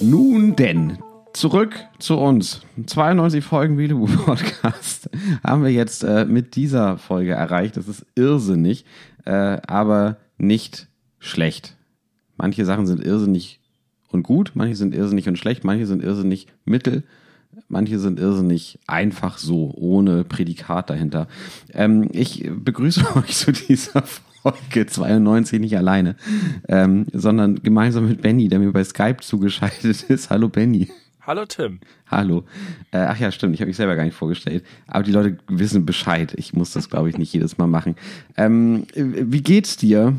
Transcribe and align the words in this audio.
Nun 0.00 0.56
denn, 0.56 0.98
zurück 1.32 1.74
zu 1.98 2.18
uns. 2.18 2.62
92 2.86 3.44
Folgen 3.44 3.78
Videobuch 3.78 4.24
Podcast 4.24 5.10
haben 5.44 5.64
wir 5.64 5.70
jetzt 5.70 6.04
äh, 6.04 6.24
mit 6.24 6.56
dieser 6.56 6.98
Folge 6.98 7.32
erreicht. 7.32 7.76
Das 7.76 7.88
ist 7.88 8.06
irrsinnig, 8.14 8.84
äh, 9.24 9.58
aber 9.66 10.18
nicht 10.36 10.88
schlecht. 11.18 11.77
Manche 12.38 12.64
Sachen 12.64 12.86
sind 12.86 13.04
irrsinnig 13.04 13.60
und 14.10 14.22
gut, 14.22 14.52
manche 14.54 14.76
sind 14.76 14.94
irrsinnig 14.94 15.28
und 15.28 15.38
schlecht, 15.38 15.64
manche 15.64 15.86
sind 15.86 16.02
irrsinnig 16.02 16.46
mittel, 16.64 17.02
manche 17.68 17.98
sind 17.98 18.20
irrsinnig 18.20 18.78
einfach 18.86 19.38
so, 19.38 19.74
ohne 19.76 20.24
Prädikat 20.24 20.88
dahinter. 20.88 21.26
Ähm, 21.74 22.08
ich 22.12 22.48
begrüße 22.48 23.04
euch 23.16 23.36
zu 23.36 23.52
dieser 23.52 24.02
Folge 24.02 24.86
92 24.86 25.60
nicht 25.60 25.76
alleine, 25.76 26.14
ähm, 26.68 27.06
sondern 27.12 27.60
gemeinsam 27.62 28.08
mit 28.08 28.22
Benny, 28.22 28.48
der 28.48 28.60
mir 28.60 28.72
bei 28.72 28.84
Skype 28.84 29.18
zugeschaltet 29.20 30.04
ist. 30.04 30.30
Hallo 30.30 30.48
Benny. 30.48 30.88
Hallo 31.22 31.44
Tim. 31.44 31.80
Hallo. 32.06 32.44
Äh, 32.92 32.98
ach 33.00 33.18
ja, 33.18 33.30
stimmt, 33.32 33.52
ich 33.54 33.60
habe 33.60 33.68
mich 33.68 33.76
selber 33.76 33.96
gar 33.96 34.04
nicht 34.04 34.14
vorgestellt. 34.14 34.64
Aber 34.86 35.02
die 35.02 35.12
Leute 35.12 35.36
wissen 35.48 35.84
Bescheid. 35.84 36.32
Ich 36.36 36.54
muss 36.54 36.72
das, 36.72 36.88
glaube 36.88 37.10
ich, 37.10 37.18
nicht 37.18 37.34
jedes 37.34 37.58
Mal 37.58 37.66
machen. 37.66 37.96
Ähm, 38.36 38.86
wie 38.94 39.42
geht's 39.42 39.76
dir? 39.76 40.14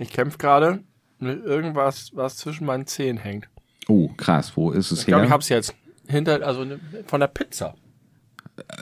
Ich 0.00 0.10
kämpfe 0.10 0.38
gerade 0.38 0.80
mit 1.24 1.44
irgendwas, 1.44 2.10
was 2.14 2.36
zwischen 2.36 2.66
meinen 2.66 2.86
Zehen 2.86 3.16
hängt. 3.18 3.48
Oh, 3.88 4.08
krass. 4.16 4.56
Wo 4.56 4.70
ist 4.70 4.90
es 4.92 5.00
Ich 5.00 5.06
her? 5.06 5.12
glaube, 5.14 5.26
ich 5.26 5.30
hab's 5.32 5.48
jetzt. 5.48 5.74
Hinter, 6.08 6.46
also 6.46 6.64
ne- 6.64 6.78
von 7.06 7.20
der 7.20 7.26
Pizza. 7.28 7.74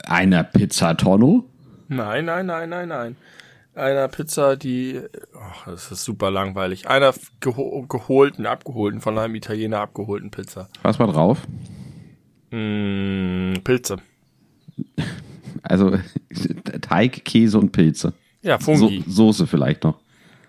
Einer 0.06 0.44
Pizzatonno? 0.44 1.44
Nein, 1.88 2.24
nein, 2.26 2.46
nein, 2.46 2.68
nein, 2.68 2.88
nein. 2.88 3.16
Einer 3.74 4.06
Pizza, 4.08 4.56
die, 4.56 5.00
oh, 5.34 5.70
das 5.70 5.90
ist 5.90 6.04
super 6.04 6.30
langweilig. 6.30 6.88
Einer 6.88 7.14
geho 7.40 7.86
geholten, 7.88 8.44
abgeholten, 8.44 9.00
von 9.00 9.16
einem 9.18 9.34
Italiener 9.34 9.80
abgeholten 9.80 10.30
Pizza. 10.30 10.68
Was 10.82 10.98
war 10.98 11.06
drauf? 11.06 11.46
Mm, 12.50 13.54
Pilze. 13.64 13.96
Also 15.64 15.96
Teig, 16.80 17.24
Käse 17.24 17.56
und 17.58 17.70
Pilze. 17.70 18.14
Ja, 18.42 18.58
So, 18.58 18.74
Fungi. 18.74 19.04
Soße 19.06 19.46
vielleicht 19.46 19.84
noch. 19.84 20.00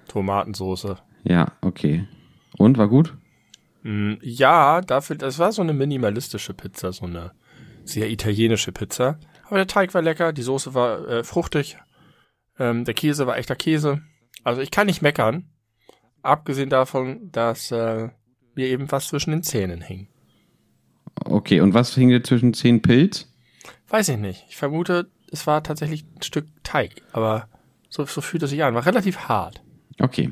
Tomatensoße. 0.07 0.97
Ja, 1.23 1.53
okay. 1.61 2.07
Und, 2.57 2.77
war 2.77 2.87
gut? 2.87 3.15
Mm, 3.83 4.13
ja, 4.21 4.81
dafür, 4.81 5.15
das 5.17 5.39
war 5.39 5.51
so 5.51 5.61
eine 5.61 5.73
minimalistische 5.73 6.53
Pizza, 6.53 6.93
so 6.93 7.05
eine 7.05 7.31
sehr 7.83 8.09
italienische 8.09 8.71
Pizza. 8.71 9.19
Aber 9.45 9.57
der 9.57 9.67
Teig 9.67 9.93
war 9.93 10.01
lecker, 10.01 10.33
die 10.33 10.41
Soße 10.41 10.73
war 10.73 11.07
äh, 11.07 11.23
fruchtig, 11.23 11.77
ähm, 12.57 12.85
der 12.85 12.93
Käse 12.93 13.27
war 13.27 13.37
echter 13.37 13.55
Käse. 13.55 14.01
Also 14.43 14.61
ich 14.61 14.71
kann 14.71 14.87
nicht 14.87 15.01
meckern, 15.01 15.49
abgesehen 16.21 16.69
davon, 16.69 17.31
dass 17.31 17.71
äh, 17.71 18.09
mir 18.55 18.67
eben 18.67 18.91
was 18.91 19.07
zwischen 19.07 19.31
den 19.31 19.43
Zähnen 19.43 19.81
hing. 19.81 20.07
Okay, 21.25 21.61
und 21.61 21.73
was 21.73 21.93
hing 21.95 22.09
dir 22.09 22.23
zwischen 22.23 22.53
zehn 22.53 22.81
Pilz? 22.81 23.31
Weiß 23.87 24.09
ich 24.09 24.17
nicht. 24.17 24.45
Ich 24.49 24.57
vermute, 24.57 25.11
es 25.31 25.45
war 25.47 25.63
tatsächlich 25.63 26.03
ein 26.03 26.21
Stück 26.21 26.47
Teig, 26.63 27.01
aber 27.11 27.47
so, 27.89 28.05
so 28.05 28.21
fühlt 28.21 28.43
es 28.43 28.49
sich 28.49 28.63
an. 28.63 28.73
War 28.73 28.85
relativ 28.85 29.27
hart. 29.27 29.61
Okay. 29.99 30.31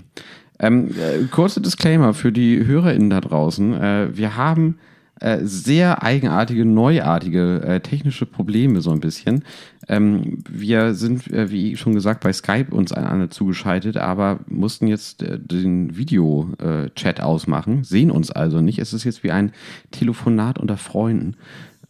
Ähm, 0.61 0.89
äh, 0.91 1.25
kurze 1.25 1.59
Disclaimer 1.59 2.13
für 2.13 2.31
die 2.31 2.65
HörerInnen 2.65 3.09
da 3.09 3.19
draußen. 3.19 3.73
Äh, 3.73 4.15
wir 4.15 4.37
haben 4.37 4.77
äh, 5.19 5.39
sehr 5.43 6.03
eigenartige, 6.03 6.65
neuartige 6.65 7.61
äh, 7.61 7.79
technische 7.79 8.27
Probleme 8.27 8.81
so 8.81 8.91
ein 8.91 8.99
bisschen. 8.99 9.43
Ähm, 9.87 10.43
wir 10.49 10.93
sind, 10.93 11.31
äh, 11.31 11.49
wie 11.51 11.75
schon 11.77 11.93
gesagt, 11.93 12.23
bei 12.23 12.31
Skype 12.31 12.67
uns 12.71 12.91
einander 12.91 13.29
zugeschaltet, 13.29 13.97
aber 13.97 14.39
mussten 14.47 14.85
jetzt 14.87 15.23
äh, 15.23 15.39
den 15.39 15.97
Video-Chat 15.97 17.21
ausmachen, 17.21 17.83
sehen 17.83 18.11
uns 18.11 18.31
also 18.31 18.61
nicht. 18.61 18.77
Es 18.79 18.93
ist 18.93 19.03
jetzt 19.03 19.23
wie 19.23 19.31
ein 19.31 19.51
Telefonat 19.91 20.59
unter 20.59 20.77
Freunden. 20.77 21.35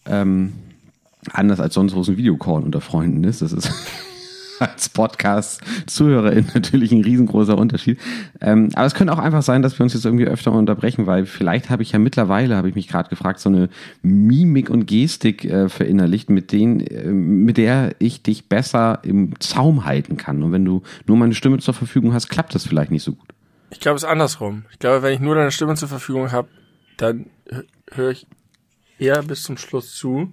Ähm, 0.05 0.53
anders 1.31 1.59
als 1.59 1.73
sonst, 1.73 1.95
wo 1.95 2.01
es 2.01 2.09
ein 2.09 2.17
Videocall 2.17 2.63
unter 2.63 2.81
Freunden 2.81 3.23
ist. 3.23 3.41
Das 3.41 3.53
ist 3.53 3.69
als 4.61 4.89
Podcast-Zuhörerin 4.89 6.45
natürlich 6.53 6.91
ein 6.91 7.03
riesengroßer 7.03 7.57
Unterschied. 7.57 7.99
Ähm, 8.39 8.69
aber 8.75 8.85
es 8.85 8.93
könnte 8.93 9.13
auch 9.13 9.19
einfach 9.19 9.41
sein, 9.41 9.61
dass 9.61 9.77
wir 9.77 9.83
uns 9.83 9.93
jetzt 9.93 10.05
irgendwie 10.05 10.25
öfter 10.25 10.51
unterbrechen, 10.51 11.07
weil 11.07 11.25
vielleicht 11.25 11.69
habe 11.69 11.83
ich 11.83 11.91
ja 11.91 11.99
mittlerweile, 11.99 12.55
habe 12.55 12.69
ich 12.69 12.75
mich 12.75 12.87
gerade 12.87 13.09
gefragt, 13.09 13.39
so 13.39 13.49
eine 13.49 13.69
Mimik 14.01 14.69
und 14.69 14.85
Gestik 14.85 15.45
äh, 15.45 15.67
verinnerlicht, 15.69 16.29
mit 16.29 16.51
denen, 16.51 16.79
äh, 16.79 17.07
mit 17.11 17.57
der 17.57 17.95
ich 17.99 18.23
dich 18.23 18.47
besser 18.47 18.99
im 19.03 19.33
Zaum 19.39 19.85
halten 19.85 20.17
kann. 20.17 20.43
Und 20.43 20.51
wenn 20.51 20.65
du 20.65 20.83
nur 21.07 21.17
meine 21.17 21.33
Stimme 21.33 21.57
zur 21.59 21.73
Verfügung 21.73 22.13
hast, 22.13 22.29
klappt 22.29 22.55
das 22.55 22.67
vielleicht 22.67 22.91
nicht 22.91 23.03
so 23.03 23.13
gut. 23.13 23.29
Ich 23.71 23.79
glaube, 23.79 23.97
es 23.97 24.03
ist 24.03 24.09
andersrum. 24.09 24.65
Ich 24.71 24.79
glaube, 24.79 25.01
wenn 25.01 25.13
ich 25.13 25.19
nur 25.19 25.35
deine 25.35 25.51
Stimme 25.51 25.75
zur 25.75 25.87
Verfügung 25.87 26.31
habe, 26.31 26.49
dann 26.97 27.27
hö- 27.49 27.63
höre 27.91 28.11
ich 28.11 28.27
eher 28.99 29.23
bis 29.23 29.43
zum 29.43 29.57
Schluss 29.57 29.95
zu. 29.95 30.29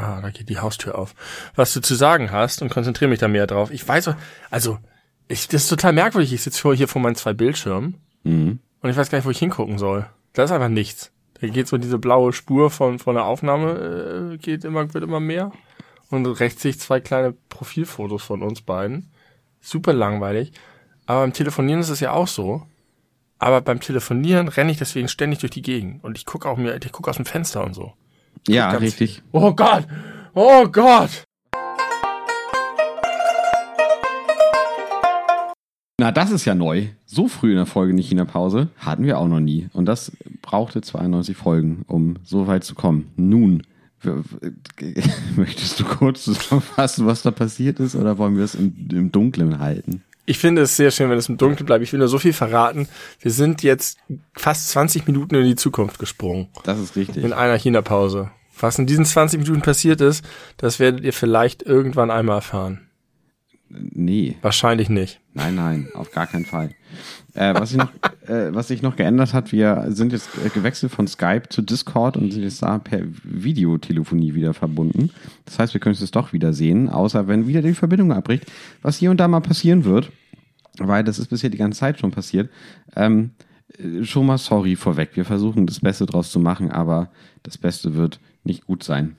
Ah, 0.00 0.20
da 0.20 0.30
geht 0.30 0.48
die 0.48 0.58
Haustür 0.58 0.96
auf. 0.96 1.14
Was 1.56 1.72
du 1.74 1.80
zu 1.80 1.94
sagen 1.96 2.30
hast 2.30 2.62
und 2.62 2.68
konzentriere 2.70 3.08
mich 3.10 3.18
da 3.18 3.26
mehr 3.26 3.48
drauf. 3.48 3.70
Ich 3.72 3.86
weiß, 3.86 4.10
also, 4.48 4.78
ich, 5.26 5.48
das 5.48 5.64
ist 5.64 5.68
total 5.68 5.92
merkwürdig. 5.92 6.32
Ich 6.32 6.42
sitze 6.42 6.72
hier 6.74 6.86
vor 6.86 7.02
meinen 7.02 7.16
zwei 7.16 7.32
Bildschirmen 7.32 7.96
Mhm. 8.22 8.60
und 8.80 8.90
ich 8.90 8.96
weiß 8.96 9.10
gar 9.10 9.18
nicht, 9.18 9.24
wo 9.26 9.30
ich 9.30 9.38
hingucken 9.38 9.78
soll. 9.78 10.06
Da 10.34 10.44
ist 10.44 10.52
einfach 10.52 10.68
nichts. 10.68 11.10
Da 11.40 11.46
geht 11.48 11.66
so 11.68 11.78
diese 11.78 11.98
blaue 11.98 12.32
Spur 12.32 12.70
von, 12.70 12.98
von 12.98 13.14
der 13.16 13.24
Aufnahme, 13.24 14.32
äh, 14.34 14.36
geht 14.38 14.64
immer, 14.64 14.92
wird 14.94 15.04
immer 15.04 15.20
mehr. 15.20 15.50
Und 16.10 16.26
rechts 16.26 16.62
sehe 16.62 16.70
ich 16.70 16.80
zwei 16.80 17.00
kleine 17.00 17.32
Profilfotos 17.48 18.22
von 18.22 18.42
uns 18.42 18.60
beiden. 18.60 19.10
Super 19.60 19.92
langweilig. 19.92 20.52
Aber 21.06 21.20
beim 21.22 21.32
Telefonieren 21.32 21.80
ist 21.80 21.90
es 21.90 22.00
ja 22.00 22.12
auch 22.12 22.28
so. 22.28 22.66
Aber 23.38 23.60
beim 23.60 23.80
Telefonieren 23.80 24.48
renne 24.48 24.70
ich 24.72 24.78
deswegen 24.78 25.08
ständig 25.08 25.40
durch 25.40 25.52
die 25.52 25.62
Gegend. 25.62 26.02
Und 26.04 26.16
ich 26.18 26.24
gucke 26.26 26.48
auch 26.48 26.56
mir, 26.56 26.76
ich 26.76 26.92
gucke 26.92 27.10
aus 27.10 27.16
dem 27.16 27.24
Fenster 27.26 27.64
und 27.64 27.74
so. 27.74 27.94
Ja, 28.48 28.72
ganz- 28.72 28.82
richtig. 28.82 29.22
Oh 29.32 29.52
Gott! 29.54 29.86
Oh 30.34 30.66
Gott! 30.68 31.24
Na, 36.00 36.12
das 36.12 36.30
ist 36.30 36.44
ja 36.44 36.54
neu. 36.54 36.86
So 37.06 37.26
früh 37.26 37.50
in 37.50 37.56
der 37.56 37.66
Folge 37.66 37.92
nicht 37.92 38.10
in 38.12 38.18
der 38.18 38.24
Pause 38.24 38.68
hatten 38.78 39.04
wir 39.04 39.18
auch 39.18 39.26
noch 39.26 39.40
nie. 39.40 39.68
Und 39.72 39.86
das 39.86 40.12
brauchte 40.42 40.80
92 40.80 41.36
Folgen, 41.36 41.84
um 41.88 42.16
so 42.22 42.46
weit 42.46 42.62
zu 42.62 42.74
kommen. 42.76 43.10
Nun, 43.16 43.64
möchtest 45.36 45.80
du 45.80 45.84
kurz 45.84 46.22
zusammenfassen, 46.24 47.06
was 47.06 47.22
da 47.22 47.32
passiert 47.32 47.80
ist, 47.80 47.96
oder 47.96 48.16
wollen 48.16 48.36
wir 48.36 48.44
es 48.44 48.54
im, 48.54 48.88
im 48.92 49.10
Dunkeln 49.10 49.58
halten? 49.58 50.04
Ich 50.24 50.38
finde 50.38 50.62
es 50.62 50.76
sehr 50.76 50.90
schön, 50.90 51.10
wenn 51.10 51.18
es 51.18 51.28
im 51.28 51.38
Dunkeln 51.38 51.66
bleibt. 51.66 51.82
Ich 51.82 51.90
will 51.92 51.98
nur 51.98 52.08
so 52.08 52.18
viel 52.18 52.34
verraten. 52.34 52.86
Wir 53.18 53.30
sind 53.32 53.62
jetzt 53.62 53.98
fast 54.34 54.68
20 54.68 55.06
Minuten 55.06 55.34
in 55.34 55.44
die 55.44 55.56
Zukunft 55.56 55.98
gesprungen. 55.98 56.48
Das 56.64 56.78
ist 56.78 56.96
richtig. 56.96 57.24
In 57.24 57.32
einer 57.32 57.56
China-Pause. 57.58 58.30
Was 58.60 58.78
in 58.78 58.86
diesen 58.86 59.04
20 59.04 59.40
Minuten 59.40 59.62
passiert 59.62 60.00
ist, 60.00 60.24
das 60.56 60.78
werdet 60.78 61.04
ihr 61.04 61.12
vielleicht 61.12 61.62
irgendwann 61.62 62.10
einmal 62.10 62.36
erfahren. 62.36 62.88
Nee, 63.70 64.36
Wahrscheinlich 64.40 64.88
nicht. 64.88 65.20
nein, 65.34 65.54
nein, 65.54 65.88
auf 65.94 66.10
gar 66.10 66.26
keinen 66.26 66.46
Fall. 66.46 66.70
Äh, 67.34 67.52
was, 67.52 67.68
sich 67.68 67.78
noch, 67.78 67.92
äh, 68.26 68.54
was 68.54 68.68
sich 68.68 68.80
noch 68.80 68.96
geändert 68.96 69.34
hat, 69.34 69.52
wir 69.52 69.84
sind 69.88 70.12
jetzt 70.12 70.30
gewechselt 70.54 70.90
von 70.90 71.06
Skype 71.06 71.50
zu 71.50 71.60
Discord 71.60 72.16
und 72.16 72.32
sind 72.32 72.44
jetzt 72.44 72.62
da 72.62 72.78
per 72.78 73.02
Videotelefonie 73.22 74.34
wieder 74.34 74.54
verbunden. 74.54 75.10
Das 75.44 75.58
heißt, 75.58 75.74
wir 75.74 75.82
können 75.82 75.94
es 76.00 76.10
doch 76.10 76.32
wieder 76.32 76.54
sehen, 76.54 76.88
außer 76.88 77.28
wenn 77.28 77.46
wieder 77.46 77.60
die 77.60 77.74
Verbindung 77.74 78.12
abbricht, 78.12 78.46
was 78.80 78.96
hier 78.96 79.10
und 79.10 79.18
da 79.20 79.28
mal 79.28 79.40
passieren 79.40 79.84
wird, 79.84 80.10
weil 80.78 81.04
das 81.04 81.18
ist 81.18 81.28
bisher 81.28 81.50
die 81.50 81.58
ganze 81.58 81.80
Zeit 81.80 82.00
schon 82.00 82.10
passiert. 82.10 82.48
Ähm, 82.96 83.32
äh, 83.76 84.02
schon 84.02 84.24
mal 84.24 84.38
sorry 84.38 84.76
vorweg. 84.76 85.10
Wir 85.12 85.26
versuchen 85.26 85.66
das 85.66 85.80
Beste 85.80 86.06
draus 86.06 86.32
zu 86.32 86.40
machen, 86.40 86.70
aber 86.70 87.10
das 87.42 87.58
Beste 87.58 87.94
wird 87.94 88.18
nicht 88.48 88.66
gut 88.66 88.82
sein. 88.82 89.14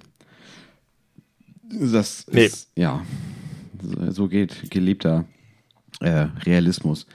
Das 1.72 2.26
Nee. 2.32 2.46
ist, 2.46 2.70
ja, 2.76 3.02
so- 4.10 4.28
geht 4.28 4.70
gelebter 4.72 5.26
äh, 6.02 6.28
Realismus. 6.46 7.06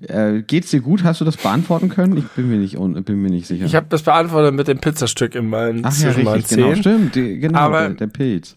Äh, 0.00 0.42
geht's 0.42 0.70
dir 0.70 0.80
gut? 0.80 1.04
Hast 1.04 1.20
du 1.20 1.24
das 1.24 1.36
beantworten 1.36 1.88
können? 1.88 2.16
Ich 2.16 2.26
bin 2.28 2.48
mir 2.48 2.56
nicht, 2.58 2.74
bin 2.76 3.22
mir 3.22 3.30
nicht 3.30 3.46
sicher. 3.46 3.64
Ich 3.64 3.74
habe 3.76 3.86
das 3.88 4.02
beantwortet 4.02 4.52
mit 4.54 4.66
dem 4.68 4.80
Pizzastück 4.80 5.34
in 5.36 5.48
meinen, 5.48 5.84
Ach 5.84 5.92
ja, 5.96 6.10
zwischen 6.12 6.24
meinen 6.24 6.34
richtig, 6.36 6.56
genau, 6.58 6.74
stimmt, 6.74 7.14
die, 7.14 7.38
genau, 7.38 7.58
Aber- 7.58 7.80
der, 7.88 7.94
der 7.94 8.06
Pilz. 8.08 8.56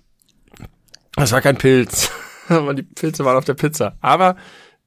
Das 1.16 1.32
war 1.32 1.42
kein 1.42 1.58
Pilz. 1.58 2.10
Die 2.50 2.84
Pilze 2.84 3.24
waren 3.26 3.38
auf 3.38 3.46
der 3.46 3.54
Pizza. 3.56 3.96
Aber 4.02 4.36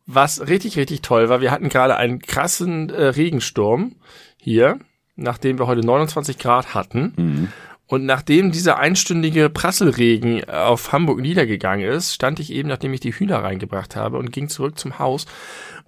was 0.06 0.46
richtig, 0.46 0.76
richtig 0.76 1.00
toll 1.02 1.28
war, 1.28 1.40
wir 1.40 1.50
hatten 1.50 1.68
gerade 1.70 1.96
einen 1.96 2.18
krassen 2.20 2.90
äh, 2.90 3.04
Regensturm 3.06 3.96
hier, 4.36 4.78
nachdem 5.16 5.58
wir 5.58 5.66
heute 5.66 5.80
29 5.80 6.38
Grad 6.38 6.74
hatten. 6.74 7.12
Mhm. 7.16 7.48
Und 7.88 8.04
nachdem 8.04 8.52
dieser 8.52 8.78
einstündige 8.78 9.48
Prasselregen 9.48 10.48
auf 10.48 10.92
Hamburg 10.92 11.20
niedergegangen 11.20 11.88
ist, 11.88 12.12
stand 12.12 12.38
ich 12.38 12.52
eben, 12.52 12.68
nachdem 12.68 12.92
ich 12.92 13.00
die 13.00 13.12
Hühner 13.12 13.42
reingebracht 13.42 13.96
habe 13.96 14.18
und 14.18 14.30
ging 14.30 14.50
zurück 14.50 14.78
zum 14.78 14.98
Haus. 14.98 15.24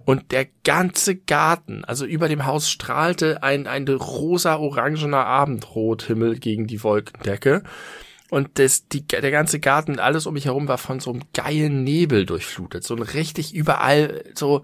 Und 0.03 0.31
der 0.31 0.47
ganze 0.63 1.15
Garten, 1.15 1.85
also 1.85 2.05
über 2.05 2.27
dem 2.27 2.47
Haus 2.47 2.71
strahlte 2.71 3.43
ein, 3.43 3.67
ein 3.67 3.87
rosa-orangener 3.87 5.27
Abendrothimmel 5.27 6.39
gegen 6.39 6.65
die 6.65 6.83
Wolkendecke. 6.83 7.61
Und 8.31 8.57
das, 8.57 8.87
die, 8.87 9.05
der 9.05 9.29
ganze 9.29 9.59
Garten, 9.59 9.99
alles 9.99 10.25
um 10.25 10.33
mich 10.33 10.45
herum 10.45 10.67
war 10.67 10.79
von 10.79 10.99
so 10.99 11.11
einem 11.11 11.21
geilen 11.35 11.83
Nebel 11.83 12.25
durchflutet. 12.25 12.83
So 12.83 12.95
ein 12.95 13.03
richtig 13.03 13.53
überall 13.53 14.23
so, 14.33 14.63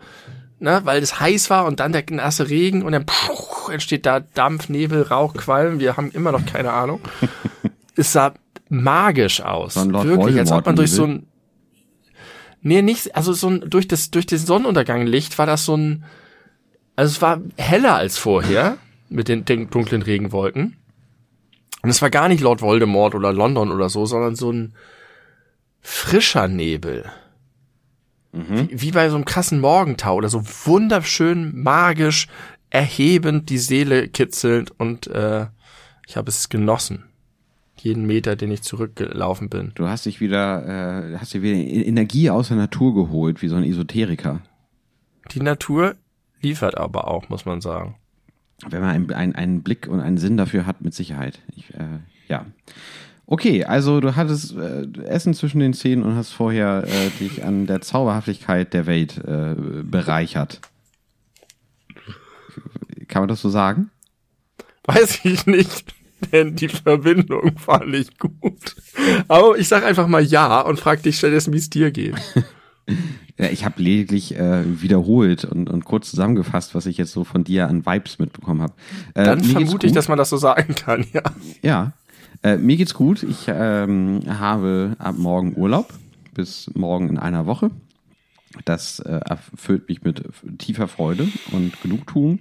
ne, 0.59 0.81
weil 0.83 1.01
es 1.01 1.19
heiß 1.19 1.50
war 1.50 1.65
und 1.65 1.80
dann 1.80 1.92
der 1.92 2.04
nasse 2.09 2.50
Regen 2.50 2.83
und 2.83 2.92
dann 2.92 3.06
puh, 3.06 3.71
entsteht 3.71 4.06
da 4.06 4.19
Dampf, 4.19 4.69
Nebel, 4.69 5.04
Rauch, 5.04 5.33
Qualm. 5.33 5.80
Wir 5.80 5.98
haben 5.98 6.12
immer 6.12 6.31
noch 6.31 6.45
keine 6.45 6.74
Ahnung. 6.74 7.01
es 7.95 8.13
sah 8.13 8.33
magisch 8.69 9.42
aus. 9.42 9.75
So 9.75 9.92
Wirklich, 9.92 10.38
als 10.39 10.51
ob 10.51 10.65
man 10.65 10.75
durch 10.75 10.92
so 10.92 11.06
ein 11.06 11.27
Nee, 12.62 12.81
nicht, 12.81 13.15
also 13.15 13.33
so 13.33 13.50
ein, 13.50 13.69
durch 13.69 13.88
das, 13.88 14.12
durch 14.12 14.25
den 14.25 14.39
Sonnenuntergang 14.39 15.06
Licht 15.06 15.38
war 15.38 15.45
das 15.45 15.63
so 15.63 15.77
ein, 15.77 16.04
also 16.95 17.12
es 17.12 17.21
war 17.21 17.39
heller 17.56 17.95
als 17.95 18.18
vorher 18.18 18.77
mit 19.09 19.27
den, 19.27 19.45
den 19.45 19.69
dunklen 19.69 20.01
Regenwolken. 20.01 20.75
Und 21.81 21.89
es 21.89 22.01
war 22.01 22.09
gar 22.09 22.27
nicht 22.27 22.42
Lord 22.42 22.62
Voldemort 22.62 23.15
oder 23.15 23.31
London 23.31 23.71
oder 23.71 23.88
so, 23.88 24.06
sondern 24.06 24.36
so 24.36 24.51
ein 24.51 24.74
frischer 25.81 26.48
Nebel. 26.48 27.06
Wie, 28.50 28.81
wie 28.81 28.92
bei 28.92 29.10
so 29.10 29.16
einem 29.16 29.25
krassen 29.25 29.60
Morgentau 29.60 30.16
oder 30.16 30.30
so 30.30 30.44
wunderschön, 30.66 31.51
magisch, 31.62 32.28
erhebend, 32.69 33.50
die 33.50 33.57
Seele 33.57 34.07
kitzelnd 34.07 34.72
und 34.80 35.07
äh, 35.07 35.48
ich 36.07 36.18
habe 36.18 36.30
es 36.30 36.50
genossen. 36.50 37.04
Jeden 37.80 38.07
Meter, 38.07 38.36
den 38.36 38.51
ich 38.51 38.63
zurückgelaufen 38.63 39.50
bin. 39.50 39.72
Du 39.75 39.88
hast 39.88 40.06
dich 40.06 40.19
wieder, 40.19 41.12
äh, 41.13 41.18
hast 41.18 41.34
dir 41.34 41.42
wieder 41.44 41.56
Energie 41.56 42.30
aus 42.30 42.48
der 42.48 42.57
Natur 42.57 42.95
geholt, 42.95 43.42
wie 43.42 43.50
so 43.50 43.56
ein 43.56 43.63
Esoteriker. 43.63 44.42
Die 45.31 45.42
Natur 45.42 45.95
liefert 46.42 46.78
aber 46.78 47.07
auch, 47.07 47.30
muss 47.30 47.45
man 47.45 47.62
sagen. 47.62 47.95
Wenn 48.68 48.81
man 48.81 48.90
einen, 48.90 49.13
einen, 49.13 49.36
einen 49.36 49.63
Blick 49.63 49.88
und 49.88 50.00
einen 50.00 50.18
Sinn 50.18 50.38
dafür 50.38 50.66
hat, 50.66 50.81
mit 50.81 50.94
Sicherheit. 50.95 51.40
Ich, 51.56 51.74
äh, 51.75 52.00
ja. 52.28 52.45
Okay, 53.30 53.66
also 53.66 54.00
du 54.00 54.16
hattest 54.16 54.56
äh, 54.56 54.88
Essen 55.04 55.34
zwischen 55.34 55.60
den 55.60 55.74
Zähnen 55.74 56.04
und 56.04 56.16
hast 56.16 56.32
vorher 56.32 56.86
äh, 56.88 57.10
dich 57.20 57.44
an 57.44 57.68
der 57.68 57.82
Zauberhaftigkeit 57.82 58.74
der 58.74 58.86
Welt 58.86 59.18
äh, 59.18 59.54
bereichert. 59.84 60.62
Kann 63.10 63.24
man 63.24 63.28
das 63.28 63.42
so 63.42 63.50
sagen? 63.50 63.92
Weiß 64.86 65.20
ich 65.26 65.46
nicht, 65.46 65.94
denn 66.32 66.56
die 66.56 66.70
Verbindung 66.70 67.52
war 67.66 67.86
nicht 67.86 68.18
gut. 68.18 68.76
Aber 69.28 69.58
ich 69.58 69.68
sag 69.68 69.84
einfach 69.84 70.08
mal 70.08 70.24
ja 70.24 70.62
und 70.62 70.80
frag 70.80 71.04
dich 71.04 71.18
stattdessen, 71.18 71.52
wie 71.54 71.58
es 71.58 71.70
dir 71.70 71.92
geht. 71.92 72.16
Ja, 73.38 73.50
ich 73.50 73.66
habe 73.66 73.84
lediglich 73.84 74.34
äh, 74.36 74.82
wiederholt 74.82 75.46
und, 75.46 75.70
und 75.70 75.86
kurz 75.86 76.10
zusammengefasst, 76.10 76.74
was 76.74 76.86
ich 76.86 76.98
jetzt 76.98 77.12
so 77.12 77.24
von 77.24 77.44
dir 77.44 77.68
an 77.68 77.86
Vibes 77.86 78.18
mitbekommen 78.18 78.62
habe. 78.62 78.74
Äh, 79.14 79.26
Dann 79.26 79.44
vermute 79.44 79.86
ich, 79.86 79.94
dass 79.94 80.08
man 80.08 80.18
das 80.18 80.30
so 80.30 80.38
sagen 80.38 80.74
kann, 80.74 81.06
ja. 81.14 81.22
Ja, 81.62 81.94
äh, 82.44 82.57
mir 82.57 82.78
geht's 82.78 82.94
gut. 82.94 83.24
Ich 83.24 83.45
ähm, 83.48 84.22
habe 84.28 84.95
ab 85.00 85.16
morgen 85.18 85.56
Urlaub 85.57 85.94
bis 86.34 86.69
morgen 86.75 87.10
in 87.10 87.18
einer 87.18 87.45
Woche. 87.45 87.72
Das 88.66 89.00
äh, 89.00 89.19
erfüllt 89.25 89.88
mich 89.89 90.04
mit 90.04 90.24
tiefer 90.57 90.88
Freude 90.88 91.28
und 91.51 91.80
Genugtuung. 91.81 92.39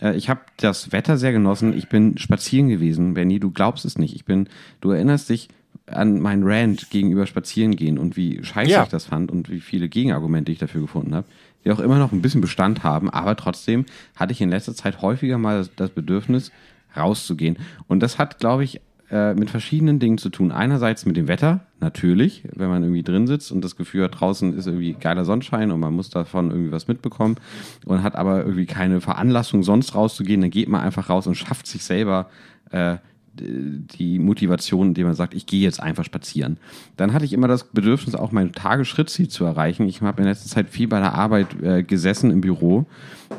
Äh, 0.00 0.16
ich 0.16 0.28
habe 0.28 0.40
das 0.58 0.92
Wetter 0.92 1.16
sehr 1.16 1.32
genossen. 1.32 1.76
Ich 1.76 1.88
bin 1.88 2.18
spazieren 2.18 2.68
gewesen, 2.68 3.14
Benny. 3.14 3.40
Du 3.40 3.50
glaubst 3.50 3.84
es 3.84 3.98
nicht. 3.98 4.14
Ich 4.14 4.24
bin. 4.24 4.48
Du 4.80 4.90
erinnerst 4.90 5.28
dich 5.28 5.48
an 5.86 6.20
meinen 6.20 6.44
Rant 6.44 6.90
gegenüber 6.90 7.26
Spazierengehen 7.26 7.98
und 7.98 8.16
wie 8.16 8.42
scheiße 8.44 8.70
Ja. 8.70 8.82
ich 8.84 8.88
das 8.88 9.06
fand 9.06 9.30
und 9.30 9.50
wie 9.50 9.60
viele 9.60 9.88
Gegenargumente 9.88 10.52
ich 10.52 10.58
dafür 10.58 10.82
gefunden 10.82 11.14
habe, 11.14 11.26
die 11.64 11.72
auch 11.72 11.80
immer 11.80 11.98
noch 11.98 12.12
ein 12.12 12.22
bisschen 12.22 12.40
Bestand 12.40 12.84
haben. 12.84 13.10
Aber 13.10 13.36
trotzdem 13.36 13.84
hatte 14.14 14.32
ich 14.32 14.40
in 14.40 14.50
letzter 14.50 14.74
Zeit 14.74 15.02
häufiger 15.02 15.36
mal 15.38 15.58
das, 15.58 15.70
das 15.74 15.90
Bedürfnis, 15.90 16.52
rauszugehen. 16.96 17.58
Und 17.88 18.00
das 18.00 18.18
hat, 18.18 18.38
glaube 18.38 18.64
ich, 18.64 18.80
äh, 19.10 19.34
mit 19.34 19.50
verschiedenen 19.50 19.98
Dingen 19.98 20.18
zu 20.18 20.30
tun. 20.30 20.52
Einerseits 20.52 21.04
mit 21.04 21.16
dem 21.16 21.26
Wetter, 21.26 21.60
natürlich, 21.80 22.44
wenn 22.54 22.68
man 22.68 22.82
irgendwie 22.82 23.02
drin 23.02 23.26
sitzt 23.26 23.50
und 23.50 23.64
das 23.64 23.76
Gefühl 23.76 24.04
hat, 24.04 24.20
draußen 24.20 24.56
ist 24.56 24.66
irgendwie 24.66 24.92
geiler 24.92 25.24
Sonnenschein 25.24 25.72
und 25.72 25.80
man 25.80 25.94
muss 25.94 26.10
davon 26.10 26.50
irgendwie 26.50 26.70
was 26.70 26.86
mitbekommen 26.86 27.36
und 27.84 28.02
hat 28.02 28.14
aber 28.14 28.40
irgendwie 28.40 28.66
keine 28.66 29.00
Veranlassung, 29.00 29.62
sonst 29.62 29.94
rauszugehen, 29.94 30.40
dann 30.40 30.50
geht 30.50 30.68
man 30.68 30.80
einfach 30.80 31.08
raus 31.08 31.26
und 31.26 31.34
schafft 31.34 31.66
sich 31.66 31.82
selber 31.82 32.30
äh, 32.70 32.98
die 33.34 34.18
Motivation, 34.18 34.88
indem 34.88 35.06
man 35.06 35.14
sagt, 35.14 35.34
ich 35.34 35.46
gehe 35.46 35.60
jetzt 35.60 35.80
einfach 35.80 36.04
spazieren. 36.04 36.58
Dann 36.96 37.12
hatte 37.12 37.24
ich 37.24 37.32
immer 37.32 37.48
das 37.48 37.64
Bedürfnis, 37.64 38.14
auch 38.14 38.32
mein 38.32 38.52
Tagesschrittziel 38.52 39.28
zu 39.28 39.44
erreichen. 39.44 39.88
Ich 39.88 40.02
habe 40.02 40.22
in 40.22 40.28
letzter 40.28 40.48
Zeit 40.48 40.68
viel 40.68 40.88
bei 40.88 41.00
der 41.00 41.14
Arbeit 41.14 41.60
äh, 41.62 41.82
gesessen 41.82 42.30
im 42.30 42.40
Büro 42.40 42.86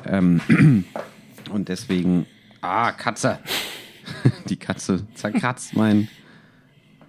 ähm, 0.06 0.42
und 1.54 1.70
deswegen, 1.70 2.26
ah, 2.62 2.92
Katze. 2.92 3.40
Die 4.50 4.58
Katze 4.58 5.02
zerkratzt 5.16 5.76
mein, 5.76 6.08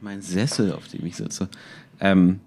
mein 0.00 0.22
Sessel, 0.22 0.72
auf 0.72 0.88
dem 0.88 1.04
ich 1.06 1.16
sitze. 1.16 1.48
Ähm, 2.00 2.40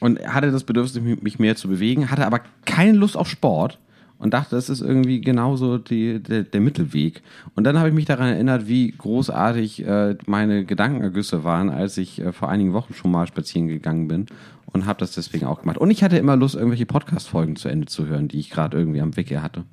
und 0.00 0.18
hatte 0.26 0.50
das 0.50 0.64
Bedürfnis, 0.64 1.02
mich- 1.02 1.22
mich 1.22 1.38
mehr 1.38 1.56
zu 1.56 1.68
bewegen, 1.68 2.10
hatte 2.10 2.26
aber 2.26 2.40
keine 2.64 2.92
Lust 2.92 3.16
auf 3.16 3.28
Sport 3.28 3.78
und 4.18 4.32
dachte, 4.34 4.54
das 4.56 4.68
ist 4.70 4.80
irgendwie 4.80 5.20
genauso 5.20 5.76
die, 5.78 6.22
der, 6.22 6.42
der 6.44 6.60
Mittelweg. 6.60 7.22
Und 7.54 7.64
dann 7.64 7.78
habe 7.78 7.88
ich 7.88 7.94
mich 7.94 8.04
daran 8.06 8.28
erinnert, 8.28 8.66
wie 8.68 8.90
großartig 8.92 9.84
äh, 9.86 10.16
meine 10.26 10.64
Gedankenergüsse 10.64 11.44
waren, 11.44 11.68
als 11.70 11.98
ich 11.98 12.20
äh, 12.20 12.32
vor 12.32 12.48
einigen 12.48 12.72
Wochen 12.72 12.94
schon 12.94 13.10
mal 13.10 13.26
spazieren 13.26 13.68
gegangen 13.68 14.08
bin 14.08 14.26
und 14.72 14.86
habe 14.86 15.00
das 15.00 15.12
deswegen 15.12 15.46
auch 15.46 15.60
gemacht. 15.60 15.78
Und 15.78 15.90
ich 15.90 16.02
hatte 16.02 16.16
immer 16.16 16.36
Lust, 16.36 16.54
irgendwelche 16.54 16.86
Podcast-Folgen 16.86 17.56
zu 17.56 17.68
Ende 17.68 17.86
zu 17.86 18.06
hören, 18.06 18.28
die 18.28 18.38
ich 18.38 18.50
gerade 18.50 18.78
irgendwie 18.78 19.00
am 19.00 19.16
Wickel 19.16 19.42
hatte. 19.42 19.64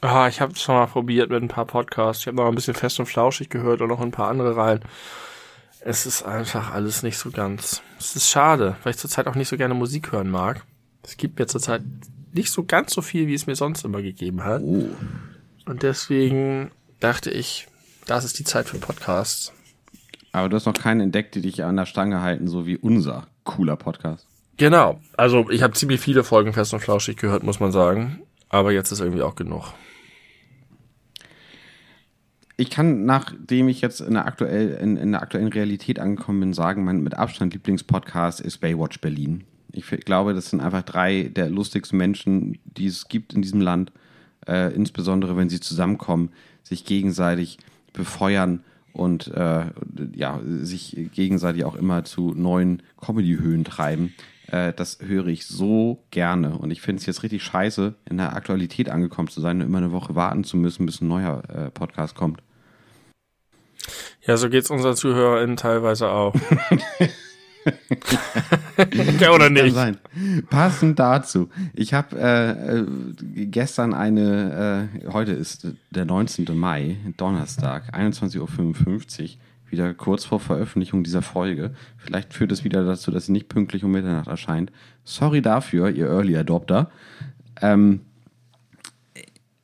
Ah, 0.00 0.28
ich 0.28 0.40
habe 0.40 0.52
es 0.52 0.62
schon 0.62 0.74
mal 0.74 0.86
probiert 0.86 1.30
mit 1.30 1.42
ein 1.42 1.48
paar 1.48 1.64
Podcasts. 1.64 2.22
Ich 2.22 2.26
habe 2.26 2.36
noch 2.36 2.46
ein 2.46 2.54
bisschen 2.54 2.74
fest 2.74 3.00
und 3.00 3.06
flauschig 3.06 3.48
gehört 3.48 3.80
und 3.80 3.88
noch 3.88 4.00
ein 4.00 4.10
paar 4.10 4.28
andere 4.28 4.56
rein. 4.56 4.80
Es 5.80 6.04
ist 6.04 6.22
einfach 6.22 6.72
alles 6.72 7.02
nicht 7.02 7.16
so 7.16 7.30
ganz. 7.30 7.82
Es 7.98 8.16
ist 8.16 8.28
schade, 8.28 8.76
weil 8.82 8.90
ich 8.90 8.98
zurzeit 8.98 9.26
auch 9.26 9.34
nicht 9.34 9.48
so 9.48 9.56
gerne 9.56 9.74
Musik 9.74 10.12
hören 10.12 10.30
mag. 10.30 10.64
Es 11.02 11.16
gibt 11.16 11.38
mir 11.38 11.46
zurzeit 11.46 11.82
nicht 12.32 12.50
so 12.50 12.64
ganz 12.64 12.92
so 12.92 13.02
viel, 13.02 13.26
wie 13.26 13.34
es 13.34 13.46
mir 13.46 13.56
sonst 13.56 13.84
immer 13.84 14.02
gegeben 14.02 14.44
hat. 14.44 14.62
Oh. 14.62 14.88
Und 15.64 15.82
deswegen 15.82 16.70
dachte 17.00 17.30
ich, 17.30 17.66
das 18.06 18.24
ist 18.24 18.38
die 18.38 18.44
Zeit 18.44 18.68
für 18.68 18.78
Podcasts. 18.78 19.52
Aber 20.32 20.48
du 20.48 20.56
hast 20.56 20.66
noch 20.66 20.74
keinen 20.74 21.00
entdeckt, 21.00 21.34
die 21.34 21.40
dich 21.40 21.64
an 21.64 21.76
der 21.76 21.86
Stange 21.86 22.20
halten, 22.20 22.46
so 22.46 22.66
wie 22.66 22.76
unser 22.76 23.26
cooler 23.44 23.76
Podcast. 23.76 24.26
Genau. 24.58 25.00
Also 25.16 25.50
ich 25.50 25.62
habe 25.62 25.74
ziemlich 25.74 26.00
viele 26.00 26.24
Folgen 26.24 26.52
fest 26.52 26.74
und 26.74 26.80
flauschig 26.80 27.16
gehört, 27.16 27.42
muss 27.42 27.60
man 27.60 27.72
sagen. 27.72 28.20
Aber 28.48 28.72
jetzt 28.72 28.92
ist 28.92 29.00
irgendwie 29.00 29.22
auch 29.22 29.34
genug. 29.34 29.74
Ich 32.58 32.70
kann, 32.70 33.04
nachdem 33.04 33.68
ich 33.68 33.82
jetzt 33.82 34.00
in 34.00 34.14
der, 34.14 34.26
aktuell, 34.26 34.70
in, 34.80 34.96
in 34.96 35.12
der 35.12 35.20
aktuellen 35.20 35.48
Realität 35.48 35.98
angekommen 35.98 36.40
bin, 36.40 36.52
sagen, 36.54 36.84
mein 36.84 37.02
mit 37.02 37.14
Abstand 37.14 37.52
Lieblingspodcast 37.52 38.40
ist 38.40 38.58
Baywatch 38.58 39.00
Berlin. 39.00 39.44
Ich 39.72 39.86
glaube, 39.86 40.32
das 40.32 40.50
sind 40.50 40.60
einfach 40.60 40.82
drei 40.82 41.24
der 41.24 41.50
lustigsten 41.50 41.98
Menschen, 41.98 42.58
die 42.64 42.86
es 42.86 43.08
gibt 43.08 43.34
in 43.34 43.42
diesem 43.42 43.60
Land. 43.60 43.92
Äh, 44.46 44.74
insbesondere, 44.74 45.36
wenn 45.36 45.50
sie 45.50 45.60
zusammenkommen, 45.60 46.30
sich 46.62 46.86
gegenseitig 46.86 47.58
befeuern 47.92 48.62
und 48.94 49.28
äh, 49.28 49.66
ja, 50.14 50.40
sich 50.62 50.96
gegenseitig 51.12 51.64
auch 51.64 51.74
immer 51.74 52.04
zu 52.04 52.32
neuen 52.34 52.82
Comedy-Höhen 53.04 53.64
treiben. 53.64 54.14
Äh, 54.48 54.72
das 54.72 54.98
höre 55.00 55.26
ich 55.26 55.46
so 55.46 56.04
gerne. 56.10 56.56
Und 56.58 56.70
ich 56.70 56.80
finde 56.80 57.00
es 57.00 57.06
jetzt 57.06 57.22
richtig 57.22 57.42
scheiße, 57.42 57.94
in 58.08 58.16
der 58.16 58.34
Aktualität 58.34 58.88
angekommen 58.88 59.28
zu 59.28 59.40
sein 59.40 59.60
und 59.60 59.66
immer 59.66 59.78
eine 59.78 59.92
Woche 59.92 60.14
warten 60.14 60.44
zu 60.44 60.56
müssen, 60.56 60.86
bis 60.86 61.00
ein 61.00 61.08
neuer 61.08 61.42
äh, 61.48 61.70
Podcast 61.70 62.14
kommt. 62.14 62.42
Ja, 64.26 64.36
so 64.36 64.48
geht's 64.48 64.70
unseren 64.70 64.96
ZuhörerInnen 64.96 65.56
teilweise 65.56 66.08
auch. 66.10 66.34
ja, 69.20 69.30
oder 69.30 69.44
Kann 69.44 69.52
nicht? 69.52 69.74
sein. 69.74 69.98
Passend 70.50 70.98
dazu. 70.98 71.48
Ich 71.74 71.94
habe 71.94 72.16
äh, 72.18 72.80
äh, 72.80 73.46
gestern 73.46 73.94
eine, 73.94 74.90
äh, 75.04 75.12
heute 75.12 75.32
ist 75.32 75.68
der 75.90 76.04
19. 76.04 76.56
Mai, 76.56 76.96
Donnerstag, 77.16 77.94
21.55 77.94 78.40
Uhr, 78.40 79.28
wieder 79.76 79.92
kurz 79.94 80.24
vor 80.24 80.40
Veröffentlichung 80.40 81.04
dieser 81.04 81.22
Folge. 81.22 81.74
Vielleicht 81.98 82.32
führt 82.32 82.50
es 82.50 82.64
wieder 82.64 82.84
dazu, 82.84 83.10
dass 83.10 83.26
sie 83.26 83.32
nicht 83.32 83.48
pünktlich 83.48 83.84
um 83.84 83.90
Mitternacht 83.90 84.26
erscheint. 84.26 84.72
Sorry 85.04 85.42
dafür, 85.42 85.90
ihr 85.90 86.06
Early 86.06 86.36
Adopter. 86.36 86.90
Ähm, 87.60 88.00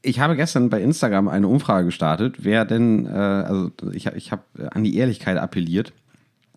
ich 0.03 0.21
habe 0.21 0.37
gestern 0.37 0.69
bei 0.69 0.83
Instagram 0.83 1.29
eine 1.29 1.49
Umfrage 1.49 1.87
gestartet, 1.87 2.45
wer 2.45 2.65
denn, 2.65 3.07
äh, 3.07 3.11
also 3.11 3.71
ich, 3.93 4.07
ich 4.07 4.33
habe 4.33 4.43
an 4.71 4.85
die 4.85 4.97
Ehrlichkeit 4.97 5.39
appelliert 5.39 5.93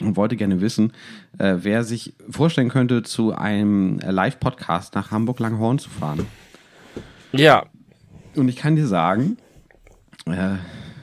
und 0.01 0.17
wollte 0.17 0.35
gerne 0.35 0.59
wissen, 0.59 0.91
äh, 1.37 1.57
wer 1.61 1.83
sich 1.83 2.13
vorstellen 2.29 2.69
könnte, 2.69 3.03
zu 3.03 3.33
einem 3.33 3.99
Live-Podcast 3.99 4.95
nach 4.95 5.11
Hamburg-Langhorn 5.11 5.79
zu 5.79 5.89
fahren. 5.89 6.25
Ja, 7.31 7.65
Und 8.35 8.49
ich 8.49 8.57
kann 8.57 8.75
dir 8.75 8.87
sagen, 8.87 9.37
äh, 10.25 10.55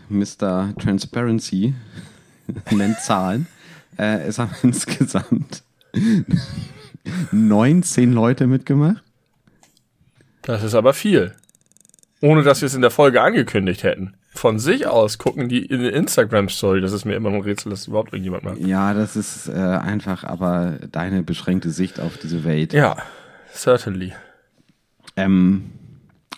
Mr. 0.09 0.75
Transparency 0.79 1.75
nennt 2.71 3.01
Zahlen. 3.01 3.47
Äh, 3.99 4.23
es 4.23 4.39
haben 4.39 4.53
insgesamt 4.63 5.63
19 7.31 8.13
Leute 8.13 8.47
mitgemacht. 8.47 9.03
Das 10.43 10.63
ist 10.63 10.75
aber 10.75 10.93
viel. 10.93 11.35
Ohne 12.21 12.43
dass 12.43 12.61
wir 12.61 12.67
es 12.67 12.75
in 12.75 12.83
der 12.83 12.91
Folge 12.91 13.21
angekündigt 13.21 13.83
hätten. 13.83 14.15
Von 14.35 14.59
sich 14.59 14.87
aus 14.87 15.19
gucken 15.19 15.49
die 15.49 15.67
in 15.67 15.83
der 15.83 15.93
Instagram-Story. 15.93 16.81
Das 16.81 16.93
ist 16.93 17.05
mir 17.05 17.15
immer 17.15 17.29
ein 17.31 17.41
Rätsel, 17.41 17.71
dass 17.71 17.87
überhaupt 17.87 18.13
irgendjemand 18.13 18.45
macht. 18.45 18.59
Ja, 18.59 18.95
das 18.95 19.15
ist 19.15 19.49
äh, 19.49 19.53
einfach 19.53 20.25
aber 20.25 20.79
deine 20.91 21.23
beschränkte 21.23 21.71
Sicht 21.71 22.01
auf 22.01 22.17
diese 22.17 22.45
Welt. 22.45 22.73
Ja, 22.73 22.97
certainly. 23.53 24.15
Ähm, 25.17 25.73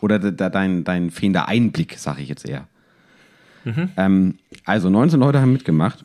oder 0.00 0.18
de, 0.18 0.32
de, 0.32 0.50
dein, 0.50 0.84
dein 0.84 1.10
fehlender 1.10 1.48
Einblick, 1.48 1.98
sage 1.98 2.22
ich 2.22 2.28
jetzt 2.28 2.48
eher. 2.48 2.66
Mhm. 3.64 3.88
Ähm, 3.96 4.38
also 4.64 4.90
19 4.90 5.20
Leute 5.20 5.40
haben 5.40 5.52
mitgemacht. 5.52 6.04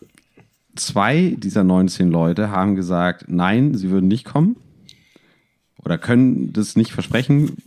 Zwei 0.76 1.36
dieser 1.38 1.64
19 1.64 2.10
Leute 2.10 2.52
haben 2.52 2.76
gesagt, 2.76 3.26
nein, 3.28 3.76
sie 3.76 3.90
würden 3.90 4.08
nicht 4.08 4.26
kommen. 4.26 4.56
Oder 5.84 5.98
können 5.98 6.52
das 6.54 6.76
nicht 6.76 6.92
versprechen, 6.92 7.58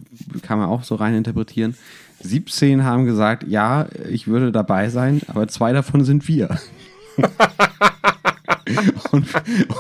kann 0.43 0.59
man 0.59 0.69
auch 0.69 0.85
so 0.85 0.95
rein 0.95 1.15
interpretieren. 1.15 1.75
17 2.21 2.85
haben 2.85 3.05
gesagt, 3.05 3.45
ja, 3.49 3.87
ich 4.09 4.27
würde 4.29 4.53
dabei 4.53 4.91
sein, 4.91 5.23
aber 5.27 5.49
zwei 5.49 5.73
davon 5.73 6.05
sind 6.05 6.29
wir. 6.29 6.59
und, 9.11 9.27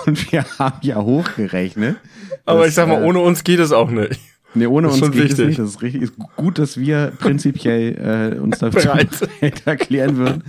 und 0.06 0.32
wir 0.32 0.44
haben 0.58 0.78
ja 0.82 0.96
hochgerechnet. 0.96 1.96
Aber 2.44 2.60
dass, 2.60 2.68
ich 2.68 2.74
sag 2.74 2.88
mal, 2.88 3.02
äh, 3.02 3.06
ohne 3.06 3.20
uns 3.20 3.44
geht 3.44 3.60
es 3.60 3.72
auch 3.72 3.90
nicht. 3.90 4.20
Nee, 4.54 4.66
ohne 4.66 4.88
uns 4.88 5.00
geht 5.00 5.14
wichtig. 5.14 5.32
es 5.32 5.38
nicht. 5.38 5.58
Das 5.58 5.68
ist 5.70 5.82
richtig. 5.82 6.02
Ist 6.02 6.14
gut, 6.36 6.58
dass 6.58 6.76
wir 6.76 7.12
prinzipiell 7.18 8.34
äh, 8.34 8.38
uns 8.38 8.58
dafür 8.60 8.98
erklären 9.64 10.16
würden. 10.16 10.42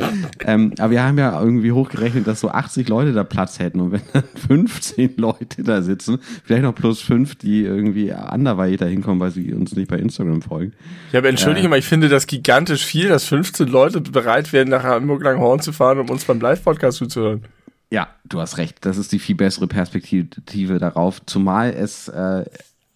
Ähm, 0.45 0.73
aber 0.77 0.91
wir 0.91 1.03
haben 1.03 1.17
ja 1.17 1.39
irgendwie 1.41 1.71
hochgerechnet, 1.71 2.27
dass 2.27 2.41
so 2.41 2.49
80 2.49 2.89
Leute 2.89 3.13
da 3.13 3.23
Platz 3.23 3.59
hätten. 3.59 3.79
Und 3.79 3.93
wenn 3.93 4.01
dann 4.11 4.23
15 4.47 5.15
Leute 5.17 5.63
da 5.63 5.81
sitzen, 5.81 6.19
vielleicht 6.43 6.63
noch 6.63 6.75
plus 6.75 7.01
5, 7.01 7.35
die 7.35 7.63
irgendwie 7.63 8.11
anderweitig 8.11 8.79
da 8.79 8.85
hinkommen, 8.85 9.19
weil 9.19 9.31
sie 9.31 9.53
uns 9.53 9.75
nicht 9.75 9.89
bei 9.89 9.97
Instagram 9.97 10.41
folgen. 10.41 10.73
Ja, 11.11 11.19
aber 11.19 11.29
entschuldige 11.29 11.69
mal, 11.69 11.79
ich 11.79 11.85
finde 11.85 12.09
das 12.09 12.27
gigantisch 12.27 12.85
viel, 12.85 13.07
dass 13.07 13.25
15 13.25 13.67
Leute 13.67 14.01
bereit 14.01 14.51
wären, 14.51 14.67
nach 14.69 14.83
Hamburg-Langhorn 14.83 15.61
zu 15.61 15.71
fahren, 15.71 15.99
um 15.99 16.09
uns 16.09 16.25
beim 16.25 16.41
Live-Podcast 16.41 16.97
zuzuhören. 16.97 17.43
Ja, 17.89 18.07
du 18.25 18.39
hast 18.39 18.57
recht. 18.57 18.77
Das 18.81 18.97
ist 18.97 19.11
die 19.11 19.19
viel 19.19 19.35
bessere 19.35 19.67
Perspektive 19.67 20.79
darauf. 20.79 21.23
Zumal 21.27 21.71
es 21.71 22.07
äh, 22.07 22.43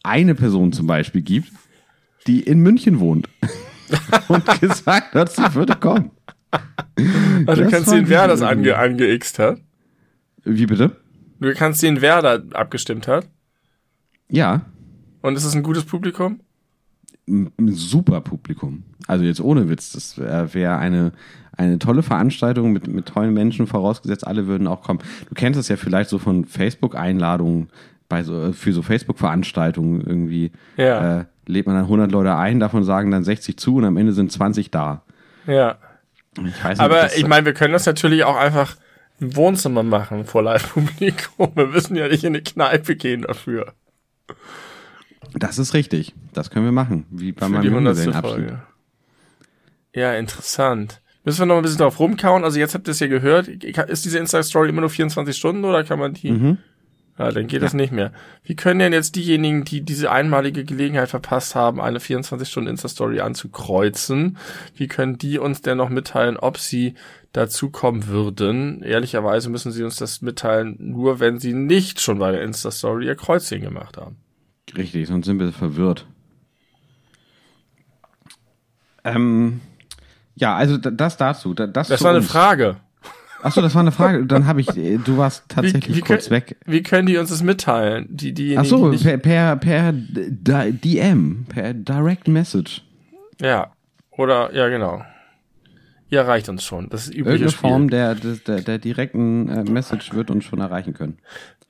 eine 0.08 0.36
Person 0.36 0.72
zum 0.72 0.88
Beispiel 0.88 1.22
gibt, 1.22 1.52
die 2.26 2.42
in 2.42 2.60
München 2.60 3.00
wohnt 3.00 3.30
und 4.28 4.46
gesagt 4.60 5.16
hat, 5.16 5.32
sie 5.32 5.54
würde 5.54 5.76
kommen. 5.76 6.12
Also 7.46 7.62
du 7.64 7.64
Das 7.64 7.72
kannst 7.72 7.90
sehen, 7.90 8.10
wer 8.10 8.28
das 8.28 8.42
ange 8.42 8.76
angeixt 8.78 9.40
hat. 9.40 9.60
Wie 10.44 10.66
bitte? 10.66 10.96
Du 11.40 11.54
kannst 11.54 11.82
sehen, 11.82 12.02
wer 12.02 12.22
da 12.22 12.40
abgestimmt 12.54 13.08
hat. 13.08 13.28
Ja, 14.30 14.66
Und 15.22 15.36
ist 15.36 15.44
es 15.46 15.56
ein 15.56 15.64
gutes 15.64 15.86
Publikum? 15.86 16.40
ein 17.30 17.52
super 17.74 18.22
Publikum. 18.22 18.84
Also 19.06 19.26
jetzt 19.26 19.42
ohne 19.42 19.70
Witz, 19.70 19.92
das 19.92 20.18
wäre 20.18 20.54
wär 20.54 20.78
eine, 20.80 21.12
eine 21.58 21.78
tolle 21.78 22.02
Veranstaltung 22.02 22.72
mit, 22.72 22.88
mit 22.88 23.06
tollen 23.06 23.34
Menschen, 23.34 23.68
vorausgesetzt, 23.68 24.26
alle 24.26 24.48
würden 24.48 24.68
auch 24.68 24.82
kommen. 24.82 25.00
Du 25.28 25.36
kennst 25.36 25.60
es 25.60 25.68
ja 25.68 25.76
vielleicht 25.76 26.10
so 26.10 26.20
von 26.20 26.46
Facebook-Einladungen, 26.46 27.70
bei 28.10 28.24
so, 28.24 28.54
für 28.54 28.74
so 28.74 28.82
Facebook-Veranstaltungen 28.82 30.02
irgendwie. 30.02 30.52
Ja. 30.78 31.20
Äh, 31.20 31.26
lädt 31.46 31.66
man 31.66 31.76
dann 31.76 31.86
100 31.86 32.12
Leute 32.12 32.36
ein, 32.36 32.60
davon 32.60 32.84
sagen 32.84 33.12
dann 33.12 33.24
60 33.24 33.58
zu 33.58 33.78
und 33.78 33.86
am 33.86 33.98
Ende 33.98 34.14
sind 34.14 34.32
20 34.32 34.72
da. 34.72 35.04
Ja. 35.46 35.78
Ich 36.34 36.64
weiß 36.64 36.78
nicht, 36.78 36.80
Aber 36.80 37.16
ich 37.16 37.26
meine, 37.26 37.46
wir 37.46 37.54
können 37.54 37.74
das 37.74 37.86
natürlich 37.86 38.24
auch 38.24 38.36
einfach 38.36 38.76
im 39.20 39.36
Wohnzimmer 39.36 39.84
machen 39.84 40.26
vor 40.26 40.44
Live-Publikum. 40.44 41.52
Wir 41.56 41.68
müssen 41.68 41.96
ja 41.96 42.08
nicht 42.08 42.24
in 42.24 42.36
eine 42.36 42.44
Kneipe 42.44 42.96
gehen 42.96 43.24
dafür. 43.24 43.74
das 45.34 45.58
ist 45.58 45.74
richtig. 45.74 46.14
Das 46.34 46.52
können 46.52 46.66
wir 46.66 46.72
machen. 46.72 47.08
Wie 47.10 47.32
bei 47.32 47.48
Für 47.48 47.52
meinem 47.52 47.74
100. 47.74 47.98
Junggesellenabschied. 47.98 48.58
Ja, 49.96 50.14
interessant. 50.14 51.02
Müssen 51.24 51.40
wir 51.40 51.46
noch 51.48 51.58
ein 51.58 51.64
bisschen 51.64 51.80
drauf 51.80 52.00
rumkauen? 52.00 52.44
Also 52.44 52.60
jetzt 52.60 52.76
habt 52.76 52.88
ihr 52.88 52.92
es 52.92 53.00
ja 53.00 53.08
gehört. 53.08 53.48
Ist 53.48 54.06
diese 54.06 54.20
Insta-Story 54.20 54.70
immer 54.70 54.82
nur 54.82 54.92
24 54.92 55.36
Stunden 55.36 55.66
oder 55.66 55.84
kann 55.84 55.98
man 55.98 56.14
die... 56.14 56.32
Mhm. 56.32 56.58
Ja, 57.20 57.32
dann 57.32 57.48
geht 57.48 57.64
das 57.64 57.74
nicht 57.74 57.92
mehr. 57.92 58.12
Wie 58.44 58.56
können 58.56 58.80
denn 58.80 58.94
jetzt 58.94 59.16
diejenigen, 59.16 59.64
die 59.66 59.82
diese 59.82 60.12
einmalige 60.12 60.64
Gelegenheit 60.64 61.10
verpasst 61.10 61.56
haben, 61.56 61.82
eine 61.82 61.98
24-Stunden-Insta-Story 62.00 63.22
anzukreuzen, 63.22 64.38
wie 64.76 64.88
können 64.88 65.18
die 65.18 65.40
uns 65.40 65.64
denn 65.64 65.78
noch 65.78 65.90
mitteilen, 65.90 66.38
ob 66.38 66.60
sie 66.60 66.94
dazu 67.34 67.72
kommen 67.72 68.06
würden? 68.06 68.84
Ehrlicherweise 68.84 69.50
müssen 69.50 69.72
sie 69.72 69.84
uns 69.84 69.96
das 69.96 70.22
mitteilen, 70.22 70.76
nur 70.80 71.20
wenn 71.20 71.40
sie 71.40 71.54
nicht 71.54 72.02
schon 72.02 72.20
bei 72.20 72.32
der 72.32 72.44
Insta-Story 72.44 73.08
ihr 73.08 73.16
Kreuzchen 73.16 73.62
gemacht 73.62 73.98
haben. 73.98 74.18
Richtig, 74.76 75.08
sonst 75.08 75.26
sind 75.26 75.40
wir 75.40 75.52
verwirrt. 75.52 76.06
Ähm, 79.04 79.62
ja, 80.36 80.56
also 80.56 80.78
da- 80.78 80.92
das 80.92 81.18
dazu. 81.18 81.54
da- 81.54 81.68
Das, 81.68 81.88
Das 81.88 82.02
war 82.04 82.10
eine 82.12 82.20
uns. 82.20 82.28
Frage. 82.28 82.78
Achso, 83.48 83.62
das 83.62 83.74
war 83.76 83.82
eine 83.82 83.92
Frage. 83.92 84.26
Dann 84.26 84.46
habe 84.46 84.62
ich, 84.62 84.76
äh, 84.78 84.98
du 84.98 85.18
warst 85.18 85.44
tatsächlich 85.50 85.98
wie 85.98 86.02
kurz 86.02 86.30
können- 86.30 86.42
weg. 86.42 86.58
Wie 86.66 86.84
können 86.84 87.08
die 87.08 87.18
uns 87.18 87.30
das 87.30 87.42
mitteilen? 87.44 88.08
Die, 88.10 88.58
Achso, 88.58 88.92
die 88.92 88.98
nicht, 89.04 89.22
per, 89.24 89.56
per, 89.56 89.94
per 90.52 90.72
DM, 90.72 91.46
per 91.50 91.74
Direct 91.74 92.28
Message. 92.28 92.84
ja. 93.42 93.72
Oder, 94.12 94.52
ja, 94.56 94.68
genau. 94.68 95.04
Ihr 96.10 96.20
erreicht 96.22 96.50
uns 96.50 96.64
schon. 96.64 96.90
Das 96.90 97.02
ist 97.04 97.10
übliche 97.10 97.44
Irgendeine 97.46 97.52
Spiel. 97.52 97.70
Form 97.70 97.90
der, 97.92 98.16
der, 98.16 98.36
der, 98.38 98.62
der 98.62 98.78
direkten 98.80 99.48
äh, 99.48 99.64
Message 99.70 100.14
wird 100.16 100.32
uns 100.32 100.44
schon 100.46 100.60
erreichen 100.60 100.94
können. 100.96 101.18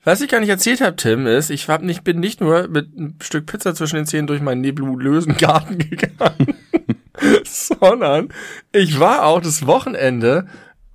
Was 0.04 0.22
ich 0.22 0.30
gar 0.30 0.40
nicht 0.40 0.48
erzählt 0.48 0.80
habe, 0.80 0.96
Tim, 0.96 1.26
ist, 1.26 1.50
ich 1.50 1.68
hab 1.68 1.82
nicht, 1.82 2.04
bin 2.04 2.20
nicht 2.20 2.40
nur 2.40 2.68
mit 2.68 2.96
einem 2.96 3.16
Stück 3.20 3.44
Pizza 3.44 3.74
zwischen 3.74 3.96
den 3.96 4.06
Zähnen 4.06 4.26
durch 4.26 4.40
meinen 4.40 4.62
nebulösen 4.62 5.36
Garten 5.36 5.76
gegangen, 5.90 6.54
sondern 7.44 8.28
ich 8.72 8.98
war 8.98 9.26
auch 9.26 9.40
das 9.42 9.66
Wochenende 9.66 10.46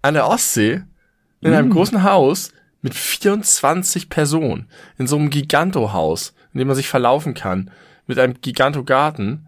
an 0.03 0.13
der 0.13 0.27
Ostsee 0.27 0.83
in 1.41 1.53
einem 1.53 1.71
großen 1.71 2.03
Haus 2.03 2.51
mit 2.81 2.93
24 2.93 4.09
Personen 4.09 4.67
in 4.97 5.07
so 5.07 5.17
einem 5.17 5.29
Gigantohaus, 5.29 6.33
in 6.53 6.59
dem 6.59 6.67
man 6.67 6.75
sich 6.75 6.87
verlaufen 6.87 7.33
kann, 7.33 7.71
mit 8.05 8.19
einem 8.19 8.39
Gigantogarten. 8.41 9.47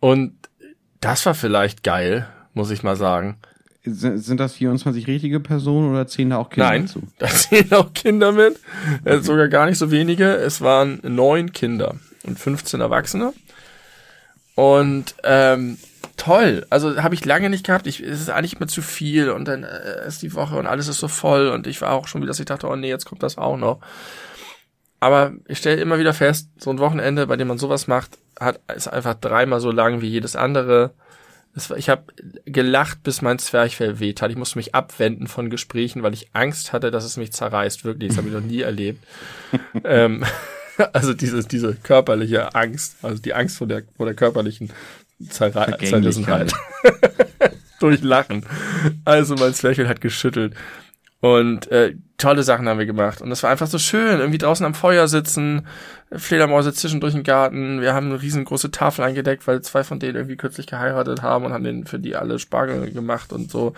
Und 0.00 0.34
das 1.00 1.24
war 1.26 1.34
vielleicht 1.34 1.82
geil, 1.82 2.26
muss 2.54 2.70
ich 2.70 2.82
mal 2.82 2.96
sagen. 2.96 3.36
Sind, 3.86 4.40
das 4.40 4.54
24 4.54 5.06
richtige 5.06 5.40
Personen 5.40 5.90
oder 5.90 6.06
zählen 6.06 6.30
da 6.30 6.38
auch 6.38 6.48
Kinder 6.48 6.70
Nein, 6.70 6.88
zu? 6.88 7.02
da 7.18 7.26
zählen 7.26 7.72
auch 7.74 7.92
Kinder 7.92 8.32
mit. 8.32 8.58
Äh, 9.04 9.18
sogar 9.18 9.48
gar 9.48 9.66
nicht 9.66 9.76
so 9.76 9.90
wenige. 9.90 10.24
Es 10.24 10.62
waren 10.62 11.00
neun 11.02 11.52
Kinder 11.52 11.96
und 12.22 12.38
15 12.38 12.80
Erwachsene. 12.80 13.34
Und 14.54 15.14
ähm, 15.24 15.76
toll. 16.16 16.66
Also 16.70 17.02
habe 17.02 17.14
ich 17.14 17.24
lange 17.24 17.50
nicht 17.50 17.66
gehabt. 17.66 17.86
Ich, 17.86 18.00
es 18.00 18.20
ist 18.20 18.30
eigentlich 18.30 18.56
immer 18.56 18.68
zu 18.68 18.82
viel 18.82 19.30
und 19.30 19.46
dann 19.46 19.64
äh, 19.64 20.06
ist 20.06 20.22
die 20.22 20.34
Woche 20.34 20.56
und 20.56 20.66
alles 20.66 20.88
ist 20.88 20.98
so 20.98 21.08
voll 21.08 21.48
und 21.48 21.66
ich 21.66 21.80
war 21.80 21.92
auch 21.92 22.08
schon 22.08 22.20
wieder, 22.20 22.28
dass 22.28 22.40
ich 22.40 22.46
dachte, 22.46 22.68
oh 22.68 22.76
nee, 22.76 22.88
jetzt 22.88 23.04
kommt 23.04 23.22
das 23.22 23.38
auch 23.38 23.56
noch. 23.56 23.80
Aber 25.00 25.32
ich 25.48 25.58
stelle 25.58 25.80
immer 25.80 25.98
wieder 25.98 26.14
fest, 26.14 26.48
so 26.58 26.70
ein 26.70 26.78
Wochenende, 26.78 27.26
bei 27.26 27.36
dem 27.36 27.48
man 27.48 27.58
sowas 27.58 27.86
macht, 27.86 28.18
hat 28.40 28.60
ist 28.74 28.88
einfach 28.88 29.14
dreimal 29.14 29.60
so 29.60 29.70
lang 29.70 30.00
wie 30.00 30.08
jedes 30.08 30.34
andere. 30.34 30.92
Es 31.54 31.70
ich 31.70 31.88
habe 31.88 32.04
gelacht, 32.46 33.02
bis 33.02 33.22
mein 33.22 33.38
Zwerchfell 33.38 34.00
weht 34.00 34.22
hat. 34.22 34.30
Ich 34.30 34.36
musste 34.36 34.58
mich 34.58 34.74
abwenden 34.74 35.26
von 35.26 35.50
Gesprächen, 35.50 36.02
weil 36.02 36.14
ich 36.14 36.30
Angst 36.32 36.72
hatte, 36.72 36.90
dass 36.90 37.04
es 37.04 37.16
mich 37.16 37.32
zerreißt. 37.32 37.84
Wirklich, 37.84 38.08
das 38.08 38.18
habe 38.18 38.28
ich 38.28 38.34
noch 38.34 38.40
nie 38.40 38.62
erlebt. 38.62 39.04
ähm, 39.84 40.24
also 40.92 41.14
diese, 41.14 41.44
diese 41.44 41.74
körperliche 41.74 42.54
Angst, 42.54 42.96
also 43.02 43.20
die 43.20 43.34
Angst 43.34 43.58
vor 43.58 43.66
der, 43.66 43.82
vor 43.96 44.06
der 44.06 44.14
körperlichen 44.14 44.70
Zerre 45.28 45.76
Zerrissenheit 45.78 46.52
durch 47.80 48.02
Lachen. 48.02 48.44
Also 49.04 49.34
mein 49.34 49.54
Zwerchfell 49.54 49.88
hat 49.88 50.00
geschüttelt. 50.00 50.54
Und 51.20 51.70
äh, 51.70 51.94
tolle 52.18 52.42
Sachen 52.42 52.68
haben 52.68 52.78
wir 52.78 52.84
gemacht. 52.84 53.22
Und 53.22 53.30
das 53.30 53.42
war 53.42 53.50
einfach 53.50 53.66
so 53.66 53.78
schön. 53.78 54.18
Irgendwie 54.18 54.38
draußen 54.38 54.66
am 54.66 54.74
Feuer 54.74 55.08
sitzen, 55.08 55.66
Fledermäuse 56.12 56.74
zwischendurch 56.74 57.14
im 57.14 57.22
Garten. 57.22 57.80
Wir 57.80 57.94
haben 57.94 58.10
eine 58.10 58.20
riesengroße 58.20 58.70
Tafel 58.70 59.04
eingedeckt, 59.04 59.46
weil 59.46 59.62
zwei 59.62 59.84
von 59.84 59.98
denen 59.98 60.16
irgendwie 60.16 60.36
kürzlich 60.36 60.66
geheiratet 60.66 61.22
haben 61.22 61.46
und 61.46 61.54
haben 61.54 61.64
denen 61.64 61.86
für 61.86 61.98
die 61.98 62.14
alle 62.14 62.38
Spargel 62.38 62.90
gemacht 62.92 63.32
und 63.32 63.50
so. 63.50 63.72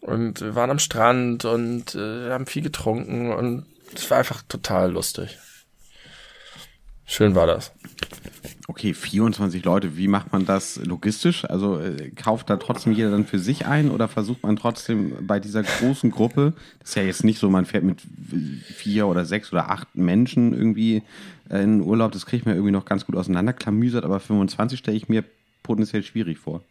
Und 0.00 0.40
wir 0.40 0.54
waren 0.54 0.70
am 0.70 0.78
Strand 0.78 1.44
und 1.44 1.94
äh, 1.94 2.30
haben 2.30 2.46
viel 2.46 2.62
getrunken 2.62 3.32
und 3.32 3.66
es 3.94 4.10
war 4.10 4.18
einfach 4.18 4.42
total 4.48 4.92
lustig. 4.92 5.38
Schön 7.04 7.34
war 7.34 7.46
das. 7.46 7.72
Okay, 8.70 8.94
24 8.94 9.64
Leute, 9.64 9.96
wie 9.96 10.06
macht 10.06 10.32
man 10.32 10.46
das 10.46 10.76
logistisch? 10.76 11.44
Also 11.44 11.80
äh, 11.80 12.10
kauft 12.10 12.50
da 12.50 12.56
trotzdem 12.56 12.92
jeder 12.92 13.10
dann 13.10 13.26
für 13.26 13.40
sich 13.40 13.66
ein 13.66 13.90
oder 13.90 14.06
versucht 14.06 14.44
man 14.44 14.54
trotzdem 14.54 15.26
bei 15.26 15.40
dieser 15.40 15.64
großen 15.64 16.12
Gruppe, 16.12 16.52
das 16.78 16.90
ist 16.90 16.94
ja 16.94 17.02
jetzt 17.02 17.24
nicht 17.24 17.40
so, 17.40 17.50
man 17.50 17.66
fährt 17.66 17.82
mit 17.82 18.00
vier 18.62 19.08
oder 19.08 19.24
sechs 19.24 19.52
oder 19.52 19.70
acht 19.70 19.96
Menschen 19.96 20.54
irgendwie 20.54 21.02
äh, 21.50 21.64
in 21.64 21.80
Urlaub, 21.80 22.12
das 22.12 22.26
kriege 22.26 22.42
ich 22.42 22.46
mir 22.46 22.52
irgendwie 22.52 22.70
noch 22.70 22.84
ganz 22.84 23.04
gut 23.04 23.16
auseinanderklamüsert, 23.16 24.04
aber 24.04 24.20
25 24.20 24.78
stelle 24.78 24.96
ich 24.96 25.08
mir 25.08 25.24
potenziell 25.64 26.04
schwierig 26.04 26.38
vor. 26.38 26.62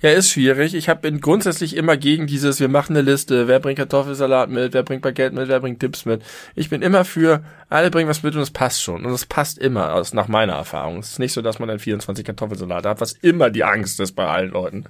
Ja, 0.00 0.10
ist 0.10 0.30
schwierig. 0.30 0.74
Ich 0.74 0.88
hab, 0.88 1.02
bin 1.02 1.20
grundsätzlich 1.20 1.74
immer 1.74 1.96
gegen 1.96 2.28
dieses, 2.28 2.60
wir 2.60 2.68
machen 2.68 2.96
eine 2.96 3.02
Liste, 3.02 3.48
wer 3.48 3.58
bringt 3.58 3.78
Kartoffelsalat 3.78 4.48
mit, 4.48 4.72
wer 4.72 4.84
bringt 4.84 5.02
Baguette 5.02 5.34
mit, 5.34 5.48
wer 5.48 5.58
bringt 5.58 5.82
Dips 5.82 6.04
mit. 6.04 6.22
Ich 6.54 6.70
bin 6.70 6.82
immer 6.82 7.04
für, 7.04 7.42
alle 7.68 7.90
bringen 7.90 8.08
was 8.08 8.22
mit 8.22 8.36
und 8.36 8.40
es 8.40 8.52
passt 8.52 8.80
schon. 8.80 9.04
Und 9.04 9.12
es 9.12 9.26
passt 9.26 9.58
immer, 9.58 9.94
aus, 9.94 10.14
nach 10.14 10.28
meiner 10.28 10.52
Erfahrung. 10.52 10.98
Es 10.98 11.12
ist 11.12 11.18
nicht 11.18 11.32
so, 11.32 11.42
dass 11.42 11.58
man 11.58 11.68
dann 11.68 11.80
24 11.80 12.24
Kartoffelsalate 12.24 12.88
hat, 12.88 13.00
was 13.00 13.12
immer 13.12 13.50
die 13.50 13.64
Angst 13.64 13.98
ist 13.98 14.12
bei 14.12 14.26
allen 14.26 14.50
Leuten. 14.50 14.84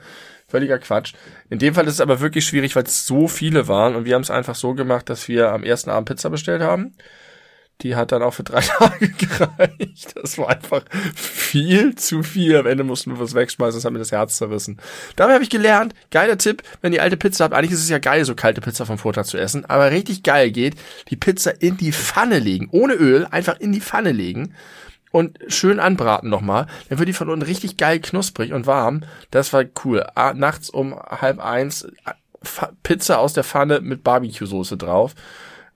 Völliger 0.47 0.78
Quatsch. 0.78 1.14
In 1.49 1.58
dem 1.58 1.75
Fall 1.75 1.87
ist 1.87 1.94
es 1.94 2.00
aber 2.02 2.20
wirklich 2.20 2.44
schwierig, 2.44 2.76
weil 2.76 2.85
es 2.85 3.06
so 3.06 3.28
viele 3.28 3.66
waren 3.66 3.97
und 3.97 4.04
wir 4.04 4.14
haben 4.14 4.23
es 4.23 4.30
einfach 4.30 4.54
so 4.54 4.75
gemacht, 4.75 5.08
dass 5.08 5.26
wir 5.26 5.52
am 5.52 5.62
ersten 5.62 5.88
Abend 5.88 6.08
Pizza 6.08 6.28
bestellt 6.28 6.61
haben 6.61 6.94
die 7.82 7.94
hat 7.94 8.12
dann 8.12 8.23
auch 8.23 8.35
für 8.35 8.42
drei 8.42 8.61
Tage 8.78 9.08
gereicht. 9.11 10.14
Das 10.14 10.38
war 10.38 10.49
einfach 10.49 10.82
viel 11.14 11.94
zu 11.94 12.23
viel. 12.23 12.56
Am 12.56 12.66
Ende 12.66 12.85
mussten 12.85 13.12
wir 13.12 13.20
was 13.20 13.35
wegschmeißen, 13.35 13.78
das 13.78 13.85
hat 13.85 13.92
mir 13.92 13.99
das 13.99 14.12
Herz 14.12 14.37
zerrissen. 14.37 14.78
Dabei 15.16 15.35
habe 15.35 15.44
ich 15.44 15.50
gelernt, 15.50 15.94
geiler 16.11 16.38
Tipp, 16.38 16.62
wenn 16.80 16.92
ihr 16.92 17.02
alte 17.02 17.16
Pizza 17.16 17.44
habt, 17.44 17.54
eigentlich 17.54 17.73
ist 17.73 17.82
es 17.82 17.88
ja 17.88 17.99
geil, 17.99 18.25
so 18.25 18.35
kalte 18.35 18.61
Pizza 18.61 18.87
vom 18.87 18.99
Vortag 18.99 19.25
zu 19.25 19.38
essen, 19.38 19.64
aber 19.64 19.90
richtig 19.90 20.23
geil 20.23 20.50
geht, 20.50 20.76
die 21.08 21.16
Pizza 21.16 21.61
in 21.62 21.76
die 21.76 21.92
Pfanne 21.92 22.38
legen, 22.38 22.68
ohne 22.73 22.94
Öl, 22.94 23.26
einfach 23.30 23.58
in 23.61 23.73
die 23.73 23.80
Pfanne 23.80 24.12
legen 24.12 24.54
und 25.11 25.38
schön 25.49 25.80
anbraten 25.80 26.28
nochmal. 26.28 26.66
Dann 26.88 26.99
wird 26.99 27.08
die 27.08 27.14
von 27.14 27.30
unten 27.30 27.44
richtig 27.44 27.76
geil 27.76 28.00
knusprig 28.00 28.52
und 28.52 28.66
warm. 28.66 29.04
Das 29.30 29.52
war 29.52 29.64
cool. 29.85 30.06
Nachts 30.35 30.70
um 30.70 30.94
halb 30.94 31.40
eins 31.40 31.88
Pizza 32.82 33.18
aus 33.18 33.32
der 33.32 33.44
Pfanne 33.44 33.80
mit 33.80 34.04
Barbecue-Soße 34.04 34.76
drauf. 34.76 35.14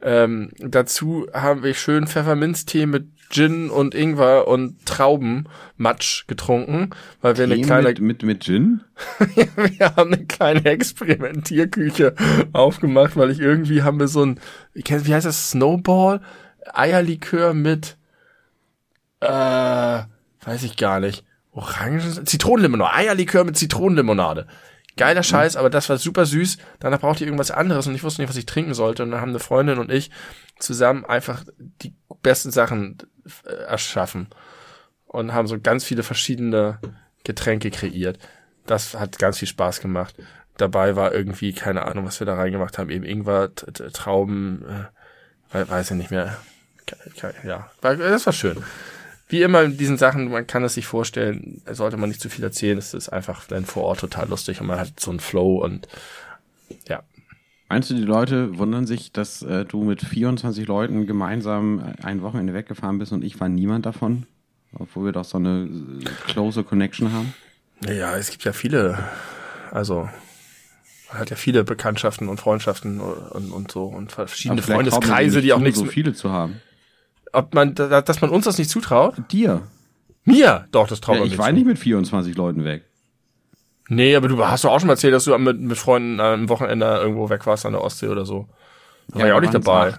Ähm, 0.02 0.50
dazu 0.58 1.28
haben 1.32 1.62
wir 1.62 1.74
schön 1.74 2.08
Pfefferminztee 2.08 2.86
mit 2.86 3.06
Gin 3.30 3.70
und 3.70 3.94
Ingwer 3.94 4.46
und 4.48 4.84
Traubenmatsch 4.84 6.26
getrunken, 6.26 6.90
weil 7.20 7.38
wir 7.38 7.46
Tee 7.46 7.52
eine 7.52 7.62
kleine 7.62 7.88
mit 7.88 8.00
mit, 8.00 8.22
mit 8.24 8.44
Gin. 8.44 8.82
wir 9.34 9.96
haben 9.96 10.12
eine 10.12 10.26
kleine 10.26 10.64
Experimentierküche 10.64 12.14
aufgemacht, 12.52 13.16
weil 13.16 13.30
ich 13.30 13.40
irgendwie 13.40 13.82
haben 13.82 14.00
wir 14.00 14.08
so 14.08 14.24
ein 14.24 14.40
wie 14.74 15.14
heißt 15.14 15.26
das 15.26 15.50
Snowball? 15.50 16.20
Eierlikör 16.72 17.54
mit 17.54 17.96
äh 19.20 19.26
weiß 20.44 20.64
ich 20.64 20.76
gar 20.76 20.98
nicht. 20.98 21.24
Orangen 21.52 22.26
Zitronenlimonade. 22.26 22.92
Eierlikör 22.92 23.44
mit 23.44 23.56
Zitronenlimonade 23.56 24.46
Geiler 24.96 25.20
mhm. 25.20 25.24
Scheiß, 25.24 25.56
aber 25.56 25.70
das 25.70 25.88
war 25.88 25.98
super 25.98 26.26
süß. 26.26 26.58
Danach 26.80 27.00
brauchte 27.00 27.24
ich 27.24 27.28
irgendwas 27.28 27.50
anderes 27.50 27.86
und 27.86 27.94
ich 27.94 28.02
wusste 28.02 28.22
nicht, 28.22 28.28
was 28.28 28.36
ich 28.36 28.46
trinken 28.46 28.74
sollte. 28.74 29.02
Und 29.02 29.10
dann 29.10 29.20
haben 29.20 29.30
eine 29.30 29.38
Freundin 29.38 29.78
und 29.78 29.90
ich 29.90 30.10
zusammen 30.58 31.04
einfach 31.04 31.44
die 31.58 31.94
besten 32.22 32.50
Sachen 32.50 32.98
äh, 33.44 33.52
erschaffen 33.64 34.28
und 35.06 35.32
haben 35.32 35.48
so 35.48 35.58
ganz 35.60 35.84
viele 35.84 36.02
verschiedene 36.02 36.78
Getränke 37.24 37.70
kreiert. 37.70 38.18
Das 38.66 38.94
hat 38.94 39.18
ganz 39.18 39.38
viel 39.38 39.48
Spaß 39.48 39.80
gemacht. 39.80 40.14
Dabei 40.56 40.96
war 40.96 41.12
irgendwie, 41.12 41.52
keine 41.52 41.86
Ahnung, 41.86 42.04
was 42.04 42.20
wir 42.20 42.26
da 42.26 42.34
reingemacht 42.34 42.78
haben, 42.78 42.90
eben 42.90 43.04
Ingwer, 43.04 43.54
Trauben, 43.54 44.64
äh, 45.52 45.68
weiß 45.68 45.92
ich 45.92 45.96
nicht 45.96 46.10
mehr. 46.10 46.36
Ja, 47.42 47.70
das 47.82 48.26
war 48.26 48.32
schön 48.32 48.62
wie 49.32 49.42
immer 49.42 49.62
in 49.62 49.78
diesen 49.78 49.96
Sachen, 49.96 50.30
man 50.30 50.46
kann 50.46 50.62
es 50.62 50.74
sich 50.74 50.86
vorstellen, 50.86 51.62
sollte 51.70 51.96
man 51.96 52.10
nicht 52.10 52.20
zu 52.20 52.28
viel 52.28 52.44
erzählen, 52.44 52.76
es 52.76 52.92
ist 52.92 53.08
einfach 53.08 53.46
dann 53.46 53.64
vor 53.64 53.84
Ort 53.84 54.00
total 54.00 54.28
lustig 54.28 54.60
und 54.60 54.66
man 54.66 54.78
hat 54.78 55.00
so 55.00 55.10
einen 55.10 55.20
Flow 55.20 55.56
und 55.56 55.88
ja. 56.86 57.02
Meinst 57.70 57.88
du, 57.88 57.94
die 57.94 58.02
Leute 58.02 58.58
wundern 58.58 58.86
sich, 58.86 59.10
dass 59.10 59.40
äh, 59.40 59.64
du 59.64 59.82
mit 59.84 60.02
24 60.02 60.66
Leuten 60.66 61.06
gemeinsam 61.06 61.94
ein 62.02 62.20
Wochenende 62.20 62.52
weggefahren 62.52 62.98
bist 62.98 63.12
und 63.12 63.24
ich 63.24 63.40
war 63.40 63.48
niemand 63.48 63.86
davon? 63.86 64.26
Obwohl 64.74 65.06
wir 65.06 65.12
doch 65.12 65.24
so 65.24 65.38
eine 65.38 65.64
äh, 65.64 66.04
close 66.26 66.62
Connection 66.62 67.12
haben? 67.12 67.32
Ja, 67.86 68.14
es 68.18 68.30
gibt 68.30 68.44
ja 68.44 68.52
viele, 68.52 68.98
also 69.70 70.10
man 71.08 71.20
hat 71.20 71.30
ja 71.30 71.36
viele 71.36 71.64
Bekanntschaften 71.64 72.28
und 72.28 72.38
Freundschaften 72.38 73.00
und, 73.00 73.50
und 73.50 73.72
so 73.72 73.86
und 73.86 74.12
verschiedene 74.12 74.60
Freundeskreise, 74.60 75.40
die 75.40 75.54
auch 75.54 75.58
nicht 75.58 75.76
so 75.76 75.86
viele 75.86 76.12
zu 76.12 76.30
haben 76.30 76.60
ob 77.32 77.54
man, 77.54 77.74
dass 77.74 78.20
man 78.20 78.30
uns 78.30 78.44
das 78.44 78.58
nicht 78.58 78.70
zutraut? 78.70 79.14
Dir. 79.30 79.62
Mir? 80.24 80.66
Doch, 80.70 80.86
das 80.86 81.00
traut 81.00 81.16
ja, 81.16 81.20
man 81.22 81.30
Ich 81.30 81.38
war 81.38 81.48
zu. 81.48 81.54
nicht 81.54 81.66
mit 81.66 81.78
24 81.78 82.36
Leuten 82.36 82.64
weg. 82.64 82.84
Nee, 83.88 84.14
aber 84.16 84.28
du 84.28 84.44
hast 84.46 84.64
doch 84.64 84.70
auch 84.70 84.78
schon 84.78 84.86
mal 84.86 84.94
erzählt, 84.94 85.12
dass 85.12 85.24
du 85.24 85.36
mit, 85.38 85.60
mit 85.60 85.76
Freunden 85.76 86.20
am 86.20 86.48
Wochenende 86.48 86.86
irgendwo 86.86 87.28
weg 87.28 87.46
warst 87.46 87.66
an 87.66 87.72
der 87.72 87.82
Ostsee 87.82 88.08
oder 88.08 88.24
so. 88.24 88.48
Da 89.08 89.18
ja, 89.18 89.24
war 89.24 89.28
ich 89.28 89.34
auch 89.34 89.40
nicht 89.40 89.54
dabei. 89.54 89.94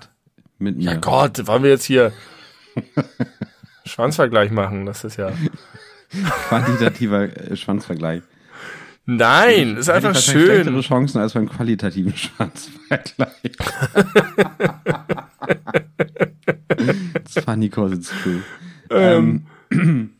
Mit 0.57 0.77
mir. 0.77 0.83
Ja 0.85 0.95
Gott, 0.95 1.45
wollen 1.45 1.63
wir 1.63 1.71
jetzt 1.71 1.85
hier 1.85 2.13
Schwanzvergleich 3.85 4.51
machen? 4.51 4.85
Das 4.85 5.03
ist 5.03 5.17
ja. 5.17 5.31
Quantitativer 6.47 7.23
äh, 7.23 7.55
Schwanzvergleich. 7.55 8.23
Nein, 9.05 9.77
ist 9.77 9.89
einfach 9.89 10.15
schön. 10.15 10.45
schlechtere 10.45 10.81
Chancen 10.81 11.19
als 11.19 11.33
beim 11.33 11.49
qualitativen 11.49 12.15
Schwanzvergleich. 12.15 13.51
It's 17.15 17.43
funny 17.43 17.69
cause 17.69 17.95
it's 17.95 18.11
true. 18.21 18.41
Ähm. 18.89 19.45
ähm. 19.71 20.09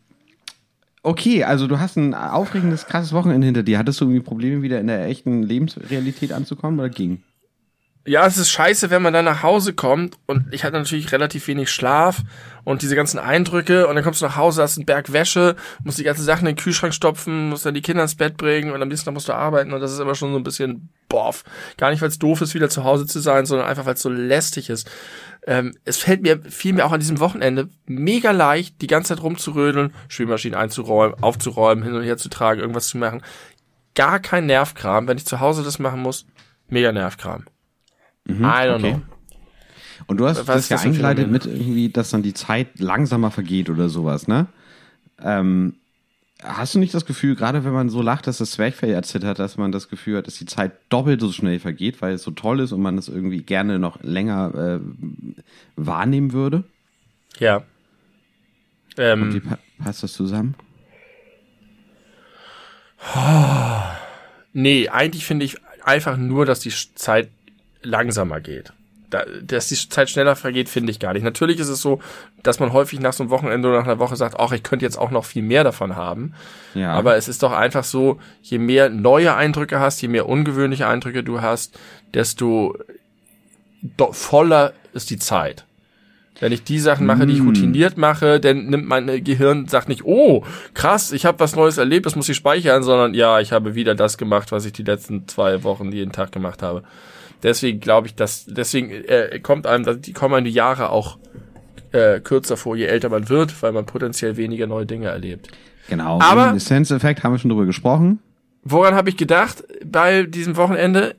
Okay, 1.06 1.44
also 1.44 1.68
du 1.68 1.82
hast 1.82 1.98
ein 1.98 2.14
aufregendes, 2.14 2.86
krasses 2.86 3.12
Wochenende 3.12 3.44
hinter 3.44 3.62
dir. 3.62 3.78
Hattest 3.78 4.00
du 4.00 4.06
irgendwie 4.06 4.22
Probleme, 4.22 4.62
wieder 4.62 4.80
in 4.80 4.88
der 4.88 5.06
echten 5.08 5.44
Lebensrealität 5.44 6.32
anzukommen 6.32 6.80
oder 6.80 6.88
ging? 6.88 7.22
Ja, 8.06 8.28
es 8.28 8.38
ist 8.38 8.50
scheiße, 8.50 8.90
wenn 8.90 9.02
man 9.02 9.14
dann 9.14 9.24
nach 9.24 9.44
Hause 9.44 9.74
kommt 9.74 10.18
und 10.26 10.54
ich 10.54 10.66
hatte 10.66 10.78
natürlich 10.78 11.14
relativ 11.14 11.48
wenig 11.48 11.72
Schlaf 11.72 12.22
und 12.66 12.82
diese 12.82 12.98
ganzen 12.98 13.18
Eindrücke 13.18 13.88
und 13.88 13.96
dann 13.96 14.04
kommst 14.04 14.22
du 14.22 14.26
nach 14.26 14.36
Hause, 14.36 14.62
hast 14.62 14.78
einen 14.78 14.86
Berg 14.86 15.14
Wäsche, 15.14 15.56
musst 15.86 16.00
die 16.00 16.04
ganzen 16.04 16.24
Sachen 16.26 16.46
in 16.46 16.56
den 16.56 16.62
Kühlschrank 16.62 16.94
stopfen, 16.94 17.48
musst 17.48 17.66
dann 17.66 17.74
die 17.74 17.82
Kinder 17.82 18.04
ins 18.04 18.16
Bett 18.16 18.36
bringen 18.36 18.74
und 18.74 18.82
am 18.82 18.90
nächsten 18.90 19.06
Tag 19.06 19.14
musst 19.14 19.30
du 19.30 19.34
arbeiten 19.34 19.72
und 19.72 19.80
das 19.80 19.94
ist 19.94 20.00
immer 20.00 20.16
schon 20.16 20.34
so 20.34 20.38
ein 20.38 20.44
bisschen 20.44 20.90
boff. 21.08 21.46
Gar 21.78 21.92
nicht, 21.92 22.02
weil 22.02 22.10
es 22.10 22.20
doof 22.20 22.42
ist, 22.42 22.54
wieder 22.54 22.70
zu 22.70 22.84
Hause 22.84 23.06
zu 23.06 23.22
sein, 23.22 23.46
sondern 23.46 23.70
einfach, 23.70 23.86
weil 23.86 23.94
es 23.94 24.02
so 24.02 24.10
lästig 24.10 24.70
ist. 24.70 24.92
Ähm, 25.48 25.74
es 25.86 25.98
fällt 25.98 26.24
mir, 26.24 26.42
fiel 26.42 26.74
mir 26.74 26.86
auch 26.86 26.92
an 26.92 27.00
diesem 27.00 27.22
Wochenende 27.22 27.70
mega 27.86 28.32
leicht, 28.32 28.82
die 28.82 28.88
ganze 28.88 29.16
Zeit 29.16 29.24
rumzurödeln, 29.24 29.94
Spülmaschinen 30.10 30.60
einzuräumen, 30.60 31.24
aufzuräumen, 31.24 31.86
hin 31.86 31.94
und 31.94 32.04
her 32.04 32.18
zu 32.18 32.28
tragen, 32.28 32.60
irgendwas 32.60 32.90
zu 32.90 32.98
machen. 32.98 33.22
Gar 33.96 34.20
kein 34.20 34.46
Nervkram. 34.46 35.08
Wenn 35.08 35.18
ich 35.18 35.26
zu 35.26 35.40
Hause 35.40 35.64
das 35.64 35.80
machen 35.80 36.02
muss, 36.02 36.26
mega 36.68 36.92
Nervkram. 36.92 37.46
Mhm, 38.26 38.44
I 38.44 38.68
don't 38.68 38.76
okay. 38.76 38.92
know. 38.94 39.02
Und 40.08 40.18
du 40.18 40.28
hast 40.28 40.48
Was 40.48 40.68
das 40.68 40.70
ja 40.70 40.80
eingeleitet 40.80 41.30
mit 41.30 41.46
irgendwie, 41.46 41.90
dass 41.90 42.10
dann 42.10 42.24
die 42.24 42.34
Zeit 42.34 42.80
langsamer 42.80 43.32
vergeht 43.32 43.70
oder 43.70 43.90
sowas, 43.90 44.28
ne? 44.28 44.48
Ähm, 45.22 45.76
hast 46.42 46.76
du 46.76 46.80
nicht 46.80 46.94
das 46.94 47.06
Gefühl, 47.06 47.36
gerade 47.36 47.64
wenn 47.64 47.72
man 47.72 47.90
so 47.90 48.02
lacht, 48.02 48.28
dass 48.28 48.40
das 48.40 48.52
Zwerchfell 48.52 48.92
erzittert, 48.92 49.40
dass 49.40 49.58
man 49.58 49.72
das 49.72 49.88
Gefühl 49.88 50.18
hat, 50.18 50.28
dass 50.28 50.36
die 50.36 50.46
Zeit 50.46 50.74
doppelt 50.90 51.22
so 51.22 51.32
schnell 51.32 51.60
vergeht, 51.60 52.02
weil 52.02 52.14
es 52.14 52.24
so 52.24 52.32
toll 52.32 52.60
ist 52.60 52.72
und 52.72 52.82
man 52.82 52.98
es 52.98 53.08
irgendwie 53.08 53.42
gerne 53.42 53.80
noch 53.80 54.02
länger 54.04 54.80
äh, 54.80 54.80
wahrnehmen 55.76 56.34
würde? 56.34 56.64
Ja. 57.40 57.64
Ähm, 58.98 59.22
und 59.24 59.34
wie 59.36 59.40
pa 59.40 59.58
passt 59.84 60.04
das 60.04 60.14
zusammen? 60.14 60.56
Nee, 64.54 64.90
eigentlich 64.90 65.26
finde 65.26 65.46
ich 65.46 65.58
einfach 65.84 66.18
nur, 66.18 66.46
dass 66.46 66.60
die 66.60 66.72
Zeit 66.96 67.30
langsamer 67.84 68.42
geht. 68.42 68.74
Da, 69.10 69.26
dass 69.44 69.68
die 69.68 69.76
Zeit 69.76 70.10
schneller 70.10 70.36
vergeht, 70.36 70.70
finde 70.70 70.92
ich 70.92 71.00
gar 71.00 71.14
nicht. 71.14 71.24
Natürlich 71.24 71.60
ist 71.60 71.70
es 71.70 71.82
so, 71.82 72.02
dass 72.42 72.60
man 72.60 72.74
häufig 72.74 73.00
nach 73.00 73.14
so 73.14 73.24
einem 73.24 73.30
Wochenende 73.30 73.68
oder 73.68 73.78
nach 73.78 73.86
einer 73.86 74.00
Woche 74.00 74.16
sagt, 74.16 74.40
ach, 74.40 74.52
ich 74.54 74.64
könnte 74.64 74.86
jetzt 74.86 74.98
auch 74.98 75.12
noch 75.12 75.26
viel 75.26 75.44
mehr 75.44 75.64
davon 75.64 75.96
haben. 75.96 76.34
Ja. 76.74 76.94
Aber 76.94 77.16
es 77.16 77.28
ist 77.28 77.44
doch 77.44 77.52
einfach 77.52 77.84
so, 77.84 78.20
je 78.42 78.58
mehr 78.58 78.90
neue 78.90 79.36
Eindrücke 79.36 79.80
hast, 79.80 80.02
je 80.02 80.08
mehr 80.08 80.28
ungewöhnliche 80.28 80.88
Eindrücke 80.88 81.24
du 81.24 81.42
hast, 81.42 81.78
desto 82.16 82.76
voller 84.12 84.74
ist 84.94 85.12
die 85.12 85.20
Zeit. 85.20 85.66
Wenn 86.40 86.52
ich 86.52 86.64
die 86.64 86.80
Sachen 86.80 87.06
mache, 87.06 87.28
die 87.28 87.34
ich 87.34 87.42
mm. 87.42 87.48
routiniert 87.48 87.98
mache, 87.98 88.40
dann 88.40 88.66
nimmt 88.66 88.88
mein 88.88 89.24
Gehirn, 89.24 89.68
sagt 89.68 89.88
nicht, 89.88 90.04
oh, 90.04 90.44
krass, 90.74 91.12
ich 91.12 91.26
habe 91.26 91.40
was 91.40 91.56
Neues 91.56 91.78
erlebt, 91.78 92.06
das 92.06 92.16
muss 92.16 92.28
ich 92.28 92.36
speichern, 92.36 92.84
sondern 92.84 93.14
ja, 93.14 93.40
ich 93.40 93.52
habe 93.52 93.76
wieder 93.76 93.94
das 93.94 94.18
gemacht, 94.18 94.52
was 94.52 94.66
ich 94.66 94.74
die 94.74 94.84
letzten 94.84 95.28
zwei 95.28 95.64
Wochen 95.64 95.92
jeden 95.92 96.12
Tag 96.12 96.32
gemacht 96.32 96.64
habe. 96.64 96.84
Deswegen 97.44 97.80
glaube 97.80 98.08
ich, 98.08 98.16
dass 98.16 98.46
deswegen 98.46 98.90
äh, 98.90 99.40
kommt 99.44 99.68
einem, 99.68 100.02
die 100.02 100.14
kommen 100.14 100.34
einem 100.34 100.46
die 100.46 100.52
Jahre 100.52 100.90
auch 100.90 101.18
äh, 101.92 102.20
kürzer 102.20 102.58
vor, 102.58 102.76
je 102.76 102.86
älter 102.86 103.10
man 103.10 103.30
wird, 103.30 103.62
weil 103.62 103.72
man 103.72 103.86
potenziell 103.86 104.38
weniger 104.38 104.66
neue 104.66 104.86
Dinge 104.86 105.08
erlebt. 105.08 105.50
Genau. 105.90 106.20
Aber 106.22 106.58
Sense-Effekt 106.60 107.24
haben 107.24 107.34
wir 107.34 107.40
schon 107.40 107.50
drüber 107.50 107.66
gesprochen. 107.66 108.20
Woran 108.64 108.96
habe 108.96 109.10
ich 109.10 109.18
gedacht 109.18 109.64
bei 109.86 110.24
diesem 110.24 110.56
Wochenende? 110.56 111.16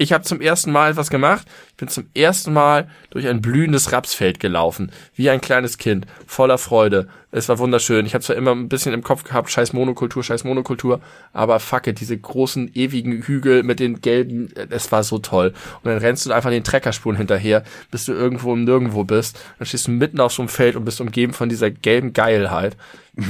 Ich 0.00 0.14
habe 0.14 0.24
zum 0.24 0.40
ersten 0.40 0.72
Mal 0.72 0.92
etwas 0.92 1.10
gemacht. 1.10 1.46
Ich 1.72 1.76
bin 1.76 1.88
zum 1.88 2.08
ersten 2.14 2.54
Mal 2.54 2.88
durch 3.10 3.28
ein 3.28 3.42
blühendes 3.42 3.92
Rapsfeld 3.92 4.40
gelaufen, 4.40 4.92
wie 5.14 5.28
ein 5.28 5.42
kleines 5.42 5.76
Kind, 5.76 6.06
voller 6.26 6.56
Freude. 6.56 7.08
Es 7.32 7.50
war 7.50 7.58
wunderschön. 7.58 8.06
Ich 8.06 8.14
habe 8.14 8.24
zwar 8.24 8.36
immer 8.36 8.52
ein 8.52 8.70
bisschen 8.70 8.94
im 8.94 9.02
Kopf 9.02 9.24
gehabt, 9.24 9.50
scheiß 9.50 9.74
Monokultur, 9.74 10.24
scheiß 10.24 10.44
Monokultur, 10.44 11.02
aber 11.34 11.60
fuck 11.60 11.86
it, 11.86 12.00
diese 12.00 12.16
großen 12.16 12.70
ewigen 12.74 13.20
Hügel 13.24 13.62
mit 13.62 13.78
den 13.78 14.00
gelben, 14.00 14.48
es 14.70 14.90
war 14.90 15.02
so 15.02 15.18
toll. 15.18 15.52
Und 15.82 15.90
dann 15.90 15.98
rennst 15.98 16.24
du 16.24 16.32
einfach 16.32 16.48
den 16.48 16.64
Treckerspuren 16.64 17.18
hinterher, 17.18 17.62
bis 17.90 18.06
du 18.06 18.12
irgendwo 18.12 18.54
im 18.54 18.64
Nirgendwo 18.64 19.04
bist. 19.04 19.38
Dann 19.58 19.66
stehst 19.66 19.86
du 19.86 19.90
mitten 19.90 20.18
auf 20.18 20.32
so 20.32 20.40
einem 20.40 20.48
Feld 20.48 20.76
und 20.76 20.86
bist 20.86 21.02
umgeben 21.02 21.34
von 21.34 21.50
dieser 21.50 21.70
gelben 21.70 22.14
Geilheit. 22.14 22.74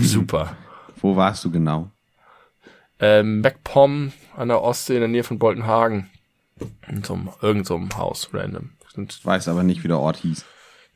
Super. 0.00 0.56
Wo 1.00 1.16
warst 1.16 1.44
du 1.44 1.50
genau? 1.50 1.90
ähm, 3.00 3.40
MacPom 3.40 4.12
an 4.36 4.48
der 4.48 4.62
Ostsee 4.62 4.94
in 4.94 5.00
der 5.00 5.08
Nähe 5.08 5.24
von 5.24 5.38
Boltenhagen. 5.38 6.10
In 6.88 7.04
so 7.04 7.14
einem, 7.14 7.30
irgend 7.40 7.66
so 7.66 7.76
einem 7.76 7.96
Haus, 7.96 8.28
random. 8.32 8.70
Ich 8.96 9.24
weiß 9.24 9.48
aber 9.48 9.62
nicht, 9.62 9.84
wie 9.84 9.88
der 9.88 9.98
Ort 9.98 10.18
hieß. 10.18 10.44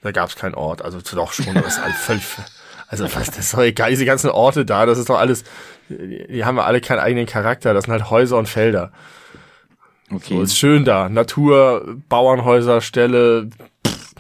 Da 0.03 0.12
gab 0.12 0.29
es 0.29 0.37
keinen 0.37 0.55
Ort, 0.55 0.83
also 0.83 1.00
doch 1.00 1.33
schon, 1.33 1.57
aber 1.57 1.66
es 1.66 1.77
ist 1.77 1.83
halt 1.83 1.94
völlig, 1.94 2.24
also 2.88 3.05
was, 3.05 3.29
das 3.29 3.38
ist 3.38 3.55
doch 3.55 3.61
egal, 3.61 3.88
diese 3.90 4.05
ganzen 4.05 4.29
Orte 4.29 4.66
da, 4.66 4.85
das 4.85 4.98
ist 4.98 5.09
doch 5.09 5.18
alles, 5.18 5.44
die, 5.88 6.27
die 6.29 6.44
haben 6.44 6.59
ja 6.59 6.64
alle 6.64 6.83
keinen 6.83 6.98
eigenen 6.98 7.24
Charakter, 7.24 7.72
das 7.72 7.85
sind 7.85 7.92
halt 7.92 8.11
Häuser 8.11 8.37
und 8.37 8.46
Felder. 8.46 8.92
Okay. 10.11 10.35
So, 10.35 10.42
ist 10.42 10.59
schön 10.59 10.85
da. 10.85 11.09
Natur, 11.09 11.96
Bauernhäuser, 12.09 12.83
Ställe, 12.83 13.48
pff, 13.87 14.14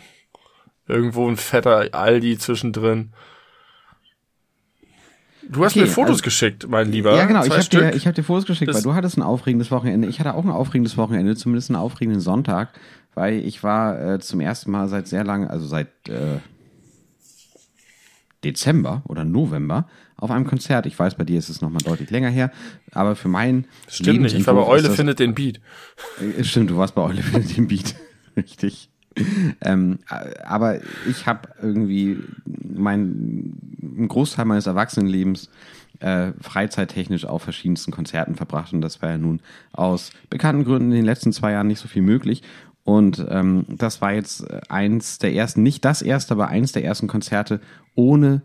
irgendwo 0.88 1.28
ein 1.28 1.36
fetter 1.36 1.88
Aldi 1.92 2.38
zwischendrin. 2.38 3.12
Du 5.50 5.64
hast 5.64 5.72
Okay, 5.72 5.82
mir 5.82 5.86
Fotos 5.86 6.10
also- 6.12 6.22
geschickt, 6.24 6.66
mein 6.68 6.90
Lieber. 6.90 7.16
Ja, 7.16 7.26
genau. 7.26 7.40
Ich 7.40 7.46
Zwei 7.48 7.54
habe 7.54 7.62
Stück. 7.64 7.80
dir, 7.90 7.94
ich 7.96 8.06
hab 8.06 8.14
dir 8.14 8.22
Fotos 8.24 8.46
geschickt, 8.46 8.68
Das- 8.68 8.76
weil 8.76 8.82
du 8.82 8.94
hattest 8.94 9.16
ein 9.18 9.22
aufregendes 9.22 9.70
Wochenende. 9.70 10.08
Ich 10.08 10.18
hatte 10.20 10.34
auch 10.34 10.44
ein 10.44 10.50
aufregendes 10.50 10.96
Wochenende, 10.96 11.36
zumindest 11.36 11.70
einen 11.70 11.76
aufregenden 11.76 12.20
Sonntag, 12.20 12.70
weil 13.14 13.34
ich 13.34 13.62
war 13.62 14.14
äh, 14.14 14.18
zum 14.20 14.40
ersten 14.40 14.70
Mal 14.70 14.88
seit 14.88 15.06
sehr 15.06 15.24
lang, 15.24 15.46
also 15.48 15.66
seit 15.66 15.88
äh, 16.08 16.38
Dezember 18.42 19.02
oder 19.08 19.24
November 19.24 19.88
auf 20.16 20.30
einem 20.30 20.46
Konzert. 20.46 20.86
Ich 20.86 20.98
weiß, 20.98 21.14
bei 21.16 21.24
dir 21.24 21.38
ist 21.38 21.48
es 21.48 21.60
nochmal 21.60 21.82
deutlich 21.82 22.10
länger 22.10 22.28
her, 22.30 22.50
aber 22.92 23.16
für 23.16 23.28
mein 23.28 23.66
Stimmt 23.88 24.20
nicht, 24.22 24.34
ich 24.36 24.46
war 24.46 24.54
bei 24.54 24.62
Eule 24.66 24.82
das- 24.88 24.96
findet 24.96 25.18
den 25.18 25.34
Beat. 25.34 25.60
äh, 26.38 26.44
Stimmt, 26.44 26.70
du 26.70 26.76
warst 26.76 26.94
bei 26.94 27.02
Eule 27.02 27.22
für 27.22 27.40
den 27.40 27.68
Beat. 27.68 27.94
Richtig. 28.36 28.90
Ähm, 29.60 30.00
äh, 30.10 30.38
aber 30.44 30.80
ich 31.08 31.26
habe 31.26 31.48
irgendwie 31.62 32.18
mein, 32.44 33.73
einen 33.96 34.08
Großteil 34.08 34.44
meines 34.44 34.66
Erwachsenenlebens 34.66 35.50
äh, 36.00 36.32
freizeittechnisch 36.40 37.24
auf 37.24 37.42
verschiedensten 37.42 37.92
Konzerten 37.92 38.34
verbracht 38.34 38.72
und 38.72 38.80
das 38.80 39.00
war 39.00 39.10
ja 39.10 39.18
nun 39.18 39.40
aus 39.72 40.10
bekannten 40.30 40.64
Gründen 40.64 40.90
in 40.90 40.96
den 40.96 41.04
letzten 41.04 41.32
zwei 41.32 41.52
Jahren 41.52 41.68
nicht 41.68 41.80
so 41.80 41.88
viel 41.88 42.02
möglich. 42.02 42.42
Und 42.82 43.24
ähm, 43.30 43.64
das 43.68 44.02
war 44.02 44.12
jetzt 44.12 44.42
äh, 44.50 44.60
eins 44.68 45.18
der 45.18 45.32
ersten, 45.32 45.62
nicht 45.62 45.84
das 45.86 46.02
erste, 46.02 46.34
aber 46.34 46.48
eins 46.48 46.72
der 46.72 46.84
ersten 46.84 47.06
Konzerte 47.06 47.60
ohne 47.94 48.42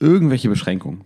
irgendwelche 0.00 0.48
Beschränkungen. 0.48 1.02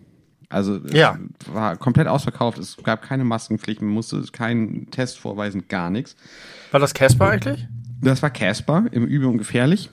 Also 0.49 0.79
Ja. 0.93 1.19
war 1.53 1.77
komplett 1.77 2.07
ausverkauft, 2.07 2.59
es 2.59 2.77
gab 2.77 3.03
keine 3.03 3.25
Maskenpflicht, 3.25 3.83
man 3.83 3.91
musste 3.91 4.23
keinen 4.31 4.89
Test 4.93 5.19
vorweisen, 5.19 5.65
gar 5.69 5.91
nichts. 5.91 6.15
War 6.71 6.79
das 6.79 6.95
Casper 6.95 7.31
eigentlich? 7.31 7.67
Das 8.01 8.23
war 8.23 8.31
Casper 8.31 8.85
im 8.93 9.05
Übel 9.05 9.27
und 9.27 9.39
Gefährlich. 9.39 9.91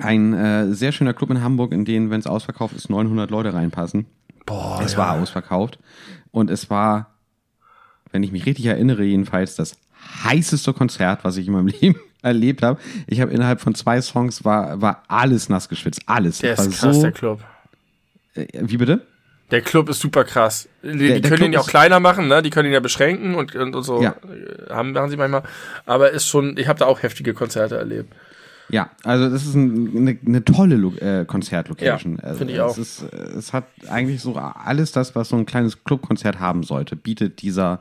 Ein 0.00 0.32
äh, 0.34 0.72
sehr 0.74 0.92
schöner 0.92 1.14
Club 1.14 1.30
in 1.30 1.42
Hamburg, 1.42 1.72
in 1.72 1.84
den, 1.84 2.10
wenn 2.10 2.20
es 2.20 2.26
ausverkauft 2.26 2.74
ist, 2.74 2.90
900 2.90 3.30
Leute 3.30 3.54
reinpassen. 3.54 4.06
Boah, 4.46 4.80
Es 4.84 4.96
war 4.96 5.12
ausverkauft. 5.14 5.78
Und 6.30 6.50
es 6.50 6.68
war, 6.68 7.14
wenn 8.12 8.22
ich 8.22 8.32
mich 8.32 8.44
richtig 8.46 8.66
erinnere, 8.66 9.04
jedenfalls 9.04 9.54
das 9.56 9.76
heißeste 10.24 10.72
Konzert, 10.72 11.24
was 11.24 11.36
ich 11.36 11.46
in 11.46 11.52
meinem 11.52 11.66
Leben 11.80 11.98
erlebt 12.22 12.62
habe. 12.62 12.80
Ich 13.06 13.20
habe 13.20 13.32
innerhalb 13.32 13.60
von 13.60 13.74
zwei 13.74 14.00
Songs 14.00 14.44
war, 14.44 14.80
war 14.80 15.02
alles 15.08 15.48
nass 15.48 15.68
geschwitzt. 15.68 16.02
Alles. 16.06 16.38
Der 16.38 16.56
Das 16.56 16.66
ist 16.66 16.80
krass, 16.80 16.96
so, 16.96 17.02
der 17.02 17.12
Club. 17.12 17.40
äh, 18.34 18.46
Wie 18.62 18.76
bitte? 18.76 19.06
Der 19.50 19.60
Club 19.60 19.88
ist 19.90 20.00
super 20.00 20.24
krass. 20.24 20.68
Die, 20.82 20.90
die 20.92 20.98
der 20.98 21.20
können 21.20 21.36
Club 21.36 21.40
ihn 21.48 21.52
ja 21.52 21.60
auch 21.60 21.68
kleiner 21.68 22.00
machen, 22.00 22.28
ne? 22.28 22.42
Die 22.42 22.50
können 22.50 22.66
ihn 22.68 22.72
ja 22.74 22.80
beschränken 22.80 23.34
und, 23.34 23.54
und, 23.54 23.76
und 23.76 23.82
so 23.82 24.02
Ja. 24.02 24.16
haben 24.70 24.92
machen 24.92 25.10
sie 25.10 25.16
manchmal. 25.18 25.42
Aber 25.86 26.10
ist 26.10 26.26
schon, 26.26 26.56
ich 26.56 26.66
habe 26.66 26.78
da 26.78 26.86
auch 26.86 27.02
heftige 27.02 27.34
Konzerte 27.34 27.76
erlebt. 27.76 28.12
Ja, 28.70 28.90
also 29.02 29.28
das 29.28 29.44
ist 29.44 29.54
ein, 29.54 29.96
eine, 29.96 30.18
eine 30.26 30.44
tolle 30.44 30.76
Lo 30.76 30.94
äh, 30.96 31.24
Konzertlocation. 31.26 32.16
Ja, 32.16 32.24
Also 32.24 32.38
finde 32.38 32.52
ich 32.54 32.58
es 32.58 32.64
auch. 32.64 32.78
Ist, 32.78 33.02
äh, 33.02 33.16
es 33.38 33.52
hat 33.52 33.64
eigentlich 33.88 34.22
so 34.22 34.34
alles 34.36 34.92
das, 34.92 35.14
was 35.14 35.28
so 35.28 35.36
ein 35.36 35.46
kleines 35.46 35.84
Clubkonzert 35.84 36.40
haben 36.40 36.62
sollte, 36.62 36.96
bietet 36.96 37.42
dieser, 37.42 37.80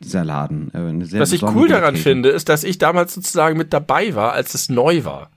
dieser 0.00 0.24
Laden. 0.24 0.70
Äh, 0.74 0.78
eine 0.78 1.06
sehr 1.06 1.20
Was 1.20 1.32
ich 1.32 1.42
cool 1.42 1.68
daran 1.68 1.94
Location. 1.94 2.02
finde, 2.02 2.28
ist, 2.30 2.48
dass 2.48 2.64
ich 2.64 2.78
damals 2.78 3.14
sozusagen 3.14 3.56
mit 3.56 3.72
dabei 3.72 4.14
war, 4.14 4.32
als 4.32 4.54
es 4.54 4.68
neu 4.68 5.04
war. 5.04 5.30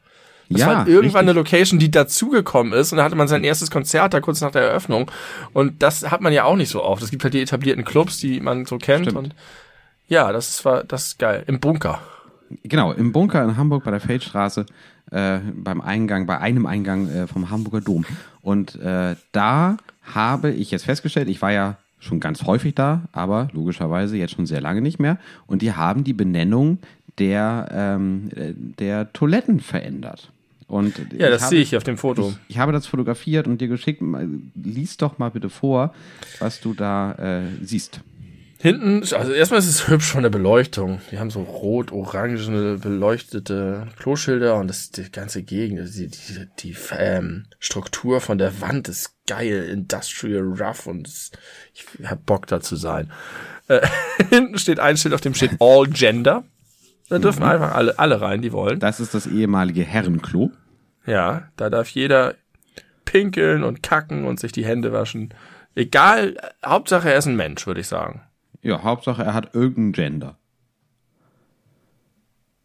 Das 0.50 0.62
ja, 0.62 0.68
war 0.68 0.88
irgendwann 0.88 1.28
eine 1.28 1.36
richtig. 1.36 1.52
Location, 1.52 1.80
die 1.80 1.92
dazugekommen 1.92 2.72
ist 2.72 2.94
und 2.94 2.98
da 2.98 3.04
hatte 3.04 3.16
man 3.18 3.28
sein 3.28 3.44
erstes 3.44 3.70
Konzert 3.70 4.14
da 4.14 4.22
kurz 4.22 4.40
nach 4.40 4.52
der 4.52 4.62
Eröffnung 4.62 5.12
und 5.52 5.84
das 5.84 6.10
hat 6.10 6.22
man 6.22 6.32
ja 6.32 6.46
auch 6.46 6.56
nicht 6.56 6.70
so 6.70 6.82
oft. 6.84 7.04
Es 7.04 7.12
gibt 7.12 7.24
halt 7.26 7.34
die 7.34 7.42
etablierten 7.42 7.84
Clubs, 7.84 8.18
die 8.20 8.40
man 8.40 8.66
so 8.66 8.78
kennt 8.78 9.08
Stimmt. 9.08 9.18
und 9.18 9.36
ja, 10.08 10.32
das 10.32 10.64
war 10.64 10.86
das 10.86 11.08
ist 11.08 11.20
geil. 11.20 11.44
Im 11.48 11.60
Bunker. 11.60 12.00
Genau, 12.64 12.92
im 12.94 13.12
Bunker 13.12 13.44
in 13.44 13.58
Hamburg 13.58 13.84
bei 13.84 13.92
der 13.92 14.00
Feldstraße, 14.00 14.66
äh, 15.12 15.40
beim 15.56 15.82
Eingang, 15.82 16.26
bei 16.26 16.38
einem 16.40 16.66
Eingang 16.66 17.10
äh, 17.10 17.28
vom 17.28 17.50
Hamburger 17.50 17.82
Dom. 17.82 18.06
Und 18.42 18.76
äh, 18.76 19.16
da 19.32 19.78
habe 20.04 20.52
ich 20.52 20.72
jetzt 20.72 20.86
festgestellt, 20.86 21.28
ich 21.30 21.42
war 21.42 21.52
ja 21.52 21.78
schon 22.00 22.20
ganz 22.20 22.44
häufig 22.44 22.76
da, 22.76 23.02
aber 23.12 23.50
logischerweise 23.54 24.18
jetzt 24.18 24.34
schon 24.36 24.46
sehr 24.46 24.62
lange 24.62 24.82
nicht 24.82 25.00
mehr. 25.00 25.18
Und 25.48 25.62
die 25.62 25.74
haben 25.74 26.04
die 26.04 26.14
Benennung 26.14 26.78
der, 27.18 27.68
ähm, 27.72 28.30
äh, 28.36 28.54
der 28.56 29.12
Toiletten 29.14 29.60
verändert. 29.60 30.32
Und 30.68 30.98
Ja, 31.18 31.30
das 31.30 31.44
habe- 31.44 31.50
sehe 31.52 31.62
ich 31.62 31.76
auf 31.78 31.84
dem 31.84 31.98
Foto. 31.98 32.30
Ich, 32.48 32.56
ich 32.56 32.58
habe 32.60 32.72
das 32.74 32.86
fotografiert 32.86 33.48
und 33.48 33.62
dir 33.62 33.68
geschickt. 33.70 34.04
Lies 34.56 34.98
doch 34.98 35.18
mal 35.18 35.32
bitte 35.32 35.50
vor, 35.50 35.94
was 36.40 36.60
du 36.62 36.74
da 36.74 37.14
äh, 37.14 37.42
siehst. 37.64 38.02
Hinten, 38.60 39.02
also 39.14 39.32
erstmal 39.32 39.60
ist 39.60 39.68
es 39.68 39.88
hübsch 39.88 40.12
von 40.12 40.24
der 40.24 40.30
Beleuchtung. 40.30 41.02
Die 41.12 41.20
haben 41.20 41.30
so 41.30 41.42
rot-orangene 41.42 42.78
beleuchtete 42.78 43.88
Kloschilder 44.00 44.56
und 44.56 44.68
das 44.68 44.92
die 44.92 45.12
ganze 45.12 45.44
Gegend, 45.44 45.80
also 45.80 46.00
die, 46.00 46.08
die, 46.08 46.48
die 46.60 46.76
ähm, 46.98 47.46
Struktur 47.60 48.20
von 48.20 48.38
der 48.38 48.60
Wand 48.62 48.88
ist 48.88 49.14
geil, 49.28 49.70
industrial 49.70 50.42
rough 50.42 50.88
und 50.88 51.08
ich 51.74 51.86
hab 52.06 52.26
Bock 52.26 52.48
da 52.48 52.60
zu 52.60 52.76
sein. 52.76 53.12
Äh, 53.68 53.86
hinten 54.30 54.58
steht 54.58 54.80
ein 54.80 54.98
Schild, 54.98 55.14
auf 55.14 55.22
dem 55.22 55.36
steht 55.36 55.52
All 55.60 55.88
Gender. 55.88 56.44
Da 57.10 57.20
dürfen 57.20 57.44
einfach 57.44 57.74
alle, 57.74 57.98
alle 58.00 58.20
rein, 58.20 58.42
die 58.42 58.52
wollen. 58.52 58.80
Das 58.82 59.00
ist 59.00 59.14
das 59.14 59.28
ehemalige 59.28 59.84
Herrenklo. 59.84 60.52
Ja, 61.06 61.48
da 61.56 61.70
darf 61.70 61.88
jeder 61.90 62.36
pinkeln 63.06 63.64
und 63.64 63.82
kacken 63.82 64.26
und 64.26 64.42
sich 64.42 64.52
die 64.52 64.66
Hände 64.66 64.92
waschen. 64.92 65.34
Egal, 65.74 66.36
Hauptsache 66.66 67.10
er 67.10 67.18
ist 67.18 67.28
ein 67.28 67.38
Mensch, 67.38 67.66
würde 67.66 67.80
ich 67.80 67.88
sagen. 67.88 68.27
Ja, 68.62 68.84
Hauptsache 68.84 69.24
er 69.24 69.34
hat 69.34 69.54
irgendein 69.54 69.94
Gender. 69.94 70.38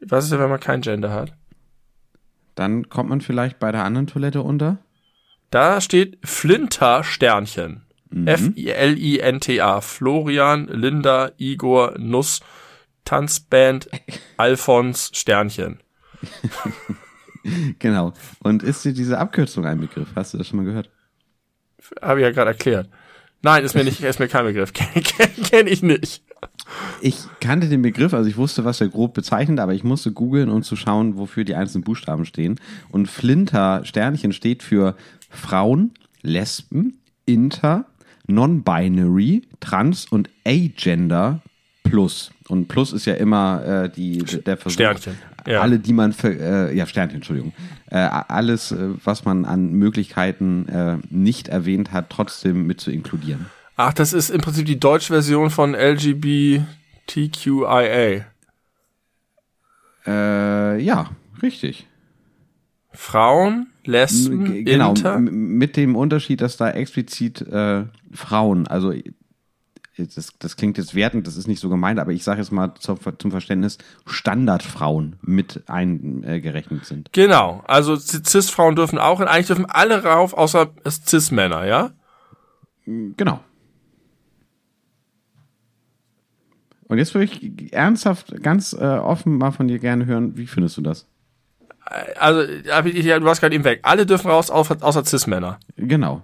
Was 0.01 0.25
ist 0.25 0.31
denn, 0.33 0.41
wenn 0.41 0.51
man 0.51 0.61
kein 0.61 0.81
Gender 0.81 1.13
hat? 1.13 1.35
Dann 2.55 2.89
kommt 2.89 3.09
man 3.09 3.21
vielleicht 3.21 3.59
bei 3.59 3.73
der 3.73 3.85
anderen 3.85 4.07
Toilette 4.07 4.43
unter. 4.43 4.79
Da 5.51 5.81
steht 5.81 6.19
Flinter 6.25 7.05
Sternchen. 7.05 7.85
Mhm. 8.11 8.27
F-I-L-I-N-T-A. 8.27 9.81
Florian, 9.81 10.67
Linda, 10.67 11.31
Igor, 11.39 11.95
Nuss, 11.99 12.41
Tanzband, 13.05 13.89
Alfons 14.37 15.11
Sternchen. 15.15 15.81
Genau. 17.81 18.13
Und 18.41 18.63
ist 18.63 18.85
dir 18.85 18.93
diese 18.93 19.19
Abkürzung 19.19 19.67
ein 19.67 19.81
Begriff? 19.81 20.11
Hast 20.15 20.33
du 20.33 20.39
das 20.39 20.47
schon 20.47 20.59
mal 20.59 20.65
gehört? 20.65 20.91
Habe 22.01 22.21
ich 22.21 22.25
ja 22.25 22.31
gerade 22.31 22.51
erklärt. 22.53 22.89
Nein, 23.43 23.65
ist 23.65 23.75
mir 23.75 23.85
nicht, 23.85 24.01
ist 24.01 24.21
mir 24.21 24.29
kein 24.29 24.45
Begriff. 24.45 24.73
Kenne 24.75 25.03
kenn, 25.03 25.67
ich 25.67 25.83
nicht. 25.83 26.23
Ich 27.01 27.17
kannte 27.41 27.69
den 27.69 27.83
Begriff, 27.83 28.15
also 28.15 28.29
ich 28.29 28.37
wusste, 28.37 28.65
was 28.65 28.81
er 28.81 28.89
grob 28.89 29.15
bezeichnet, 29.15 29.59
aber 29.59 29.75
ich 29.75 29.85
musste 29.85 30.13
googeln, 30.13 30.49
um 30.49 30.63
zu 30.63 30.77
schauen, 30.77 31.17
wofür 31.17 31.45
die 31.45 31.55
einzelnen 31.55 31.85
Buchstaben 31.85 32.25
stehen. 32.25 32.61
Und 32.91 33.07
Flinter 33.07 33.85
Sternchen 33.85 34.33
steht 34.33 34.63
für 34.63 34.97
Frauen, 35.29 35.93
Lesben, 36.23 37.01
Inter, 37.27 37.87
Non-Binary, 38.27 39.43
Trans 39.61 40.07
und 40.07 40.31
Agender 40.47 41.43
Plus. 41.83 42.31
Und 42.49 42.69
Plus 42.69 42.93
ist 42.93 43.07
ja 43.07 43.15
immer 43.15 43.65
äh, 43.65 43.91
die, 43.91 44.19
der 44.19 44.57
Versuch, 44.57 44.75
Sternchen, 44.75 45.19
ja. 45.47 45.61
alle, 45.61 45.79
die 45.79 45.93
man, 45.93 46.13
für, 46.13 46.29
äh, 46.71 46.77
ja, 46.77 46.87
Sternchen, 46.87 47.17
Entschuldigung, 47.17 47.53
äh, 47.91 47.97
alles, 47.99 48.73
äh, 48.73 48.91
was 49.05 49.25
man 49.25 49.45
an 49.45 49.73
Möglichkeiten 49.73 50.69
äh, 50.69 50.99
nicht 51.11 51.49
erwähnt 51.49 51.93
hat, 51.93 52.11
trotzdem 52.11 52.67
mit 52.67 52.81
zu 52.81 52.91
inkludieren. 52.91 53.47
Ach, 53.77 53.93
das 53.95 54.13
ist 54.13 54.31
im 54.31 54.41
Prinzip 54.41 54.67
die 54.67 54.79
deutsche 54.79 55.13
Version 55.13 55.51
von 55.51 55.75
LGBTQIA. 55.75 56.67
Äh, 60.07 60.81
ja, 60.83 61.11
richtig. 61.43 61.87
Frauen, 62.93 63.69
Lesben, 63.85 64.65
Genau, 64.65 64.91
Inter. 64.91 65.19
mit 65.19 65.77
dem 65.77 65.97
Unterschied, 65.97 66.41
dass 66.41 66.57
da 66.57 66.71
explizit 66.71 67.41
äh, 67.41 67.85
Frauen, 68.13 68.67
also 68.67 68.93
das, 69.97 70.33
das 70.39 70.57
klingt 70.57 70.79
jetzt 70.79 70.95
wertend, 70.95 71.27
das 71.27 71.37
ist 71.37 71.47
nicht 71.49 71.61
so 71.61 71.69
gemeint, 71.69 72.01
aber 72.01 72.13
ich 72.13 72.25
sage 72.25 72.41
jetzt 72.41 72.51
mal 72.53 72.75
zum, 72.79 72.99
zum 73.19 73.31
Verständnis, 73.31 73.79
Standardfrauen 74.07 75.17
mit 75.23 75.63
eingerechnet 75.69 76.87
sind. 76.87 77.13
Genau, 77.13 77.63
also 77.67 77.97
Cis-Frauen 77.97 78.75
dürfen 78.77 78.99
auch, 78.99 79.21
und 79.21 79.29
eigentlich 79.29 79.49
dürfen 79.49 79.67
alle 79.67 80.03
rauf, 80.03 80.33
außer 80.35 80.71
Cis-Männer, 80.89 81.67
ja? 81.67 81.91
Genau. 82.87 83.41
Und 86.89 86.99
jetzt 86.99 87.15
würde 87.15 87.25
ich 87.25 87.73
ernsthaft, 87.73 88.43
ganz 88.43 88.73
äh, 88.75 88.77
offen 88.85 89.39
mal 89.39 89.51
von 89.51 89.69
dir 89.69 89.79
gerne 89.79 90.07
hören, 90.07 90.37
wie 90.37 90.47
findest 90.47 90.77
du 90.77 90.83
das? 90.83 91.07
Also, 92.19 92.43
ich- 92.43 93.05
ja, 93.05 93.19
du 93.19 93.25
warst 93.25 93.41
gerade 93.41 93.55
eben 93.55 93.65
weg. 93.65 93.81
Alle 93.83 94.07
dürfen 94.07 94.31
raus, 94.31 94.51
außer, 94.51 94.77
außer 94.81 95.05
Cis-Männer. 95.05 95.59
Genau. 95.77 96.23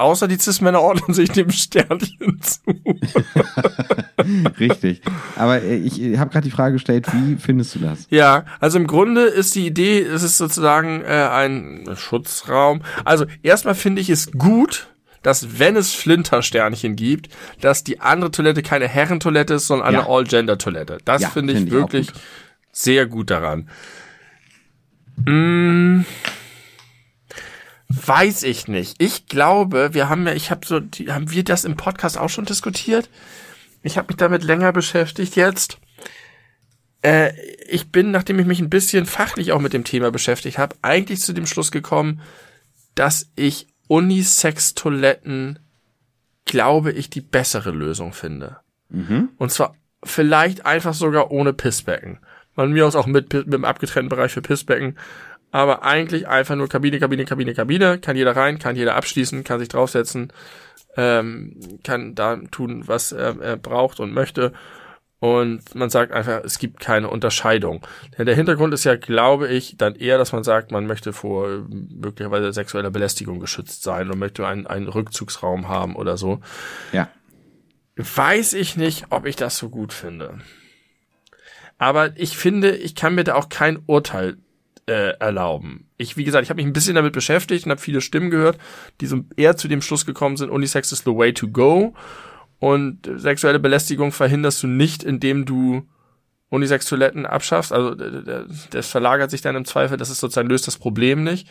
Außer 0.00 0.26
die 0.28 0.38
Cis-Männer 0.38 0.80
ordnen 0.80 1.14
sich 1.14 1.30
dem 1.30 1.50
Sternchen 1.50 2.40
zu. 2.40 2.60
Richtig. 4.58 5.02
Aber 5.36 5.62
äh, 5.62 5.76
ich 5.76 6.18
habe 6.18 6.30
gerade 6.30 6.44
die 6.44 6.50
Frage 6.50 6.74
gestellt, 6.74 7.06
wie 7.12 7.36
findest 7.36 7.74
du 7.74 7.80
das? 7.80 8.06
Ja, 8.10 8.44
also 8.60 8.78
im 8.78 8.86
Grunde 8.86 9.22
ist 9.24 9.54
die 9.54 9.66
Idee, 9.66 10.00
es 10.00 10.22
ist 10.22 10.38
sozusagen 10.38 11.02
äh, 11.02 11.28
ein 11.30 11.88
Schutzraum. 11.96 12.82
Also 13.04 13.26
erstmal 13.42 13.74
finde 13.74 14.00
ich 14.00 14.10
es 14.10 14.32
gut, 14.32 14.88
dass 15.22 15.58
wenn 15.58 15.76
es 15.76 15.92
Flintersternchen 15.92 16.96
gibt, 16.96 17.28
dass 17.60 17.84
die 17.84 18.00
andere 18.00 18.30
Toilette 18.30 18.62
keine 18.62 18.88
Herrentoilette 18.88 19.54
ist, 19.54 19.66
sondern 19.66 19.88
eine 19.88 19.98
Ja. 19.98 20.08
All-Gender-Toilette. 20.08 20.98
Das 21.04 21.20
Ja, 21.22 21.28
finde 21.28 21.52
ich 21.52 21.58
finde 21.58 21.68
ich 21.68 21.74
wirklich 21.78 22.06
gut. 22.12 22.22
sehr 22.72 23.06
gut 23.06 23.30
daran. 23.30 23.68
Mm, 25.26 26.04
weiß 27.90 28.44
ich 28.44 28.68
nicht. 28.68 28.94
Ich 28.98 29.26
glaube, 29.26 29.94
wir 29.94 30.08
haben 30.08 30.26
ja, 30.26 30.32
ich 30.32 30.50
habe 30.50 30.64
so, 30.64 30.78
die, 30.78 31.12
haben 31.12 31.30
wir 31.30 31.42
das 31.42 31.64
im 31.64 31.76
Podcast 31.76 32.16
auch 32.16 32.28
schon 32.28 32.44
diskutiert? 32.44 33.10
Ich 33.82 33.98
habe 33.98 34.08
mich 34.08 34.16
damit 34.16 34.44
länger 34.44 34.72
beschäftigt 34.72 35.34
jetzt. 35.34 35.78
Äh, 37.02 37.32
ich 37.68 37.90
bin, 37.90 38.12
nachdem 38.12 38.38
ich 38.38 38.46
mich 38.46 38.60
ein 38.60 38.70
bisschen 38.70 39.06
fachlich 39.06 39.52
auch 39.52 39.60
mit 39.60 39.72
dem 39.72 39.84
Thema 39.84 40.12
beschäftigt 40.12 40.58
habe, 40.58 40.76
eigentlich 40.82 41.20
zu 41.20 41.32
dem 41.32 41.46
Schluss 41.46 41.72
gekommen, 41.72 42.20
dass 42.94 43.30
ich 43.34 43.66
Unisex-Toiletten, 43.88 45.58
glaube 46.44 46.92
ich, 46.92 47.10
die 47.10 47.20
bessere 47.20 47.72
Lösung 47.72 48.12
finde. 48.12 48.58
Und 49.36 49.50
zwar 49.50 49.74
vielleicht 50.04 50.64
einfach 50.64 50.94
sogar 50.94 51.32
ohne 51.32 51.52
Pissbecken. 51.52 52.20
Von 52.54 52.72
mir 52.72 52.86
aus 52.86 52.94
auch 52.94 53.06
mit, 53.06 53.32
mit 53.32 53.46
einem 53.46 53.64
abgetrennten 53.64 54.08
Bereich 54.10 54.32
für 54.32 54.42
Pissbecken. 54.42 54.96
Aber 55.52 55.82
eigentlich 55.82 56.28
einfach 56.28 56.54
nur 56.54 56.68
Kabine, 56.68 56.98
Kabine, 56.98 57.24
Kabine, 57.24 57.54
Kabine. 57.54 57.98
Kann 57.98 58.16
jeder 58.16 58.36
rein, 58.36 58.58
kann 58.58 58.76
jeder 58.76 58.94
abschließen, 58.96 59.42
kann 59.44 59.58
sich 59.58 59.68
draufsetzen, 59.68 60.32
ähm, 60.96 61.56
kann 61.82 62.14
da 62.14 62.36
tun, 62.50 62.84
was 62.86 63.12
er, 63.12 63.40
er 63.40 63.56
braucht 63.56 64.00
und 64.00 64.12
möchte. 64.12 64.52
Und 65.20 65.74
man 65.74 65.90
sagt 65.90 66.12
einfach, 66.12 66.42
es 66.44 66.58
gibt 66.58 66.80
keine 66.80 67.10
Unterscheidung. 67.10 67.86
Denn 68.16 68.24
der 68.24 68.34
Hintergrund 68.34 68.72
ist 68.72 68.84
ja, 68.84 68.96
glaube 68.96 69.48
ich, 69.48 69.76
dann 69.76 69.94
eher, 69.94 70.16
dass 70.16 70.32
man 70.32 70.44
sagt, 70.44 70.72
man 70.72 70.86
möchte 70.86 71.12
vor 71.12 71.48
äh, 71.48 71.58
möglicherweise 71.68 72.52
sexueller 72.54 72.90
Belästigung 72.90 73.38
geschützt 73.38 73.82
sein 73.82 74.10
und 74.10 74.18
möchte 74.18 74.46
einen, 74.46 74.66
einen 74.66 74.88
Rückzugsraum 74.88 75.68
haben 75.68 75.94
oder 75.94 76.16
so. 76.16 76.40
Ja. 76.92 77.10
Weiß 77.96 78.54
ich 78.54 78.76
nicht, 78.76 79.06
ob 79.10 79.26
ich 79.26 79.36
das 79.36 79.58
so 79.58 79.68
gut 79.68 79.92
finde. 79.92 80.38
Aber 81.76 82.16
ich 82.16 82.38
finde, 82.38 82.74
ich 82.74 82.94
kann 82.94 83.14
mir 83.14 83.24
da 83.24 83.34
auch 83.34 83.50
kein 83.50 83.78
Urteil 83.86 84.38
äh, 84.86 85.16
erlauben. 85.18 85.88
Ich, 85.96 86.16
wie 86.16 86.24
gesagt, 86.24 86.44
ich 86.44 86.50
habe 86.50 86.58
mich 86.58 86.66
ein 86.66 86.72
bisschen 86.72 86.94
damit 86.94 87.12
beschäftigt 87.12 87.64
und 87.64 87.70
habe 87.70 87.80
viele 87.80 88.00
Stimmen 88.00 88.30
gehört, 88.30 88.58
die 89.00 89.06
so 89.06 89.24
eher 89.36 89.56
zu 89.56 89.68
dem 89.68 89.82
Schluss 89.82 90.06
gekommen 90.06 90.36
sind, 90.36 90.50
Unisex 90.50 90.92
is 90.92 91.00
the 91.04 91.14
way 91.14 91.32
to 91.32 91.48
go. 91.48 91.94
Und 92.58 93.06
äh, 93.06 93.18
sexuelle 93.18 93.58
Belästigung 93.58 94.12
verhinderst 94.12 94.62
du 94.62 94.66
nicht, 94.66 95.02
indem 95.02 95.44
du 95.44 95.88
Unisex-Toiletten 96.50 97.26
abschaffst. 97.26 97.72
Also 97.72 97.94
das 97.94 98.88
verlagert 98.88 99.30
sich 99.30 99.40
dann 99.40 99.56
im 99.56 99.64
Zweifel, 99.64 99.96
das 99.96 100.10
ist 100.10 100.20
sozusagen 100.20 100.48
löst 100.48 100.66
das 100.66 100.78
Problem 100.78 101.22
nicht. 101.22 101.48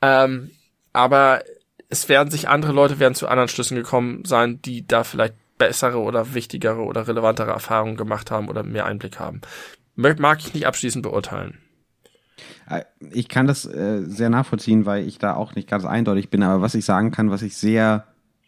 Ähm, 0.00 0.50
aber 0.92 1.42
es 1.88 2.08
werden 2.08 2.30
sich 2.30 2.48
andere 2.48 2.72
Leute 2.72 3.00
werden 3.00 3.14
zu 3.14 3.28
anderen 3.28 3.48
Schlüssen 3.48 3.76
gekommen 3.76 4.24
sein, 4.24 4.62
die 4.62 4.86
da 4.86 5.04
vielleicht 5.04 5.34
bessere 5.58 5.98
oder 5.98 6.34
wichtigere 6.34 6.82
oder 6.82 7.06
relevantere 7.06 7.50
Erfahrungen 7.50 7.96
gemacht 7.96 8.30
haben 8.30 8.48
oder 8.48 8.62
mehr 8.62 8.86
Einblick 8.86 9.18
haben. 9.18 9.40
Mag 9.96 10.40
ich 10.40 10.54
nicht 10.54 10.66
abschließend 10.66 11.02
beurteilen. 11.02 11.58
Äh, 12.68 12.82
Ich 13.12 13.28
kann 13.28 13.46
das 13.46 13.64
äh, 13.66 14.02
sehr 14.06 14.30
nachvollziehen, 14.30 14.86
weil 14.86 15.06
ich 15.06 15.18
da 15.18 15.34
auch 15.34 15.54
nicht 15.54 15.68
ganz 15.68 15.84
eindeutig 15.84 16.30
bin. 16.30 16.42
Aber 16.42 16.62
was 16.62 16.74
ich 16.74 16.84
sagen 16.84 17.10
kann, 17.10 17.30
was 17.30 17.42
ich 17.42 17.56
sehr 17.56 18.06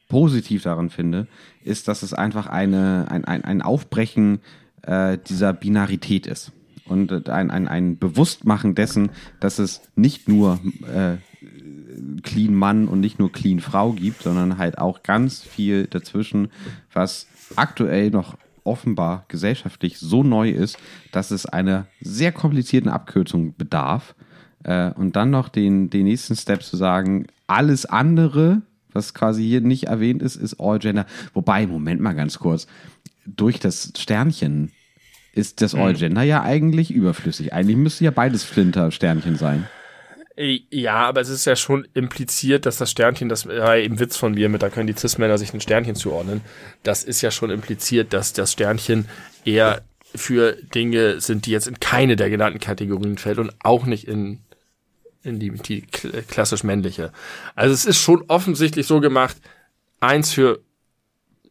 positiv 0.08 0.62
daran 0.62 0.90
finde, 0.90 1.26
ist, 1.64 1.88
dass 1.88 2.02
es 2.02 2.14
einfach 2.14 2.46
eine, 2.46 3.06
ein, 3.10 3.24
ein, 3.24 3.44
ein 3.44 3.62
Aufbrechen 3.62 4.40
äh, 4.82 5.18
dieser 5.18 5.52
Binarität 5.52 6.26
ist. 6.26 6.52
Und 6.86 7.10
äh, 7.10 7.30
ein, 7.30 7.50
ein, 7.50 7.66
ein 7.66 7.98
Bewusstmachen 7.98 8.74
dessen, 8.74 9.10
dass 9.40 9.58
es 9.58 9.82
nicht 9.96 10.28
nur 10.28 10.60
äh, 10.92 11.16
clean 12.22 12.54
Mann 12.54 12.86
und 12.88 13.00
nicht 13.00 13.18
nur 13.18 13.32
clean 13.32 13.60
Frau 13.60 13.92
gibt, 13.92 14.22
sondern 14.22 14.58
halt 14.58 14.78
auch 14.78 15.02
ganz 15.02 15.42
viel 15.42 15.86
dazwischen, 15.86 16.48
was 16.92 17.26
aktuell 17.56 18.10
noch 18.10 18.36
offenbar 18.66 19.24
gesellschaftlich 19.28 19.98
so 19.98 20.22
neu 20.22 20.50
ist, 20.50 20.78
dass 21.12 21.30
es 21.30 21.46
einer 21.46 21.86
sehr 22.00 22.32
komplizierten 22.32 22.88
Abkürzung 22.88 23.54
bedarf. 23.56 24.14
Äh, 24.64 24.92
und 24.92 25.16
dann 25.16 25.30
noch 25.30 25.48
den, 25.48 25.90
den 25.90 26.04
nächsten 26.04 26.36
Step 26.36 26.62
zu 26.62 26.76
sagen, 26.76 27.26
alles 27.46 27.86
andere, 27.86 28.62
was 28.92 29.14
quasi 29.14 29.44
hier 29.44 29.60
nicht 29.60 29.84
erwähnt 29.84 30.22
ist, 30.22 30.36
ist 30.36 30.58
All 30.58 30.78
Gender. 30.78 31.06
Wobei, 31.34 31.66
Moment 31.66 32.00
mal 32.00 32.14
ganz 32.14 32.38
kurz, 32.38 32.66
durch 33.26 33.58
das 33.60 33.92
Sternchen 33.96 34.72
ist 35.32 35.60
das 35.60 35.74
All 35.74 35.94
Gender 35.94 36.22
ja 36.22 36.42
eigentlich 36.42 36.90
überflüssig. 36.90 37.52
Eigentlich 37.52 37.76
müsste 37.76 38.04
ja 38.04 38.10
beides 38.10 38.42
Flinter-Sternchen 38.44 39.36
sein. 39.36 39.66
Ja, 40.38 40.96
aber 40.96 41.22
es 41.22 41.30
ist 41.30 41.46
ja 41.46 41.56
schon 41.56 41.88
impliziert, 41.94 42.66
dass 42.66 42.76
das 42.76 42.90
Sternchen, 42.90 43.30
das 43.30 43.46
war 43.46 43.76
ja 43.76 43.84
im 43.84 43.98
Witz 43.98 44.18
von 44.18 44.34
mir 44.34 44.50
mit, 44.50 44.62
da 44.62 44.68
können 44.68 44.86
die 44.86 44.92
Cis-Männer 44.92 45.38
sich 45.38 45.54
ein 45.54 45.62
Sternchen 45.62 45.94
zuordnen. 45.94 46.42
Das 46.82 47.04
ist 47.04 47.22
ja 47.22 47.30
schon 47.30 47.50
impliziert, 47.50 48.12
dass 48.12 48.34
das 48.34 48.52
Sternchen 48.52 49.08
eher 49.46 49.82
für 50.14 50.52
Dinge 50.74 51.20
sind, 51.20 51.46
die 51.46 51.52
jetzt 51.52 51.66
in 51.66 51.80
keine 51.80 52.16
der 52.16 52.28
genannten 52.28 52.60
Kategorien 52.60 53.16
fällt 53.16 53.38
und 53.38 53.52
auch 53.60 53.86
nicht 53.86 54.06
in, 54.08 54.40
in 55.22 55.38
die, 55.38 55.50
die 55.50 55.84
kl- 55.84 56.22
klassisch 56.22 56.64
männliche. 56.64 57.12
Also 57.54 57.72
es 57.72 57.86
ist 57.86 57.98
schon 57.98 58.22
offensichtlich 58.28 58.86
so 58.86 59.00
gemacht, 59.00 59.36
eins 60.00 60.32
für 60.32 60.60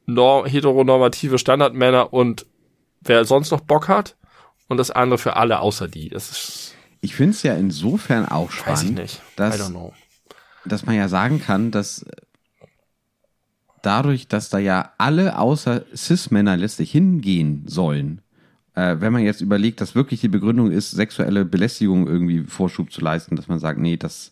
norm 0.06 0.45
heteronormative 0.45 1.39
Standardmänner 1.39 2.13
und 2.13 2.45
wer 3.02 3.26
sonst 3.26 3.50
noch 3.50 3.62
Bock 3.62 3.88
hat 3.88 4.15
und 4.67 4.78
das 4.78 4.91
andere 4.91 5.17
für 5.17 5.36
alle 5.36 5.60
außer 5.60 5.88
die. 5.88 6.10
Das 6.10 6.30
ist, 6.30 6.64
Ich 7.06 7.13
finde 7.13 7.34
es 7.34 7.44
ja 7.44 7.54
insofern 7.54 8.26
auch 8.26 8.50
spannend, 8.50 9.22
dass, 9.36 9.72
dass 10.65 10.86
man 10.88 10.96
ja 10.96 11.08
sagen 11.08 11.39
kann, 11.39 11.70
dass 11.70 12.04
dadurch, 13.84 14.28
dass 14.28 14.50
da 14.50 14.58
ja 14.58 14.94
alle 14.98 15.38
außer 15.38 15.84
Cis-Männer 15.96 16.58
letztlich 16.58 16.91
hingehen 16.91 17.65
sollen, 17.68 18.22
äh, 18.74 18.96
wenn 19.00 19.13
man 19.13 19.22
jetzt 19.22 19.41
überlegt, 19.41 19.82
dass 19.82 19.94
wirklich 19.94 20.22
die 20.22 20.30
Begründung 20.30 20.72
ist, 20.72 20.89
sexuelle 20.89 21.46
Belästigung 21.46 22.08
irgendwie 22.08 22.41
Vorschub 22.41 22.91
zu 22.91 23.02
leisten, 23.02 23.36
dass 23.36 23.48
man 23.48 23.60
sagt, 23.60 23.80
nee, 23.80 23.98
das, 23.98 24.32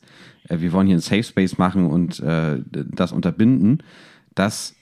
äh, 0.49 0.59
wir 0.59 0.71
wollen 0.71 0.87
hier 0.87 0.95
einen 0.95 1.01
Safe 1.01 1.21
Space 1.21 1.59
machen 1.59 1.85
und 1.85 2.21
äh, 2.21 2.57
das 2.65 3.11
unterbinden, 3.11 3.83
dass 4.33 4.73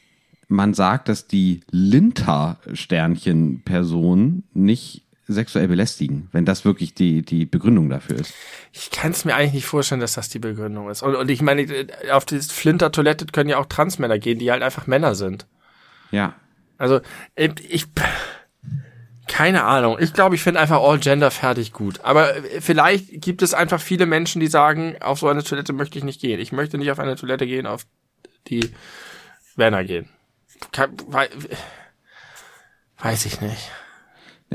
man 0.47 0.73
sagt, 0.73 1.09
dass 1.09 1.27
die 1.27 1.59
Linter-Sternchen-Personen 1.71 4.43
nicht 4.53 5.03
sexuell 5.33 5.67
belästigen, 5.67 6.29
wenn 6.31 6.45
das 6.45 6.65
wirklich 6.65 6.93
die, 6.93 7.21
die 7.21 7.45
Begründung 7.45 7.89
dafür 7.89 8.17
ist. 8.19 8.33
Ich 8.71 8.91
kann 8.91 9.11
es 9.11 9.25
mir 9.25 9.35
eigentlich 9.35 9.53
nicht 9.53 9.65
vorstellen, 9.65 10.01
dass 10.01 10.13
das 10.13 10.29
die 10.29 10.39
Begründung 10.39 10.89
ist. 10.89 11.01
Und, 11.01 11.15
und 11.15 11.29
ich 11.29 11.41
meine, 11.41 11.87
auf 12.11 12.25
die 12.25 12.39
Flinter-Toilette 12.39 13.25
können 13.27 13.49
ja 13.49 13.57
auch 13.57 13.65
Transmänner 13.65 14.19
gehen, 14.19 14.39
die 14.39 14.51
halt 14.51 14.63
einfach 14.63 14.87
Männer 14.87 15.15
sind. 15.15 15.45
Ja. 16.11 16.35
Also, 16.77 17.01
ich. 17.35 17.85
Keine 19.27 19.63
Ahnung. 19.63 19.97
Ich 19.99 20.11
glaube, 20.13 20.35
ich 20.35 20.43
finde 20.43 20.59
einfach 20.59 20.81
All 20.81 20.99
Gender 20.99 21.31
fertig 21.31 21.71
gut. 21.71 22.01
Aber 22.01 22.33
vielleicht 22.59 23.21
gibt 23.21 23.41
es 23.41 23.53
einfach 23.53 23.79
viele 23.79 24.05
Menschen, 24.05 24.41
die 24.41 24.47
sagen, 24.47 24.95
auf 25.01 25.19
so 25.19 25.27
eine 25.29 25.43
Toilette 25.43 25.71
möchte 25.71 25.97
ich 25.97 26.03
nicht 26.03 26.19
gehen. 26.19 26.39
Ich 26.39 26.51
möchte 26.51 26.77
nicht 26.77 26.91
auf 26.91 26.99
eine 26.99 27.15
Toilette 27.15 27.47
gehen, 27.47 27.65
auf 27.65 27.85
die 28.47 28.71
Männer 29.55 29.85
gehen. 29.85 30.09
Kann, 30.73 30.97
wei- 31.07 31.29
weiß 32.99 33.25
ich 33.25 33.39
nicht. 33.41 33.71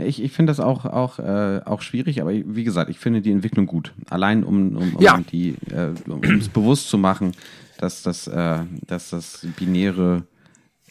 Ich, 0.04 0.22
ich 0.22 0.32
finde 0.32 0.50
das 0.50 0.60
auch, 0.60 0.84
auch, 0.84 1.18
äh, 1.18 1.60
auch 1.64 1.80
schwierig, 1.80 2.20
aber 2.20 2.32
wie 2.32 2.64
gesagt, 2.64 2.90
ich 2.90 2.98
finde 2.98 3.22
die 3.22 3.30
Entwicklung 3.32 3.66
gut. 3.66 3.92
Allein 4.10 4.44
um, 4.44 4.76
um, 4.76 4.96
um 4.96 5.02
Ja. 5.02 5.18
die, 5.32 5.56
äh, 5.70 5.92
um 6.10 6.22
es 6.38 6.48
bewusst 6.50 6.88
zu 6.90 6.98
machen, 6.98 7.32
dass 7.78 8.02
das, 8.02 8.26
äh, 8.26 8.58
dass 8.86 9.10
das 9.10 9.46
Binäre 9.58 10.24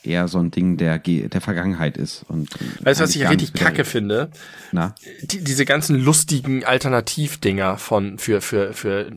eher 0.04 0.28
so 0.28 0.40
ein 0.40 0.52
Ding 0.52 0.78
der, 0.78 1.00
der 1.00 1.42
Vergangenheit 1.42 1.98
ist. 1.98 2.26
Und 2.28 2.50
Weißt 2.84 3.00
du, 3.00 3.04
was 3.04 3.16
ich 3.16 3.28
richtig 3.30 3.54
kacke 3.54 3.86
finde? 3.86 4.30
Na? 4.72 4.94
die, 5.24 5.44
diese 5.44 5.66
ganzen 5.66 6.00
lustigen 6.00 6.64
Alternativdinger 6.64 7.78
von 7.78 8.18
für 8.20 8.42
für 8.42 8.74
für 8.74 9.12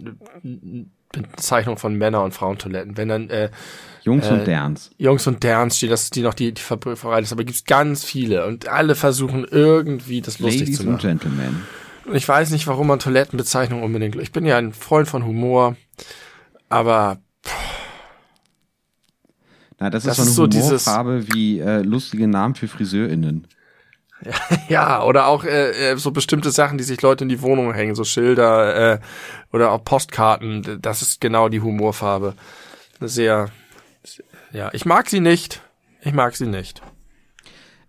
Bezeichnung 1.13 1.79
von 1.79 1.95
Männer- 1.95 2.23
und 2.25 2.33
Frauentoiletten. 2.35 2.97
Wenn 2.97 3.09
dann 3.09 3.31
äh, 3.31 3.51
Jungs 4.03 4.29
und 4.29 4.47
Derns. 4.47 4.91
Jungs 4.99 5.27
und 5.27 5.43
Derns 5.43 5.77
stehen, 5.77 5.91
dass 5.91 6.11
die 6.11 6.23
noch 6.23 6.35
die, 6.35 6.53
die 6.55 6.61
verbreitet 6.63 7.25
ist, 7.25 7.33
aber 7.33 7.45
gibt's 7.45 7.65
ganz 7.65 8.05
viele 8.05 8.47
und 8.47 8.69
alle 8.69 8.95
versuchen 8.95 9.45
irgendwie 9.51 10.21
das 10.21 10.39
lustig 10.39 10.61
Ladies 10.61 10.77
zu 10.79 10.87
machen. 10.87 10.99
Gentlemen. 10.99 11.63
Und 12.07 12.15
ich 12.15 12.27
weiß 12.29 12.51
nicht, 12.51 12.67
warum 12.67 12.87
man 12.87 12.99
Toilettenbezeichnungen 12.99 13.85
unbedingt. 13.85 14.17
Ich 14.17 14.33
bin 14.33 14.47
ja 14.47 14.57
ein 14.57 14.73
Freund 14.73 15.09
von 15.09 15.25
Humor, 15.27 15.77
aber 16.69 17.19
Na, 19.79 19.91
das, 19.91 20.05
Das 20.05 20.19
ist 20.19 20.27
ist 20.29 20.35
so 20.35 20.35
so 20.35 20.43
eine 20.45 20.49
dieses- 20.51 20.87
Humorfarbe 20.87 21.27
wie 21.35 21.61
äh, 21.61 21.83
lustige 21.83 22.27
Namen 22.27 22.55
für 22.55 22.69
FriseurInnen. 22.69 23.47
Ja, 24.69 25.05
oder 25.05 25.29
auch 25.29 25.45
äh, 25.45 25.93
äh, 25.93 25.97
so 25.97 26.11
bestimmte 26.11 26.51
Sachen, 26.51 26.77
die 26.77 26.83
sich 26.83 27.01
Leute 27.03 27.23
in 27.23 27.29
die 27.29 27.41
Wohnung 27.41 27.73
hängen, 27.73 27.95
so 27.95 28.03
Schilder 28.03 28.95
äh, 28.95 28.99
oder 29.53 29.71
auch 29.71 29.85
Postkarten. 29.85 30.79
Das 30.83 31.03
ist 31.03 31.21
genau 31.21 31.49
die 31.49 31.61
Humorfarbe. 31.61 32.35
sehr, 33.01 33.49
ja, 34.53 34.71
ich 34.73 34.85
mag 34.85 35.09
sie 35.09 35.21
nicht. 35.21 35.61
Ich 36.03 36.13
mag 36.13 36.35
sie 36.37 36.47
nicht. 36.47 36.83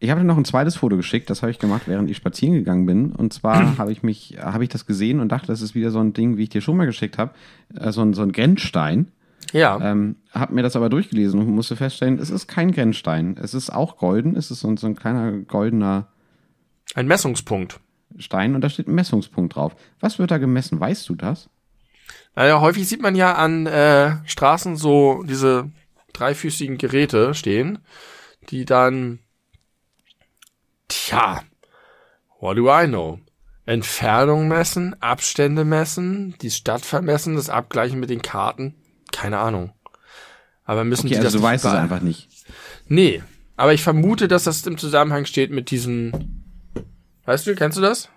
Ich 0.01 0.09
habe 0.09 0.21
dir 0.21 0.25
noch 0.27 0.37
ein 0.37 0.45
zweites 0.45 0.77
Foto 0.77 0.95
geschickt, 0.95 1.29
das 1.29 1.41
habe 1.41 1.51
ich 1.51 1.59
gemacht, 1.59 1.83
während 1.87 2.09
ich 2.09 2.15
spazieren 2.17 2.53
gegangen 2.55 2.85
bin. 2.85 3.11
Und 3.11 3.33
zwar 3.33 3.77
habe 3.77 3.91
ich 3.91 4.01
mich, 4.03 4.37
habe 4.41 4.63
ich 4.63 4.69
das 4.69 4.85
gesehen 4.85 5.19
und 5.19 5.29
dachte, 5.29 5.47
das 5.47 5.61
ist 5.61 5.75
wieder 5.75 5.91
so 5.91 5.99
ein 5.99 6.13
Ding, 6.13 6.37
wie 6.37 6.43
ich 6.43 6.49
dir 6.49 6.61
schon 6.61 6.77
mal 6.77 6.85
geschickt 6.85 7.17
habe, 7.17 7.33
äh, 7.75 7.91
so 7.91 8.01
ein, 8.01 8.13
so 8.13 8.21
ein 8.21 8.31
Grenzstein. 8.31 9.11
Ja. 9.51 9.79
Ähm, 9.81 10.17
habe 10.31 10.53
mir 10.53 10.61
das 10.63 10.75
aber 10.75 10.89
durchgelesen 10.89 11.39
und 11.39 11.47
musste 11.49 11.75
feststellen, 11.75 12.19
es 12.19 12.29
ist 12.29 12.47
kein 12.47 12.71
Grenzstein. 12.71 13.35
Es 13.41 13.53
ist 13.53 13.71
auch 13.71 13.97
golden, 13.97 14.35
es 14.35 14.51
ist 14.51 14.59
so, 14.61 14.67
ein- 14.69 14.77
so 14.77 14.87
ein 14.87 14.95
kleiner 14.95 15.31
goldener 15.33 16.07
Ein 16.95 17.07
Messungspunkt. 17.07 17.79
Stein 18.17 18.55
und 18.55 18.61
da 18.61 18.69
steht 18.69 18.87
ein 18.87 18.95
Messungspunkt 18.95 19.55
drauf. 19.55 19.75
Was 19.99 20.17
wird 20.17 20.31
da 20.31 20.37
gemessen? 20.39 20.79
Weißt 20.79 21.07
du 21.09 21.15
das? 21.15 21.49
Naja, 22.35 22.59
häufig 22.61 22.87
sieht 22.87 23.01
man 23.01 23.15
ja 23.15 23.35
an 23.35 23.65
äh, 23.67 24.17
Straßen 24.25 24.77
so 24.77 25.23
diese 25.27 25.69
dreifüßigen 26.13 26.77
Geräte 26.77 27.33
stehen, 27.33 27.79
die 28.49 28.65
dann, 28.65 29.19
tja, 30.87 31.43
what 32.39 32.57
do 32.57 32.69
I 32.69 32.87
know? 32.87 33.19
Entfernung 33.65 34.47
messen, 34.47 34.99
Abstände 35.01 35.63
messen, 35.63 36.35
die 36.41 36.49
Stadt 36.49 36.83
vermessen, 36.83 37.35
das 37.35 37.49
Abgleichen 37.49 37.99
mit 37.99 38.09
den 38.09 38.21
Karten. 38.21 38.75
Keine 39.11 39.37
Ahnung. 39.37 39.73
Aber 40.63 40.83
müssen 40.83 41.07
Okay, 41.07 41.15
die 41.15 41.17
also 41.17 41.37
das 41.37 41.41
du 41.41 41.41
weißt 41.41 41.65
es 41.65 41.71
einfach 41.73 42.01
nicht. 42.01 42.29
Nee, 42.87 43.21
aber 43.55 43.73
ich 43.73 43.83
vermute, 43.83 44.27
dass 44.27 44.45
das 44.45 44.65
im 44.65 44.77
Zusammenhang 44.77 45.25
steht 45.25 45.51
mit 45.51 45.69
diesen. 45.69 46.43
Weißt 47.25 47.45
du, 47.45 47.55
kennst 47.55 47.77
du 47.77 47.81
das? 47.81 48.09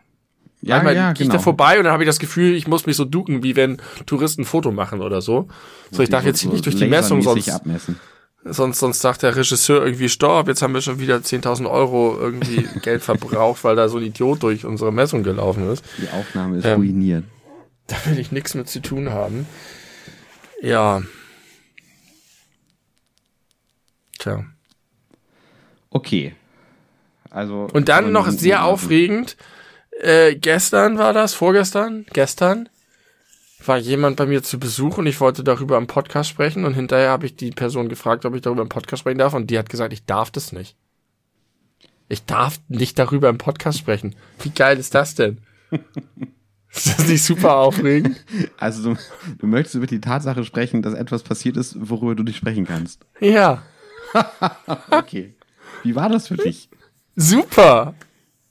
Ja, 0.64 0.76
Manchmal 0.76 0.94
ja, 0.94 1.12
gehe 1.12 1.24
ich 1.24 1.28
genau. 1.28 1.34
da 1.34 1.38
vorbei 1.40 1.78
und 1.78 1.84
dann 1.84 1.92
habe 1.92 2.04
ich 2.04 2.08
das 2.08 2.20
Gefühl, 2.20 2.54
ich 2.54 2.68
muss 2.68 2.86
mich 2.86 2.96
so 2.96 3.04
ducken, 3.04 3.42
wie 3.42 3.56
wenn 3.56 3.78
Touristen 4.06 4.42
ein 4.42 4.44
Foto 4.44 4.70
machen 4.70 5.00
oder 5.02 5.20
so. 5.20 5.48
So, 5.90 6.04
ich 6.04 6.08
darf 6.08 6.24
jetzt 6.24 6.40
hier 6.40 6.52
nicht 6.52 6.64
durch 6.64 6.76
die 6.76 6.86
Messung, 6.86 7.20
sonst, 7.20 7.48
abmessen. 7.50 7.98
sonst, 8.44 8.78
sonst 8.78 9.00
sagt 9.00 9.24
der 9.24 9.34
Regisseur 9.34 9.84
irgendwie, 9.84 10.08
stopp, 10.08 10.46
jetzt 10.46 10.62
haben 10.62 10.72
wir 10.72 10.80
schon 10.80 11.00
wieder 11.00 11.16
10.000 11.16 11.68
Euro 11.68 12.16
irgendwie 12.16 12.68
Geld 12.82 13.02
verbraucht, 13.02 13.64
weil 13.64 13.74
da 13.74 13.88
so 13.88 13.98
ein 13.98 14.04
Idiot 14.04 14.44
durch 14.44 14.64
unsere 14.64 14.92
Messung 14.92 15.24
gelaufen 15.24 15.68
ist. 15.68 15.84
Die 15.98 16.08
Aufnahme 16.08 16.58
ist 16.58 16.64
Ähm, 16.64 16.76
ruiniert. 16.76 17.24
Da 17.88 17.96
will 18.06 18.20
ich 18.20 18.30
nichts 18.30 18.54
mit 18.54 18.68
zu 18.68 18.80
tun 18.80 19.10
haben. 19.10 19.46
Ja. 20.62 21.02
Tja. 24.20 24.44
Okay. 25.90 26.36
Also 27.30 27.66
Und 27.72 27.88
dann 27.88 28.12
noch 28.12 28.30
sehr 28.30 28.64
aufregend, 28.64 29.36
äh, 30.00 30.34
gestern 30.34 30.98
war 30.98 31.12
das, 31.12 31.34
vorgestern, 31.34 32.06
gestern, 32.12 32.68
war 33.64 33.78
jemand 33.78 34.16
bei 34.16 34.26
mir 34.26 34.42
zu 34.42 34.58
Besuch 34.58 34.98
und 34.98 35.06
ich 35.06 35.20
wollte 35.20 35.44
darüber 35.44 35.78
im 35.78 35.86
Podcast 35.86 36.30
sprechen 36.30 36.64
und 36.64 36.74
hinterher 36.74 37.10
habe 37.10 37.26
ich 37.26 37.36
die 37.36 37.50
Person 37.50 37.88
gefragt, 37.88 38.24
ob 38.24 38.34
ich 38.34 38.42
darüber 38.42 38.62
im 38.62 38.68
Podcast 38.68 39.00
sprechen 39.00 39.18
darf 39.18 39.34
und 39.34 39.50
die 39.50 39.58
hat 39.58 39.68
gesagt, 39.68 39.92
ich 39.92 40.04
darf 40.04 40.30
das 40.30 40.52
nicht. 40.52 40.76
Ich 42.08 42.24
darf 42.24 42.58
nicht 42.68 42.98
darüber 42.98 43.28
im 43.28 43.38
Podcast 43.38 43.78
sprechen. 43.78 44.16
Wie 44.40 44.50
geil 44.50 44.78
ist 44.78 44.94
das 44.94 45.14
denn? 45.14 45.38
Ist 46.74 46.98
das 46.98 47.06
nicht 47.06 47.22
super 47.22 47.56
aufregend? 47.56 48.24
Also 48.56 48.94
du, 48.94 49.00
du 49.38 49.46
möchtest 49.46 49.74
über 49.74 49.86
die 49.86 50.00
Tatsache 50.00 50.42
sprechen, 50.42 50.80
dass 50.80 50.94
etwas 50.94 51.22
passiert 51.22 51.58
ist, 51.58 51.76
worüber 51.78 52.14
du 52.14 52.22
nicht 52.22 52.38
sprechen 52.38 52.66
kannst. 52.66 53.04
Ja, 53.20 53.62
Okay. 54.90 55.34
Wie 55.82 55.94
war 55.94 56.08
das 56.08 56.28
für 56.28 56.36
dich? 56.36 56.68
super. 57.16 57.94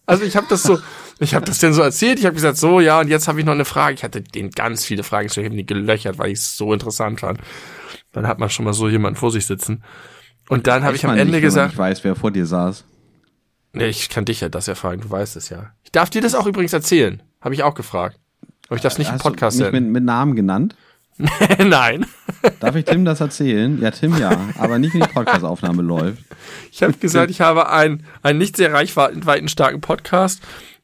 Also 0.05 0.23
ich 0.23 0.35
habe 0.35 0.47
das 0.49 0.63
so, 0.63 0.77
ich 1.21 1.35
habe 1.35 1.45
das 1.45 1.59
denn 1.59 1.73
so 1.73 1.81
erzählt. 1.81 2.19
Ich 2.19 2.25
habe 2.25 2.33
gesagt, 2.33 2.57
so 2.57 2.79
ja, 2.79 2.99
und 2.99 3.07
jetzt 3.07 3.27
habe 3.27 3.39
ich 3.39 3.45
noch 3.45 3.53
eine 3.53 3.65
Frage. 3.65 3.93
Ich 3.93 4.03
hatte 4.03 4.21
denen 4.21 4.49
ganz 4.49 4.83
viele 4.83 5.03
Fragen 5.03 5.27
gestellt, 5.27 5.45
ich 5.45 5.51
habe 5.51 5.57
die 5.57 5.65
gelöchert, 5.65 6.17
weil 6.17 6.31
ich 6.31 6.39
es 6.39 6.57
so 6.57 6.73
interessant 6.73 7.19
fand. 7.19 7.39
Dann 8.11 8.27
hat 8.27 8.39
man 8.39 8.49
schon 8.49 8.65
mal 8.65 8.73
so 8.73 8.89
jemanden 8.89 9.17
vor 9.17 9.31
sich 9.31 9.45
sitzen. 9.45 9.83
Und 10.49 10.67
dann 10.67 10.83
habe 10.83 10.95
ich 10.95 11.05
am 11.05 11.11
Ende 11.11 11.33
nicht, 11.33 11.41
gesagt, 11.41 11.73
nicht 11.73 11.77
weiß, 11.77 12.03
wer 12.03 12.15
vor 12.15 12.31
dir 12.31 12.45
saß. 12.45 12.85
nee, 13.73 13.87
ich 13.87 14.09
kann 14.09 14.25
dich 14.25 14.41
ja 14.41 14.49
das 14.49 14.65
ja 14.65 14.75
fragen, 14.75 15.01
du 15.01 15.09
weißt 15.09 15.35
es 15.35 15.49
ja. 15.49 15.71
Ich 15.83 15.91
darf 15.91 16.09
dir 16.09 16.21
das 16.21 16.35
auch 16.35 16.47
übrigens 16.47 16.73
erzählen, 16.73 17.21
habe 17.39 17.53
ich 17.53 17.63
auch 17.63 17.75
gefragt. 17.75 18.19
Aber 18.67 18.75
ich 18.75 18.81
darf 18.81 18.93
es 18.93 18.99
nicht 18.99 19.09
im 19.09 19.13
Hast 19.13 19.21
Podcast 19.21 19.59
du 19.59 19.63
mich 19.65 19.73
mit, 19.73 19.83
mit 19.83 20.03
Namen 20.03 20.35
genannt? 20.35 20.75
Nein. 21.59 22.05
Darf 22.59 22.75
ich 22.75 22.85
Tim 22.85 23.05
das 23.05 23.21
erzählen? 23.21 23.79
Ja, 23.81 23.91
Tim 23.91 24.17
ja, 24.17 24.49
aber 24.57 24.79
nicht, 24.79 24.93
wenn 24.93 25.01
die 25.01 25.07
Podcastaufnahme 25.07 25.81
läuft. 25.83 26.23
Ich 26.71 26.81
habe 26.81 26.93
gesagt, 26.93 27.29
ich 27.31 27.41
habe 27.41 27.69
einen, 27.69 28.05
einen 28.23 28.39
nicht 28.39 28.57
sehr 28.57 28.73
reichweitenstarken 28.73 29.81
Podcast 29.81 30.41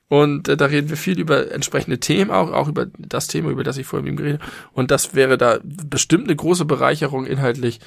und 0.10 0.48
äh, 0.48 0.56
da 0.56 0.66
reden 0.66 0.90
wir 0.90 0.98
viel 0.98 1.20
über 1.20 1.52
entsprechende 1.52 2.00
Themen, 2.00 2.32
auch, 2.32 2.52
auch 2.52 2.68
über 2.68 2.88
das 2.98 3.28
Thema, 3.28 3.50
über 3.50 3.64
das 3.64 3.78
ich 3.78 3.86
vorhin 3.86 4.06
mit 4.06 4.14
ihm 4.14 4.18
geredet 4.18 4.42
habe. 4.42 4.52
Und 4.74 4.92
das 4.92 5.16
wäre 5.16 5.38
da 5.38 5.60
bestimmt 5.64 6.26
eine 6.26 6.36
große 6.36 6.66
Bereicherung 6.66 7.26
inhaltlich. 7.26 7.80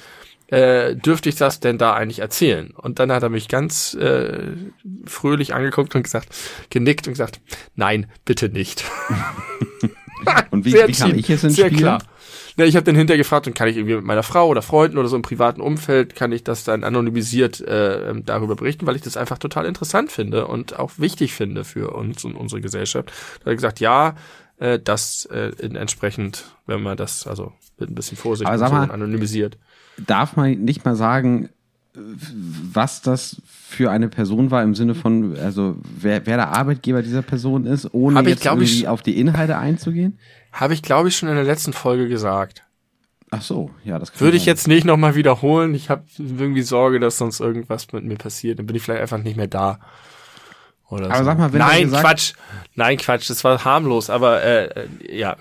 Äh, 0.47 0.97
dürfte 0.97 1.29
ich 1.29 1.35
das 1.35 1.61
denn 1.61 1.77
da 1.77 1.93
eigentlich 1.93 2.19
erzählen? 2.19 2.71
Und 2.71 2.99
dann 2.99 3.11
hat 3.11 3.23
er 3.23 3.29
mich 3.29 3.47
ganz 3.47 3.93
äh, 3.93 4.51
fröhlich 5.05 5.53
angeguckt 5.53 5.95
und 5.95 6.03
gesagt, 6.03 6.27
genickt 6.69 7.07
und 7.07 7.13
gesagt, 7.13 7.39
nein, 7.75 8.07
bitte 8.25 8.49
nicht. 8.49 8.83
Und 10.51 10.65
wie, 10.65 10.73
wie 10.73 10.91
kam 10.91 11.15
ich 11.15 11.27
jetzt 11.29 11.43
ins 11.43 11.55
sehr 11.55 11.67
Spiel? 11.67 11.79
klar. 11.79 12.03
Na, 12.61 12.67
ich 12.67 12.75
habe 12.75 12.83
dann 12.83 12.95
hinterher 12.95 13.17
gefragt, 13.17 13.47
und 13.47 13.55
kann 13.55 13.67
ich 13.67 13.75
irgendwie 13.75 13.95
mit 13.95 14.05
meiner 14.05 14.21
Frau 14.21 14.47
oder 14.47 14.61
Freunden 14.61 14.99
oder 14.99 15.07
so 15.07 15.15
im 15.15 15.23
privaten 15.23 15.61
Umfeld, 15.61 16.13
kann 16.13 16.31
ich 16.31 16.43
das 16.43 16.63
dann 16.63 16.83
anonymisiert 16.83 17.59
äh, 17.59 18.11
ähm, 18.11 18.23
darüber 18.23 18.55
berichten, 18.55 18.85
weil 18.85 18.95
ich 18.95 19.01
das 19.01 19.17
einfach 19.17 19.39
total 19.39 19.65
interessant 19.65 20.11
finde 20.11 20.45
und 20.45 20.77
auch 20.77 20.91
wichtig 20.97 21.33
finde 21.33 21.63
für 21.63 21.89
uns 21.89 22.23
und 22.23 22.35
unsere 22.35 22.61
Gesellschaft. 22.61 23.09
Da 23.09 23.45
hat 23.45 23.47
er 23.47 23.55
gesagt, 23.55 23.79
ja, 23.79 24.13
äh, 24.59 24.77
das 24.77 25.25
äh, 25.25 25.53
entsprechend, 25.73 26.55
wenn 26.67 26.83
man 26.83 26.97
das, 26.97 27.25
also 27.25 27.51
mit 27.79 27.89
ein 27.89 27.95
bisschen 27.95 28.15
Vorsicht 28.15 28.47
Aber 28.47 28.59
sag 28.59 28.69
so 28.69 28.75
mal- 28.75 28.83
und 28.83 28.91
anonymisiert. 28.91 29.57
Darf 29.97 30.35
man 30.35 30.51
nicht 30.63 30.85
mal 30.85 30.95
sagen, 30.95 31.49
was 31.93 33.01
das 33.01 33.41
für 33.47 33.89
eine 33.89 34.07
Person 34.07 34.51
war 34.51 34.61
im 34.61 34.75
Sinne 34.75 34.93
von, 34.93 35.35
also 35.35 35.77
wer, 35.99 36.27
wer 36.27 36.37
der 36.37 36.49
Arbeitgeber 36.49 37.01
dieser 37.01 37.23
Person 37.23 37.65
ist, 37.65 37.91
ohne 37.91 38.21
jetzt 38.29 38.43
glaub 38.43 38.61
ich, 38.61 38.71
irgendwie 38.71 38.87
auf 38.87 39.01
die 39.01 39.19
Inhalte 39.19 39.57
einzugehen? 39.57 40.19
Habe 40.51 40.73
ich, 40.73 40.81
glaube 40.81 41.09
ich, 41.09 41.17
schon 41.17 41.29
in 41.29 41.35
der 41.35 41.43
letzten 41.43 41.73
Folge 41.73 42.07
gesagt. 42.07 42.63
Ach 43.29 43.41
so, 43.41 43.71
ja, 43.85 43.97
das 43.97 44.11
kann 44.11 44.19
Würde 44.21 44.35
ich 44.37 44.43
sein. 44.43 44.47
jetzt 44.53 44.67
nicht 44.67 44.83
nochmal 44.85 45.15
wiederholen. 45.15 45.73
Ich 45.73 45.89
habe 45.89 46.03
irgendwie 46.17 46.63
Sorge, 46.63 46.99
dass 46.99 47.17
sonst 47.17 47.39
irgendwas 47.39 47.91
mit 47.93 48.03
mir 48.03 48.17
passiert. 48.17 48.59
Dann 48.59 48.65
bin 48.65 48.75
ich 48.75 48.83
vielleicht 48.83 49.01
einfach 49.01 49.17
nicht 49.19 49.37
mehr 49.37 49.47
da. 49.47 49.79
Oder 50.89 51.05
Aber 51.05 51.19
so. 51.19 51.23
sag 51.23 51.37
mal, 51.37 51.53
wenn 51.53 51.59
Nein, 51.59 51.83
gesagt- 51.85 52.03
Quatsch. 52.03 52.33
Nein, 52.75 52.97
Quatsch. 52.97 53.29
Das 53.29 53.43
war 53.45 53.63
harmlos, 53.63 54.09
aber 54.09 54.43
äh, 54.43 54.65
äh, 55.05 55.17
ja. 55.17 55.37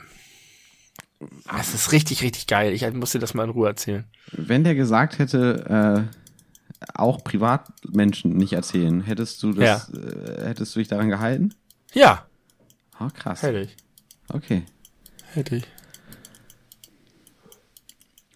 Ah, 1.49 1.59
Es 1.61 1.75
ist 1.75 1.90
richtig, 1.92 2.23
richtig 2.23 2.46
geil. 2.46 2.73
Ich 2.73 2.88
muss 2.94 3.11
dir 3.11 3.18
das 3.18 3.35
mal 3.35 3.44
in 3.44 3.51
Ruhe 3.51 3.66
erzählen. 3.68 4.05
Wenn 4.31 4.62
der 4.62 4.77
gesagt 4.77 5.18
hätte, 5.18 6.09
äh, 6.09 6.87
auch 6.94 7.23
Privatmenschen 7.25 8.37
nicht 8.37 8.53
erzählen, 8.53 9.03
hättest 9.03 9.42
du 9.42 9.53
das, 9.53 9.90
äh, 9.92 10.46
hättest 10.46 10.75
du 10.75 10.79
dich 10.79 10.88
daran 10.88 11.09
gehalten? 11.11 11.53
Ja, 11.92 12.25
Ah, 12.99 13.11
krass. 13.11 13.42
hätte 13.42 13.59
ich. 13.61 13.77
Okay. 14.29 14.62
Hätte 15.35 15.57
ich. 15.57 15.64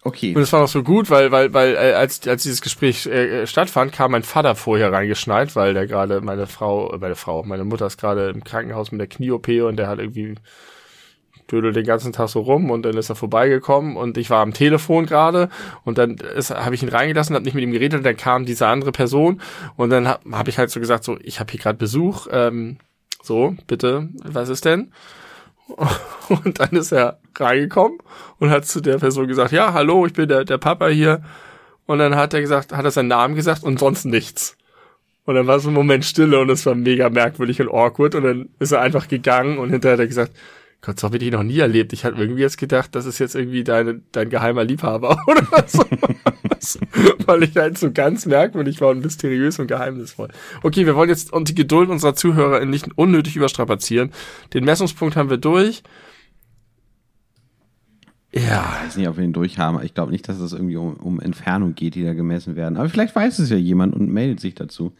Okay. 0.05 0.35
Und 0.35 0.43
es 0.43 0.53
war 0.53 0.61
noch 0.61 0.67
so 0.67 0.83
gut, 0.83 1.09
weil, 1.09 1.31
weil, 1.31 1.51
weil 1.55 1.73
äh, 1.73 1.93
als, 1.93 2.27
als 2.27 2.43
dieses 2.43 2.61
Gespräch 2.61 3.07
äh, 3.07 3.41
äh, 3.41 3.47
stattfand, 3.47 3.91
kam 3.91 4.11
mein 4.11 4.21
Vater 4.21 4.53
vorher 4.53 4.91
reingeschneit, 4.91 5.55
weil 5.55 5.73
der 5.73 5.87
gerade 5.87 6.21
meine 6.21 6.45
Frau, 6.45 6.93
äh, 6.93 6.99
meine 6.99 7.15
Frau, 7.15 7.41
meine 7.43 7.63
Mutter 7.63 7.87
ist 7.87 7.97
gerade 7.97 8.29
im 8.29 8.43
Krankenhaus 8.43 8.91
mit 8.91 9.01
der 9.01 9.07
Knie-OP 9.07 9.47
und 9.67 9.77
der 9.77 9.87
hat 9.87 9.97
irgendwie 9.97 10.35
dödelt 11.51 11.75
den 11.75 11.85
ganzen 11.85 12.13
Tag 12.13 12.29
so 12.29 12.41
rum 12.41 12.69
und 12.69 12.83
dann 12.83 12.95
ist 12.97 13.09
er 13.09 13.15
vorbeigekommen 13.15 13.97
und 13.97 14.19
ich 14.19 14.29
war 14.29 14.41
am 14.41 14.53
Telefon 14.53 15.07
gerade 15.07 15.49
und 15.83 15.97
dann 15.97 16.17
habe 16.49 16.75
ich 16.75 16.83
ihn 16.83 16.89
reingelassen, 16.89 17.35
habe 17.35 17.45
nicht 17.45 17.55
mit 17.55 17.63
ihm 17.63 17.71
geredet, 17.71 18.05
dann 18.05 18.17
kam 18.17 18.45
diese 18.45 18.67
andere 18.67 18.91
Person 18.91 19.41
und 19.75 19.89
dann 19.89 20.07
habe 20.07 20.37
hab 20.37 20.47
ich 20.47 20.59
halt 20.59 20.69
so 20.69 20.79
gesagt, 20.79 21.03
so 21.03 21.17
ich 21.23 21.39
habe 21.39 21.49
hier 21.51 21.59
gerade 21.59 21.79
Besuch, 21.79 22.27
ähm, 22.31 22.77
so 23.23 23.55
bitte, 23.65 24.09
was 24.23 24.49
ist 24.49 24.65
denn? 24.65 24.91
Und 26.29 26.59
dann 26.59 26.71
ist 26.71 26.91
er 26.91 27.19
reingekommen 27.37 27.99
und 28.39 28.49
hat 28.49 28.65
zu 28.65 28.81
der 28.81 28.97
Person 28.97 29.27
gesagt, 29.27 29.51
ja, 29.51 29.73
hallo, 29.73 30.05
ich 30.05 30.13
bin 30.13 30.27
der, 30.27 30.45
der 30.45 30.57
Papa 30.57 30.87
hier. 30.87 31.21
Und 31.85 31.99
dann 31.99 32.15
hat 32.15 32.33
er 32.33 32.41
gesagt, 32.41 32.71
hat 32.71 32.85
er 32.85 32.91
seinen 32.91 33.09
Namen 33.09 33.35
gesagt 33.35 33.63
und 33.63 33.79
sonst 33.79 34.05
nichts. 34.05 34.57
Und 35.25 35.35
dann 35.35 35.47
war 35.47 35.59
so 35.59 35.69
ein 35.69 35.73
Moment 35.73 36.05
Stille 36.05 36.39
und 36.39 36.49
es 36.49 36.65
war 36.65 36.75
mega 36.75 37.09
merkwürdig 37.09 37.61
und 37.61 37.69
awkward. 37.69 38.15
Und 38.15 38.23
dann 38.23 38.49
ist 38.59 38.71
er 38.71 38.81
einfach 38.81 39.07
gegangen 39.07 39.57
und 39.57 39.69
hinterher 39.71 39.93
hat 39.93 39.99
er 39.99 40.07
gesagt, 40.07 40.33
Gott, 40.81 40.99
so 40.99 41.07
habe 41.07 41.17
ich 41.17 41.23
dich 41.23 41.31
noch 41.31 41.43
nie 41.43 41.59
erlebt. 41.59 41.93
Ich 41.93 42.05
hatte 42.05 42.17
irgendwie 42.21 42.41
jetzt 42.41 42.57
gedacht, 42.57 42.93
das 42.93 43.05
ist 43.05 43.17
jetzt 43.17 43.35
irgendwie 43.35 43.63
deine, 43.63 44.01
dein 44.11 44.29
geheimer 44.29 44.63
Liebhaber 44.63 45.17
oder 45.27 45.45
so. 45.67 45.83
Weil 47.25 47.43
ich 47.43 47.55
halt 47.55 47.77
so 47.77 47.91
ganz 47.91 48.25
merkwürdig 48.25 48.81
war 48.81 48.89
und 48.89 49.01
mysteriös 49.01 49.59
und 49.59 49.67
geheimnisvoll. 49.67 50.29
Okay, 50.63 50.85
wir 50.85 50.95
wollen 50.95 51.09
jetzt 51.09 51.31
und 51.31 51.49
die 51.49 51.55
Geduld 51.55 51.89
unserer 51.89 52.15
Zuhörer 52.15 52.63
nicht 52.65 52.87
unnötig 52.95 53.35
überstrapazieren. 53.35 54.11
Den 54.53 54.65
Messungspunkt 54.65 55.15
haben 55.15 55.29
wir 55.29 55.37
durch. 55.37 55.83
Ja, 58.33 58.77
Ich 58.79 58.87
weiß 58.87 58.97
nicht, 58.97 59.07
ob 59.07 59.17
wir 59.17 59.23
ihn 59.23 59.33
durchhaben. 59.33 59.81
Ich 59.83 59.93
glaube 59.93 60.11
nicht, 60.11 60.27
dass 60.27 60.39
es 60.39 60.51
irgendwie 60.51 60.75
um, 60.75 60.95
um 60.95 61.19
Entfernung 61.21 61.73
geht, 61.73 61.95
die 61.95 62.03
da 62.03 62.13
gemessen 62.13 62.55
werden. 62.55 62.77
Aber 62.77 62.89
vielleicht 62.89 63.15
weiß 63.15 63.39
es 63.39 63.49
ja 63.49 63.57
jemand 63.57 63.95
und 63.95 64.11
meldet 64.11 64.41
sich 64.41 64.55
dazu. 64.55 64.93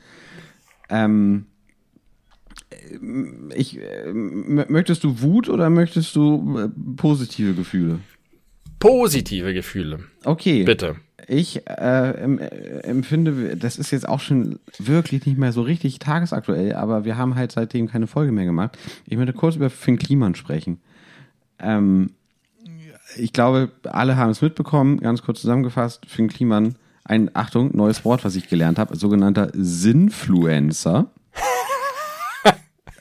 Ähm, 0.89 1.47
ich, 3.53 3.80
äh, 3.80 4.13
möchtest 4.13 5.03
du 5.03 5.22
Wut 5.22 5.49
oder 5.49 5.70
möchtest 5.70 6.16
du 6.16 6.59
äh, 6.59 6.70
positive 6.95 7.53
Gefühle? 7.53 7.99
positive 8.86 9.53
Gefühle. 9.53 9.99
Okay. 10.24 10.63
Bitte. 10.63 10.97
Ich 11.28 11.67
äh, 11.67 12.11
äh, 12.11 12.80
empfinde, 12.84 13.57
das 13.57 13.78
ist 13.78 13.91
jetzt 13.91 14.07
auch 14.07 14.19
schon 14.19 14.59
wirklich 14.78 15.26
nicht 15.26 15.38
mehr 15.38 15.51
so 15.51 15.61
richtig 15.61 15.99
tagesaktuell, 15.99 16.73
aber 16.73 17.05
wir 17.05 17.17
haben 17.17 17.36
halt 17.36 17.51
seitdem 17.51 17.88
keine 17.88 18.07
Folge 18.07 18.32
mehr 18.32 18.45
gemacht. 18.45 18.78
Ich 19.07 19.17
möchte 19.17 19.34
kurz 19.34 19.55
über 19.55 19.69
Finn 19.69 19.97
Kliman 19.97 20.36
sprechen. 20.36 20.80
Ähm, 21.59 22.11
ich 23.17 23.34
glaube, 23.34 23.71
alle 23.84 24.17
haben 24.17 24.32
es 24.32 24.41
mitbekommen, 24.41 24.99
ganz 24.99 25.23
kurz 25.23 25.41
zusammengefasst. 25.41 26.05
Finn 26.05 26.28
Kliman, 26.28 26.76
ein, 27.03 27.32
Achtung, 27.34 27.76
neues 27.76 28.05
Wort, 28.05 28.23
was 28.23 28.36
ich 28.36 28.47
gelernt 28.47 28.78
habe, 28.78 28.95
sogenannter 28.95 29.51
Sinfluencer. 29.53 31.11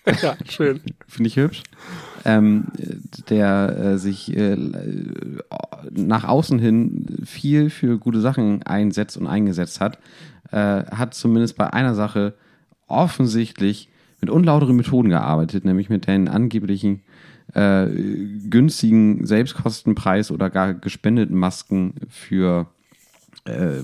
Ja, 0.20 0.36
schön. 0.46 0.82
Finde 1.08 1.28
ich 1.28 1.36
hübsch. 1.36 1.62
Ähm, 2.26 2.68
der 3.28 3.76
äh, 3.78 3.98
sich 3.98 4.34
äh, 4.34 4.56
nach 5.90 6.24
außen 6.24 6.58
hin 6.58 7.22
viel 7.24 7.68
für 7.68 7.98
gute 7.98 8.20
Sachen 8.20 8.62
einsetzt 8.62 9.18
und 9.18 9.26
eingesetzt 9.26 9.80
hat, 9.80 9.98
äh, 10.50 10.84
hat 10.84 11.12
zumindest 11.14 11.56
bei 11.56 11.70
einer 11.72 11.94
Sache 11.94 12.34
offensichtlich 12.86 13.90
mit 14.20 14.30
unlauteren 14.30 14.76
Methoden 14.76 15.10
gearbeitet, 15.10 15.66
nämlich 15.66 15.90
mit 15.90 16.06
den 16.06 16.28
angeblichen 16.28 17.02
äh, 17.52 17.86
günstigen 18.48 19.26
Selbstkostenpreis 19.26 20.30
oder 20.30 20.48
gar 20.48 20.72
gespendeten 20.72 21.36
Masken 21.36 21.94
für 22.08 22.68
äh, 23.44 23.82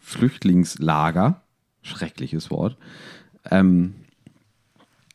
Flüchtlingslager. 0.00 1.42
Schreckliches 1.82 2.50
Wort. 2.50 2.76
Ähm, 3.50 3.94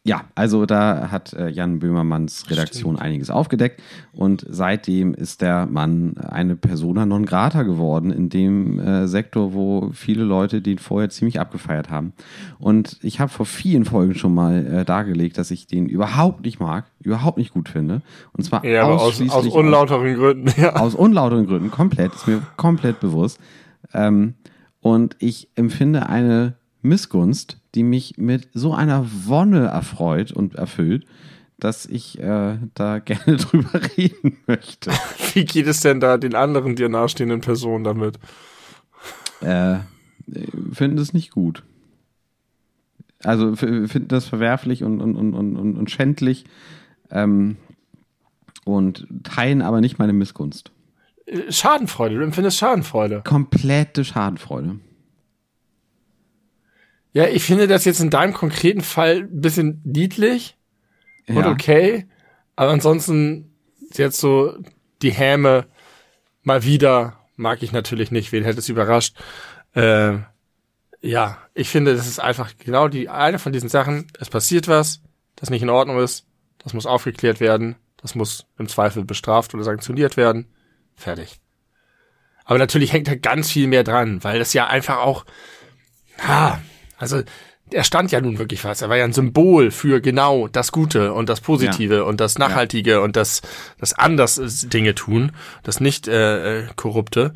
ja, 0.05 0.25
also 0.35 0.67
da 0.67 1.09
hat 1.09 1.33
äh, 1.33 1.49
Jan 1.49 1.79
Böhmermanns 1.79 2.47
Redaktion 2.51 2.99
einiges 2.99 3.31
aufgedeckt 3.31 3.81
und 4.13 4.45
seitdem 4.47 5.15
ist 5.15 5.41
der 5.41 5.65
Mann 5.65 6.15
eine 6.17 6.55
Persona 6.55 7.07
non 7.07 7.25
grata 7.25 7.63
geworden 7.63 8.11
in 8.11 8.29
dem 8.29 8.79
äh, 8.79 9.07
Sektor, 9.07 9.53
wo 9.55 9.89
viele 9.93 10.23
Leute 10.23 10.61
den 10.61 10.77
vorher 10.77 11.09
ziemlich 11.09 11.39
abgefeiert 11.39 11.89
haben. 11.89 12.13
Und 12.59 12.99
ich 13.01 13.19
habe 13.19 13.31
vor 13.31 13.47
vielen 13.47 13.83
Folgen 13.83 14.13
schon 14.13 14.35
mal 14.35 14.67
äh, 14.67 14.85
dargelegt, 14.85 15.39
dass 15.39 15.49
ich 15.49 15.65
den 15.65 15.89
überhaupt 15.89 16.45
nicht 16.45 16.59
mag, 16.59 16.85
überhaupt 17.01 17.39
nicht 17.39 17.51
gut 17.51 17.67
finde. 17.67 18.03
Und 18.31 18.43
zwar 18.43 18.63
Ja, 18.63 18.83
aber 18.83 18.97
aus, 18.97 19.01
ausschließlich 19.01 19.33
aus 19.33 19.47
unlauteren 19.47 20.13
Gründen, 20.13 20.53
ja. 20.61 20.75
aus 20.75 20.93
unlauteren 20.93 21.47
Gründen, 21.47 21.71
komplett, 21.71 22.13
ist 22.13 22.27
mir 22.27 22.43
komplett 22.57 22.99
bewusst. 22.99 23.39
Ähm, 23.91 24.35
und 24.81 25.15
ich 25.17 25.49
empfinde 25.55 26.09
eine 26.09 26.53
Missgunst, 26.83 27.57
die 27.75 27.83
mich 27.83 28.17
mit 28.17 28.49
so 28.53 28.73
einer 28.73 29.05
Wonne 29.25 29.67
erfreut 29.67 30.31
und 30.31 30.55
erfüllt, 30.55 31.05
dass 31.59 31.85
ich 31.85 32.19
äh, 32.19 32.57
da 32.73 32.99
gerne 33.05 33.37
drüber 33.37 33.81
reden 33.97 34.37
möchte. 34.47 34.91
Wie 35.33 35.45
geht 35.45 35.67
es 35.67 35.81
denn 35.81 35.99
da 35.99 36.17
den 36.17 36.35
anderen 36.35 36.75
dir 36.75 36.89
nahestehenden 36.89 37.41
Personen 37.41 37.83
damit? 37.83 38.17
Äh, 39.41 39.77
finden 40.71 40.97
es 40.97 41.13
nicht 41.13 41.31
gut. 41.31 41.63
Also 43.23 43.55
finden 43.55 44.07
das 44.07 44.25
verwerflich 44.25 44.83
und, 44.83 45.01
und, 45.01 45.15
und, 45.15 45.33
und, 45.33 45.57
und 45.57 45.77
und 45.77 45.91
schändlich 45.91 46.45
ähm, 47.09 47.57
und 48.65 49.07
teilen 49.23 49.61
aber 49.61 49.81
nicht 49.81 49.97
meine 49.97 50.13
Missgunst. 50.13 50.71
Äh, 51.25 51.51
Schadenfreude, 51.51 52.15
du 52.15 52.23
empfindest 52.23 52.57
Schadenfreude. 52.57 53.23
Komplette 53.25 54.05
Schadenfreude. 54.05 54.79
Ja, 57.15 57.27
ich 57.29 57.43
finde 57.43 57.67
das 57.69 57.85
jetzt 57.85 58.01
in 58.01 58.09
deinem 58.09 58.33
konkreten 58.33 58.81
Fall 58.81 59.21
ein 59.21 59.39
bisschen 59.39 59.81
niedlich 59.85 60.57
und 61.29 61.37
Ja. 61.37 61.49
okay, 61.49 62.07
aber 62.57 62.71
ansonsten 62.71 63.55
jetzt 63.93 64.19
so 64.19 64.57
die 65.01 65.11
Häme 65.11 65.65
mal 66.43 66.65
wieder 66.65 67.17
mag 67.37 67.63
ich 67.63 67.71
natürlich 67.71 68.11
nicht, 68.11 68.33
wen 68.33 68.43
hätte 68.43 68.59
es 68.59 68.67
überrascht. 68.67 69.15
Äh, 69.73 70.17
ja, 70.99 71.37
ich 71.53 71.69
finde, 71.69 71.95
das 71.95 72.05
ist 72.05 72.19
einfach 72.19 72.51
genau 72.57 72.89
die 72.89 73.07
eine 73.07 73.39
von 73.39 73.53
diesen 73.53 73.69
Sachen, 73.69 74.07
es 74.19 74.29
passiert 74.29 74.67
was, 74.67 75.01
das 75.37 75.49
nicht 75.49 75.61
in 75.61 75.69
Ordnung 75.69 75.99
ist, 75.99 76.25
das 76.57 76.73
muss 76.73 76.85
aufgeklärt 76.85 77.39
werden, 77.39 77.77
das 77.95 78.15
muss 78.15 78.45
im 78.59 78.67
Zweifel 78.67 79.05
bestraft 79.05 79.53
oder 79.53 79.63
sanktioniert 79.63 80.17
werden. 80.17 80.53
Fertig. 80.95 81.39
Aber 82.43 82.59
natürlich 82.59 82.91
hängt 82.91 83.07
da 83.07 83.15
ganz 83.15 83.49
viel 83.51 83.67
mehr 83.67 83.85
dran, 83.85 84.21
weil 84.25 84.37
das 84.37 84.51
ja 84.51 84.67
einfach 84.67 84.97
auch, 84.97 85.25
ha, 86.19 86.59
also 86.97 87.21
er 87.71 87.83
stand 87.83 88.11
ja 88.11 88.21
nun 88.21 88.37
wirklich 88.37 88.63
was. 88.63 88.81
Er 88.81 88.89
war 88.89 88.97
ja 88.97 89.05
ein 89.05 89.13
Symbol 89.13 89.71
für 89.71 89.99
genau 90.01 90.47
das 90.47 90.71
Gute 90.71 91.13
und 91.13 91.29
das 91.29 91.41
Positive 91.41 92.05
und 92.05 92.21
das 92.21 92.37
Nachhaltige 92.37 93.01
und 93.01 93.15
das, 93.15 93.41
das 93.79 93.93
anders 93.93 94.35
Dinge 94.67 94.93
tun, 94.93 95.31
das 95.63 95.79
nicht 95.79 96.07
äh, 96.07 96.67
korrupte. 96.75 97.33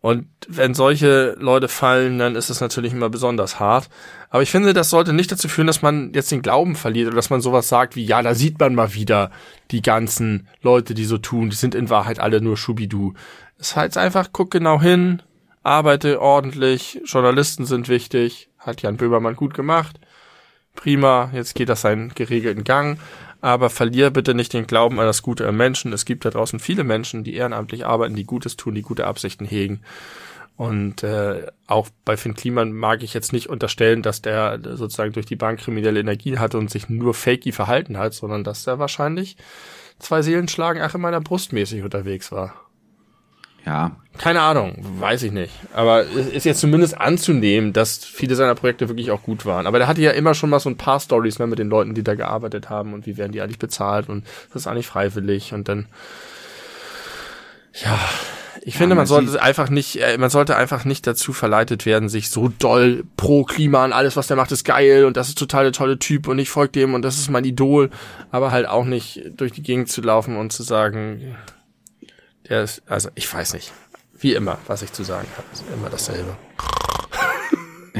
Und 0.00 0.28
wenn 0.46 0.72
solche 0.74 1.34
Leute 1.40 1.66
fallen, 1.66 2.18
dann 2.18 2.36
ist 2.36 2.48
es 2.48 2.60
natürlich 2.60 2.92
immer 2.92 3.08
besonders 3.08 3.58
hart. 3.58 3.88
Aber 4.30 4.40
ich 4.40 4.52
finde, 4.52 4.72
das 4.72 4.90
sollte 4.90 5.12
nicht 5.12 5.32
dazu 5.32 5.48
führen, 5.48 5.66
dass 5.66 5.82
man 5.82 6.12
jetzt 6.14 6.30
den 6.30 6.42
Glauben 6.42 6.76
verliert 6.76 7.08
oder 7.08 7.16
dass 7.16 7.30
man 7.30 7.40
sowas 7.40 7.68
sagt 7.68 7.96
wie, 7.96 8.04
ja, 8.04 8.22
da 8.22 8.34
sieht 8.36 8.60
man 8.60 8.76
mal 8.76 8.94
wieder 8.94 9.32
die 9.72 9.82
ganzen 9.82 10.46
Leute, 10.62 10.94
die 10.94 11.06
so 11.06 11.18
tun, 11.18 11.50
die 11.50 11.56
sind 11.56 11.74
in 11.74 11.90
Wahrheit 11.90 12.20
alle 12.20 12.40
nur 12.40 12.56
Schubidu. 12.56 13.14
Es 13.58 13.74
heißt 13.74 13.98
einfach, 13.98 14.28
guck 14.32 14.52
genau 14.52 14.80
hin, 14.80 15.22
arbeite 15.64 16.20
ordentlich, 16.20 17.00
Journalisten 17.04 17.64
sind 17.66 17.88
wichtig, 17.88 18.48
hat 18.66 18.82
Jan 18.82 18.96
Böhmermann 18.96 19.36
gut 19.36 19.54
gemacht. 19.54 19.98
Prima, 20.74 21.30
jetzt 21.32 21.54
geht 21.54 21.68
das 21.68 21.80
seinen 21.80 22.14
geregelten 22.14 22.64
Gang. 22.64 22.98
Aber 23.40 23.70
verlier 23.70 24.10
bitte 24.10 24.34
nicht 24.34 24.52
den 24.52 24.66
Glauben 24.66 24.98
an 24.98 25.06
das 25.06 25.22
Gute 25.22 25.46
am 25.46 25.56
Menschen. 25.56 25.92
Es 25.92 26.04
gibt 26.04 26.24
da 26.24 26.30
draußen 26.30 26.58
viele 26.58 26.84
Menschen, 26.84 27.22
die 27.22 27.34
ehrenamtlich 27.34 27.86
arbeiten, 27.86 28.16
die 28.16 28.24
Gutes 28.24 28.56
tun, 28.56 28.74
die 28.74 28.82
gute 28.82 29.06
Absichten 29.06 29.44
hegen. 29.44 29.82
Und 30.56 31.02
äh, 31.02 31.46
auch 31.66 31.88
bei 32.04 32.16
Finn 32.16 32.34
Kliman 32.34 32.72
mag 32.72 33.02
ich 33.02 33.12
jetzt 33.12 33.32
nicht 33.32 33.48
unterstellen, 33.48 34.02
dass 34.02 34.22
der 34.22 34.58
sozusagen 34.62 35.12
durch 35.12 35.26
die 35.26 35.36
Bank 35.36 35.60
kriminelle 35.60 36.00
Energie 36.00 36.38
hatte 36.38 36.56
und 36.56 36.70
sich 36.70 36.88
nur 36.88 37.12
fakey 37.12 37.52
verhalten 37.52 37.98
hat, 37.98 38.14
sondern 38.14 38.42
dass 38.42 38.66
er 38.66 38.78
wahrscheinlich 38.78 39.36
zwei 39.98 40.22
Seelenschlagen 40.22 40.82
ach 40.82 40.94
in 40.94 41.02
meiner 41.02 41.20
Brust 41.20 41.52
mäßig 41.52 41.82
unterwegs 41.82 42.32
war. 42.32 42.65
Ja, 43.66 43.96
Keine 44.16 44.40
Ahnung, 44.40 44.76
weiß 45.00 45.24
ich 45.24 45.32
nicht. 45.32 45.52
Aber 45.74 46.02
es 46.02 46.28
ist 46.28 46.44
jetzt 46.44 46.60
zumindest 46.60 46.98
anzunehmen, 46.98 47.72
dass 47.72 47.98
viele 48.04 48.36
seiner 48.36 48.54
Projekte 48.54 48.88
wirklich 48.88 49.10
auch 49.10 49.22
gut 49.22 49.44
waren. 49.44 49.66
Aber 49.66 49.78
der 49.78 49.88
hatte 49.88 50.00
ja 50.00 50.12
immer 50.12 50.34
schon 50.34 50.50
mal 50.50 50.60
so 50.60 50.70
ein 50.70 50.76
paar 50.76 51.00
Stories 51.00 51.38
ne, 51.40 51.48
mit 51.48 51.58
den 51.58 51.68
Leuten, 51.68 51.94
die 51.94 52.04
da 52.04 52.14
gearbeitet 52.14 52.70
haben 52.70 52.94
und 52.94 53.06
wie 53.06 53.16
werden 53.16 53.32
die 53.32 53.42
eigentlich 53.42 53.58
bezahlt 53.58 54.08
und 54.08 54.24
das 54.52 54.62
ist 54.62 54.66
eigentlich 54.68 54.86
freiwillig 54.86 55.52
und 55.52 55.68
dann 55.68 55.86
ja, 57.84 57.98
ich 58.62 58.76
finde, 58.78 58.94
man 58.94 59.02
man 59.02 59.06
sollte 59.06 59.42
einfach 59.42 59.68
nicht, 59.68 60.00
äh, 60.00 60.16
man 60.16 60.30
sollte 60.30 60.56
einfach 60.56 60.84
nicht 60.84 61.06
dazu 61.06 61.32
verleitet 61.32 61.86
werden, 61.86 62.08
sich 62.08 62.30
so 62.30 62.48
doll 62.58 63.04
pro 63.16 63.44
Klima 63.44 63.84
und 63.84 63.92
alles, 63.92 64.16
was 64.16 64.28
der 64.28 64.36
macht, 64.36 64.50
ist 64.50 64.64
geil 64.64 65.04
und 65.04 65.16
das 65.16 65.28
ist 65.28 65.38
total 65.38 65.64
der 65.64 65.72
tolle 65.72 65.98
Typ 65.98 66.26
und 66.26 66.38
ich 66.38 66.48
folge 66.48 66.72
dem 66.72 66.94
und 66.94 67.02
das 67.02 67.18
ist 67.18 67.30
mein 67.30 67.44
Idol, 67.44 67.90
aber 68.30 68.50
halt 68.52 68.66
auch 68.66 68.84
nicht 68.84 69.22
durch 69.36 69.52
die 69.52 69.62
Gegend 69.62 69.88
zu 69.88 70.00
laufen 70.00 70.36
und 70.36 70.52
zu 70.52 70.62
sagen, 70.62 71.36
der 72.48 72.62
ist, 72.64 72.82
also 72.86 73.08
ich 73.14 73.32
weiß 73.32 73.54
nicht. 73.54 73.72
Wie 74.18 74.34
immer, 74.34 74.58
was 74.66 74.82
ich 74.82 74.92
zu 74.92 75.02
sagen 75.04 75.28
habe, 75.36 75.46
ist 75.52 75.64
immer 75.74 75.90
dasselbe. 75.90 76.36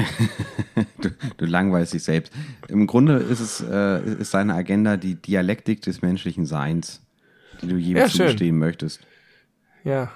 du, 1.01 1.09
du 1.37 1.45
langweilst 1.45 1.93
dich 1.93 2.03
selbst. 2.03 2.33
Im 2.67 2.87
Grunde 2.87 3.17
ist 3.17 3.39
es 3.39 3.61
äh, 3.61 4.01
ist 4.19 4.31
seine 4.31 4.53
Agenda 4.55 4.97
die 4.97 5.15
Dialektik 5.15 5.81
des 5.81 6.01
menschlichen 6.01 6.45
Seins, 6.45 7.01
die 7.61 7.67
du 7.67 7.75
jedem 7.77 8.01
Ja, 8.01 8.09
schön. 8.09 8.27
zugestehen 8.27 8.57
möchtest. 8.57 9.01
Ja. 9.83 10.11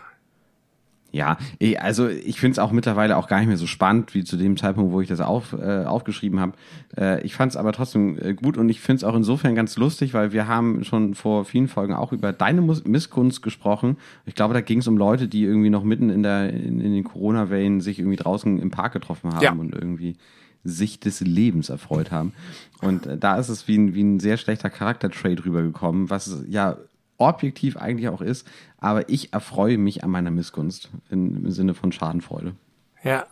Ja, 1.14 1.38
ich, 1.60 1.82
also 1.82 2.08
ich 2.08 2.40
finde 2.40 2.54
es 2.54 2.60
auch 2.60 2.72
mittlerweile 2.72 3.18
auch 3.18 3.28
gar 3.28 3.40
nicht 3.40 3.48
mehr 3.50 3.58
so 3.58 3.68
spannend 3.68 4.14
wie 4.14 4.24
zu 4.24 4.38
dem 4.38 4.56
Zeitpunkt, 4.56 4.94
wo 4.94 5.02
ich 5.02 5.10
das 5.10 5.20
auf, 5.20 5.52
äh, 5.54 5.84
aufgeschrieben 5.84 6.40
habe. 6.40 6.54
Äh, 6.98 7.22
ich 7.24 7.36
fand 7.36 7.52
es 7.52 7.58
aber 7.58 7.74
trotzdem 7.74 8.18
äh, 8.18 8.34
gut 8.34 8.56
und 8.58 8.70
ich 8.70 8.80
finde 8.80 8.98
es 8.98 9.04
auch 9.04 9.16
insofern 9.16 9.54
ganz 9.54 9.76
lustig, 9.76 10.14
weil 10.14 10.32
wir 10.32 10.48
haben 10.48 10.86
schon 10.86 11.14
vor 11.14 11.44
vielen 11.44 11.68
Folgen 11.68 11.94
auch 11.94 12.14
über 12.14 12.32
deine 12.32 12.62
Mus 12.62 12.86
Missgunst 12.86 13.42
gesprochen. 13.42 13.98
Ich 14.26 14.36
glaube, 14.36 14.54
da 14.54 14.62
ging 14.62 14.80
es 14.80 14.88
um 14.88 14.96
Leute, 14.98 15.28
die 15.28 15.44
irgendwie 15.44 15.70
noch 15.70 15.84
mitten 15.84 16.10
in 16.10 16.24
der 16.24 16.52
in, 16.54 16.80
in 16.80 16.94
den 16.94 17.04
Corona-Wellen 17.04 17.82
sich 17.82 18.00
irgendwie 18.00 18.16
draußen 18.18 18.58
im 18.60 18.72
Park 18.72 18.94
getroffen 18.94 19.34
haben 19.34 19.44
Ja. 19.44 19.52
und 19.52 19.76
irgendwie 19.76 20.16
sich 20.64 21.00
des 21.00 21.20
Lebens 21.22 21.70
erfreut 21.70 22.12
haben. 22.12 22.34
Und 22.82 23.06
äh, 23.08 23.18
da 23.18 23.38
ist 23.38 23.50
es 23.50 23.68
wie 23.68 23.78
ein, 23.78 23.96
wie 23.96 24.04
ein 24.04 24.20
sehr 24.20 24.38
schlechter 24.38 24.70
Charaktertrade 24.70 25.44
rübergekommen, 25.44 26.10
was 26.10 26.44
ja 26.48 26.78
objektiv 27.22 27.78
eigentlich 27.78 28.10
auch 28.10 28.22
ist, 28.22 28.46
aber 28.78 29.08
ich 29.10 29.34
erfreue 29.34 29.78
mich 29.78 30.04
an 30.04 30.10
meiner 30.10 30.32
Missgunst 30.32 30.90
in, 31.10 31.46
im 31.46 31.52
Sinne 31.52 31.74
von 31.74 31.92
Schadenfreude. 31.92 32.56
Ja. 33.04 33.26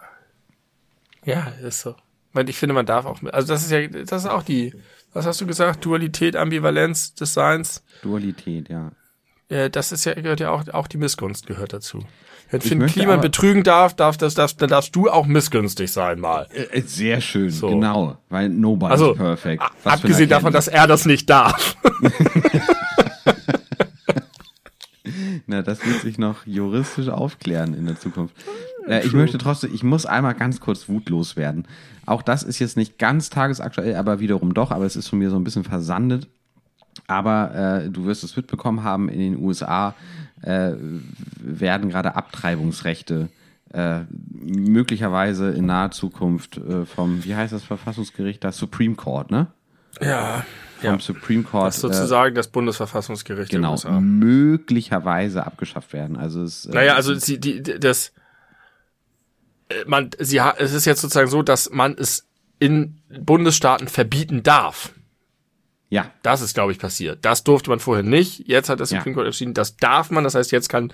Ja, 1.26 1.48
ist 1.62 1.82
so. 1.82 1.96
Weil 2.34 2.48
ich 2.50 2.58
finde, 2.58 2.74
man 2.74 2.86
darf 2.86 3.06
auch, 3.06 3.22
also 3.32 3.48
das 3.54 3.64
ist 3.64 3.72
ja, 3.72 3.88
das 3.88 4.24
ist 4.24 4.30
auch 4.30 4.44
die, 4.44 4.74
was 5.14 5.26
hast 5.26 5.42
du 5.42 5.48
gesagt? 5.48 5.84
Dualität, 5.84 6.36
Ambivalenz 6.36 7.14
des 7.16 7.34
Seins. 7.34 7.84
Dualität, 8.04 8.70
ja. 8.70 8.92
Äh, 9.50 9.70
das 9.72 9.92
ist 9.92 10.06
ja, 10.06 10.14
gehört 10.14 10.40
ja 10.40 10.52
auch, 10.52 10.68
auch 10.70 10.88
die 10.88 10.98
Missgunst 10.98 11.48
gehört 11.48 11.74
dazu. 11.74 12.04
Wenn 12.52 12.62
Ich 12.62 12.68
Finn 12.68 12.86
Kliman 12.88 13.14
aber- 13.16 13.24
betrügen 13.24 13.64
darf, 13.64 13.96
darf 13.96 14.18
das, 14.18 14.34
das, 14.36 14.58
dann 14.58 14.70
darfst 14.70 14.96
du 14.96 15.10
auch 15.10 15.26
missgünstig 15.26 15.92
sein 15.92 16.20
mal. 16.20 16.48
Äh, 16.52 16.82
Sehr 16.82 17.20
schön, 17.22 17.50
So. 17.50 17.70
genau, 17.70 18.18
weil 18.30 18.50
nobody's 18.50 18.92
Also, 18.92 19.14
perfect. 19.16 19.64
Was 19.84 19.94
abgesehen 19.94 20.30
davon, 20.30 20.54
dass 20.54 20.68
er 20.68 20.88
das 20.88 21.06
nicht 21.06 21.30
darf. 21.30 21.76
Na, 25.50 25.64
das 25.64 25.84
wird 25.84 26.02
sich 26.02 26.20
noch 26.20 26.46
juristisch 26.46 27.10
aufklären 27.10 27.74
in 27.74 27.88
der 27.88 28.00
Zukunft. 28.00 28.36
Äh, 28.88 29.04
ich 29.04 29.14
möchte 29.14 29.40
trotzdem, 29.40 29.74
ich 29.74 29.82
muss 29.82 30.06
einmal 30.06 30.36
ganz 30.36 30.60
kurz 30.60 30.88
wutlos 30.88 31.38
werden. 31.38 31.68
Auch 32.06 32.22
das 32.22 32.44
ist 32.44 32.60
jetzt 32.60 32.78
nicht 32.78 33.00
ganz 33.00 33.32
tagesaktuell, 33.32 33.96
aber 33.96 34.20
wiederum 34.20 34.54
doch, 34.54 34.70
aber 34.70 34.86
es 34.86 34.96
ist 34.96 35.08
von 35.08 35.18
mir 35.18 35.32
so 35.32 35.38
ein 35.38 35.44
bisschen 35.44 35.64
versandet. 35.64 36.28
Aber 37.08 37.56
äh, 37.56 37.90
du 37.90 38.06
wirst 38.06 38.24
es 38.24 38.38
mitbekommen 38.38 38.84
haben, 38.84 39.10
in 39.10 39.18
den 39.18 39.44
USA 39.44 39.96
äh, 40.44 40.74
werden 41.42 41.90
gerade 41.90 42.16
Abtreibungsrechte 42.16 43.30
äh, 43.74 44.02
möglicherweise 44.30 45.50
in 45.50 45.66
naher 45.66 45.90
Zukunft 45.90 46.58
äh, 46.58 46.86
vom, 46.86 47.26
wie 47.26 47.34
heißt 47.34 47.54
das 47.54 47.64
Verfassungsgericht, 47.64 48.44
das 48.44 48.58
Supreme 48.58 48.94
Court, 48.94 49.32
ne? 49.32 49.48
Ja. 50.02 50.46
Vom 50.80 50.92
ja. 50.92 51.00
Supreme 51.00 51.44
Court. 51.44 51.68
Das 51.68 51.76
ist 51.76 51.82
sozusagen 51.82 52.36
äh, 52.36 52.38
das 52.38 52.48
Bundesverfassungsgericht 52.48 53.52
genau, 53.52 53.76
möglicherweise 54.00 55.46
abgeschafft 55.46 55.92
werden. 55.92 56.16
Also 56.16 56.44
es, 56.44 56.66
äh, 56.66 56.72
naja, 56.72 56.96
also 56.96 57.14
sie, 57.16 57.40
die, 57.40 57.62
das, 57.62 58.14
äh, 59.70 59.84
man, 59.86 60.10
sie, 60.18 60.40
es 60.58 60.74
ist 60.74 60.86
jetzt 60.86 61.02
sozusagen 61.02 61.30
so, 61.30 61.42
dass 61.44 61.70
man 61.70 61.96
es 61.98 62.28
in 62.60 63.02
Bundesstaaten 63.10 63.88
verbieten 63.88 64.44
darf. 64.44 64.94
Ja. 65.90 66.12
Das 66.22 66.42
ist, 66.42 66.54
glaube 66.54 66.72
ich, 66.72 66.80
passiert. 66.80 67.26
Das 67.26 67.44
durfte 67.44 67.70
man 67.70 67.80
vorher 67.80 68.04
nicht. 68.04 68.48
Jetzt 68.48 68.70
hat 68.70 68.80
das 68.80 68.90
Supreme 68.90 69.12
ja. 69.12 69.14
Court 69.16 69.26
entschieden, 69.26 69.54
das 69.54 69.76
darf 69.76 70.12
man. 70.12 70.24
Das 70.24 70.36
heißt, 70.36 70.52
jetzt 70.52 70.70
kann 70.70 70.94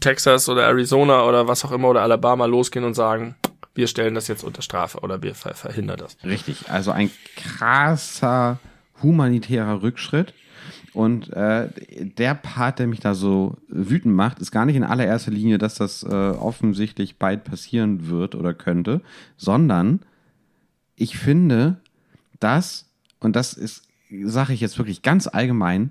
Texas 0.00 0.48
oder 0.48 0.64
Arizona 0.64 1.24
oder 1.24 1.48
was 1.48 1.64
auch 1.64 1.72
immer 1.72 1.88
oder 1.88 2.02
Alabama 2.02 2.44
losgehen 2.44 2.84
und 2.84 2.94
sagen, 2.94 3.36
wir 3.80 3.86
stellen 3.86 4.14
das 4.14 4.28
jetzt 4.28 4.44
unter 4.44 4.60
Strafe 4.60 4.98
oder 4.98 5.22
wir 5.22 5.34
ver 5.34 5.54
verhindern 5.54 5.96
das. 5.96 6.18
Richtig. 6.22 6.70
Also 6.70 6.90
ein 6.90 7.10
krasser 7.34 8.60
humanitärer 9.02 9.80
Rückschritt. 9.80 10.34
Und 10.92 11.32
äh, 11.32 11.70
der 12.18 12.34
Part, 12.34 12.78
der 12.78 12.86
mich 12.86 13.00
da 13.00 13.14
so 13.14 13.56
wütend 13.68 14.14
macht, 14.14 14.38
ist 14.38 14.50
gar 14.50 14.66
nicht 14.66 14.76
in 14.76 14.84
allererster 14.84 15.30
Linie, 15.30 15.56
dass 15.56 15.76
das 15.76 16.02
äh, 16.02 16.08
offensichtlich 16.08 17.16
bald 17.16 17.44
passieren 17.44 18.08
wird 18.08 18.34
oder 18.34 18.52
könnte, 18.52 19.00
sondern 19.38 20.00
ich 20.96 21.16
finde, 21.16 21.80
dass, 22.38 22.86
und 23.18 23.34
das 23.34 23.54
ist, 23.54 23.88
sage 24.24 24.52
ich 24.52 24.60
jetzt 24.60 24.76
wirklich 24.76 25.00
ganz 25.00 25.26
allgemein, 25.26 25.90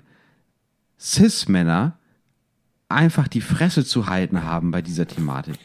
Cis-Männer 1.00 1.98
einfach 2.88 3.26
die 3.26 3.40
Fresse 3.40 3.84
zu 3.84 4.06
halten 4.06 4.44
haben 4.44 4.70
bei 4.70 4.80
dieser 4.80 5.08
Thematik. 5.08 5.58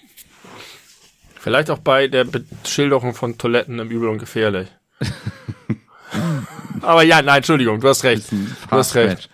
Vielleicht 1.46 1.70
auch 1.70 1.78
bei 1.78 2.08
der 2.08 2.24
Beschilderung 2.24 3.14
von 3.14 3.38
Toiletten 3.38 3.78
im 3.78 3.92
Übel 3.92 4.10
und 4.10 4.18
gefährlich. 4.18 4.68
Aber 6.82 7.04
ja, 7.04 7.22
nein, 7.22 7.38
Entschuldigung, 7.38 7.80
du 7.80 7.88
hast 7.88 8.04
recht. 8.04 8.32
Du 8.32 8.38
hast 8.72 8.96
recht. 8.96 9.30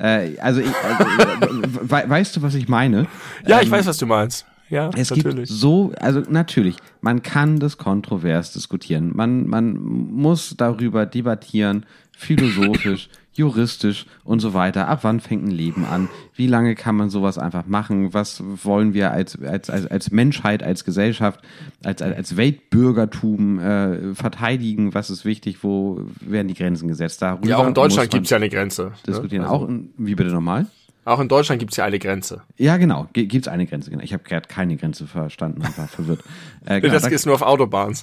Äh, 0.00 0.36
also, 0.40 0.60
ich, 0.60 0.66
also 0.66 1.62
we 1.82 2.02
weißt 2.08 2.34
du, 2.34 2.42
was 2.42 2.56
ich 2.56 2.68
meine? 2.68 3.06
Ja, 3.46 3.60
ich 3.60 3.66
ähm, 3.66 3.70
weiß, 3.74 3.86
was 3.86 3.96
du 3.98 4.06
meinst. 4.06 4.44
Ja, 4.70 4.90
es 4.96 5.10
natürlich. 5.10 5.36
gibt 5.36 5.48
so, 5.50 5.92
also 6.00 6.24
natürlich, 6.28 6.78
man 7.00 7.22
kann 7.22 7.60
das 7.60 7.78
kontrovers 7.78 8.52
diskutieren. 8.52 9.12
Man, 9.14 9.46
man 9.46 9.74
muss 9.74 10.56
darüber 10.56 11.06
debattieren, 11.06 11.86
philosophisch 12.16 13.08
juristisch 13.34 14.06
und 14.24 14.40
so 14.40 14.54
weiter. 14.54 14.88
Ab 14.88 15.00
wann 15.02 15.20
fängt 15.20 15.44
ein 15.44 15.50
Leben 15.50 15.84
an? 15.84 16.08
Wie 16.34 16.46
lange 16.46 16.74
kann 16.74 16.96
man 16.96 17.08
sowas 17.08 17.38
einfach 17.38 17.66
machen? 17.66 18.12
Was 18.12 18.42
wollen 18.44 18.94
wir 18.94 19.10
als, 19.10 19.40
als, 19.40 19.70
als, 19.70 19.86
als 19.86 20.10
Menschheit, 20.10 20.62
als 20.62 20.84
Gesellschaft, 20.84 21.40
als, 21.82 22.02
als 22.02 22.36
Weltbürgertum 22.36 23.58
äh, 23.58 24.14
verteidigen? 24.14 24.94
Was 24.94 25.08
ist 25.10 25.24
wichtig? 25.24 25.62
Wo 25.62 26.02
werden 26.20 26.48
die 26.48 26.54
Grenzen 26.54 26.88
gesetzt? 26.88 27.22
Darüber 27.22 27.48
ja, 27.48 27.56
auch 27.56 27.66
in 27.66 27.74
Deutschland 27.74 28.10
gibt 28.10 28.24
es 28.24 28.30
ja 28.30 28.36
eine 28.36 28.50
Grenze. 28.50 28.84
Ne? 28.84 28.92
Diskutieren. 29.06 29.42
Ne? 29.42 29.48
Also, 29.48 29.64
auch 29.64 29.68
in, 29.68 29.90
wie 29.96 30.14
bitte 30.14 30.30
nochmal? 30.30 30.66
Auch 31.04 31.18
in 31.18 31.28
Deutschland 31.28 31.58
gibt 31.58 31.72
es 31.72 31.78
ja 31.78 31.84
eine 31.84 31.98
Grenze. 31.98 32.42
Ja, 32.58 32.76
genau. 32.76 33.08
Gibt 33.12 33.34
es 33.34 33.48
eine 33.48 33.66
Grenze. 33.66 33.90
Genau. 33.90 34.04
Ich 34.04 34.12
habe 34.12 34.22
gerade 34.22 34.46
keine 34.46 34.76
Grenze 34.76 35.06
verstanden 35.06 35.62
und 35.62 35.78
war 35.78 35.88
verwirrt. 35.88 36.22
Äh, 36.64 36.80
genau, 36.82 36.92
das 36.92 37.06
ist 37.06 37.26
nur 37.26 37.34
auf 37.34 37.42
Autobahnen. 37.42 37.96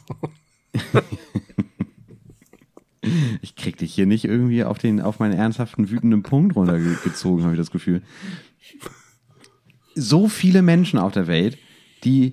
Ich 3.41 3.55
krieg 3.55 3.77
dich 3.77 3.93
hier 3.93 4.05
nicht 4.05 4.25
irgendwie 4.25 4.63
auf 4.63 4.77
den, 4.77 5.01
auf 5.01 5.19
meinen 5.19 5.33
ernsthaften, 5.33 5.89
wütenden 5.89 6.23
Punkt 6.23 6.55
runtergezogen, 6.55 7.43
habe 7.43 7.53
ich 7.53 7.59
das 7.59 7.71
Gefühl. 7.71 8.01
So 9.95 10.27
viele 10.27 10.61
Menschen 10.61 10.99
auf 10.99 11.13
der 11.13 11.27
Welt, 11.27 11.57
die 12.03 12.31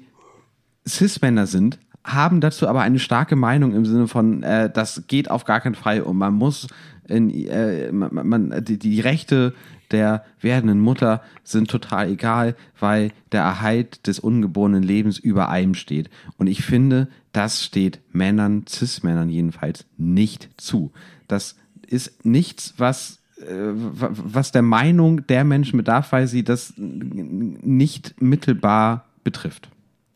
Cis-Männer 0.87 1.47
sind, 1.47 1.79
haben 2.05 2.41
dazu 2.41 2.69
aber 2.69 2.83
eine 2.83 2.99
starke 2.99 3.37
Meinung 3.37 3.75
im 3.75 3.85
Sinne 3.85 4.07
von, 4.09 4.43
äh, 4.43 4.71
das 4.71 5.05
geht 5.09 5.31
auf 5.31 5.45
gar 5.45 5.61
keinen 5.61 5.75
Fall 5.75 6.03
und 6.03 6.17
man 6.17 6.35
muss 6.35 6.69
in, 7.09 7.31
äh, 7.31 7.91
man, 7.93 8.29
man, 8.29 8.65
die, 8.65 8.79
die 8.79 9.01
Rechte 9.01 9.55
der 9.91 10.25
werdenden 10.41 10.81
Mutter 10.81 11.23
sind 11.45 11.71
total 11.71 12.11
egal, 12.11 12.57
weil 12.79 13.13
der 13.33 13.43
Erhalt 13.43 14.07
des 14.07 14.19
ungeborenen 14.19 14.83
Lebens 14.83 15.19
über 15.19 15.49
allem 15.49 15.75
steht. 15.75 16.11
Und 16.39 16.47
ich 16.47 16.65
finde, 16.65 17.09
das 17.33 17.65
steht 17.65 18.01
Männern, 18.13 18.65
Cis-Männern 18.69 19.29
jedenfalls, 19.29 19.87
nicht 19.97 20.49
zu. 20.57 20.93
Das 21.29 21.57
ist 21.87 22.25
nichts, 22.25 22.75
was 22.79 23.21
äh, 23.41 23.73
was 23.75 24.51
der 24.53 24.63
Meinung 24.63 25.27
der 25.27 25.45
Menschen 25.45 25.77
bedarf, 25.77 26.13
weil 26.13 26.27
sie 26.27 26.43
das 26.43 26.73
nicht 26.77 28.21
mittelbar 28.21 29.05
betrifft. 29.25 29.69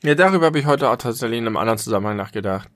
Ja, 0.03 0.15
darüber 0.15 0.47
habe 0.47 0.59
ich 0.59 0.67
heute 0.67 0.89
auch 0.89 0.97
tatsächlich 0.97 1.39
in 1.39 1.47
einem 1.47 1.59
anderen 1.59 1.79
Zusammenhang 1.79 2.17
nachgedacht. 2.17 2.71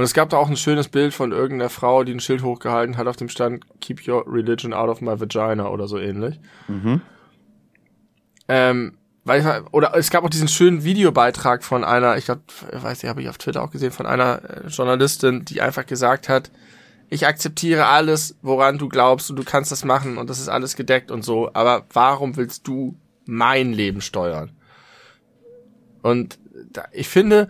Und 0.00 0.04
es 0.04 0.14
gab 0.14 0.30
da 0.30 0.38
auch 0.38 0.48
ein 0.48 0.56
schönes 0.56 0.88
Bild 0.88 1.12
von 1.12 1.30
irgendeiner 1.30 1.68
Frau, 1.68 2.04
die 2.04 2.14
ein 2.14 2.20
Schild 2.20 2.42
hochgehalten 2.42 2.96
hat 2.96 3.06
auf 3.06 3.16
dem 3.16 3.28
Stand 3.28 3.66
Keep 3.82 4.08
your 4.08 4.24
religion 4.26 4.72
out 4.72 4.88
of 4.88 5.02
my 5.02 5.20
vagina 5.20 5.68
oder 5.68 5.88
so 5.88 5.98
ähnlich. 5.98 6.40
Mhm. 6.68 7.02
Ähm, 8.48 8.96
weil 9.24 9.42
ich, 9.42 9.72
oder 9.72 9.94
es 9.94 10.08
gab 10.08 10.24
auch 10.24 10.30
diesen 10.30 10.48
schönen 10.48 10.84
Videobeitrag 10.84 11.62
von 11.62 11.84
einer, 11.84 12.16
ich 12.16 12.24
glaube, 12.24 12.40
weiß 12.72 13.02
nicht, 13.02 13.10
habe 13.10 13.20
ich 13.20 13.28
auf 13.28 13.36
Twitter 13.36 13.62
auch 13.62 13.70
gesehen, 13.70 13.90
von 13.90 14.06
einer 14.06 14.40
äh, 14.42 14.68
Journalistin, 14.68 15.44
die 15.44 15.60
einfach 15.60 15.84
gesagt 15.84 16.30
hat, 16.30 16.50
ich 17.10 17.26
akzeptiere 17.26 17.84
alles, 17.84 18.38
woran 18.40 18.78
du 18.78 18.88
glaubst 18.88 19.28
und 19.28 19.36
du 19.36 19.44
kannst 19.44 19.70
das 19.70 19.84
machen 19.84 20.16
und 20.16 20.30
das 20.30 20.40
ist 20.40 20.48
alles 20.48 20.76
gedeckt 20.76 21.10
und 21.10 21.26
so, 21.26 21.50
aber 21.52 21.84
warum 21.92 22.38
willst 22.38 22.66
du 22.66 22.96
mein 23.26 23.74
Leben 23.74 24.00
steuern? 24.00 24.52
Und 26.00 26.38
da, 26.72 26.86
ich 26.90 27.08
finde, 27.10 27.48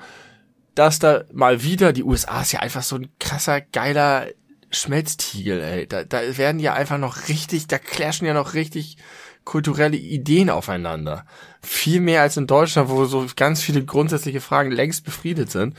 dass 0.74 0.98
da 0.98 1.24
mal 1.32 1.62
wieder, 1.62 1.92
die 1.92 2.04
USA 2.04 2.42
ist 2.42 2.52
ja 2.52 2.60
einfach 2.60 2.82
so 2.82 2.96
ein 2.96 3.08
krasser, 3.18 3.60
geiler 3.60 4.26
Schmelztiegel, 4.70 5.60
ey. 5.60 5.86
Da, 5.86 6.04
da 6.04 6.36
werden 6.36 6.60
ja 6.60 6.74
einfach 6.74 6.98
noch 6.98 7.28
richtig, 7.28 7.66
da 7.66 7.78
clashen 7.78 8.26
ja 8.26 8.34
noch 8.34 8.54
richtig 8.54 8.96
kulturelle 9.44 9.96
Ideen 9.96 10.50
aufeinander. 10.50 11.24
Viel 11.62 12.00
mehr 12.00 12.22
als 12.22 12.36
in 12.36 12.46
Deutschland, 12.46 12.88
wo 12.88 13.04
so 13.04 13.26
ganz 13.36 13.62
viele 13.62 13.84
grundsätzliche 13.84 14.40
Fragen 14.40 14.70
längst 14.70 15.04
befriedet 15.04 15.50
sind. 15.50 15.74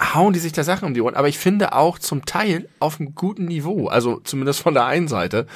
Hauen 0.00 0.32
die 0.32 0.40
sich 0.40 0.52
da 0.52 0.64
Sachen 0.64 0.86
um 0.86 0.94
die 0.94 1.02
Ohren. 1.02 1.16
Aber 1.16 1.28
ich 1.28 1.38
finde 1.38 1.72
auch 1.74 1.98
zum 1.98 2.24
Teil 2.24 2.68
auf 2.80 2.98
einem 2.98 3.14
guten 3.14 3.44
Niveau. 3.44 3.88
Also 3.88 4.20
zumindest 4.20 4.60
von 4.60 4.74
der 4.74 4.86
einen 4.86 5.08
Seite. 5.08 5.46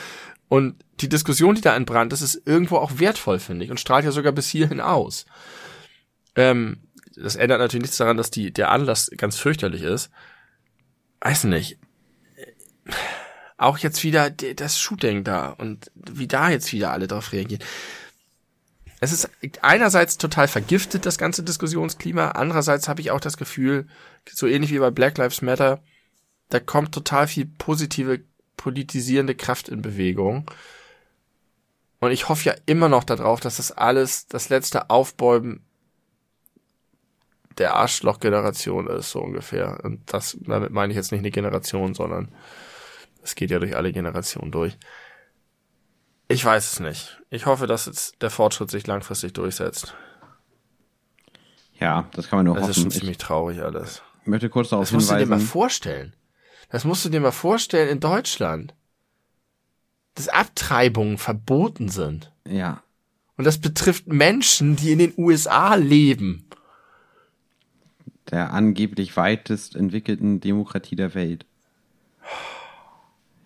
Und 0.48 0.76
die 1.00 1.08
Diskussion, 1.08 1.54
die 1.54 1.60
da 1.60 1.74
entbrannt, 1.74 2.12
das 2.12 2.22
ist 2.22 2.42
irgendwo 2.44 2.76
auch 2.76 2.98
wertvoll, 2.98 3.38
finde 3.38 3.64
ich. 3.64 3.70
Und 3.70 3.80
strahlt 3.80 4.04
ja 4.04 4.12
sogar 4.12 4.32
bis 4.32 4.48
hierhin 4.48 4.80
aus. 4.80 5.26
Ähm, 6.36 6.87
das 7.22 7.36
ändert 7.36 7.60
natürlich 7.60 7.82
nichts 7.82 7.96
daran, 7.96 8.16
dass 8.16 8.30
die, 8.30 8.52
der 8.52 8.70
Anlass 8.70 9.10
ganz 9.16 9.36
fürchterlich 9.36 9.82
ist. 9.82 10.10
Weiß 11.20 11.44
nicht. 11.44 11.78
Auch 13.56 13.78
jetzt 13.78 14.04
wieder 14.04 14.30
das 14.30 14.78
Shooting 14.78 15.24
da 15.24 15.50
und 15.50 15.90
wie 15.94 16.28
da 16.28 16.50
jetzt 16.50 16.72
wieder 16.72 16.92
alle 16.92 17.08
drauf 17.08 17.32
reagieren. 17.32 17.62
Es 19.00 19.12
ist 19.12 19.30
einerseits 19.62 20.18
total 20.18 20.48
vergiftet, 20.48 21.06
das 21.06 21.18
ganze 21.18 21.42
Diskussionsklima. 21.42 22.30
Andererseits 22.30 22.88
habe 22.88 23.00
ich 23.00 23.10
auch 23.10 23.20
das 23.20 23.36
Gefühl, 23.36 23.86
so 24.28 24.46
ähnlich 24.46 24.72
wie 24.72 24.78
bei 24.78 24.90
Black 24.90 25.18
Lives 25.18 25.42
Matter, 25.42 25.82
da 26.48 26.60
kommt 26.60 26.92
total 26.92 27.28
viel 27.28 27.46
positive, 27.46 28.20
politisierende 28.56 29.34
Kraft 29.34 29.68
in 29.68 29.82
Bewegung. 29.82 30.50
Und 32.00 32.12
ich 32.12 32.28
hoffe 32.28 32.44
ja 32.44 32.54
immer 32.66 32.88
noch 32.88 33.04
darauf, 33.04 33.40
dass 33.40 33.56
das 33.56 33.72
alles, 33.72 34.26
das 34.26 34.48
letzte 34.48 34.90
Aufbäumen 34.90 35.67
der 37.58 37.74
Arschloch-Generation 37.74 38.86
ist, 38.88 39.10
so 39.10 39.20
ungefähr. 39.20 39.80
Und 39.82 40.12
das, 40.12 40.36
damit 40.40 40.70
meine 40.70 40.92
ich 40.92 40.96
jetzt 40.96 41.12
nicht 41.12 41.20
eine 41.20 41.30
Generation, 41.30 41.94
sondern 41.94 42.28
es 43.22 43.34
geht 43.34 43.50
ja 43.50 43.58
durch 43.58 43.76
alle 43.76 43.92
Generationen 43.92 44.50
durch. 44.50 44.78
Ich 46.28 46.44
weiß 46.44 46.72
es 46.72 46.80
nicht. 46.80 47.20
Ich 47.30 47.46
hoffe, 47.46 47.66
dass 47.66 47.86
jetzt 47.86 48.20
der 48.22 48.30
Fortschritt 48.30 48.70
sich 48.70 48.86
langfristig 48.86 49.32
durchsetzt. 49.32 49.94
Ja, 51.80 52.08
das 52.12 52.28
kann 52.28 52.38
man 52.38 52.46
nur 52.46 52.54
das 52.54 52.62
hoffen. 52.62 52.70
Das 52.70 52.76
ist 52.76 52.82
schon 52.82 52.90
ziemlich 52.90 53.18
traurig 53.18 53.62
alles. 53.62 54.02
Ich 54.22 54.26
möchte 54.26 54.50
kurz 54.50 54.70
darauf 54.70 54.84
das 54.84 54.90
hinweisen. 54.90 55.08
Das 55.08 55.18
musst 55.18 55.20
du 55.20 55.24
dir 55.24 55.30
mal 55.30 55.40
vorstellen. 55.40 56.16
Das 56.70 56.84
musst 56.84 57.04
du 57.04 57.08
dir 57.08 57.20
mal 57.20 57.32
vorstellen 57.32 57.88
in 57.88 58.00
Deutschland. 58.00 58.74
Dass 60.14 60.28
Abtreibungen 60.28 61.16
verboten 61.16 61.88
sind. 61.88 62.32
Ja. 62.46 62.82
Und 63.36 63.44
das 63.44 63.58
betrifft 63.58 64.08
Menschen, 64.08 64.76
die 64.76 64.92
in 64.92 64.98
den 64.98 65.14
USA 65.16 65.76
leben 65.76 66.48
der 68.30 68.52
angeblich 68.52 69.16
weitest 69.16 69.76
entwickelten 69.76 70.40
Demokratie 70.40 70.96
der 70.96 71.14
Welt. 71.14 71.46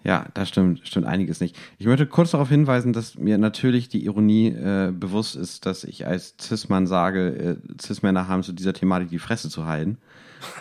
Ja, 0.04 0.26
da 0.34 0.44
stimmt, 0.46 0.80
stimmt 0.84 1.06
einiges 1.06 1.40
nicht. 1.40 1.56
Ich 1.78 1.86
möchte 1.86 2.06
kurz 2.06 2.32
darauf 2.32 2.48
hinweisen, 2.48 2.92
dass 2.92 3.16
mir 3.16 3.38
natürlich 3.38 3.88
die 3.88 4.04
Ironie 4.04 4.48
äh, 4.48 4.92
bewusst 4.92 5.36
ist, 5.36 5.64
dass 5.64 5.84
ich 5.84 6.06
als 6.06 6.34
Cis-Mann 6.40 6.88
sage, 6.88 7.58
äh, 7.60 7.80
Cis-Männer 7.80 8.26
haben 8.26 8.42
zu 8.42 8.52
dieser 8.52 8.72
Thematik 8.72 9.10
die 9.10 9.20
Fresse 9.20 9.48
zu 9.48 9.66
halten. 9.66 9.98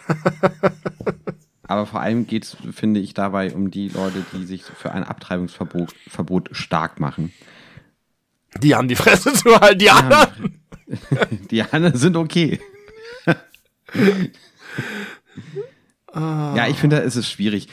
Aber 1.63 1.85
vor 1.87 2.01
allem 2.01 2.27
geht 2.27 2.43
es, 2.43 2.57
finde 2.71 2.99
ich, 2.99 3.13
dabei 3.13 3.55
um 3.55 3.71
die 3.71 3.87
Leute, 3.87 4.23
die 4.33 4.45
sich 4.45 4.63
für 4.63 4.91
ein 4.91 5.03
Abtreibungsverbot 5.03 5.93
Verbot 6.07 6.49
stark 6.51 6.99
machen. 6.99 7.31
Die 8.61 8.75
haben 8.75 8.89
die 8.89 8.95
Fresse 8.95 9.33
zu 9.33 9.59
halten, 9.59 9.79
die, 9.79 9.85
die 9.85 9.89
anderen. 9.89 10.19
Haben, 10.19 10.59
die 11.49 11.63
anderen 11.63 11.95
sind 11.95 12.15
okay. 12.15 12.59
Ja, 16.13 16.67
ich 16.67 16.77
finde, 16.77 17.01
es 17.01 17.15
ist 17.15 17.29
schwierig. 17.29 17.67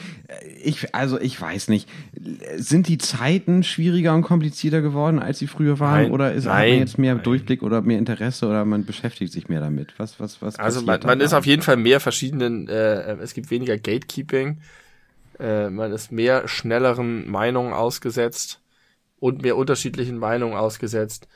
Ich, 0.63 0.95
also 0.95 1.19
ich 1.19 1.39
weiß 1.39 1.67
nicht. 1.67 1.89
Sind 2.55 2.87
die 2.87 2.97
Zeiten 2.97 3.63
schwieriger 3.63 4.13
und 4.13 4.21
komplizierter 4.21 4.81
geworden, 4.81 5.19
als 5.19 5.39
sie 5.39 5.47
früher 5.47 5.79
waren? 5.79 6.03
Nein, 6.03 6.11
oder 6.11 6.33
ist 6.33 6.45
nein, 6.45 6.69
man 6.69 6.79
jetzt 6.79 6.97
mehr 6.97 7.15
nein. 7.15 7.23
Durchblick 7.23 7.63
oder 7.63 7.81
mehr 7.81 7.99
Interesse 7.99 8.47
oder 8.47 8.63
man 8.63 8.85
beschäftigt 8.85 9.33
sich 9.33 9.49
mehr 9.49 9.59
damit? 9.59 9.93
Was, 9.97 10.19
was, 10.19 10.41
was? 10.41 10.55
Also 10.57 10.81
man, 10.81 11.01
man 11.03 11.19
ist 11.19 11.33
auf 11.33 11.45
jeden 11.45 11.63
Fall 11.63 11.75
mehr 11.75 11.99
verschiedenen, 11.99 12.69
äh, 12.69 13.17
es 13.17 13.33
gibt 13.33 13.51
weniger 13.51 13.77
Gatekeeping, 13.77 14.61
äh, 15.39 15.69
man 15.69 15.91
ist 15.91 16.11
mehr 16.11 16.47
schnelleren 16.47 17.29
Meinungen 17.29 17.73
ausgesetzt 17.73 18.61
und 19.19 19.41
mehr 19.41 19.57
unterschiedlichen 19.57 20.17
Meinungen 20.17 20.55
ausgesetzt 20.55 21.27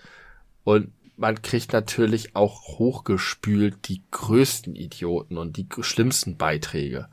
und 0.63 0.91
man 1.17 1.41
kriegt 1.41 1.73
natürlich 1.73 2.35
auch 2.35 2.79
hochgespült 2.79 3.87
die 3.87 4.01
größten 4.11 4.75
Idioten 4.75 5.37
und 5.37 5.57
die 5.57 5.67
schlimmsten 5.81 6.37
Beiträge. 6.37 7.07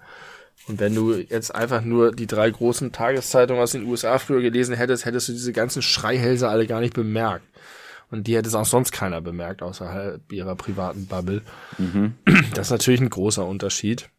Und 0.68 0.78
wenn 0.78 0.94
du 0.94 1.14
jetzt 1.14 1.54
einfach 1.54 1.82
nur 1.82 2.12
die 2.12 2.26
drei 2.26 2.50
großen 2.50 2.92
Tageszeitungen 2.92 3.62
aus 3.62 3.72
den 3.72 3.84
USA 3.84 4.18
früher 4.18 4.42
gelesen 4.42 4.74
hättest, 4.74 5.04
hättest 5.04 5.28
du 5.28 5.32
diese 5.32 5.52
ganzen 5.52 5.82
Schreihälse 5.82 6.48
alle 6.48 6.66
gar 6.66 6.80
nicht 6.80 6.94
bemerkt. 6.94 7.44
Und 8.10 8.26
die 8.26 8.36
hätte 8.36 8.48
es 8.48 8.54
auch 8.54 8.66
sonst 8.66 8.90
keiner 8.92 9.20
bemerkt, 9.20 9.62
außerhalb 9.62 10.32
ihrer 10.32 10.56
privaten 10.56 11.06
Bubble. 11.06 11.42
Das 12.54 12.66
ist 12.66 12.70
natürlich 12.72 13.00
ein 13.00 13.10
großer 13.10 13.46
Unterschied. 13.46 14.10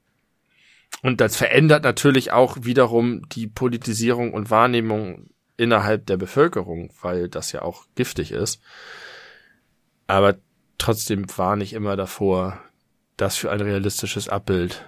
Und 1.04 1.22
das 1.22 1.36
verändert 1.36 1.84
natürlich 1.84 2.32
auch 2.32 2.58
wiederum 2.62 3.28
die 3.30 3.48
Politisierung 3.48 4.34
und 4.34 4.50
Wahrnehmung 4.50 5.30
innerhalb 5.58 6.06
der 6.06 6.18
Bevölkerung, 6.18 6.92
weil 7.02 7.30
das 7.30 7.52
ja 7.52 7.62
auch 7.62 7.86
giftig 7.96 8.32
ist. 8.32 8.62
Aber 10.08 10.38
trotzdem 10.78 11.26
warne 11.38 11.64
ich 11.64 11.74
immer 11.74 11.96
davor, 11.96 12.60
das 13.18 13.38
für 13.38 13.52
ein 13.52 13.62
realistisches 13.62 14.30
Abbild 14.30 14.86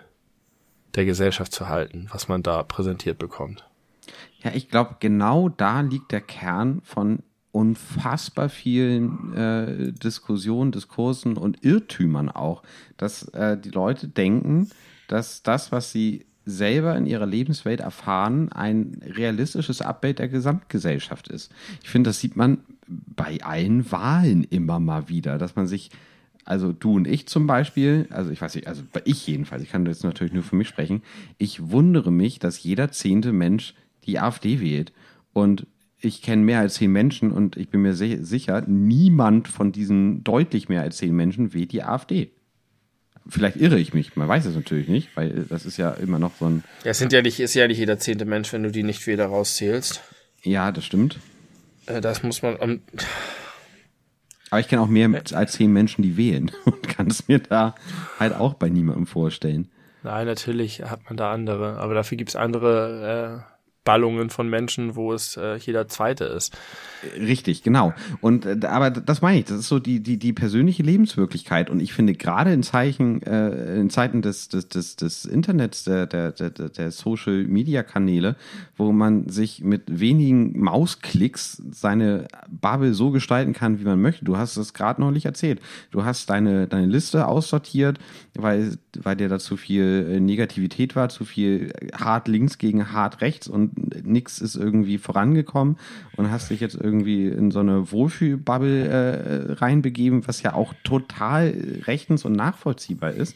der 0.95 1.05
Gesellschaft 1.05 1.51
zu 1.51 1.69
halten, 1.69 2.07
was 2.11 2.27
man 2.27 2.43
da 2.43 2.63
präsentiert 2.63 3.17
bekommt. 3.17 3.67
Ja, 4.43 4.51
ich 4.53 4.69
glaube, 4.69 4.97
genau 4.99 5.49
da 5.49 5.81
liegt 5.81 6.11
der 6.11 6.21
Kern 6.21 6.81
von 6.83 7.23
unfassbar 7.51 8.49
vielen 8.49 9.33
äh, 9.33 9.93
Diskussionen, 9.93 10.71
Diskursen 10.71 11.37
und 11.37 11.63
Irrtümern 11.63 12.29
auch, 12.29 12.63
dass 12.97 13.27
äh, 13.29 13.57
die 13.57 13.69
Leute 13.69 14.07
denken, 14.07 14.69
dass 15.07 15.43
das, 15.43 15.71
was 15.71 15.91
sie 15.91 16.25
selber 16.45 16.95
in 16.97 17.05
ihrer 17.05 17.25
Lebenswelt 17.25 17.79
erfahren, 17.79 18.51
ein 18.51 19.01
realistisches 19.05 19.81
Abbild 19.81 20.19
der 20.19 20.27
Gesamtgesellschaft 20.27 21.27
ist. 21.27 21.51
Ich 21.83 21.89
finde, 21.89 22.09
das 22.09 22.19
sieht 22.19 22.35
man 22.35 22.59
bei 22.87 23.41
allen 23.43 23.91
Wahlen 23.91 24.43
immer 24.43 24.79
mal 24.79 25.07
wieder, 25.09 25.37
dass 25.37 25.55
man 25.55 25.67
sich, 25.67 25.89
also 26.43 26.73
du 26.73 26.95
und 26.95 27.07
ich 27.07 27.27
zum 27.27 27.47
Beispiel, 27.47 28.07
also 28.09 28.29
ich 28.29 28.41
weiß 28.41 28.55
nicht, 28.55 28.67
also 28.67 28.83
ich 29.05 29.25
jedenfalls, 29.25 29.63
ich 29.63 29.69
kann 29.69 29.85
jetzt 29.85 30.03
natürlich 30.03 30.33
nur 30.33 30.43
für 30.43 30.57
mich 30.57 30.67
sprechen, 30.67 31.01
ich 31.37 31.71
wundere 31.71 32.11
mich, 32.11 32.39
dass 32.39 32.61
jeder 32.61 32.91
zehnte 32.91 33.31
Mensch 33.31 33.73
die 34.05 34.19
AfD 34.19 34.59
wählt. 34.59 34.91
Und 35.31 35.65
ich 35.99 36.21
kenne 36.21 36.43
mehr 36.43 36.59
als 36.59 36.75
zehn 36.75 36.91
Menschen 36.91 37.31
und 37.31 37.55
ich 37.55 37.69
bin 37.69 37.81
mir 37.81 37.93
si- 37.93 38.23
sicher, 38.23 38.61
niemand 38.67 39.47
von 39.47 39.71
diesen 39.71 40.23
deutlich 40.25 40.67
mehr 40.67 40.81
als 40.81 40.97
zehn 40.97 41.15
Menschen 41.15 41.53
wählt 41.53 41.71
die 41.71 41.83
AfD. 41.83 42.31
Vielleicht 43.27 43.55
irre 43.57 43.79
ich 43.79 43.93
mich, 43.93 44.15
man 44.17 44.27
weiß 44.27 44.45
es 44.45 44.55
natürlich 44.55 44.87
nicht, 44.89 45.15
weil 45.15 45.45
das 45.49 45.65
ist 45.65 45.77
ja 45.77 45.91
immer 45.91 46.19
noch 46.19 46.31
so 46.39 46.45
ein, 46.45 46.63
Ja, 46.83 46.91
es 46.91 46.97
sind 46.99 47.13
ja 47.13 47.21
nicht, 47.21 47.39
ist 47.39 47.53
ja 47.53 47.67
nicht 47.67 47.77
jeder 47.77 47.97
zehnte 47.97 48.25
Mensch, 48.25 48.51
wenn 48.51 48.63
du 48.63 48.71
die 48.71 48.83
Nichtwähler 48.83 49.27
rauszählst. 49.27 50.01
ja, 50.43 50.71
das 50.71 50.85
stimmt. 50.85 51.19
Äh, 51.85 52.01
Das 52.01 52.21
muss 52.23 52.41
man, 52.41 52.57
ähm, 52.59 52.81
Aber 54.49 54.59
ich 54.59 54.67
kenne 54.67 54.81
auch 54.81 54.87
mehr 54.87 55.09
als 55.33 55.53
zehn 55.53 55.71
Menschen, 55.71 56.01
die 56.03 56.17
wählen 56.17 56.51
und 56.65 56.87
kann 56.87 57.07
es 57.07 57.27
mir 57.27 57.39
da 57.39 57.75
halt 58.19 58.33
auch 58.33 58.55
bei 58.55 58.69
niemandem 58.69 59.07
vorstellen. 59.07 59.69
nein, 60.03 60.25
natürlich 60.27 60.81
hat 60.83 61.05
man 61.05 61.15
da 61.17 61.31
andere, 61.31 61.77
aber 61.77 61.93
dafür 61.93 62.17
gibt's 62.17 62.35
andere 62.35 63.45
äh, 63.47 63.52
Ballungen 63.83 64.29
von 64.29 64.49
Menschen, 64.49 64.95
wo 64.95 65.13
es 65.13 65.35
äh, 65.37 65.57
jeder 65.57 65.87
zweite 65.87 66.25
ist. 66.25 66.57
Richtig, 67.17 67.63
genau. 67.63 67.93
Und 68.21 68.45
äh, 68.45 68.65
aber 68.65 68.91
das 68.91 69.21
meine 69.21 69.39
ich, 69.39 69.45
das 69.45 69.59
ist 69.59 69.67
so 69.67 69.79
die 69.79 69.99
die 69.99 70.17
die 70.17 70.31
persönliche 70.31 70.83
Lebenswirklichkeit 70.83 71.69
und 71.69 71.81
ich 71.81 71.93
finde 71.93 72.13
gerade 72.13 72.53
in 72.53 72.63
Zeichen 72.63 73.21
äh, 73.23 73.79
in 73.79 73.89
Zeiten 73.89 74.21
des 74.21 74.47
des 74.47 74.69
des, 74.69 74.95
des 74.95 75.25
Internets 75.25 75.83
der 75.83 76.07
der 76.07 76.31
der 76.31 76.49
der 76.49 76.91
Social 76.91 77.43
Media 77.43 77.83
Kanäle, 77.83 78.37
wo 78.77 78.91
man 78.93 79.27
sich 79.27 79.61
mit 79.63 79.99
wenigen 79.99 80.59
Mausklicks 80.61 81.61
seine 81.71 82.27
Bubble 82.49 82.93
so 82.93 83.11
gestalten 83.11 83.53
kann, 83.53 83.79
wie 83.79 83.85
man 83.85 84.01
möchte. 84.01 84.23
Du 84.23 84.37
hast 84.37 84.55
es 84.55 84.73
gerade 84.73 85.01
neulich 85.01 85.25
erzählt. 85.25 85.59
Du 85.91 86.05
hast 86.05 86.29
deine 86.29 86.67
deine 86.67 86.87
Liste 86.87 87.27
aussortiert, 87.27 87.99
weil 88.33 88.77
weil 89.01 89.17
dir 89.17 89.27
da 89.27 89.39
zu 89.39 89.57
viel 89.57 90.07
äh, 90.09 90.19
Negativität 90.21 90.95
war, 90.95 91.09
zu 91.09 91.25
viel 91.25 91.73
hart 91.93 92.29
links 92.29 92.57
gegen 92.57 92.93
hart 92.93 93.19
rechts 93.19 93.47
und 93.47 93.72
nix 94.03 94.39
ist 94.39 94.55
irgendwie 94.55 94.97
vorangekommen 94.97 95.77
und 96.15 96.31
hast 96.31 96.49
dich 96.49 96.59
jetzt 96.59 96.75
irgendwie 96.75 97.27
in 97.27 97.51
so 97.51 97.59
eine 97.59 97.91
Wohlfühlbubble 97.91 98.87
äh, 98.87 99.53
reinbegeben, 99.53 100.27
was 100.27 100.41
ja 100.41 100.53
auch 100.53 100.73
total 100.83 101.53
rechtens 101.85 102.25
und 102.25 102.33
nachvollziehbar 102.33 103.11
ist. 103.11 103.35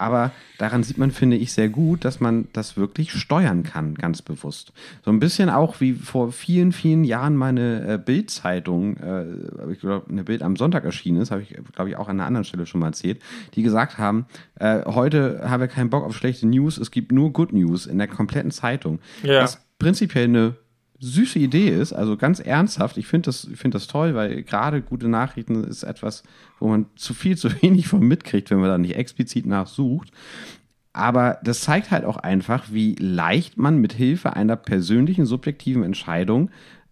Aber 0.00 0.32
daran 0.56 0.82
sieht 0.82 0.96
man, 0.96 1.10
finde 1.10 1.36
ich, 1.36 1.52
sehr 1.52 1.68
gut, 1.68 2.06
dass 2.06 2.20
man 2.20 2.48
das 2.54 2.78
wirklich 2.78 3.12
steuern 3.12 3.64
kann, 3.64 3.94
ganz 3.94 4.22
bewusst. 4.22 4.72
So 5.04 5.10
ein 5.10 5.20
bisschen 5.20 5.50
auch 5.50 5.82
wie 5.82 5.92
vor 5.92 6.32
vielen, 6.32 6.72
vielen 6.72 7.04
Jahren 7.04 7.36
meine 7.36 7.86
äh, 7.86 7.98
Bild-Zeitung, 7.98 8.96
äh, 8.96 9.26
ich 9.70 9.80
glaube, 9.80 10.08
eine 10.08 10.24
Bild 10.24 10.40
am 10.40 10.56
Sonntag 10.56 10.84
erschienen 10.84 11.20
ist, 11.20 11.30
habe 11.30 11.42
ich, 11.42 11.54
glaube 11.74 11.90
ich, 11.90 11.96
auch 11.96 12.08
an 12.08 12.18
einer 12.18 12.26
anderen 12.26 12.44
Stelle 12.44 12.64
schon 12.64 12.80
mal 12.80 12.86
erzählt, 12.86 13.20
die 13.54 13.62
gesagt 13.62 13.98
haben, 13.98 14.24
äh, 14.58 14.86
heute 14.86 15.42
haben 15.44 15.60
wir 15.60 15.68
keinen 15.68 15.90
Bock 15.90 16.04
auf 16.04 16.16
schlechte 16.16 16.46
News, 16.46 16.78
es 16.78 16.90
gibt 16.90 17.12
nur 17.12 17.34
Good 17.34 17.52
News 17.52 17.84
in 17.84 17.98
der 17.98 18.08
kompletten 18.08 18.52
Zeitung. 18.52 19.00
Ja. 19.22 19.42
Was 19.42 19.60
prinzipiell 19.80 20.24
eine 20.24 20.54
süße 21.00 21.38
Idee 21.38 21.70
ist, 21.70 21.92
also 21.92 22.16
ganz 22.16 22.38
ernsthaft, 22.38 22.98
ich 22.98 23.06
finde 23.06 23.26
das, 23.26 23.48
ich 23.50 23.58
finde 23.58 23.76
das 23.76 23.88
toll, 23.88 24.14
weil 24.14 24.42
gerade 24.42 24.82
gute 24.82 25.08
Nachrichten 25.08 25.64
ist 25.64 25.82
etwas, 25.82 26.22
wo 26.60 26.68
man 26.68 26.86
zu 26.94 27.14
viel, 27.14 27.36
zu 27.36 27.50
wenig 27.62 27.88
von 27.88 28.00
mitkriegt, 28.00 28.50
wenn 28.50 28.60
man 28.60 28.68
da 28.68 28.78
nicht 28.78 28.94
explizit 28.94 29.46
nachsucht. 29.46 30.12
Aber 30.92 31.38
das 31.42 31.60
zeigt 31.60 31.90
halt 31.90 32.04
auch 32.04 32.16
einfach, 32.16 32.66
wie 32.70 32.94
leicht 32.96 33.56
man 33.56 33.78
mit 33.78 33.92
Hilfe 33.92 34.34
einer 34.34 34.56
persönlichen, 34.56 35.24
subjektiven 35.24 35.84
Entscheidung 35.84 36.50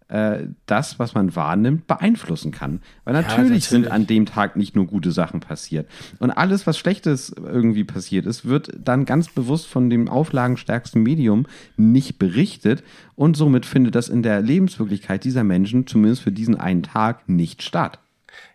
das, 0.09 0.99
was 0.99 1.15
man 1.15 1.37
wahrnimmt, 1.37 1.87
beeinflussen 1.87 2.51
kann. 2.51 2.81
Weil 3.05 3.13
natürlich, 3.13 3.37
natürlich. 3.37 3.65
sind 3.67 3.91
an 3.91 4.07
dem 4.07 4.25
Tag 4.25 4.57
nicht 4.57 4.75
nur 4.75 4.87
gute 4.87 5.13
Sachen 5.13 5.41
passiert. 5.41 5.87
Und 6.19 6.31
alles, 6.31 6.67
was 6.67 6.79
Schlechtes 6.79 7.29
irgendwie 7.37 7.85
passiert 7.85 8.25
ist, 8.25 8.47
wird 8.47 8.73
dann 8.79 9.05
ganz 9.05 9.29
bewusst 9.29 9.67
von 9.67 9.91
dem 9.91 10.09
auflagenstärksten 10.09 11.03
Medium 11.03 11.47
nicht 11.77 12.19
berichtet. 12.19 12.83
Und 13.17 13.37
somit 13.37 13.67
findet 13.67 13.95
das 13.95 14.09
in 14.09 14.23
der 14.23 14.41
Lebenswirklichkeit 14.41 15.25
dieser 15.25 15.45
Menschen, 15.45 15.87
zumindest 15.87 16.23
für 16.23 16.33
diesen 16.33 16.57
einen 16.59 16.83
Tag, 16.83 17.29
nicht 17.29 17.63
statt. 17.63 17.99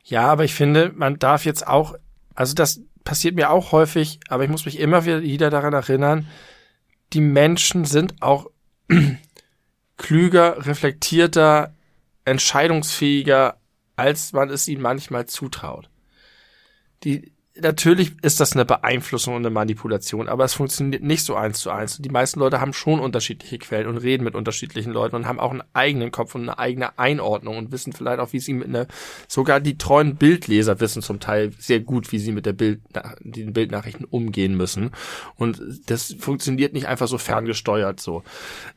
Ja, 0.04 0.24
aber 0.24 0.46
ich 0.46 0.56
finde, 0.56 0.92
man 0.96 1.20
darf 1.20 1.46
jetzt 1.46 1.68
auch, 1.68 1.96
also 2.34 2.56
das 2.56 2.82
passiert 3.04 3.36
mir 3.36 3.52
auch 3.52 3.72
häufig, 3.72 4.20
aber 4.28 4.44
ich 4.44 4.50
muss 4.50 4.66
mich 4.66 4.80
immer 4.80 5.06
wieder 5.06 5.52
daran 5.52 5.74
erinnern, 5.74 6.26
die 7.14 7.22
Menschen 7.22 7.86
sind 7.86 8.22
auch 8.22 8.50
klüger, 10.04 10.68
reflektierter, 10.68 11.74
entscheidungsfähiger, 12.26 13.58
als 13.96 14.34
man 14.34 14.50
es 14.50 14.68
ihnen 14.68 14.82
manchmal 14.82 15.28
zutraut. 15.28 15.90
Die, 17.06 17.32
natürlich 17.56 18.12
ist 18.22 18.42
das 18.42 18.52
eine 18.52 18.66
Beeinflussung 18.66 19.36
und 19.36 19.46
eine 19.46 19.50
Manipulation, 19.50 20.28
aber 20.28 20.44
es 20.44 20.56
funktioniert 20.56 21.04
nicht 21.04 21.24
so 21.24 21.36
eins 21.36 21.62
zu 21.62 21.72
eins. 21.72 22.00
Die 22.00 22.10
meisten 22.10 22.42
Leute 22.42 22.60
haben 22.60 22.74
schon 22.74 23.00
unterschiedliche 23.00 23.58
Quellen 23.60 23.88
und 23.88 23.96
reden 23.96 24.26
mit 24.26 24.36
unterschiedlichen 24.36 24.92
Leuten 24.92 25.16
und 25.16 25.26
haben 25.26 25.40
auch 25.40 25.52
einen 25.52 25.64
eigenen 25.72 26.12
Kopf 26.12 26.36
und 26.36 26.42
eine 26.42 26.60
eigene 26.60 27.00
Einordnung 27.00 27.58
und 27.58 27.72
wissen 27.72 27.94
vielleicht 27.94 28.20
auch, 28.20 28.34
wie 28.34 28.40
sie 28.40 28.54
mit 28.54 28.68
einer, 28.68 28.88
sogar 29.30 29.62
die 29.62 29.78
treuen 29.78 30.18
Bildleser 30.18 30.82
wissen 30.82 31.02
zum 31.02 31.22
Teil 31.22 31.54
sehr 31.58 31.80
gut, 31.80 32.12
wie 32.12 32.20
sie 32.20 32.34
mit 32.34 32.46
der 32.46 32.54
Bild, 32.54 32.82
den 33.22 33.54
Bildnachrichten 33.54 34.06
umgehen 34.06 34.58
müssen. 34.58 34.92
Und 35.36 35.62
das 35.86 36.14
funktioniert 36.20 36.74
nicht 36.74 36.88
einfach 36.88 37.08
so 37.08 37.18
ferngesteuert 37.18 38.02
so. 38.02 38.24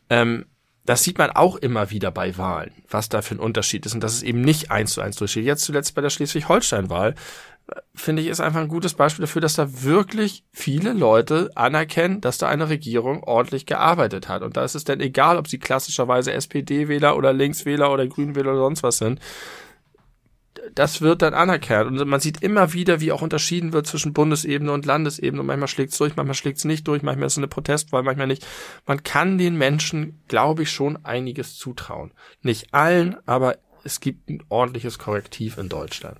Ähm, 0.09 0.45
das 0.87 1.03
sieht 1.03 1.19
man 1.19 1.31
auch 1.31 1.57
immer 1.57 1.91
wieder 1.91 2.11
bei 2.11 2.39
Wahlen, 2.39 2.73
was 2.89 3.09
da 3.09 3.23
für 3.23 3.35
ein 3.35 3.41
Unterschied 3.41 3.85
ist 3.87 3.95
und 3.95 4.03
dass 4.03 4.15
es 4.15 4.23
eben 4.23 4.41
nicht 4.41 4.71
eins 4.71 4.95
zu 4.95 5.01
eins 5.01 5.17
durchsteht. 5.17 5.45
Jetzt 5.45 5.65
zuletzt 5.65 5.95
bei 5.95 6.01
der 6.01 6.11
Schleswig-Holstein-Wahl 6.11 7.15
finde 7.95 8.23
ich, 8.23 8.29
ist 8.29 8.41
einfach 8.41 8.61
ein 8.61 8.69
gutes 8.69 8.95
Beispiel 8.95 9.25
dafür, 9.25 9.41
dass 9.41 9.55
da 9.55 9.83
wirklich 9.83 10.45
viele 10.53 10.93
Leute 10.93 11.51
anerkennen, 11.57 12.21
dass 12.21 12.39
da 12.39 12.49
eine 12.49 12.69
Regierung 12.69 13.25
ordentlich 13.25 13.67
gearbeitet 13.67 14.29
hat. 14.29 14.43
Und 14.43 14.57
da 14.57 14.65
ist 14.65 14.77
es 14.77 14.85
denn 14.85 15.01
egal, 15.01 15.37
ob 15.37 15.49
sie 15.49 15.59
klassischerweise 15.59 16.33
SPD-Wähler 16.33 17.17
oder 17.17 17.33
Linkswähler 17.33 17.93
oder 17.93 18.07
Grünwähler 18.07 18.53
oder 18.53 18.61
sonst 18.61 18.83
was 18.83 18.99
sind. 18.99 19.21
Das 20.75 21.01
wird 21.01 21.23
dann 21.23 21.35
anerkannt. 21.35 22.01
Und 22.01 22.09
man 22.09 22.21
sieht 22.21 22.43
immer 22.43 22.73
wieder, 22.73 23.01
wie 23.01 23.13
auch 23.13 23.23
unterschieden 23.23 23.73
wird 23.73 23.87
zwischen 23.87 24.13
Bundesebene 24.13 24.73
und 24.73 24.87
Landesebene. 24.87 25.41
Und 25.41 25.47
manchmal 25.47 25.69
schlägt 25.69 25.93
es 25.93 25.99
durch, 25.99 26.17
manchmal 26.17 26.35
schlägt 26.35 26.59
es 26.59 26.65
nicht 26.65 26.87
durch, 26.89 27.03
manchmal 27.03 27.27
ist 27.27 27.35
es 27.35 27.39
eine 27.39 27.49
Protestwahl, 27.49 28.03
manchmal 28.03 28.27
nicht. 28.27 28.47
Man 28.87 29.03
kann 29.03 29.39
den 29.39 29.57
Menschen, 29.57 30.21
glaube 30.29 30.65
ich, 30.65 30.71
schon 30.71 31.05
einiges 31.05 31.57
zutrauen. 31.57 32.13
Nicht 32.43 32.75
allen, 32.75 33.17
aber 33.27 33.59
es 33.85 34.01
gibt 34.01 34.29
ein 34.29 34.43
ordentliches 34.49 34.99
Korrektiv 34.99 35.59
in 35.59 35.69
Deutschland. 35.69 36.19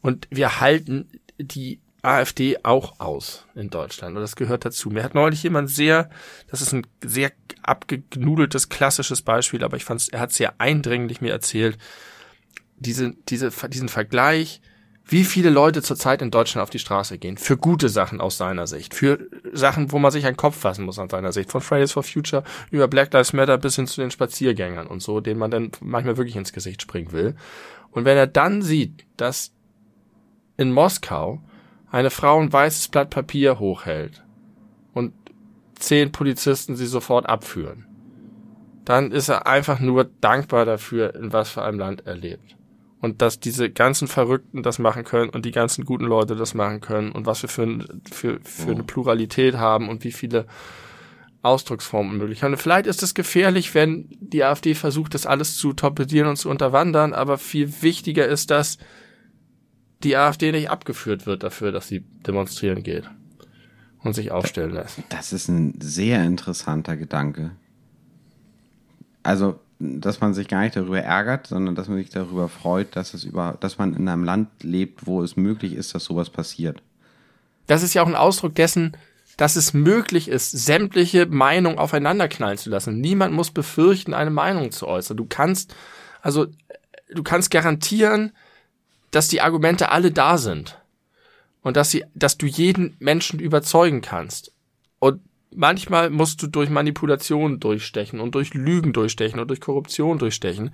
Und 0.00 0.28
wir 0.30 0.60
halten 0.60 1.08
die 1.38 1.80
AfD 2.02 2.58
auch 2.62 3.00
aus 3.00 3.46
in 3.54 3.70
Deutschland. 3.70 4.16
Und 4.16 4.22
das 4.22 4.36
gehört 4.36 4.64
dazu. 4.64 4.90
Mir 4.90 5.02
hat 5.02 5.14
neulich 5.14 5.42
jemand 5.42 5.68
sehr, 5.68 6.08
das 6.48 6.62
ist 6.62 6.72
ein 6.72 6.86
sehr 7.02 7.32
abgenudeltes, 7.62 8.68
klassisches 8.68 9.22
Beispiel, 9.22 9.64
aber 9.64 9.76
ich 9.76 9.84
fand 9.84 10.08
er 10.12 10.20
hat 10.20 10.32
sehr 10.32 10.60
eindringlich 10.60 11.20
mir 11.20 11.32
erzählt, 11.32 11.78
diese, 12.78 13.14
diese, 13.28 13.50
diesen 13.68 13.88
Vergleich, 13.88 14.60
wie 15.08 15.24
viele 15.24 15.50
Leute 15.50 15.82
zurzeit 15.82 16.20
in 16.20 16.32
Deutschland 16.32 16.62
auf 16.64 16.70
die 16.70 16.80
Straße 16.80 17.18
gehen. 17.18 17.36
Für 17.38 17.56
gute 17.56 17.88
Sachen 17.88 18.20
aus 18.20 18.38
seiner 18.38 18.66
Sicht. 18.66 18.92
Für 18.92 19.28
Sachen, 19.52 19.92
wo 19.92 19.98
man 19.98 20.10
sich 20.10 20.26
einen 20.26 20.36
Kopf 20.36 20.56
fassen 20.56 20.84
muss 20.84 20.98
an 20.98 21.08
seiner 21.08 21.32
Sicht. 21.32 21.50
Von 21.52 21.60
Fridays 21.60 21.92
for 21.92 22.02
Future 22.02 22.42
über 22.72 22.88
Black 22.88 23.12
Lives 23.12 23.32
Matter 23.32 23.56
bis 23.56 23.76
hin 23.76 23.86
zu 23.86 24.00
den 24.00 24.10
Spaziergängern 24.10 24.88
und 24.88 25.02
so, 25.02 25.20
denen 25.20 25.38
man 25.38 25.52
dann 25.52 25.70
manchmal 25.80 26.16
wirklich 26.16 26.34
ins 26.34 26.52
Gesicht 26.52 26.82
springen 26.82 27.12
will. 27.12 27.36
Und 27.92 28.04
wenn 28.04 28.16
er 28.16 28.26
dann 28.26 28.62
sieht, 28.62 29.04
dass 29.16 29.52
in 30.56 30.72
Moskau 30.72 31.40
eine 31.90 32.10
Frau 32.10 32.40
ein 32.40 32.52
weißes 32.52 32.88
Blatt 32.88 33.10
Papier 33.10 33.60
hochhält 33.60 34.24
und 34.92 35.12
zehn 35.78 36.10
Polizisten 36.10 36.74
sie 36.74 36.86
sofort 36.86 37.28
abführen, 37.28 37.86
dann 38.84 39.12
ist 39.12 39.28
er 39.28 39.46
einfach 39.46 39.78
nur 39.78 40.04
dankbar 40.20 40.64
dafür, 40.64 41.14
in 41.14 41.32
was 41.32 41.50
für 41.50 41.62
einem 41.62 41.78
Land 41.78 42.06
er 42.06 42.16
lebt. 42.16 42.55
Und 43.06 43.22
dass 43.22 43.38
diese 43.38 43.70
ganzen 43.70 44.08
Verrückten 44.08 44.64
das 44.64 44.80
machen 44.80 45.04
können 45.04 45.30
und 45.30 45.44
die 45.44 45.52
ganzen 45.52 45.84
guten 45.84 46.06
Leute 46.06 46.34
das 46.34 46.54
machen 46.54 46.80
können 46.80 47.12
und 47.12 47.24
was 47.24 47.40
wir 47.40 47.48
für, 47.48 47.86
für, 48.10 48.40
für 48.42 48.72
eine 48.72 48.82
Pluralität 48.82 49.54
haben 49.54 49.88
und 49.88 50.02
wie 50.02 50.10
viele 50.10 50.46
Ausdrucksformen 51.42 52.18
möglich 52.18 52.42
haben. 52.42 52.56
vielleicht 52.56 52.88
ist 52.88 53.04
es 53.04 53.14
gefährlich, 53.14 53.76
wenn 53.76 54.08
die 54.18 54.42
AfD 54.42 54.74
versucht, 54.74 55.14
das 55.14 55.24
alles 55.24 55.56
zu 55.56 55.72
torpedieren 55.72 56.28
und 56.28 56.34
zu 56.34 56.50
unterwandern, 56.50 57.14
aber 57.14 57.38
viel 57.38 57.80
wichtiger 57.80 58.26
ist, 58.26 58.50
dass 58.50 58.76
die 60.02 60.16
AfD 60.16 60.50
nicht 60.50 60.68
abgeführt 60.68 61.26
wird 61.26 61.44
dafür, 61.44 61.70
dass 61.70 61.86
sie 61.86 62.00
demonstrieren 62.26 62.82
geht 62.82 63.08
und 64.02 64.14
sich 64.14 64.32
aufstellen 64.32 64.72
lässt. 64.72 64.98
Das 65.10 65.32
ist 65.32 65.46
ein 65.46 65.80
sehr 65.80 66.24
interessanter 66.24 66.96
Gedanke. 66.96 67.52
Also, 69.22 69.60
dass 69.78 70.20
man 70.20 70.34
sich 70.34 70.48
gar 70.48 70.62
nicht 70.62 70.76
darüber 70.76 71.00
ärgert, 71.00 71.48
sondern 71.48 71.74
dass 71.74 71.88
man 71.88 71.98
sich 71.98 72.10
darüber 72.10 72.48
freut, 72.48 72.96
dass 72.96 73.14
es 73.14 73.24
über, 73.24 73.56
dass 73.60 73.78
man 73.78 73.94
in 73.94 74.08
einem 74.08 74.24
Land 74.24 74.48
lebt, 74.62 75.06
wo 75.06 75.22
es 75.22 75.36
möglich 75.36 75.74
ist, 75.74 75.94
dass 75.94 76.04
sowas 76.04 76.30
passiert. 76.30 76.82
Das 77.66 77.82
ist 77.82 77.94
ja 77.94 78.02
auch 78.02 78.06
ein 78.06 78.14
Ausdruck 78.14 78.54
dessen, 78.54 78.96
dass 79.36 79.56
es 79.56 79.74
möglich 79.74 80.28
ist, 80.28 80.50
sämtliche 80.50 81.26
Meinungen 81.26 81.78
aufeinanderknallen 81.78 82.56
zu 82.56 82.70
lassen. 82.70 83.00
Niemand 83.00 83.34
muss 83.34 83.50
befürchten, 83.50 84.14
eine 84.14 84.30
Meinung 84.30 84.70
zu 84.70 84.86
äußern. 84.86 85.16
Du 85.16 85.26
kannst, 85.26 85.74
also, 86.22 86.46
du 87.12 87.22
kannst 87.22 87.50
garantieren, 87.50 88.32
dass 89.10 89.28
die 89.28 89.42
Argumente 89.42 89.90
alle 89.92 90.10
da 90.10 90.38
sind 90.38 90.78
und 91.62 91.76
dass 91.76 91.90
sie, 91.90 92.04
dass 92.14 92.38
du 92.38 92.46
jeden 92.46 92.96
Menschen 92.98 93.40
überzeugen 93.40 94.00
kannst. 94.00 94.52
Und 95.50 95.58
manchmal 95.58 96.10
musst 96.10 96.42
du 96.42 96.46
durch 96.46 96.70
Manipulation 96.70 97.60
durchstechen 97.60 98.20
und 98.20 98.34
durch 98.34 98.54
Lügen 98.54 98.92
durchstechen 98.92 99.40
und 99.40 99.48
durch 99.48 99.60
Korruption 99.60 100.18
durchstechen. 100.18 100.70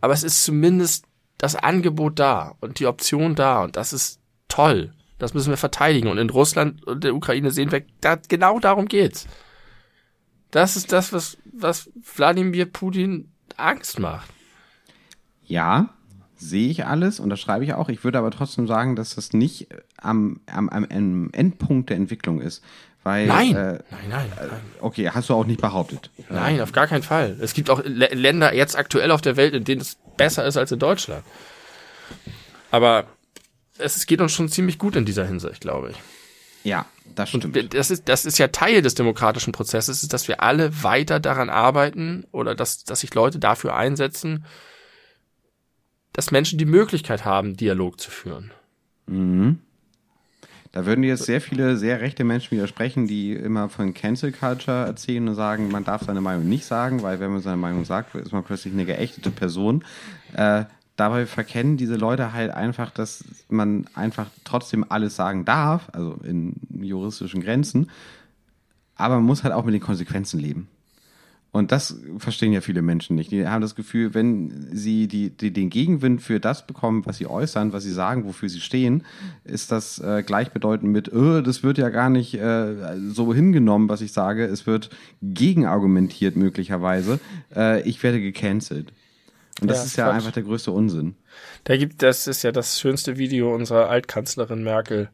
Aber 0.00 0.12
es 0.12 0.22
ist 0.22 0.44
zumindest 0.44 1.06
das 1.38 1.56
Angebot 1.56 2.18
da 2.18 2.54
und 2.60 2.78
die 2.78 2.86
Option 2.86 3.34
da 3.34 3.64
und 3.64 3.76
das 3.76 3.92
ist 3.92 4.20
toll. 4.48 4.92
Das 5.18 5.34
müssen 5.34 5.50
wir 5.50 5.56
verteidigen. 5.56 6.08
Und 6.08 6.18
in 6.18 6.30
Russland 6.30 6.84
und 6.86 7.04
der 7.04 7.14
Ukraine 7.14 7.50
sehen 7.50 7.72
wir, 7.72 7.84
da, 8.00 8.16
genau 8.16 8.58
darum 8.58 8.86
geht's. 8.86 9.26
Das 10.50 10.76
ist 10.76 10.92
das, 10.92 11.12
was, 11.12 11.38
was 11.52 11.90
Wladimir 12.14 12.66
Putin 12.66 13.32
Angst 13.56 13.98
macht. 13.98 14.30
Ja, 15.44 15.90
sehe 16.36 16.68
ich 16.68 16.86
alles, 16.86 17.20
unterschreibe 17.20 17.64
ich 17.64 17.74
auch. 17.74 17.88
Ich 17.88 18.04
würde 18.04 18.18
aber 18.18 18.30
trotzdem 18.30 18.66
sagen, 18.66 18.96
dass 18.96 19.14
das 19.14 19.32
nicht 19.32 19.68
am, 19.96 20.40
am, 20.46 20.68
am 20.68 21.30
Endpunkt 21.32 21.90
der 21.90 21.96
Entwicklung 21.96 22.40
ist. 22.40 22.62
Weil, 23.04 23.26
nein. 23.26 23.54
Äh, 23.54 23.78
nein, 23.90 24.08
nein, 24.08 24.32
nein. 24.36 24.60
Okay, 24.80 25.10
hast 25.10 25.28
du 25.28 25.34
auch 25.34 25.44
nicht 25.44 25.60
behauptet. 25.60 26.10
Nein, 26.30 26.60
auf 26.62 26.72
gar 26.72 26.86
keinen 26.86 27.02
Fall. 27.02 27.36
Es 27.38 27.52
gibt 27.52 27.68
auch 27.68 27.82
Länder 27.84 28.54
jetzt 28.54 28.76
aktuell 28.76 29.10
auf 29.10 29.20
der 29.20 29.36
Welt, 29.36 29.54
in 29.54 29.64
denen 29.64 29.82
es 29.82 29.98
besser 30.16 30.46
ist 30.46 30.56
als 30.56 30.72
in 30.72 30.78
Deutschland. 30.78 31.22
Aber 32.70 33.04
es 33.78 34.06
geht 34.06 34.22
uns 34.22 34.32
schon 34.32 34.48
ziemlich 34.48 34.78
gut 34.78 34.96
in 34.96 35.04
dieser 35.04 35.26
Hinsicht, 35.26 35.60
glaube 35.60 35.90
ich. 35.90 35.96
Ja, 36.64 36.86
das 37.14 37.28
stimmt. 37.28 37.44
Und 37.44 37.74
das 37.74 37.90
ist, 37.90 38.08
das 38.08 38.24
ist 38.24 38.38
ja 38.38 38.48
Teil 38.48 38.80
des 38.80 38.94
demokratischen 38.94 39.52
Prozesses, 39.52 40.02
ist, 40.02 40.14
dass 40.14 40.26
wir 40.26 40.42
alle 40.42 40.82
weiter 40.82 41.20
daran 41.20 41.50
arbeiten 41.50 42.24
oder 42.32 42.54
dass, 42.54 42.84
dass 42.84 43.00
sich 43.00 43.14
Leute 43.14 43.38
dafür 43.38 43.76
einsetzen, 43.76 44.46
dass 46.14 46.30
Menschen 46.30 46.58
die 46.58 46.64
Möglichkeit 46.64 47.26
haben, 47.26 47.54
Dialog 47.54 48.00
zu 48.00 48.10
führen. 48.10 48.50
Mhm. 49.06 49.60
Da 50.74 50.86
würden 50.86 51.04
jetzt 51.04 51.22
sehr 51.22 51.40
viele 51.40 51.76
sehr 51.76 52.00
rechte 52.00 52.24
Menschen 52.24 52.50
widersprechen, 52.50 53.06
die 53.06 53.32
immer 53.32 53.68
von 53.68 53.94
Cancel 53.94 54.32
Culture 54.32 54.84
erzählen 54.84 55.28
und 55.28 55.36
sagen, 55.36 55.70
man 55.70 55.84
darf 55.84 56.02
seine 56.02 56.20
Meinung 56.20 56.48
nicht 56.48 56.64
sagen, 56.64 57.04
weil 57.04 57.20
wenn 57.20 57.30
man 57.30 57.42
seine 57.42 57.58
Meinung 57.58 57.84
sagt, 57.84 58.16
ist 58.16 58.32
man 58.32 58.42
plötzlich 58.42 58.74
eine 58.74 58.84
geächtete 58.84 59.30
Person. 59.30 59.84
Äh, 60.32 60.64
dabei 60.96 61.26
verkennen 61.26 61.76
diese 61.76 61.94
Leute 61.94 62.32
halt 62.32 62.50
einfach, 62.50 62.90
dass 62.90 63.22
man 63.48 63.86
einfach 63.94 64.26
trotzdem 64.42 64.84
alles 64.88 65.14
sagen 65.14 65.44
darf, 65.44 65.90
also 65.92 66.18
in 66.24 66.54
juristischen 66.68 67.40
Grenzen, 67.40 67.88
aber 68.96 69.14
man 69.14 69.26
muss 69.26 69.44
halt 69.44 69.54
auch 69.54 69.64
mit 69.64 69.74
den 69.74 69.80
Konsequenzen 69.80 70.40
leben. 70.40 70.66
Und 71.54 71.70
das 71.70 71.96
verstehen 72.18 72.52
ja 72.52 72.60
viele 72.60 72.82
Menschen 72.82 73.14
nicht. 73.14 73.30
Die 73.30 73.46
haben 73.46 73.62
das 73.62 73.76
Gefühl, 73.76 74.12
wenn 74.12 74.66
sie 74.72 75.06
die, 75.06 75.30
die, 75.30 75.52
den 75.52 75.70
Gegenwind 75.70 76.20
für 76.20 76.40
das 76.40 76.66
bekommen, 76.66 77.06
was 77.06 77.18
sie 77.18 77.28
äußern, 77.28 77.72
was 77.72 77.84
sie 77.84 77.92
sagen, 77.92 78.24
wofür 78.24 78.48
sie 78.48 78.60
stehen, 78.60 79.04
ist 79.44 79.70
das 79.70 80.00
äh, 80.00 80.24
gleichbedeutend 80.26 80.90
mit, 80.90 81.12
oh, 81.12 81.42
das 81.42 81.62
wird 81.62 81.78
ja 81.78 81.90
gar 81.90 82.10
nicht 82.10 82.34
äh, 82.34 82.98
so 83.08 83.32
hingenommen, 83.32 83.88
was 83.88 84.00
ich 84.00 84.10
sage. 84.10 84.44
Es 84.44 84.66
wird 84.66 84.90
gegenargumentiert 85.22 86.34
möglicherweise. 86.34 87.20
Äh, 87.54 87.88
ich 87.88 88.02
werde 88.02 88.20
gecancelt. 88.20 88.92
Und 89.60 89.70
das 89.70 89.78
ja, 89.78 89.84
ist 89.84 89.96
ja 89.96 90.04
Quatsch. 90.06 90.14
einfach 90.16 90.32
der 90.32 90.42
größte 90.42 90.72
Unsinn. 90.72 91.14
Da 91.62 91.76
gibt, 91.76 92.02
das 92.02 92.26
ist 92.26 92.42
ja 92.42 92.50
das 92.50 92.80
schönste 92.80 93.16
Video 93.16 93.54
unserer 93.54 93.90
Altkanzlerin 93.90 94.64
Merkel, 94.64 95.08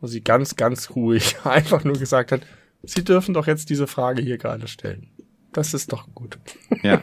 wo 0.00 0.08
sie 0.08 0.22
ganz, 0.22 0.56
ganz 0.56 0.90
ruhig 0.96 1.36
einfach 1.44 1.84
nur 1.84 1.94
gesagt 1.94 2.32
hat, 2.32 2.40
Sie 2.82 3.02
dürfen 3.02 3.34
doch 3.34 3.46
jetzt 3.46 3.70
diese 3.70 3.86
Frage 3.86 4.22
hier 4.22 4.38
gerade 4.38 4.68
stellen. 4.68 5.08
Das 5.52 5.74
ist 5.74 5.92
doch 5.92 6.06
gut. 6.14 6.38
Ja. 6.82 7.02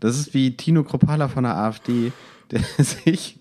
Das 0.00 0.18
ist 0.18 0.34
wie 0.34 0.56
Tino 0.56 0.84
Kropala 0.84 1.28
von 1.28 1.44
der 1.44 1.56
AfD, 1.56 2.12
der 2.50 2.60
sich 2.78 3.40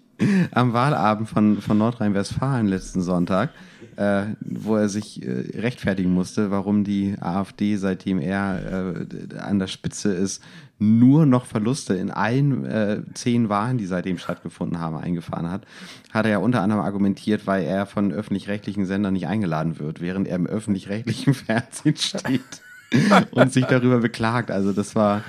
am 0.51 0.73
Wahlabend 0.73 1.27
von, 1.27 1.61
von 1.61 1.77
Nordrhein-Westfalen 1.77 2.67
letzten 2.67 3.01
Sonntag, 3.01 3.51
äh, 3.97 4.23
wo 4.39 4.75
er 4.75 4.87
sich 4.87 5.21
äh, 5.25 5.59
rechtfertigen 5.59 6.13
musste, 6.13 6.51
warum 6.51 6.83
die 6.83 7.15
AfD, 7.19 7.75
seitdem 7.75 8.19
er 8.19 8.95
äh, 8.95 9.37
an 9.37 9.59
der 9.59 9.67
Spitze 9.67 10.13
ist, 10.13 10.41
nur 10.77 11.25
noch 11.25 11.45
Verluste 11.45 11.95
in 11.95 12.11
allen 12.11 12.65
äh, 12.65 13.01
zehn 13.13 13.49
Wahlen, 13.49 13.77
die 13.77 13.85
seitdem 13.85 14.17
stattgefunden 14.17 14.79
haben, 14.79 14.97
eingefahren 14.97 15.49
hat, 15.49 15.65
hat 16.13 16.25
er 16.25 16.31
ja 16.31 16.37
unter 16.37 16.61
anderem 16.61 16.83
argumentiert, 16.83 17.47
weil 17.47 17.63
er 17.63 17.85
von 17.85 18.11
öffentlich-rechtlichen 18.11 18.85
Sendern 18.85 19.13
nicht 19.13 19.27
eingeladen 19.27 19.79
wird, 19.79 20.01
während 20.01 20.27
er 20.27 20.35
im 20.35 20.47
öffentlich-rechtlichen 20.47 21.33
Fernsehen 21.33 21.95
steht. 21.95 22.61
und 23.31 23.53
sich 23.53 23.65
darüber 23.65 23.99
beklagt. 23.99 24.51
Also 24.51 24.73
das 24.73 24.95
war 24.95 25.23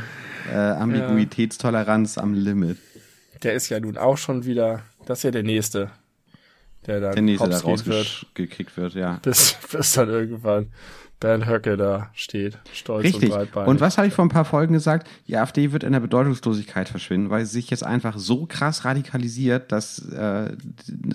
äh, 0.52 0.56
Ambiguitätstoleranz 0.56 2.16
ja. 2.16 2.22
am 2.22 2.34
Limit. 2.34 2.78
Der 3.42 3.54
ist 3.54 3.68
ja 3.68 3.80
nun 3.80 3.96
auch 3.96 4.18
schon 4.18 4.44
wieder, 4.44 4.82
das 5.04 5.18
ist 5.18 5.24
ja 5.24 5.30
der 5.30 5.42
nächste, 5.42 5.90
der 6.86 7.00
dann 7.00 7.12
der 7.12 7.22
nächste, 7.22 7.48
der 7.48 7.60
rausgekickt 7.60 8.76
wird, 8.76 8.94
ja. 8.94 9.18
Bis, 9.22 9.56
bis 9.72 9.92
dann 9.92 10.08
irgendwann 10.08 10.70
Bernd 11.18 11.46
Höcke 11.46 11.78
da 11.78 12.10
steht, 12.12 12.58
stolz 12.72 13.04
Richtig. 13.04 13.30
und 13.30 13.36
breitbeinig. 13.36 13.68
Und 13.68 13.80
was 13.80 13.96
habe 13.96 14.06
ich 14.06 14.12
vor 14.12 14.24
ein 14.24 14.30
paar 14.30 14.44
Folgen 14.44 14.74
gesagt? 14.74 15.08
Die 15.26 15.36
AfD 15.36 15.72
wird 15.72 15.82
in 15.82 15.92
der 15.92 16.00
Bedeutungslosigkeit 16.00 16.88
verschwinden, 16.90 17.30
weil 17.30 17.46
sie 17.46 17.52
sich 17.52 17.70
jetzt 17.70 17.84
einfach 17.84 18.18
so 18.18 18.44
krass 18.44 18.84
radikalisiert, 18.84 19.72
dass, 19.72 20.10
äh, 20.10 20.54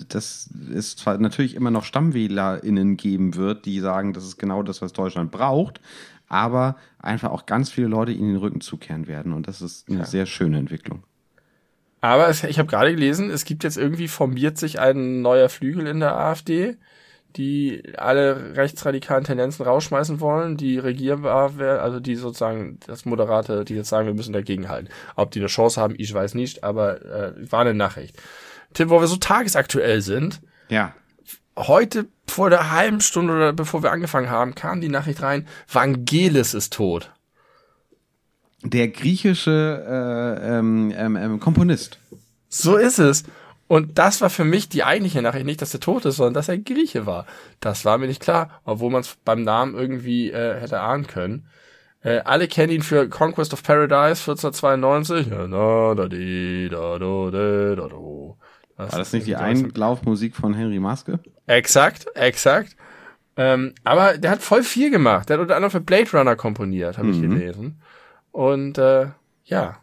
dass 0.08 0.50
es 0.74 0.96
zwar 0.96 1.18
natürlich 1.18 1.54
immer 1.54 1.70
noch 1.70 1.84
StammwählerInnen 1.84 2.96
geben 2.96 3.36
wird, 3.36 3.64
die 3.64 3.78
sagen, 3.78 4.12
das 4.12 4.24
ist 4.24 4.38
genau 4.38 4.64
das, 4.64 4.82
was 4.82 4.92
Deutschland 4.92 5.30
braucht, 5.30 5.80
aber 6.28 6.76
einfach 6.98 7.30
auch 7.30 7.46
ganz 7.46 7.70
viele 7.70 7.86
Leute 7.86 8.10
ihnen 8.10 8.32
den 8.32 8.38
Rücken 8.38 8.60
zukehren 8.60 9.06
werden. 9.06 9.32
Und 9.32 9.46
das 9.46 9.62
ist 9.62 9.88
eine 9.88 9.98
ja. 9.98 10.04
sehr 10.04 10.26
schöne 10.26 10.58
Entwicklung. 10.58 11.04
Aber 12.00 12.28
es, 12.28 12.42
ich 12.42 12.58
habe 12.58 12.68
gerade 12.68 12.92
gelesen, 12.92 13.30
es 13.30 13.44
gibt 13.44 13.62
jetzt 13.62 13.78
irgendwie 13.78 14.08
formiert 14.08 14.58
sich 14.58 14.80
ein 14.80 15.22
neuer 15.22 15.48
Flügel 15.48 15.86
in 15.86 16.00
der 16.00 16.16
AfD, 16.16 16.76
die 17.36 17.82
alle 17.96 18.56
rechtsradikalen 18.56 19.24
Tendenzen 19.24 19.64
rausschmeißen 19.64 20.20
wollen, 20.20 20.56
die 20.56 20.78
regierbar 20.78 21.58
werden, 21.58 21.80
also 21.80 22.00
die 22.00 22.14
sozusagen 22.16 22.78
das 22.86 23.04
Moderate, 23.04 23.64
die 23.64 23.74
jetzt 23.74 23.88
sagen, 23.88 24.06
wir 24.06 24.14
müssen 24.14 24.32
dagegen 24.32 24.68
halten. 24.68 24.88
Ob 25.16 25.30
die 25.30 25.38
eine 25.40 25.48
Chance 25.48 25.80
haben, 25.80 25.94
ich 25.96 26.12
weiß 26.12 26.34
nicht, 26.34 26.62
aber 26.64 27.02
äh, 27.04 27.50
war 27.50 27.60
eine 27.60 27.74
Nachricht. 27.74 28.16
Tim, 28.74 28.90
wo 28.90 29.00
wir 29.00 29.06
so 29.06 29.16
tagesaktuell 29.16 30.00
sind, 30.02 30.40
Ja. 30.68 30.94
heute 31.58 32.06
vor 32.26 32.50
der 32.50 32.70
halben 32.70 33.00
Stunde 33.00 33.34
oder 33.34 33.52
bevor 33.52 33.82
wir 33.82 33.92
angefangen 33.92 34.30
haben, 34.30 34.54
kam 34.54 34.80
die 34.80 34.88
Nachricht 34.88 35.22
rein, 35.22 35.46
Vangelis 35.70 36.54
ist 36.54 36.72
tot. 36.72 37.10
Der 38.64 38.88
griechische 38.88 39.84
äh, 40.40 40.58
ähm, 40.58 40.92
ähm, 40.96 41.16
ähm, 41.16 41.40
Komponist. 41.40 41.98
So 42.48 42.76
ist 42.76 42.98
es. 42.98 43.24
Und 43.72 43.96
das 43.96 44.20
war 44.20 44.28
für 44.28 44.44
mich 44.44 44.68
die 44.68 44.84
eigentliche 44.84 45.22
Nachricht, 45.22 45.46
nicht, 45.46 45.62
dass 45.62 45.72
er 45.72 45.80
tot 45.80 46.04
ist, 46.04 46.16
sondern 46.16 46.34
dass 46.34 46.50
er 46.50 46.58
Grieche 46.58 47.06
war. 47.06 47.24
Das 47.58 47.86
war 47.86 47.96
mir 47.96 48.06
nicht 48.06 48.20
klar, 48.20 48.60
obwohl 48.64 48.90
man 48.90 49.00
es 49.00 49.16
beim 49.24 49.44
Namen 49.44 49.74
irgendwie 49.74 50.30
äh, 50.30 50.60
hätte 50.60 50.80
ahnen 50.80 51.06
können. 51.06 51.46
Äh, 52.02 52.18
alle 52.18 52.48
kennen 52.48 52.70
ihn 52.70 52.82
für 52.82 53.08
Conquest 53.08 53.54
of 53.54 53.62
Paradise 53.62 54.30
1492. 54.30 55.26
Ja, 55.28 55.46
da, 55.46 55.94
da, 55.94 56.06
di, 56.06 56.68
da, 56.70 56.98
do, 56.98 57.30
de, 57.30 57.76
da, 57.76 57.88
do. 57.88 58.36
War 58.76 58.88
das 58.88 59.14
nicht 59.14 59.26
die. 59.26 59.36
Einlaufmusik 59.36 60.36
von 60.36 60.52
Henry 60.52 60.78
Maske? 60.78 61.20
Exakt, 61.46 62.08
exakt. 62.14 62.76
Ähm, 63.38 63.72
aber 63.84 64.18
der 64.18 64.32
hat 64.32 64.42
voll 64.42 64.64
viel 64.64 64.90
gemacht. 64.90 65.30
Der 65.30 65.38
hat 65.38 65.40
unter 65.40 65.56
anderem 65.56 65.70
für 65.70 65.80
Blade 65.80 66.10
Runner 66.12 66.36
komponiert, 66.36 66.98
habe 66.98 67.08
ich 67.08 67.16
Mhm. 67.16 67.30
gelesen. 67.30 67.80
Und 68.32 68.76
äh, 68.76 69.06
ja, 69.44 69.78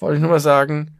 wollte 0.00 0.16
ich 0.16 0.20
nur 0.22 0.30
mal 0.32 0.40
sagen, 0.40 0.98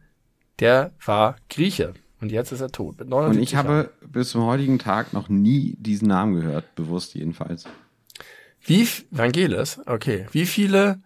der 0.61 0.91
war 1.05 1.35
Grieche. 1.49 1.93
Und 2.23 2.31
jetzt 2.31 2.53
ist 2.53 2.61
er 2.61 2.71
tot. 2.71 3.01
Und 3.01 3.09
79 3.09 3.43
ich 3.43 3.51
Jahren. 3.51 3.67
habe 3.67 3.91
bis 4.07 4.29
zum 4.29 4.43
heutigen 4.43 4.79
Tag 4.79 5.11
noch 5.11 5.27
nie 5.27 5.75
diesen 5.77 6.07
Namen 6.07 6.35
gehört, 6.35 6.73
bewusst 6.75 7.15
jedenfalls. 7.15 7.65
Wie, 8.61 8.87
Vangelis? 9.11 9.81
Okay. 9.85 10.25
Wie 10.31 10.45
viele, 10.45 11.01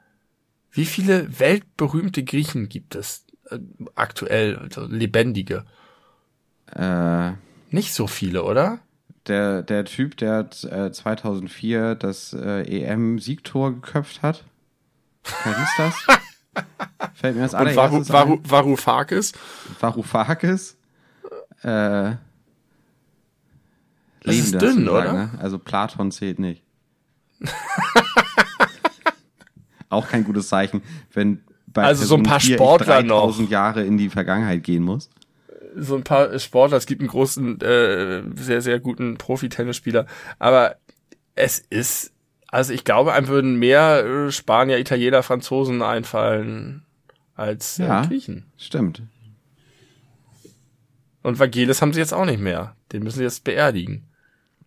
wie 0.69 0.85
viele 0.85 1.39
weltberühmte 1.39 2.23
Griechen 2.23 2.69
gibt 2.69 2.93
es 2.93 3.25
äh, 3.49 3.57
aktuell, 3.95 4.57
also 4.57 4.85
lebendige? 4.85 5.65
Äh, 6.71 7.31
Nicht 7.71 7.95
so 7.95 8.05
viele, 8.05 8.43
oder? 8.43 8.79
der, 9.25 9.63
der 9.63 9.85
Typ, 9.85 10.17
der 10.17 10.47
äh, 10.69 10.91
2004 10.91 11.95
das 11.95 12.33
äh, 12.33 12.61
EM-Siegtor 12.61 13.73
geköpft 13.73 14.21
hat. 14.21 14.43
Wer 15.43 15.53
ist 15.53 15.73
das? 15.79 15.95
Fällt 17.15 17.35
mir 17.35 17.41
das 17.41 17.53
Varu, 17.53 18.05
Varu, 18.07 18.33
ein. 18.35 18.49
Varoufakis? 18.49 19.33
Varoufakis. 19.79 20.76
Äh, 21.63 22.15
Das 24.23 24.35
ist 24.35 24.53
Lebender 24.53 24.59
dünn, 24.59 24.89
oder? 24.89 25.13
Ne? 25.13 25.29
Also 25.39 25.57
Platon 25.59 26.11
zählt 26.11 26.39
nicht. 26.39 26.61
Auch 29.89 30.07
kein 30.09 30.23
gutes 30.23 30.49
Zeichen, 30.49 30.81
wenn 31.13 31.41
bei 31.67 31.83
Also 31.83 32.05
so 32.05 32.15
ein 32.15 32.23
paar 32.23 32.39
4 32.39 32.49
ich 32.49 32.55
Sportler 32.55 33.03
noch. 33.03 33.21
3000 33.21 33.49
Jahre 33.49 33.83
in 33.83 33.97
die 33.97 34.09
Vergangenheit 34.09 34.63
gehen 34.63 34.83
muss. 34.83 35.09
so 35.75 35.95
ein 35.95 36.03
paar 36.03 36.37
Sportler, 36.39 36.77
es 36.77 36.85
gibt 36.87 37.01
einen 37.01 37.09
großen, 37.09 37.61
äh, 37.61 38.23
sehr, 38.35 38.61
sehr 38.61 38.79
guten 38.79 39.17
Profi-Tennisspieler, 39.17 40.05
aber 40.39 40.75
es 41.35 41.59
ist, 41.59 42.11
also 42.47 42.73
ich 42.73 42.83
glaube, 42.83 43.13
einem 43.13 43.27
würden 43.27 43.57
mehr 43.59 44.03
äh, 44.05 44.31
Spanier, 44.31 44.79
Italiener, 44.79 45.21
Franzosen 45.23 45.81
einfallen 45.83 46.83
als 47.35 47.77
äh, 47.79 47.85
Ja. 47.87 48.05
Griechen. 48.05 48.45
Stimmt. 48.57 49.03
Und 51.27 51.39
Vangelis 51.39 51.81
haben 51.81 51.91
sie 51.91 51.99
jetzt 51.99 52.13
auch 52.13 52.23
nicht 52.23 52.39
mehr. 52.39 52.77
Den 52.93 53.03
müssen 53.03 53.17
sie 53.17 53.23
jetzt 53.25 53.43
beerdigen. 53.43 54.07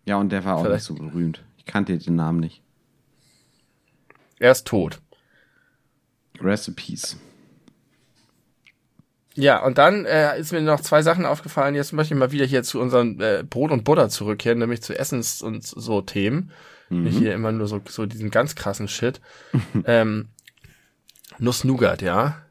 Ja, 0.05 0.17
und 0.17 0.29
der 0.31 0.45
war 0.45 0.57
auch 0.57 0.61
Vielleicht- 0.63 0.89
nicht 0.89 0.99
so 0.99 1.03
berühmt. 1.09 1.43
Ich 1.57 1.65
kannte 1.65 1.97
den 1.97 2.15
Namen 2.15 2.39
nicht. 2.39 2.61
Er 4.37 4.51
ist 4.51 4.67
tot. 4.67 5.01
Recipes. 6.39 7.17
Ja, 9.33 9.63
und 9.65 9.79
dann 9.79 10.05
äh, 10.05 10.39
ist 10.39 10.51
mir 10.51 10.61
noch 10.61 10.81
zwei 10.81 11.01
Sachen 11.01 11.25
aufgefallen. 11.25 11.73
Jetzt 11.73 11.93
möchte 11.93 12.13
ich 12.13 12.19
mal 12.19 12.31
wieder 12.31 12.45
hier 12.45 12.61
zu 12.61 12.79
unserem 12.79 13.19
äh, 13.19 13.41
Brot 13.43 13.71
und 13.71 13.83
Butter 13.83 14.09
zurückkehren, 14.09 14.59
nämlich 14.59 14.83
zu 14.83 14.93
Essens- 14.93 15.41
und 15.41 15.63
so 15.63 16.01
Themen. 16.01 16.51
Nicht 16.89 17.17
hier 17.17 17.33
immer 17.33 17.51
nur 17.51 17.67
so, 17.67 17.81
so 17.87 18.05
diesen 18.05 18.29
ganz 18.29 18.53
krassen 18.53 18.87
Shit. 18.87 19.19
ähm, 19.85 20.29
Nuss-Nougat, 21.39 22.03
ja? 22.03 22.43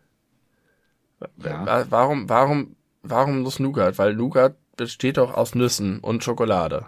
Ja. 1.44 1.66
Wa- 1.66 1.86
Warum, 1.90 2.74
warum, 3.02 3.10
warum 3.10 3.42
Nuss-Nougat? 3.42 3.98
Weil 3.98 4.14
Nougat 4.14 4.56
besteht 4.76 5.16
doch 5.16 5.34
aus 5.34 5.54
Nüssen 5.54 6.00
und 6.00 6.24
Schokolade. 6.24 6.86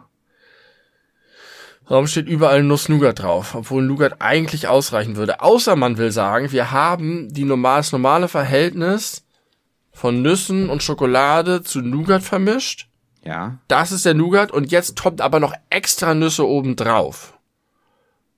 Warum 1.89 2.07
steht 2.07 2.27
überall 2.27 2.63
Nuss-Nougat 2.63 3.23
drauf, 3.23 3.55
obwohl 3.55 3.83
Nougat 3.83 4.21
eigentlich 4.21 4.69
ausreichen 4.69 5.17
würde? 5.17 5.41
Außer 5.41 5.77
man 5.77 5.99
will 5.99 6.13
sagen, 6.13 6.53
wir 6.53 6.71
haben 6.71 7.33
die 7.33 7.45
normal, 7.45 7.81
das 7.81 7.93
normale 7.93 8.29
Verhältnis 8.29 9.25
von 9.93 10.23
Nüssen 10.23 10.71
und 10.71 10.83
Schokolade 10.83 11.63
zu 11.63 11.81
Nougat 11.81 12.23
vermischt. 12.23 12.89
Ja. 13.25 13.59
Das 13.69 13.93
ist 13.93 14.07
der 14.07 14.15
Nougat 14.15 14.53
und 14.53 14.71
jetzt 14.71 15.01
kommt 15.01 15.21
aber 15.21 15.39
noch 15.39 15.55
extra 15.71 16.15
Nüsse 16.15 16.47
oben 16.47 16.77
drauf. 16.77 17.39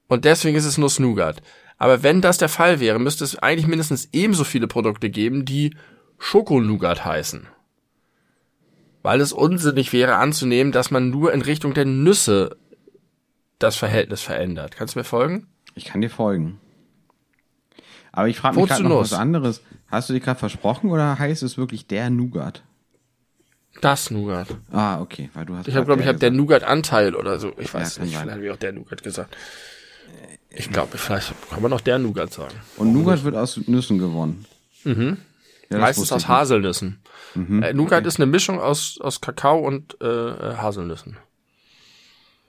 Und 0.09 0.25
deswegen 0.25 0.57
ist 0.57 0.65
es 0.65 0.79
Nuss-Nougat. 0.79 1.43
Aber 1.79 2.03
wenn 2.03 2.21
das 2.21 2.39
der 2.39 2.49
Fall 2.49 2.81
wäre, 2.81 2.99
müsste 2.99 3.25
es 3.25 3.39
eigentlich 3.39 3.67
mindestens 3.67 4.09
ebenso 4.13 4.45
viele 4.45 4.67
Produkte 4.67 5.11
geben, 5.11 5.45
die 5.45 5.77
Schokonougat 6.19 7.05
heißen. 7.05 7.47
Weil 9.05 9.21
es 9.21 9.35
unsinnig 9.35 9.93
wäre 9.93 10.17
anzunehmen, 10.17 10.73
dass 10.73 10.91
man 10.91 11.11
nur 11.11 11.35
in 11.35 11.43
Richtung 11.43 11.75
der 11.75 11.85
Nüsse 11.85 12.57
das 13.59 13.77
Verhältnis 13.77 14.23
verändert. 14.23 14.77
Kannst 14.79 14.95
du 14.95 15.01
mir 15.01 15.05
folgen? 15.05 15.47
Ich 15.75 15.85
kann 15.85 16.01
dir 16.01 16.09
folgen. 16.09 16.59
Aber 18.13 18.29
ich 18.29 18.39
frage 18.39 18.59
mich 18.59 18.67
gerade 18.67 18.83
noch 18.83 19.01
was 19.01 19.13
anderes. 19.13 19.61
Hast 19.89 20.09
du 20.09 20.15
dir 20.15 20.21
gerade 20.21 20.39
versprochen 20.39 20.91
oder 20.91 21.19
heißt 21.19 21.43
es 21.43 21.59
wirklich 21.59 21.87
der 21.87 22.09
Nougat? 22.09 22.63
Das 23.83 24.11
Nougat. 24.11 24.49
Ah, 24.73 25.03
okay, 25.03 25.29
weil 25.35 25.45
du 25.45 25.55
hast. 25.55 25.69
Ich 25.69 25.75
glaube 25.75 26.01
ich, 26.01 26.07
habe 26.07 26.19
der 26.19 26.31
Nougat-Anteil 26.31 27.15
oder 27.15 27.39
so. 27.39 27.53
Ich 27.59 27.75
weiß 27.75 27.97
kann 27.97 28.07
nicht, 28.07 28.15
sein. 28.15 28.23
vielleicht 28.23 28.37
habe 28.37 28.47
ich 28.47 28.53
auch 28.53 28.57
der 28.57 28.73
Nougat 28.73 29.03
gesagt. 29.03 29.37
Ich 30.49 30.71
glaube, 30.71 30.97
vielleicht 30.97 31.35
kann 31.51 31.61
man 31.61 31.71
noch 31.71 31.83
der 31.83 31.99
Nougat 31.99 32.33
sagen. 32.33 32.55
Und 32.79 32.95
Nougat 32.95 33.23
wird 33.23 33.37
aus 33.37 33.59
Nüssen 33.67 33.99
gewonnen. 33.99 34.47
Mhm. 34.85 35.19
Ja, 35.69 35.79
Meistens 35.79 36.11
aus 36.11 36.23
ich 36.23 36.29
Haselnüssen. 37.35 37.63
äh, 37.63 37.73
Nougat 37.73 38.07
ist 38.07 38.17
eine 38.17 38.27
Mischung 38.27 38.61
aus, 38.61 38.99
aus 39.01 39.21
Kakao 39.21 39.59
und 39.59 40.01
äh, 40.01 40.07
Haselnüssen. 40.57 41.17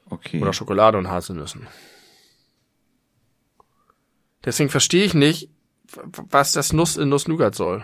Okay. 0.09 0.41
Oder 0.41 0.53
Schokolade 0.53 0.97
und 0.97 1.09
Haselnüssen. 1.09 1.67
Deswegen 4.43 4.69
verstehe 4.69 5.05
ich 5.05 5.13
nicht, 5.15 5.49
was 6.29 6.51
das 6.51 6.71
Nuss 6.71 6.97
in 6.97 7.09
Nuss-Nougat 7.09 7.55
soll. 7.55 7.83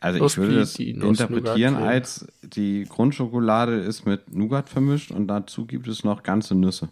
Also 0.00 0.18
Nuss 0.18 0.32
ich 0.32 0.38
würde 0.38 0.56
das 0.56 0.78
interpretieren 0.78 1.76
als 1.76 2.26
die 2.42 2.84
Grundschokolade 2.84 3.80
ist 3.80 4.04
mit 4.04 4.34
Nougat 4.34 4.68
vermischt 4.68 5.10
und 5.10 5.28
dazu 5.28 5.66
gibt 5.66 5.88
es 5.88 6.04
noch 6.04 6.22
ganze 6.22 6.54
Nüsse. 6.54 6.90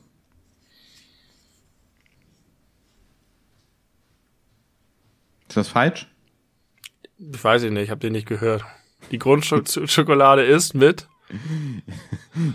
Ist 5.49 5.57
das 5.59 5.69
falsch? 5.69 6.09
Ich 7.31 7.43
weiß 7.45 7.63
ich 7.65 7.71
nicht, 7.71 7.83
ich 7.85 7.91
habe 7.91 8.01
den 8.01 8.13
nicht 8.13 8.27
gehört. 8.27 8.65
Die 9.11 9.19
Grundschokolade 9.19 10.43
ist 10.45 10.75
mit 10.75 11.07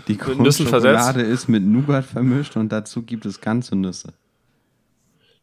Die 0.06 0.16
Grundschokolade 0.18 1.22
ist 1.22 1.48
mit 1.48 1.64
Nougat 1.64 2.04
vermischt 2.04 2.56
und 2.56 2.70
dazu 2.70 3.02
gibt 3.02 3.24
es 3.26 3.40
ganze 3.40 3.74
Nüsse. 3.76 4.12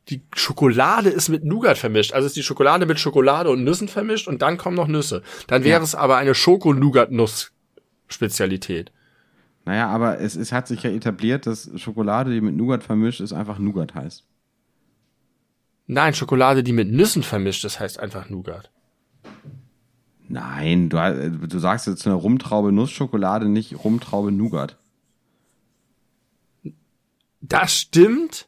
die 0.09 0.21
Schokolade 0.35 1.09
ist 1.09 1.29
mit 1.29 1.43
Nougat 1.43 1.77
vermischt. 1.79 2.13
Also 2.13 2.27
ist 2.27 2.35
die 2.35 2.43
Schokolade 2.43 2.85
mit 2.85 2.99
Schokolade 2.99 3.49
und 3.49 3.63
Nüssen 3.63 3.87
vermischt 3.87 4.27
und 4.27 4.41
dann 4.43 4.57
kommen 4.57 4.75
noch 4.75 4.87
Nüsse. 4.87 5.23
Dann 5.47 5.63
wäre 5.63 5.79
Ja. 5.79 5.83
es 5.83 5.95
aber 5.95 6.17
eine 6.17 6.35
Schoko-Nougat-Nuss-Spezialität. 6.35 8.91
Naja, 9.65 9.87
aber 9.87 10.19
es, 10.19 10.35
es 10.35 10.51
hat 10.51 10.67
sich 10.67 10.83
ja 10.83 10.91
etabliert, 10.91 11.47
dass 11.47 11.71
Schokolade, 11.77 12.29
die 12.31 12.41
mit 12.41 12.55
Nougat 12.55 12.83
vermischt 12.83 13.19
ist, 13.19 13.33
einfach 13.33 13.57
Nougat 13.57 13.95
heißt. 13.95 14.23
Nein, 15.87 16.13
Schokolade, 16.13 16.63
die 16.63 16.73
mit 16.73 16.91
Nüssen 16.91 17.23
vermischt 17.23 17.65
ist, 17.65 17.79
heißt 17.79 17.99
einfach 17.99 18.29
Nougat. 18.29 18.69
Nein, 20.27 20.89
du, 20.89 20.97
äh, 20.97 21.29
du 21.29 21.59
sagst 21.59 21.87
jetzt 21.87 22.05
eine 22.05 22.15
Rumtraube 22.15 22.71
Nussschokolade, 22.71 23.47
nicht 23.47 23.83
Rumtraube 23.83 24.31
Nougat. 24.31 24.77
Das 27.41 27.73
stimmt. 27.73 28.47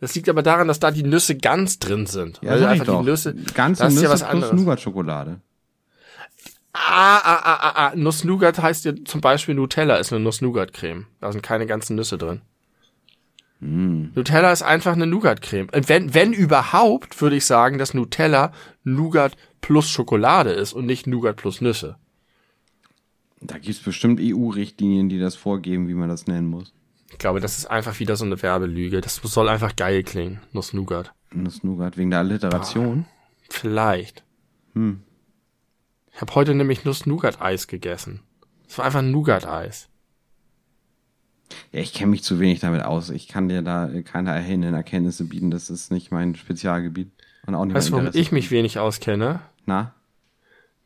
Das 0.00 0.14
liegt 0.14 0.28
aber 0.28 0.42
daran, 0.42 0.68
dass 0.68 0.80
da 0.80 0.90
die 0.90 1.02
Nüsse 1.02 1.36
ganz 1.36 1.78
drin 1.78 2.06
sind. 2.06 2.40
Ja, 2.42 2.56
ich 2.56 2.66
einfach 2.66 2.86
doch. 2.86 3.00
die 3.00 3.10
Nüsse, 3.10 3.34
Ganze 3.54 3.82
das 3.82 3.92
ist 3.92 3.96
Nüsse 3.96 4.06
ja 4.06 4.12
was 4.12 4.22
anderes. 4.22 4.52
Nougat-Schokolade. 4.52 5.40
Ah, 6.72 7.18
ah, 7.18 7.40
ah, 7.42 7.58
ah, 7.60 7.72
ah. 7.74 7.92
Nuss-Nougat 7.96 8.62
heißt 8.62 8.84
ja 8.84 8.92
zum 9.04 9.20
Beispiel 9.20 9.54
Nutella 9.54 9.96
ist 9.96 10.12
eine 10.12 10.22
Nuss-Nougat-Creme. 10.22 11.06
Da 11.20 11.32
sind 11.32 11.42
keine 11.42 11.66
ganzen 11.66 11.96
Nüsse 11.96 12.16
drin. 12.16 12.42
Hm. 13.60 14.12
Nutella 14.14 14.52
ist 14.52 14.62
einfach 14.62 14.92
eine 14.92 15.06
Nougat-Creme. 15.06 15.68
Und 15.74 15.88
wenn, 15.88 16.14
wenn 16.14 16.32
überhaupt, 16.32 17.20
würde 17.20 17.36
ich 17.36 17.44
sagen, 17.44 17.78
dass 17.78 17.94
Nutella 17.94 18.52
Nougat 18.84 19.36
plus 19.60 19.88
Schokolade 19.88 20.50
ist 20.50 20.72
und 20.72 20.86
nicht 20.86 21.06
Nougat 21.06 21.36
plus 21.36 21.60
Nüsse. 21.60 21.96
Da 23.40 23.58
gibt's 23.58 23.80
bestimmt 23.80 24.20
EU-Richtlinien, 24.20 25.08
die 25.08 25.18
das 25.18 25.36
vorgeben, 25.36 25.88
wie 25.88 25.94
man 25.94 26.08
das 26.08 26.26
nennen 26.26 26.48
muss. 26.48 26.72
Ich 27.10 27.18
glaube, 27.18 27.40
das 27.40 27.56
ist 27.56 27.66
einfach 27.66 27.98
wieder 28.00 28.16
so 28.16 28.24
eine 28.24 28.40
Werbelüge. 28.42 29.00
Das 29.00 29.16
soll 29.16 29.48
einfach 29.48 29.76
geil 29.76 30.02
klingen, 30.02 30.40
Nuss 30.52 30.72
Nougat. 30.72 31.12
Nuss 31.32 31.62
Nougat 31.62 31.96
wegen 31.96 32.10
der 32.10 32.20
Alliteration. 32.20 33.06
Vielleicht. 33.48 34.24
Hm. 34.74 35.02
Ich 36.12 36.20
habe 36.20 36.34
heute 36.34 36.54
nämlich 36.54 36.84
Nuss 36.84 37.06
Nougat 37.06 37.40
Eis 37.40 37.66
gegessen. 37.66 38.20
Es 38.68 38.76
war 38.76 38.84
einfach 38.84 38.98
ein 38.98 39.10
Nougat 39.10 39.46
Eis. 39.46 39.88
Ja, 41.72 41.80
ich 41.80 41.94
kenne 41.94 42.10
mich 42.10 42.22
zu 42.22 42.40
wenig 42.40 42.60
damit 42.60 42.82
aus. 42.82 43.08
Ich 43.10 43.28
kann 43.28 43.48
dir 43.48 43.62
da 43.62 43.88
keine 44.02 44.30
erhellenden 44.30 44.74
Erkenntnisse 44.74 45.24
bieten. 45.24 45.50
Das 45.50 45.70
ist 45.70 45.90
nicht 45.90 46.10
mein 46.10 46.34
Spezialgebiet. 46.34 47.10
Und 47.48 47.54
auch 47.54 47.66
Weißt 47.66 47.88
du, 47.88 47.92
womit 47.94 48.14
ich 48.14 48.30
mich 48.30 48.50
wenig 48.50 48.78
auskenne? 48.78 49.40
Na? 49.64 49.94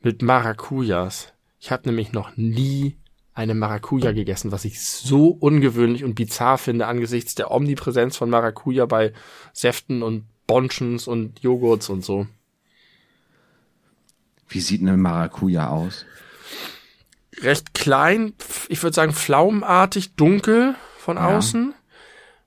Mit 0.01 0.23
Maracujas. 0.23 1.33
Ich 1.59 1.73
habe 1.73 1.89
nämlich 1.89 2.13
noch 2.13 2.37
nie 2.37 2.97
eine 3.35 3.55
Maracuja 3.55 4.13
gegessen, 4.13 4.53
was 4.53 4.65
ich 4.65 4.81
so 4.81 5.27
ungewöhnlich 5.31 6.05
und 6.05 6.15
bizarr 6.15 6.59
finde 6.59 6.87
angesichts 6.87 7.35
der 7.35 7.51
Omnipräsenz 7.51 8.17
von 8.17 8.31
Maracuja 8.31 8.87
bei 8.87 9.13
Säften 9.53 10.05
und 10.05 10.27
Bonchens 10.47 11.09
und 11.09 11.41
Joghurts 11.41 11.89
und 11.89 12.05
so. 12.05 12.29
Wie 14.49 14.61
sieht 14.61 14.83
eine 14.83 14.97
Maracuja 14.97 15.69
aus? 15.69 16.07
Recht 17.41 17.75
klein, 17.75 18.35
ich 18.69 18.81
würde 18.85 18.95
sagen 18.95 19.13
pflaumenartig, 19.13 20.15
dunkel 20.15 20.77
von 20.99 21.17
Ja. 21.17 21.37
außen. 21.37 21.75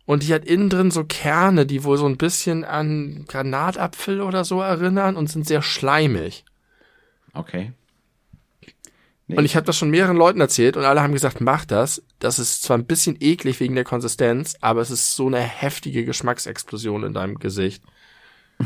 Und 0.06 0.24
die 0.24 0.34
hat 0.34 0.46
innen 0.46 0.70
drin 0.70 0.92
so 0.92 1.04
Kerne, 1.04 1.66
die 1.66 1.84
wohl 1.84 1.98
so 1.98 2.06
ein 2.06 2.18
bisschen 2.18 2.64
an 2.64 3.26
Granatapfel 3.28 4.22
oder 4.22 4.46
so 4.46 4.62
erinnern 4.62 5.16
und 5.16 5.30
sind 5.30 5.48
sehr 5.48 5.62
schleimig. 5.62 6.46
Okay. 7.34 7.74
Nee, 9.28 9.38
Und 9.38 9.46
ich 9.46 9.56
habe 9.56 9.66
das 9.66 9.76
schon 9.76 9.90
mehreren 9.90 10.18
Leuten 10.18 10.40
erzählt 10.40 10.78
und 10.78 10.86
alle 10.86 11.02
haben 11.02 11.14
gesagt, 11.14 11.42
mach 11.42 11.66
das. 11.66 12.04
Das 12.20 12.38
ist 12.38 12.62
zwar 12.62 12.78
ein 12.78 12.86
bisschen 12.86 13.18
eklig 13.20 13.60
wegen 13.60 13.74
der 13.74 13.84
Konsistenz, 13.84 14.56
aber 14.62 14.82
es 14.82 14.92
ist 14.92 15.16
so 15.16 15.26
eine 15.26 15.40
heftige 15.40 16.06
Geschmacksexplosion 16.06 17.04
in 17.04 17.14
deinem 17.14 17.40
Gesicht. 17.40 17.84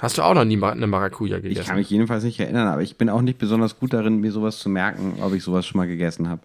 Hast 0.00 0.16
du 0.16 0.22
auch 0.22 0.34
noch 0.34 0.44
nie 0.44 0.62
eine 0.62 0.86
Maracuja 0.86 1.38
ich 1.38 1.42
gegessen? 1.42 1.66
kann 1.66 1.76
mich 1.76 1.90
jedenfalls 1.90 2.22
nicht 2.22 2.38
erinnern, 2.38 2.68
aber 2.68 2.82
ich 2.82 2.96
bin 2.96 3.08
auch 3.08 3.22
nicht 3.22 3.38
besonders 3.38 3.80
gut 3.80 3.92
darin, 3.94 4.20
mir 4.20 4.30
sowas 4.30 4.58
zu 4.58 4.68
merken, 4.68 5.14
ob 5.22 5.32
ich 5.32 5.42
sowas 5.42 5.66
schon 5.66 5.78
mal 5.78 5.88
gegessen 5.88 6.28
habe. 6.28 6.42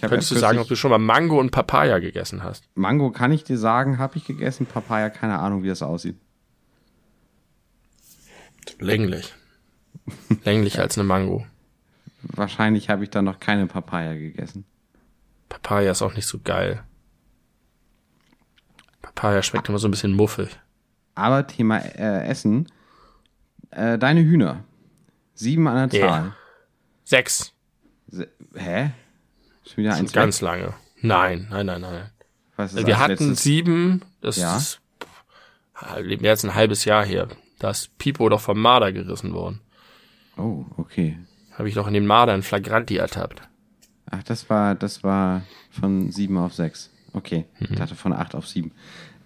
Könntest 0.00 0.30
du 0.30 0.36
sagen, 0.36 0.58
ob 0.58 0.68
du 0.68 0.76
schon 0.76 0.90
mal 0.90 0.98
Mango 0.98 1.38
und 1.38 1.50
Papaya 1.50 1.98
gegessen 1.98 2.42
hast? 2.42 2.68
Mango 2.74 3.10
kann 3.10 3.32
ich 3.32 3.44
dir 3.44 3.58
sagen, 3.58 3.98
habe 3.98 4.16
ich 4.16 4.24
gegessen. 4.24 4.66
Papaya, 4.66 5.10
keine 5.10 5.38
Ahnung, 5.38 5.62
wie 5.62 5.68
das 5.68 5.82
aussieht. 5.82 6.16
Länglich. 8.78 9.34
Länglicher 10.44 10.82
als 10.82 10.96
eine 10.98 11.06
Mango. 11.06 11.46
Wahrscheinlich 12.22 12.90
habe 12.90 13.04
ich 13.04 13.10
da 13.10 13.22
noch 13.22 13.40
keine 13.40 13.66
Papaya 13.66 14.14
gegessen. 14.14 14.64
Papaya 15.48 15.90
ist 15.90 16.02
auch 16.02 16.14
nicht 16.14 16.26
so 16.26 16.38
geil. 16.42 16.82
Papaya 19.02 19.42
schmeckt 19.42 19.68
immer 19.68 19.78
so 19.78 19.88
ein 19.88 19.90
bisschen 19.90 20.14
muffig. 20.14 20.48
Aber 21.14 21.46
Thema 21.46 21.78
äh, 21.78 22.26
Essen. 22.26 22.70
Äh, 23.70 23.98
deine 23.98 24.22
Hühner. 24.22 24.64
Sieben 25.34 25.66
an 25.66 25.88
der. 25.88 26.00
Zahl. 26.00 26.34
Sechs. 27.04 27.52
Se 28.06 28.28
Hä? 28.54 28.92
Schon 29.74 29.84
wieder 29.84 29.94
eins 29.94 30.12
ganz 30.12 30.40
weg? 30.42 30.46
lange. 30.46 30.74
Nein, 31.00 31.46
nein, 31.50 31.66
nein, 31.66 31.80
nein. 31.80 32.10
Was 32.56 32.72
ist 32.74 32.86
Wir 32.86 32.94
als 32.96 33.02
hatten 33.04 33.28
letztes? 33.28 33.42
sieben, 33.42 34.02
das 34.20 34.36
Ja. 34.36 34.56
ist 34.56 34.80
mehr 36.20 36.30
als 36.32 36.44
ein 36.44 36.54
halbes 36.54 36.84
Jahr 36.84 37.04
her. 37.04 37.28
Da 37.58 37.70
ist 37.70 37.96
Pipo 37.98 38.28
doch 38.28 38.40
vom 38.40 38.60
Marder 38.60 38.92
gerissen 38.92 39.32
worden. 39.32 39.60
Oh, 40.36 40.64
okay. 40.76 41.18
Habe 41.56 41.68
ich 41.68 41.74
doch 41.74 41.86
in 41.86 41.94
den 41.94 42.06
Marder 42.06 42.34
in 42.34 42.42
Flagranti 42.42 42.96
ertappt. 42.96 43.42
Ach, 44.10 44.22
das 44.22 44.48
war, 44.48 44.74
das 44.74 45.02
war 45.04 45.42
von 45.70 46.10
sieben 46.10 46.38
auf 46.38 46.54
sechs. 46.54 46.90
Okay. 47.12 47.44
Mhm. 47.58 47.66
Ich 47.70 47.76
dachte 47.78 47.94
von 47.94 48.12
acht 48.12 48.34
auf 48.34 48.46
sieben. 48.46 48.72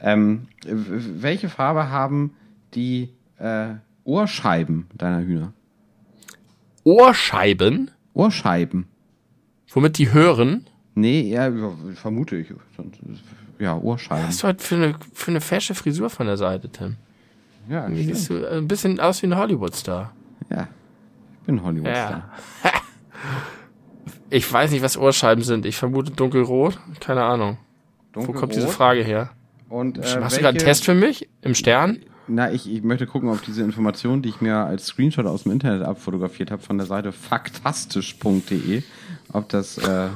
Ähm, 0.00 0.48
welche 0.64 1.48
Farbe 1.48 1.88
haben 1.90 2.34
die 2.74 3.10
äh, 3.38 3.74
Ohrscheiben 4.04 4.88
deiner 4.94 5.20
Hühner? 5.22 5.52
Ohrscheiben, 6.84 7.90
Ohrscheiben. 8.14 8.88
Womit 9.72 9.98
die 9.98 10.12
hören. 10.12 10.66
Nee, 10.94 11.22
ja, 11.22 11.48
ja, 11.48 11.72
vermute 11.94 12.36
ich. 12.36 12.48
Ja, 13.58 13.76
Ohrscheiben. 13.76 14.22
Was 14.24 14.28
hast 14.28 14.42
du 14.42 14.48
heute 14.48 14.64
für 14.64 14.74
eine, 14.76 14.94
für 15.14 15.30
eine 15.30 15.40
fesche 15.40 15.74
Frisur 15.74 16.10
von 16.10 16.26
der 16.26 16.36
Seite, 16.36 16.68
Tim? 16.70 16.96
Ja, 17.68 17.88
Wie 17.88 18.04
siehst 18.04 18.28
du 18.30 18.34
äh, 18.34 18.58
ein 18.58 18.68
bisschen 18.68 18.98
aus 19.00 19.22
wie 19.22 19.26
ein 19.28 19.36
Hollywoodstar. 19.36 20.12
ja. 20.50 20.68
Ich 21.40 21.46
bin 21.46 21.60
Hollywood-Star. 21.62 22.30
Ich 24.30 24.50
weiß 24.50 24.70
nicht, 24.70 24.82
was 24.82 24.96
Ohrscheiben 24.96 25.44
sind. 25.44 25.66
Ich 25.66 25.76
vermute 25.76 26.10
dunkelrot. 26.10 26.78
Keine 27.00 27.22
Ahnung. 27.22 27.58
Wo 28.14 28.32
kommt 28.32 28.54
diese 28.54 28.68
Frage 28.68 29.02
her? 29.02 29.30
Und, 29.68 29.98
äh, 29.98 30.00
du 30.02 30.20
welche- 30.22 30.36
gerade 30.40 30.48
einen 30.48 30.58
Test 30.58 30.84
für 30.84 30.94
mich? 30.94 31.28
Im 31.42 31.54
Stern? 31.54 31.98
Na, 32.34 32.50
ich, 32.50 32.70
ich 32.72 32.82
möchte 32.82 33.06
gucken, 33.06 33.28
ob 33.28 33.42
diese 33.42 33.62
Information, 33.62 34.22
die 34.22 34.30
ich 34.30 34.40
mir 34.40 34.56
als 34.56 34.86
Screenshot 34.86 35.26
aus 35.26 35.42
dem 35.42 35.52
Internet 35.52 35.82
abfotografiert 35.82 36.50
habe, 36.50 36.62
von 36.62 36.78
der 36.78 36.86
Seite 36.86 37.12
faktastisch.de, 37.12 38.82
ob 39.34 39.50
das, 39.50 39.76
äh, 39.76 40.06
äh, 40.06 40.08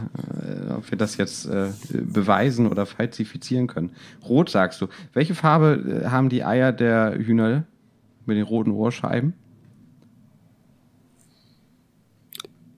ob 0.75 0.91
wir 0.91 0.97
das 0.97 1.19
jetzt 1.19 1.45
äh, 1.45 1.69
beweisen 1.91 2.69
oder 2.69 2.87
falsifizieren 2.87 3.67
können. 3.67 3.91
Rot 4.27 4.49
sagst 4.49 4.81
du. 4.81 4.87
Welche 5.13 5.35
Farbe 5.35 6.05
äh, 6.05 6.09
haben 6.09 6.31
die 6.31 6.43
Eier 6.43 6.73
der 6.73 7.19
Hühner 7.19 7.65
mit 8.25 8.39
den 8.39 8.45
roten 8.45 8.71
Ohrscheiben? 8.71 9.35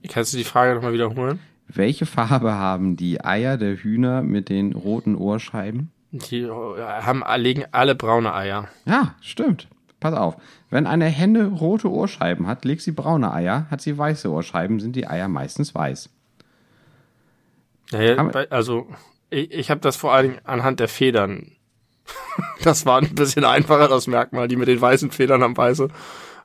Kannst 0.08 0.32
du 0.32 0.38
die 0.38 0.44
Frage 0.44 0.74
nochmal 0.74 0.94
wiederholen? 0.94 1.38
Welche 1.68 2.06
Farbe 2.06 2.54
haben 2.54 2.96
die 2.96 3.24
Eier 3.24 3.56
der 3.56 3.76
Hühner 3.76 4.22
mit 4.22 4.48
den 4.48 4.72
roten 4.72 5.14
Ohrscheiben? 5.14 5.92
Die 6.10 6.40
äh, 6.40 6.80
haben, 6.82 7.22
legen 7.36 7.64
alle 7.72 7.94
braune 7.94 8.34
Eier. 8.34 8.68
Ja, 8.86 9.14
stimmt. 9.20 9.68
Pass 10.00 10.14
auf. 10.14 10.36
Wenn 10.70 10.86
eine 10.86 11.06
Henne 11.06 11.46
rote 11.48 11.90
Ohrscheiben 11.90 12.46
hat, 12.46 12.64
legt 12.64 12.82
sie 12.82 12.92
braune 12.92 13.32
Eier. 13.32 13.66
Hat 13.70 13.80
sie 13.80 13.96
weiße 13.98 14.30
Ohrscheiben, 14.30 14.80
sind 14.80 14.94
die 14.96 15.06
Eier 15.08 15.28
meistens 15.28 15.74
weiß. 15.74 16.08
Naja, 17.90 18.16
also 18.50 18.86
ich, 19.30 19.50
ich 19.50 19.70
habe 19.70 19.80
das 19.80 19.96
vor 19.96 20.12
allen 20.12 20.28
Dingen 20.30 20.40
anhand 20.44 20.80
der 20.80 20.88
Federn. 20.88 21.52
Das 22.62 22.86
war 22.86 23.00
ein 23.02 23.14
bisschen 23.16 23.44
einfacher, 23.44 23.88
das 23.88 24.06
Merkmal. 24.06 24.46
Die 24.46 24.54
mit 24.56 24.68
den 24.68 24.80
weißen 24.80 25.10
Federn 25.10 25.42
haben 25.42 25.56
weiße 25.56 25.88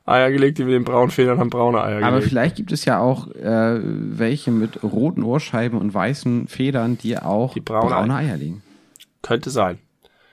Eier 0.04 0.30
gelegt, 0.32 0.58
die 0.58 0.64
mit 0.64 0.74
den 0.74 0.84
braunen 0.84 1.10
Federn 1.10 1.38
haben 1.38 1.50
braune 1.50 1.82
Eier 1.82 1.98
Aber 1.98 2.16
gelegt. 2.16 2.28
vielleicht 2.28 2.56
gibt 2.56 2.72
es 2.72 2.84
ja 2.84 2.98
auch 2.98 3.28
äh, 3.28 3.80
welche 3.80 4.50
mit 4.50 4.82
roten 4.82 5.22
Ohrscheiben 5.22 5.78
und 5.78 5.94
weißen 5.94 6.48
Federn, 6.48 6.98
die 6.98 7.16
auch 7.18 7.54
Die 7.54 7.60
braune 7.60 7.88
braune 7.90 8.14
Eier 8.16 8.36
legen. 8.36 8.62
Könnte 9.24 9.50
sein. 9.50 9.78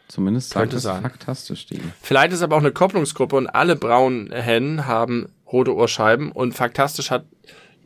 Zumindest 0.08 0.50
sagt 0.50 0.62
Könnte 0.62 0.78
es 0.78 0.84
sein. 0.84 1.02
faktastisch.de. 1.02 1.80
Vielleicht 2.02 2.34
ist 2.34 2.42
aber 2.42 2.58
auch 2.58 2.62
eine 2.62 2.74
Kopplungsgruppe 2.74 3.38
und 3.38 3.48
alle 3.48 3.78
braunen 3.78 4.32
Hennen 4.32 4.86
haben 4.86 5.30
rote 5.52 5.74
Ohrscheiben 5.74 6.32
und 6.32 6.54
Faktastisch 6.54 7.12
hat 7.12 7.26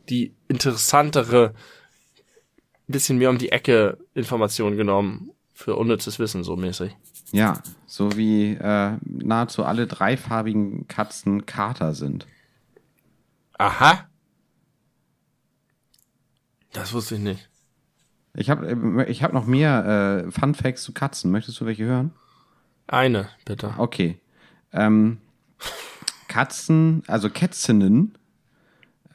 die 0.10 0.34
interessantere, 0.48 1.54
ein 2.88 2.92
bisschen 2.92 3.20
mehr 3.20 3.30
um 3.30 3.38
die 3.38 3.52
Ecke 3.52 4.00
Information 4.16 4.76
genommen 4.76 5.32
für 5.54 5.76
unnützes 5.76 6.18
Wissen 6.18 6.44
so 6.44 6.56
mäßig. 6.56 6.96
Ja, 7.32 7.62
so 7.86 8.18
wie 8.18 8.54
äh, 8.54 8.98
nahezu 9.04 9.64
alle 9.64 9.88
dreifarbigen 9.88 10.88
Katzen 10.88 11.46
Kater 11.46 11.94
sind. 11.94 12.28
Aha. 13.58 14.08
Das 16.74 16.92
wusste 16.94 17.16
ich 17.16 17.22
nicht. 17.22 17.50
Ich 18.36 18.50
habe 18.50 19.06
ich 19.08 19.24
hab 19.24 19.34
noch 19.34 19.46
mehr 19.46 20.26
äh, 20.26 20.32
Fun 20.32 20.56
Facts 20.56 20.84
zu 20.84 20.94
Katzen. 20.94 21.32
Möchtest 21.32 21.60
du 21.60 21.66
welche 21.66 21.86
hören? 21.86 22.12
Eine, 22.88 23.30
bitte. 23.46 23.74
Okay. 23.78 24.20
Ähm, 24.74 25.18
Katzen, 26.28 27.04
also 27.08 27.30
Kätzinnen, 27.30 28.18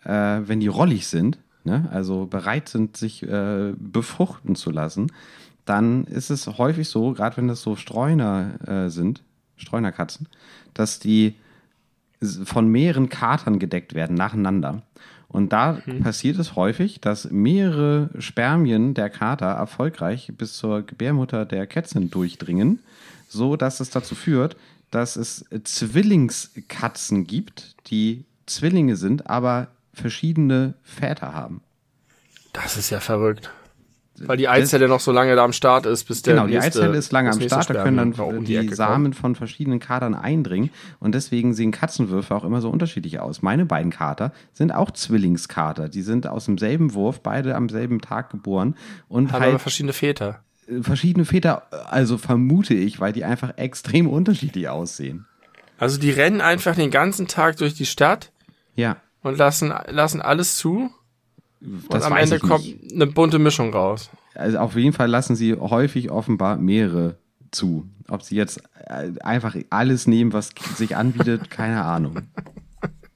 äh, 0.05 0.11
wenn 0.11 0.61
die 0.61 0.69
rollig 0.69 1.07
sind, 1.07 1.39
ne, 1.65 1.89
also 1.93 2.27
bereit 2.27 2.69
sind, 2.69 2.97
sich 2.97 3.23
äh, 3.23 3.75
befruchten 3.77 4.55
zu 4.55 4.71
lassen, 4.71 5.13
dann 5.67 6.05
ist 6.05 6.31
es 6.31 6.47
häufig 6.47 6.89
so, 6.89 7.13
gerade 7.13 7.37
wenn 7.37 7.49
das 7.49 7.63
so 7.63 7.77
Streuner 7.77 8.55
äh, 8.67 8.89
sind, 8.89 9.23
Streunerkatzen, 9.57 10.29
dass 10.75 10.99
die 10.99 11.37
von 12.45 12.69
mehreren 12.69 13.09
Katern 13.09 13.59
gedeckt 13.59 13.95
werden, 13.95 14.17
nacheinander. 14.17 14.83
Und 15.31 15.53
da 15.53 15.81
passiert 16.03 16.39
es 16.39 16.57
häufig, 16.57 17.01
dass 17.01 17.31
mehrere 17.31 18.11
Spermien 18.19 18.95
der 18.95 19.09
Kater 19.11 19.47
erfolgreich 19.47 20.33
bis 20.37 20.57
zur 20.57 20.83
Gebärmutter 20.83 21.47
der 21.47 21.69
Kätzin 21.69 22.11
durchdringen, 22.11 22.81
so 23.29 23.55
dass 23.55 23.79
es 23.79 23.91
dazu 23.91 24.17
führt, 24.17 24.57
dass 24.91 25.15
es 25.15 25.45
Zwillingskatzen 25.63 27.29
gibt, 27.29 27.77
die 27.91 28.25
Zwillinge 28.47 28.97
sind, 28.97 29.31
aber 29.31 29.69
verschiedene 29.95 30.75
Väter 30.83 31.33
haben. 31.33 31.63
Das 32.53 32.77
ist 32.77 32.91
ja 32.91 32.99
verrückt. 32.99 33.51
Weil 34.27 34.37
die 34.37 34.49
Eizelle 34.49 34.89
noch 34.89 35.01
so 35.01 35.13
lange 35.13 35.35
da 35.35 35.45
am 35.45 35.53
Start 35.53 35.87
ist, 35.87 36.05
bis 36.05 36.23
der 36.23 36.35
Genau, 36.35 36.47
die 36.47 36.55
nächste, 36.55 36.81
Eizelle 36.81 36.97
ist 36.99 37.13
lange 37.13 37.31
am 37.31 37.41
Start, 37.41 37.71
da 37.71 37.83
können 37.83 37.97
dann 37.97 38.13
um 38.13 38.45
die, 38.45 38.57
Ecke 38.57 38.75
Samen 38.75 39.13
von 39.15 39.35
verschiedenen 39.35 39.81
Katern 39.81 40.15
eindringen 40.15 40.71
und 40.99 41.15
deswegen 41.15 41.55
sehen 41.55 41.71
Katzenwürfe 41.71 42.35
auch 42.35 42.45
immer 42.45 42.61
so 42.61 42.69
unterschiedlich 42.71 43.21
aus. 43.21 43.43
Meine 43.43 43.67
beiden 43.67 43.91
Kater 43.91 44.33
sind 44.53 44.73
auch 44.73 44.91
Zwillingskater. 44.91 45.89
Die 45.89 46.03
sind 46.03 46.27
aus 46.27 46.45
demselben 46.47 46.95
Wurf, 46.95 47.21
beide 47.21 47.55
am 47.55 47.69
selben 47.69 48.01
Tag 48.01 48.31
geboren 48.31 48.77
und. 49.09 49.33
Haben 49.33 49.43
aber 49.43 49.53
halt 49.53 49.61
verschiedene 49.61 49.93
Väter. 49.93 50.43
verschiedene 50.83 51.25
Väter, 51.25 51.67
also 51.91 52.19
vermute 52.19 52.75
ich, 52.75 53.01
weil 53.01 53.13
die 53.13 53.25
einfach 53.25 53.57
extrem 53.57 54.09
unterschiedlich 54.09 54.69
aussehen. 54.69 55.27
Also 55.79 55.99
die 55.99 56.11
rennen 56.11 56.43
einfach 56.43 56.75
den 56.75 56.91
ganzen 56.91 57.27
Tag 57.27 57.57
durch 57.57 57.75
die 57.75 57.87
Stadt 57.87 58.33
Ja, 58.77 58.97
und 59.23 59.39
lassen, 59.39 59.73
lassen 59.89 60.21
alles 60.21 60.57
zu. 60.57 60.91
Das 61.61 62.07
und 62.07 62.13
am 62.13 62.17
Ende 62.17 62.39
kommt 62.39 62.65
nicht. 62.65 62.95
eine 62.95 63.07
bunte 63.07 63.39
Mischung 63.39 63.73
raus. 63.73 64.11
Also 64.35 64.59
auf 64.59 64.77
jeden 64.77 64.93
Fall 64.93 65.09
lassen 65.09 65.37
sie 65.37 65.55
häufig 65.55 66.11
offenbar 66.11 66.57
mehrere 66.57 67.19
zu. 67.51 67.87
Ob 68.09 68.23
sie 68.23 68.37
jetzt 68.37 68.63
äh, 68.87 69.13
einfach 69.21 69.57
alles 69.69 70.07
nehmen, 70.07 70.33
was 70.33 70.51
sich 70.77 70.97
anbietet, 70.97 71.51
keine 71.51 71.85
Ahnung. 71.85 72.23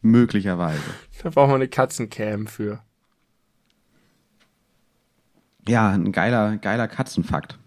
Möglicherweise. 0.03 0.83
Da 1.23 1.31
brauchen 1.31 1.51
wir 1.51 1.55
eine 1.57 1.69
Katzencam 1.69 2.47
für. 2.47 2.81
Ja, 5.67 5.91
ein 5.91 6.13
geiler, 6.13 6.59
geiler 6.59 6.89
Katzenfakt. 6.89 7.59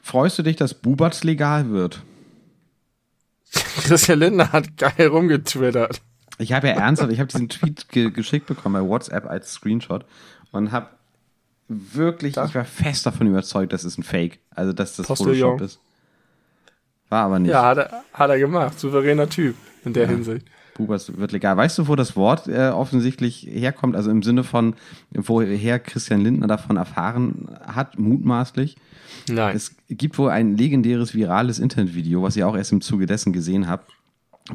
Freust 0.00 0.38
du 0.38 0.44
dich, 0.44 0.56
dass 0.56 0.74
Bubatz 0.74 1.24
legal 1.24 1.70
wird? 1.70 2.02
Christian 3.52 4.20
Lindner 4.20 4.52
hat 4.52 4.76
geil 4.76 5.08
rumgetwittert. 5.08 6.00
Ich 6.42 6.52
habe 6.52 6.68
ja 6.68 6.74
ernsthaft, 6.74 7.12
ich 7.12 7.20
habe 7.20 7.28
diesen 7.28 7.48
Tweet 7.48 7.88
ge 7.88 8.10
geschickt 8.10 8.46
bekommen 8.46 8.74
bei 8.74 8.88
WhatsApp 8.88 9.26
als 9.26 9.52
Screenshot 9.52 10.04
und 10.50 10.72
habe 10.72 10.88
wirklich, 11.68 12.36
ich 12.36 12.54
war 12.54 12.64
fest 12.64 13.06
davon 13.06 13.26
überzeugt, 13.26 13.72
das 13.72 13.84
ist 13.84 13.98
ein 13.98 14.02
Fake. 14.02 14.40
Also, 14.50 14.72
dass 14.72 14.96
das 14.96 15.06
Postillon. 15.06 15.52
Photoshop 15.52 15.60
ist. 15.60 15.80
War 17.08 17.24
aber 17.26 17.38
nicht. 17.38 17.50
Ja, 17.50 17.62
hat 17.64 17.78
er, 17.78 18.04
hat 18.12 18.30
er 18.30 18.38
gemacht. 18.38 18.78
Souveräner 18.78 19.28
Typ 19.28 19.54
in 19.84 19.92
der 19.92 20.08
Hinsicht. 20.08 20.46
Bubatz 20.74 21.12
wird 21.14 21.32
legal. 21.32 21.56
Weißt 21.56 21.78
du, 21.78 21.88
wo 21.88 21.96
das 21.96 22.16
Wort 22.16 22.48
äh, 22.48 22.70
offensichtlich 22.70 23.46
herkommt? 23.50 23.94
Also 23.94 24.10
im 24.10 24.22
Sinne 24.22 24.44
von, 24.44 24.74
woher 25.10 25.78
Christian 25.78 26.22
Lindner 26.22 26.46
davon 26.46 26.76
erfahren 26.76 27.48
hat, 27.66 27.98
mutmaßlich. 27.98 28.76
Nein. 29.28 29.54
Es 29.54 29.76
gibt 29.88 30.16
wohl 30.18 30.30
ein 30.30 30.56
legendäres 30.56 31.14
virales 31.14 31.58
Internetvideo, 31.58 32.22
was 32.22 32.36
ihr 32.36 32.48
auch 32.48 32.56
erst 32.56 32.72
im 32.72 32.80
Zuge 32.80 33.06
dessen 33.06 33.32
gesehen 33.32 33.68
habt, 33.68 33.92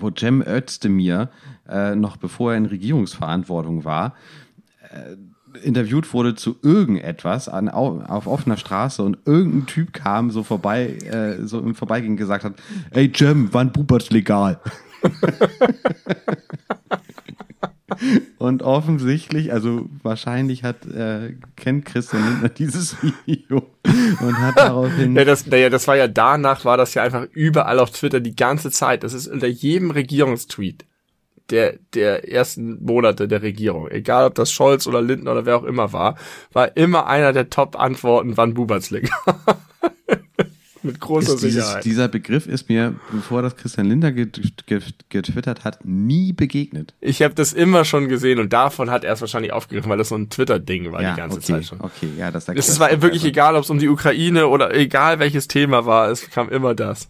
wo 0.02 0.12
Cem 0.12 0.42
Özdemir, 0.42 1.30
äh, 1.70 1.96
noch 1.96 2.18
bevor 2.18 2.52
er 2.52 2.58
in 2.58 2.66
Regierungsverantwortung 2.66 3.84
war, 3.86 4.14
äh, 4.92 5.16
interviewt 5.64 6.14
wurde 6.14 6.36
zu 6.36 6.56
irgendetwas 6.62 7.50
an, 7.50 7.68
au- 7.70 8.02
auf 8.02 8.28
offener 8.28 8.58
Straße 8.58 9.02
und 9.02 9.18
irgendein 9.26 9.66
Typ 9.66 9.92
kam 9.94 10.30
so 10.30 10.44
vorbei, 10.44 10.98
äh, 11.12 11.46
so 11.46 11.60
im 11.60 11.74
Vorbeigehen 11.74 12.16
gesagt 12.18 12.44
hat, 12.44 12.54
ey 12.92 13.12
Cem, 13.16 13.50
wann 13.54 13.72
Bubatz 13.72 14.10
legal? 14.12 14.60
Und 18.38 18.64
offensichtlich, 18.64 19.54
also 19.54 19.88
wahrscheinlich 20.04 20.64
hat, 20.64 20.86
äh, 20.86 21.36
kennt 21.56 21.86
Christian 21.86 22.26
Lindner 22.26 22.50
dieses 22.50 22.98
Video 23.26 23.70
und 24.20 24.40
hat 24.40 24.58
daraufhin. 24.58 25.16
Ja, 25.16 25.24
das, 25.24 25.48
naja, 25.48 25.70
das 25.70 25.88
war 25.88 25.96
ja 25.96 26.08
danach, 26.08 26.66
war 26.66 26.76
das 26.76 26.94
ja 26.94 27.04
einfach 27.04 27.28
überall 27.32 27.80
auf 27.80 27.92
Twitter 27.92 28.20
die 28.20 28.36
ganze 28.36 28.72
Zeit. 28.72 29.04
Das 29.04 29.14
ist 29.14 29.28
unter 29.28 29.48
jedem 29.48 29.92
Regierungstweet 29.92 30.86
der, 31.50 31.76
der 31.94 32.30
ersten 32.30 32.84
Monate 32.84 33.28
der 33.28 33.42
Regierung, 33.42 33.90
egal 33.90 34.26
ob 34.26 34.36
das 34.36 34.52
Scholz 34.52 34.88
oder 34.88 35.02
Lindner 35.02 35.32
oder 35.32 35.46
wer 35.46 35.58
auch 35.58 35.64
immer 35.64 35.94
war, 35.94 36.18
war 36.52 36.76
immer 36.76 37.08
einer 37.08 37.34
der 37.34 37.50
Top-Antworten, 37.50 38.38
wann 38.38 38.54
Buberts 38.54 38.90
liegt. 38.90 39.12
Mit 40.88 41.00
großer 41.00 41.36
ist 41.36 41.44
dieses, 41.44 41.66
Sicherheit. 41.66 41.86
dieser 41.86 42.08
Begriff 42.08 42.48
ist 42.48 42.70
mir, 42.70 42.96
bevor 43.12 43.42
das 43.42 43.56
Christian 43.56 44.00
get, 44.00 45.10
getwittert 45.10 45.64
hat, 45.64 45.86
nie 45.86 46.34
begegnet. 46.34 46.94
Ich 47.02 47.22
habe 47.22 47.34
das 47.36 47.54
immer 47.54 47.86
schon 47.86 48.08
gesehen 48.08 48.40
und 48.40 48.54
davon 48.54 48.90
hat 48.90 49.04
er 49.04 49.14
es 49.14 49.22
wahrscheinlich 49.22 49.54
aufgegriffen, 49.54 49.90
weil 49.90 49.98
das 49.98 50.10
so 50.10 50.16
ein 50.16 50.30
Twitter-Ding 50.30 50.92
war 50.92 51.00
die 51.00 51.18
ganze 51.18 51.38
okay, 51.38 51.46
Zeit 51.46 51.66
schon. 51.66 51.82
Okay, 51.82 52.10
ja, 52.18 52.32
das 52.32 52.48
Es 52.50 52.80
war 52.80 53.02
wirklich 53.02 53.26
egal, 53.26 53.56
ob 53.56 53.64
es 53.64 53.70
um 53.70 53.80
die 53.80 53.90
Ukraine 53.90 54.48
oder 54.48 54.74
egal 54.74 55.20
welches 55.20 55.48
Thema 55.48 55.86
war, 55.86 56.10
es 56.10 56.30
kam 56.30 56.50
immer 56.50 56.74
das. 56.74 57.10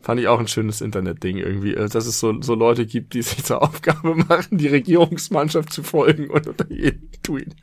Fand 0.00 0.20
ich 0.20 0.28
auch 0.28 0.38
ein 0.38 0.48
schönes 0.48 0.80
Internetding 0.80 1.38
irgendwie, 1.38 1.74
äh, 1.74 1.88
dass 1.88 2.06
es 2.06 2.20
so, 2.20 2.40
so 2.40 2.54
Leute 2.54 2.86
gibt, 2.86 3.14
die 3.14 3.22
sich 3.22 3.44
zur 3.44 3.62
Aufgabe 3.62 4.14
machen, 4.14 4.58
die 4.58 4.68
Regierungsmannschaft 4.68 5.72
zu 5.72 5.82
folgen 5.82 6.30
und 6.30 6.46
unter 6.46 6.70
jedem 6.70 7.10
Tweet 7.22 7.56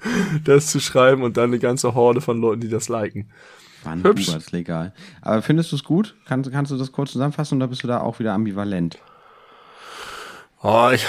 das 0.43 0.67
zu 0.67 0.79
schreiben 0.79 1.23
und 1.23 1.37
dann 1.37 1.45
eine 1.45 1.59
ganze 1.59 1.95
Horde 1.95 2.21
von 2.21 2.39
Leuten, 2.39 2.61
die 2.61 2.69
das 2.69 2.89
liken. 2.89 3.29
Wann 3.85 4.03
hübsch. 4.03 4.25
Bubatz 4.27 4.51
legal. 4.51 4.93
Aber 5.21 5.41
findest 5.41 5.71
du 5.71 5.75
es 5.75 5.83
gut? 5.83 6.15
Kannst, 6.25 6.51
kannst 6.51 6.71
du 6.71 6.77
das 6.77 6.91
kurz 6.91 7.11
zusammenfassen 7.11 7.57
oder 7.57 7.67
bist 7.67 7.83
du 7.83 7.87
da 7.87 8.01
auch 8.01 8.19
wieder 8.19 8.33
ambivalent? 8.33 8.97
Oh, 10.61 10.89
ich, 10.91 11.05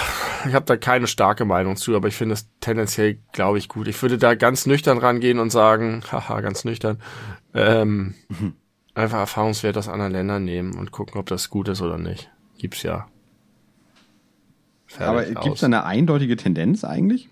ich 0.47 0.53
habe 0.53 0.65
da 0.65 0.77
keine 0.77 1.07
starke 1.07 1.43
Meinung 1.43 1.77
zu, 1.77 1.95
aber 1.95 2.07
ich 2.07 2.15
finde 2.15 2.33
es 2.33 2.47
tendenziell, 2.59 3.17
glaube 3.31 3.57
ich, 3.57 3.69
gut. 3.69 3.87
Ich 3.87 3.99
würde 4.01 4.19
da 4.19 4.35
ganz 4.35 4.67
nüchtern 4.67 4.99
rangehen 4.99 5.39
und 5.39 5.49
sagen, 5.49 6.03
haha, 6.11 6.41
ganz 6.41 6.63
nüchtern, 6.63 7.01
ähm, 7.55 8.13
einfach 8.93 9.17
Erfahrungswert 9.19 9.77
aus 9.77 9.89
anderen 9.89 10.11
Ländern 10.11 10.45
nehmen 10.45 10.77
und 10.77 10.91
gucken, 10.91 11.19
ob 11.19 11.25
das 11.25 11.49
gut 11.49 11.69
ist 11.69 11.81
oder 11.81 11.97
nicht. 11.97 12.29
Gibt's 12.59 12.83
ja. 12.83 13.07
Aber 14.99 15.23
Fertig, 15.23 15.35
gibt 15.35 15.45
es 15.47 15.51
aus. 15.53 15.59
da 15.61 15.65
eine 15.67 15.85
eindeutige 15.85 16.37
Tendenz 16.37 16.83
eigentlich? 16.83 17.27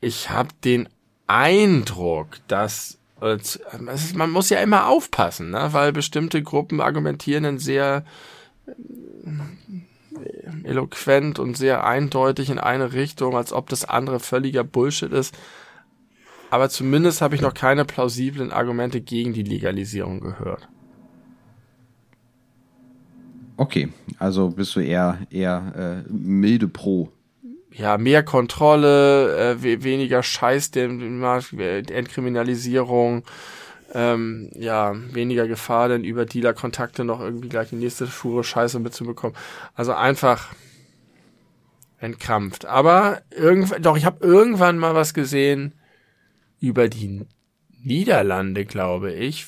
Ich 0.00 0.30
habe 0.30 0.50
den 0.64 0.88
Eindruck, 1.26 2.28
dass 2.46 2.90
ist, 2.90 2.98
man 4.14 4.30
muss 4.30 4.50
ja 4.50 4.60
immer 4.60 4.88
aufpassen, 4.88 5.50
ne? 5.50 5.68
weil 5.72 5.92
bestimmte 5.92 6.42
Gruppen 6.42 6.80
argumentieren 6.80 7.44
dann 7.44 7.58
sehr 7.58 8.04
äh, 8.66 8.72
eloquent 10.64 11.38
und 11.38 11.56
sehr 11.56 11.84
eindeutig 11.84 12.50
in 12.50 12.58
eine 12.58 12.92
Richtung, 12.92 13.36
als 13.36 13.52
ob 13.52 13.68
das 13.70 13.84
andere 13.84 14.20
völliger 14.20 14.64
Bullshit 14.64 15.12
ist. 15.12 15.36
Aber 16.50 16.68
zumindest 16.68 17.22
habe 17.22 17.34
ich 17.34 17.40
noch 17.40 17.54
keine 17.54 17.84
plausiblen 17.84 18.52
Argumente 18.52 19.00
gegen 19.00 19.32
die 19.32 19.42
Legalisierung 19.42 20.20
gehört. 20.20 20.68
Okay, 23.56 23.88
also 24.18 24.50
bist 24.50 24.76
du 24.76 24.80
eher, 24.80 25.18
eher 25.30 26.04
äh, 26.06 26.12
milde 26.12 26.68
pro. 26.68 27.10
Ja, 27.76 27.98
mehr 27.98 28.22
Kontrolle, 28.22 29.36
äh, 29.36 29.62
we 29.62 29.82
weniger 29.84 30.22
Scheiß, 30.22 30.70
Markt, 30.88 31.52
äh, 31.52 31.80
Entkriminalisierung, 31.80 33.22
ähm, 33.92 34.50
ja, 34.54 34.94
weniger 35.12 35.46
Gefahr, 35.46 35.88
denn 35.88 36.02
über 36.02 36.24
Dealer-Kontakte 36.24 37.04
noch 37.04 37.20
irgendwie 37.20 37.50
gleich 37.50 37.68
die 37.68 37.76
nächste 37.76 38.06
Fuhre 38.06 38.44
Scheiße 38.44 38.80
mitzubekommen. 38.80 39.36
Also 39.74 39.92
einfach 39.92 40.54
entkrampft. 41.98 42.64
Aber 42.64 43.20
irgendwann, 43.30 43.82
doch, 43.82 43.96
ich 43.96 44.06
habe 44.06 44.24
irgendwann 44.26 44.78
mal 44.78 44.94
was 44.94 45.12
gesehen 45.12 45.74
über 46.60 46.88
die 46.88 47.26
Niederlande, 47.82 48.64
glaube 48.64 49.12
ich, 49.12 49.46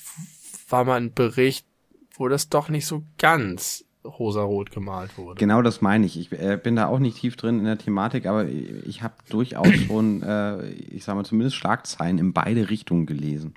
war 0.69 0.85
mal 0.85 1.01
ein 1.01 1.15
Bericht, 1.15 1.67
wo 2.15 2.29
das 2.29 2.51
doch 2.51 2.69
nicht 2.69 2.87
so 2.87 3.05
ganz 3.17 3.85
rosarot 4.19 4.71
gemalt 4.71 5.17
wurde. 5.19 5.39
Genau 5.39 5.63
das 5.63 5.81
meine 5.81 6.07
ich. 6.07 6.19
Ich 6.19 6.33
äh, 6.33 6.59
bin 6.63 6.77
da 6.77 6.87
auch 6.87 6.99
nicht 6.99 7.19
tief 7.19 7.37
drin 7.37 7.59
in 7.59 7.65
der 7.65 7.79
Thematik, 7.79 8.27
aber 8.27 8.47
ich 8.47 9.03
habe 9.03 9.15
durchaus 9.29 9.69
schon, 9.87 10.23
äh, 10.23 10.69
ich 10.71 11.05
sage 11.05 11.17
mal, 11.17 11.25
zumindest 11.25 11.57
Schlagzeilen 11.57 12.19
in 12.19 12.33
beide 12.33 12.71
Richtungen 12.71 13.07
gelesen. 13.07 13.55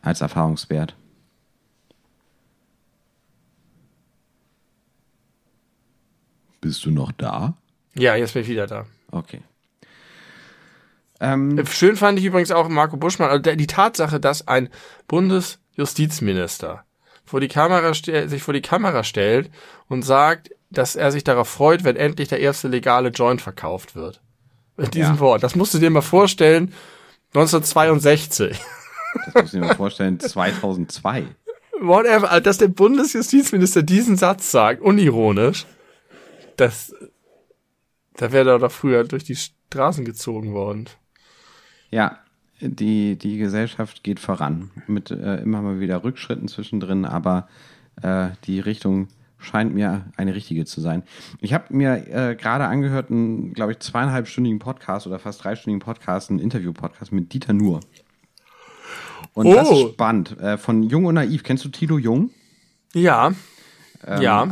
Als 0.00 0.20
Erfahrungswert. 0.20 0.94
Bist 6.60 6.84
du 6.84 6.90
noch 6.90 7.10
da? 7.12 7.54
Ja, 7.94 8.14
jetzt 8.14 8.34
bin 8.34 8.42
ich 8.42 8.48
wieder 8.48 8.66
da. 8.66 8.86
Okay. 9.10 9.42
Ähm, 11.20 11.64
Schön 11.66 11.96
fand 11.96 12.18
ich 12.18 12.24
übrigens 12.24 12.50
auch 12.50 12.68
Marco 12.68 12.96
Buschmann, 12.96 13.30
also 13.30 13.54
die 13.54 13.66
Tatsache, 13.66 14.18
dass 14.18 14.48
ein 14.48 14.68
Bundesjustizminister 15.06 16.84
vor 17.24 17.40
die 17.40 17.48
Kamera 17.48 17.94
sich 17.94 18.42
vor 18.42 18.54
die 18.54 18.62
Kamera 18.62 19.04
stellt 19.04 19.50
und 19.88 20.02
sagt, 20.02 20.50
dass 20.70 20.96
er 20.96 21.12
sich 21.12 21.24
darauf 21.24 21.48
freut, 21.48 21.84
wenn 21.84 21.96
endlich 21.96 22.28
der 22.28 22.40
erste 22.40 22.68
legale 22.68 23.10
Joint 23.10 23.40
verkauft 23.42 23.94
wird. 23.94 24.20
Mit 24.76 24.94
diesem 24.94 25.14
Ja. 25.14 25.20
Wort. 25.20 25.42
Das 25.42 25.54
musst 25.54 25.74
du 25.74 25.78
dir 25.78 25.90
mal 25.90 26.00
vorstellen. 26.00 26.72
1962. 27.34 28.58
das 29.26 29.34
muss 29.34 29.54
ich 29.54 29.60
mir 29.60 29.66
mal 29.66 29.76
vorstellen, 29.76 30.18
2002. 30.18 31.24
Whatever, 31.80 32.30
also, 32.30 32.42
dass 32.42 32.58
der 32.58 32.68
Bundesjustizminister 32.68 33.82
diesen 33.82 34.16
Satz 34.16 34.50
sagt, 34.50 34.80
unironisch, 34.80 35.66
das, 36.56 36.94
da 38.16 38.32
wäre 38.32 38.50
er 38.52 38.58
doch 38.58 38.72
früher 38.72 39.04
durch 39.04 39.24
die 39.24 39.36
Straßen 39.36 40.04
gezogen 40.04 40.54
worden. 40.54 40.88
Ja, 41.90 42.18
die, 42.62 43.16
die 43.16 43.38
Gesellschaft 43.38 44.02
geht 44.02 44.20
voran. 44.20 44.70
Mit 44.86 45.10
äh, 45.10 45.36
immer 45.36 45.62
mal 45.62 45.80
wieder 45.80 46.04
Rückschritten 46.04 46.48
zwischendrin, 46.48 47.04
aber 47.04 47.48
äh, 48.02 48.28
die 48.44 48.60
Richtung 48.60 49.08
scheint 49.38 49.74
mir 49.74 50.06
eine 50.16 50.34
richtige 50.34 50.64
zu 50.64 50.80
sein. 50.80 51.02
Ich 51.40 51.52
habe 51.52 51.74
mir 51.74 52.06
äh, 52.08 52.36
gerade 52.36 52.66
angehört, 52.66 53.10
einen, 53.10 53.52
glaube 53.52 53.72
ich, 53.72 53.80
zweieinhalbstündigen 53.80 54.60
Podcast 54.60 55.06
oder 55.06 55.18
fast 55.18 55.42
dreistündigen 55.42 55.80
Podcast, 55.80 56.30
einen 56.30 56.38
Interview-Podcast 56.38 57.12
mit 57.12 57.32
Dieter 57.32 57.52
Nuhr. 57.52 57.80
Und 59.34 59.46
oh. 59.46 59.54
das 59.54 59.70
ist 59.70 59.80
spannend. 59.92 60.38
Äh, 60.40 60.58
von 60.58 60.82
Jung 60.84 61.06
und 61.06 61.14
Naiv. 61.14 61.42
Kennst 61.42 61.64
du 61.64 61.68
Tilo 61.70 61.98
Jung? 61.98 62.30
Ja. 62.92 63.32
Ähm, 64.06 64.22
ja 64.22 64.48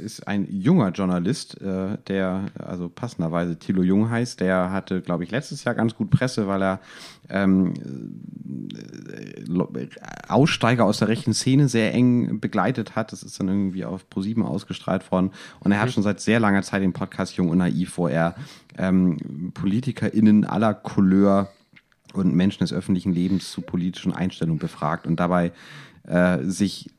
ist 0.00 0.26
ein 0.26 0.46
junger 0.50 0.90
Journalist, 0.90 1.60
äh, 1.60 1.98
der 2.06 2.46
also 2.58 2.88
passenderweise 2.88 3.58
Thilo 3.58 3.82
Jung 3.82 4.10
heißt. 4.10 4.40
Der 4.40 4.70
hatte, 4.70 5.00
glaube 5.00 5.24
ich, 5.24 5.30
letztes 5.30 5.64
Jahr 5.64 5.74
ganz 5.74 5.94
gut 5.94 6.10
Presse, 6.10 6.46
weil 6.46 6.62
er 6.62 6.80
ähm, 7.28 7.74
äh, 8.74 9.88
Aussteiger 10.28 10.84
aus 10.84 10.98
der 10.98 11.08
rechten 11.08 11.34
Szene 11.34 11.68
sehr 11.68 11.92
eng 11.94 12.40
begleitet 12.40 12.96
hat. 12.96 13.12
Das 13.12 13.22
ist 13.22 13.38
dann 13.38 13.48
irgendwie 13.48 13.84
auf 13.84 14.08
ProSieben 14.08 14.44
ausgestrahlt 14.44 15.10
worden. 15.10 15.30
Und 15.60 15.72
er 15.72 15.80
hat 15.80 15.88
mhm. 15.88 15.92
schon 15.92 16.02
seit 16.02 16.20
sehr 16.20 16.40
langer 16.40 16.62
Zeit 16.62 16.82
den 16.82 16.92
Podcast 16.92 17.36
Jung 17.36 17.48
und 17.48 17.58
Naiv, 17.58 17.96
wo 17.98 18.08
er 18.08 18.34
ähm, 18.78 19.52
PolitikerInnen 19.54 20.44
aller 20.44 20.74
Couleur 20.74 21.50
und 22.14 22.34
Menschen 22.34 22.60
des 22.60 22.72
öffentlichen 22.72 23.12
Lebens 23.12 23.50
zu 23.50 23.62
politischen 23.62 24.12
Einstellungen 24.12 24.58
befragt 24.58 25.06
und 25.06 25.18
dabei 25.18 25.52
äh, 26.04 26.38
sich 26.42 26.90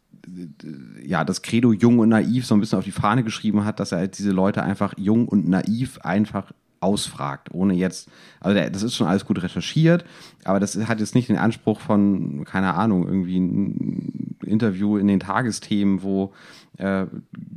ja, 1.05 1.23
das 1.23 1.41
Credo 1.41 1.73
jung 1.73 1.99
und 1.99 2.09
naiv 2.09 2.45
so 2.45 2.55
ein 2.55 2.59
bisschen 2.59 2.79
auf 2.79 2.85
die 2.85 2.91
Fahne 2.91 3.23
geschrieben 3.23 3.65
hat, 3.65 3.79
dass 3.79 3.91
er 3.91 3.99
halt 3.99 4.17
diese 4.17 4.31
Leute 4.31 4.63
einfach 4.63 4.93
jung 4.97 5.27
und 5.27 5.47
naiv 5.47 5.99
einfach 5.99 6.51
ausfragt, 6.83 7.49
ohne 7.53 7.73
jetzt, 7.73 8.09
also 8.41 8.59
das 8.59 8.83
ist 8.83 8.95
schon 8.95 9.07
alles 9.07 9.25
gut 9.25 9.41
recherchiert, 9.41 10.03
aber 10.43 10.59
das 10.59 10.75
hat 10.87 10.99
jetzt 10.99 11.15
nicht 11.15 11.29
den 11.29 11.37
Anspruch 11.37 11.79
von, 11.79 12.43
keine 12.43 12.73
Ahnung, 12.73 13.07
irgendwie 13.07 13.39
ein 13.39 14.35
Interview 14.45 14.97
in 14.97 15.07
den 15.07 15.21
Tagesthemen, 15.21 16.03
wo 16.03 16.33
äh, 16.77 17.05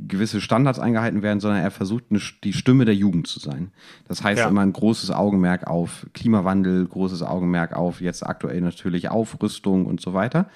gewisse 0.07 0.39
Standards 0.39 0.79
eingehalten 0.79 1.21
werden, 1.21 1.39
sondern 1.39 1.61
er 1.61 1.71
versucht, 1.71 2.05
eine, 2.09 2.19
die 2.43 2.53
Stimme 2.53 2.85
der 2.85 2.95
Jugend 2.95 3.27
zu 3.27 3.39
sein. 3.39 3.71
Das 4.07 4.23
heißt 4.23 4.39
ja. 4.39 4.47
immer 4.47 4.61
ein 4.61 4.73
großes 4.73 5.11
Augenmerk 5.11 5.67
auf 5.67 6.07
Klimawandel, 6.13 6.87
großes 6.87 7.21
Augenmerk 7.21 7.73
auf 7.73 7.99
jetzt 7.99 8.25
aktuell 8.25 8.61
natürlich 8.61 9.09
Aufrüstung 9.09 9.85
und 9.85 9.99
so 9.99 10.13
weiter. 10.13 10.49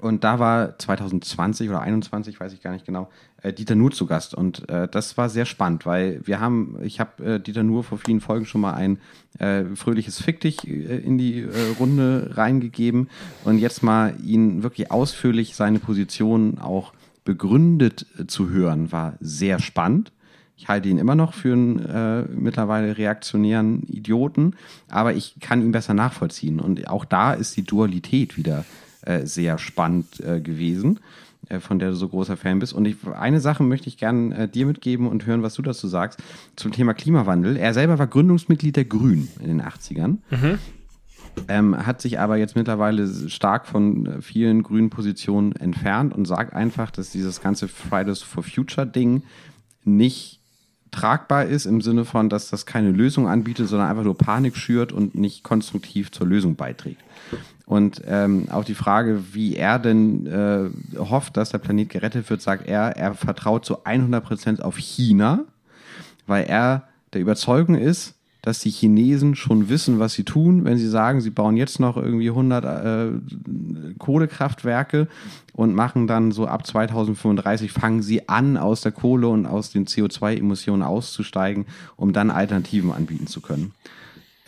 Und 0.00 0.24
da 0.24 0.38
war 0.38 0.78
2020 0.78 1.68
oder 1.68 1.82
21, 1.82 2.40
weiß 2.40 2.54
ich 2.54 2.62
gar 2.62 2.72
nicht 2.72 2.86
genau, 2.86 3.10
äh, 3.42 3.52
Dieter 3.52 3.74
Nuhr 3.74 3.90
zu 3.90 4.06
Gast. 4.06 4.34
Und 4.34 4.68
äh, 4.70 4.88
das 4.88 5.18
war 5.18 5.28
sehr 5.28 5.44
spannend, 5.44 5.84
weil 5.84 6.20
wir 6.24 6.40
haben, 6.40 6.78
ich 6.82 7.00
habe 7.00 7.34
äh, 7.34 7.40
Dieter 7.40 7.62
Nuhr 7.62 7.84
vor 7.84 7.98
vielen 7.98 8.20
Folgen 8.20 8.46
schon 8.46 8.62
mal 8.62 8.72
ein 8.72 8.98
äh, 9.38 9.64
fröhliches 9.76 10.20
Fick 10.20 10.40
dich 10.40 10.66
äh, 10.66 10.70
in 10.70 11.18
die 11.18 11.40
äh, 11.40 11.48
Runde 11.78 12.30
reingegeben. 12.34 13.10
Und 13.44 13.58
jetzt 13.58 13.82
mal 13.82 14.14
ihn 14.24 14.62
wirklich 14.62 14.90
ausführlich 14.90 15.54
seine 15.54 15.78
Position 15.78 16.58
auch 16.58 16.94
begründet 17.24 18.06
äh, 18.18 18.26
zu 18.26 18.48
hören, 18.48 18.92
war 18.92 19.14
sehr 19.20 19.58
spannend. 19.58 20.12
Ich 20.56 20.68
halte 20.68 20.88
ihn 20.88 20.98
immer 20.98 21.14
noch 21.14 21.32
für 21.34 21.52
einen 21.52 21.78
äh, 21.78 22.22
mittlerweile 22.22 22.98
reaktionären 22.98 23.82
Idioten, 23.84 24.56
aber 24.88 25.14
ich 25.14 25.36
kann 25.40 25.62
ihn 25.62 25.72
besser 25.72 25.94
nachvollziehen. 25.94 26.60
Und 26.60 26.88
auch 26.88 27.04
da 27.04 27.32
ist 27.32 27.56
die 27.56 27.64
Dualität 27.64 28.36
wieder 28.36 28.64
äh, 29.02 29.26
sehr 29.26 29.58
spannend 29.58 30.20
äh, 30.20 30.40
gewesen, 30.40 31.00
äh, 31.48 31.60
von 31.60 31.78
der 31.78 31.90
du 31.90 31.96
so 31.96 32.08
großer 32.08 32.36
Fan 32.36 32.58
bist. 32.58 32.72
Und 32.72 32.86
ich, 32.86 32.96
eine 33.18 33.40
Sache 33.40 33.62
möchte 33.62 33.88
ich 33.88 33.96
gerne 33.96 34.36
äh, 34.36 34.48
dir 34.48 34.66
mitgeben 34.66 35.06
und 35.06 35.26
hören, 35.26 35.42
was 35.42 35.54
du 35.54 35.62
dazu 35.62 35.88
sagst, 35.88 36.20
zum 36.56 36.72
Thema 36.72 36.94
Klimawandel. 36.94 37.56
Er 37.56 37.74
selber 37.74 37.98
war 37.98 38.06
Gründungsmitglied 38.06 38.76
der 38.76 38.84
Grünen 38.84 39.28
in 39.40 39.48
den 39.48 39.62
80ern. 39.62 40.18
Mhm. 40.30 40.58
Ähm, 41.48 41.86
hat 41.86 42.00
sich 42.00 42.18
aber 42.18 42.36
jetzt 42.36 42.56
mittlerweile 42.56 43.28
stark 43.28 43.66
von 43.66 44.06
äh, 44.06 44.22
vielen 44.22 44.62
grünen 44.62 44.90
Positionen 44.90 45.52
entfernt 45.52 46.14
und 46.14 46.26
sagt 46.26 46.54
einfach, 46.54 46.90
dass 46.90 47.10
dieses 47.10 47.40
ganze 47.40 47.68
Fridays 47.68 48.20
for 48.20 48.42
Future 48.42 48.86
Ding 48.86 49.22
nicht 49.84 50.40
tragbar 50.90 51.46
ist 51.46 51.66
im 51.66 51.80
Sinne 51.80 52.04
von, 52.04 52.28
dass 52.28 52.50
das 52.50 52.66
keine 52.66 52.90
Lösung 52.90 53.28
anbietet, 53.28 53.68
sondern 53.68 53.88
einfach 53.88 54.04
nur 54.04 54.18
Panik 54.18 54.56
schürt 54.56 54.92
und 54.92 55.14
nicht 55.14 55.44
konstruktiv 55.44 56.10
zur 56.10 56.26
Lösung 56.26 56.56
beiträgt. 56.56 57.02
Und 57.70 58.02
ähm, 58.08 58.48
auch 58.50 58.64
die 58.64 58.74
Frage, 58.74 59.22
wie 59.32 59.54
er 59.54 59.78
denn 59.78 60.26
äh, 60.26 60.98
hofft, 60.98 61.36
dass 61.36 61.50
der 61.50 61.58
Planet 61.58 61.88
gerettet 61.88 62.28
wird, 62.28 62.42
sagt 62.42 62.66
er, 62.66 62.96
er 62.96 63.14
vertraut 63.14 63.64
zu 63.64 63.84
100 63.84 64.24
Prozent 64.24 64.60
auf 64.60 64.76
China, 64.76 65.44
weil 66.26 66.46
er 66.46 66.88
der 67.12 67.20
Überzeugung 67.20 67.76
ist, 67.76 68.16
dass 68.42 68.58
die 68.58 68.70
Chinesen 68.70 69.36
schon 69.36 69.68
wissen, 69.68 70.00
was 70.00 70.14
sie 70.14 70.24
tun, 70.24 70.64
wenn 70.64 70.78
sie 70.78 70.88
sagen, 70.88 71.20
sie 71.20 71.30
bauen 71.30 71.56
jetzt 71.56 71.78
noch 71.78 71.96
irgendwie 71.96 72.30
100 72.30 72.64
äh, 72.64 73.10
Kohlekraftwerke 74.00 75.06
und 75.52 75.72
machen 75.72 76.08
dann 76.08 76.32
so 76.32 76.48
ab 76.48 76.66
2035 76.66 77.70
fangen 77.70 78.02
sie 78.02 78.28
an, 78.28 78.56
aus 78.56 78.80
der 78.80 78.90
Kohle 78.90 79.28
und 79.28 79.46
aus 79.46 79.70
den 79.70 79.86
CO2-Emissionen 79.86 80.82
auszusteigen, 80.82 81.66
um 81.94 82.12
dann 82.12 82.32
Alternativen 82.32 82.90
anbieten 82.90 83.28
zu 83.28 83.40
können. 83.40 83.74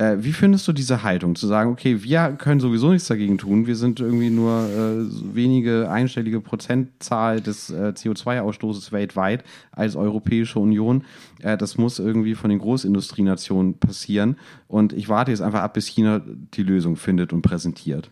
Äh, 0.03 0.24
wie 0.24 0.33
findest 0.33 0.66
du 0.66 0.73
diese 0.73 1.05
Haltung, 1.05 1.37
zu 1.37 1.47
sagen, 1.47 1.70
okay, 1.70 2.03
wir 2.03 2.33
können 2.37 2.61
sowieso 2.61 2.91
nichts 2.91 3.07
dagegen 3.07 3.39
tun, 3.39 3.69
wir 3.69 3.77
sind 3.77 4.01
irgendwie 4.01 4.31
nur 4.31 4.69
äh, 4.69 5.35
wenige 5.35 5.89
einstellige 5.91 6.41
Prozentzahl 6.41 7.41
des 7.41 7.70
äh, 7.70 7.93
CO2-Ausstoßes 7.95 8.91
weltweit 8.91 9.45
als 9.70 9.95
Europäische 9.95 10.59
Union. 10.59 11.05
Äh, 11.41 11.57
das 11.57 11.77
muss 11.77 12.01
irgendwie 12.01 12.35
von 12.35 12.51
den 12.51 12.59
Großindustrienationen 12.59 13.79
passieren. 13.79 14.39
Und 14.66 14.93
ich 14.93 15.09
warte 15.09 15.31
jetzt 15.31 15.41
einfach 15.41 15.61
ab, 15.61 15.74
bis 15.74 15.87
China 15.87 16.20
die 16.27 16.65
Lösung 16.65 16.97
findet 16.97 17.33
und 17.33 17.43
präsentiert. 17.43 18.11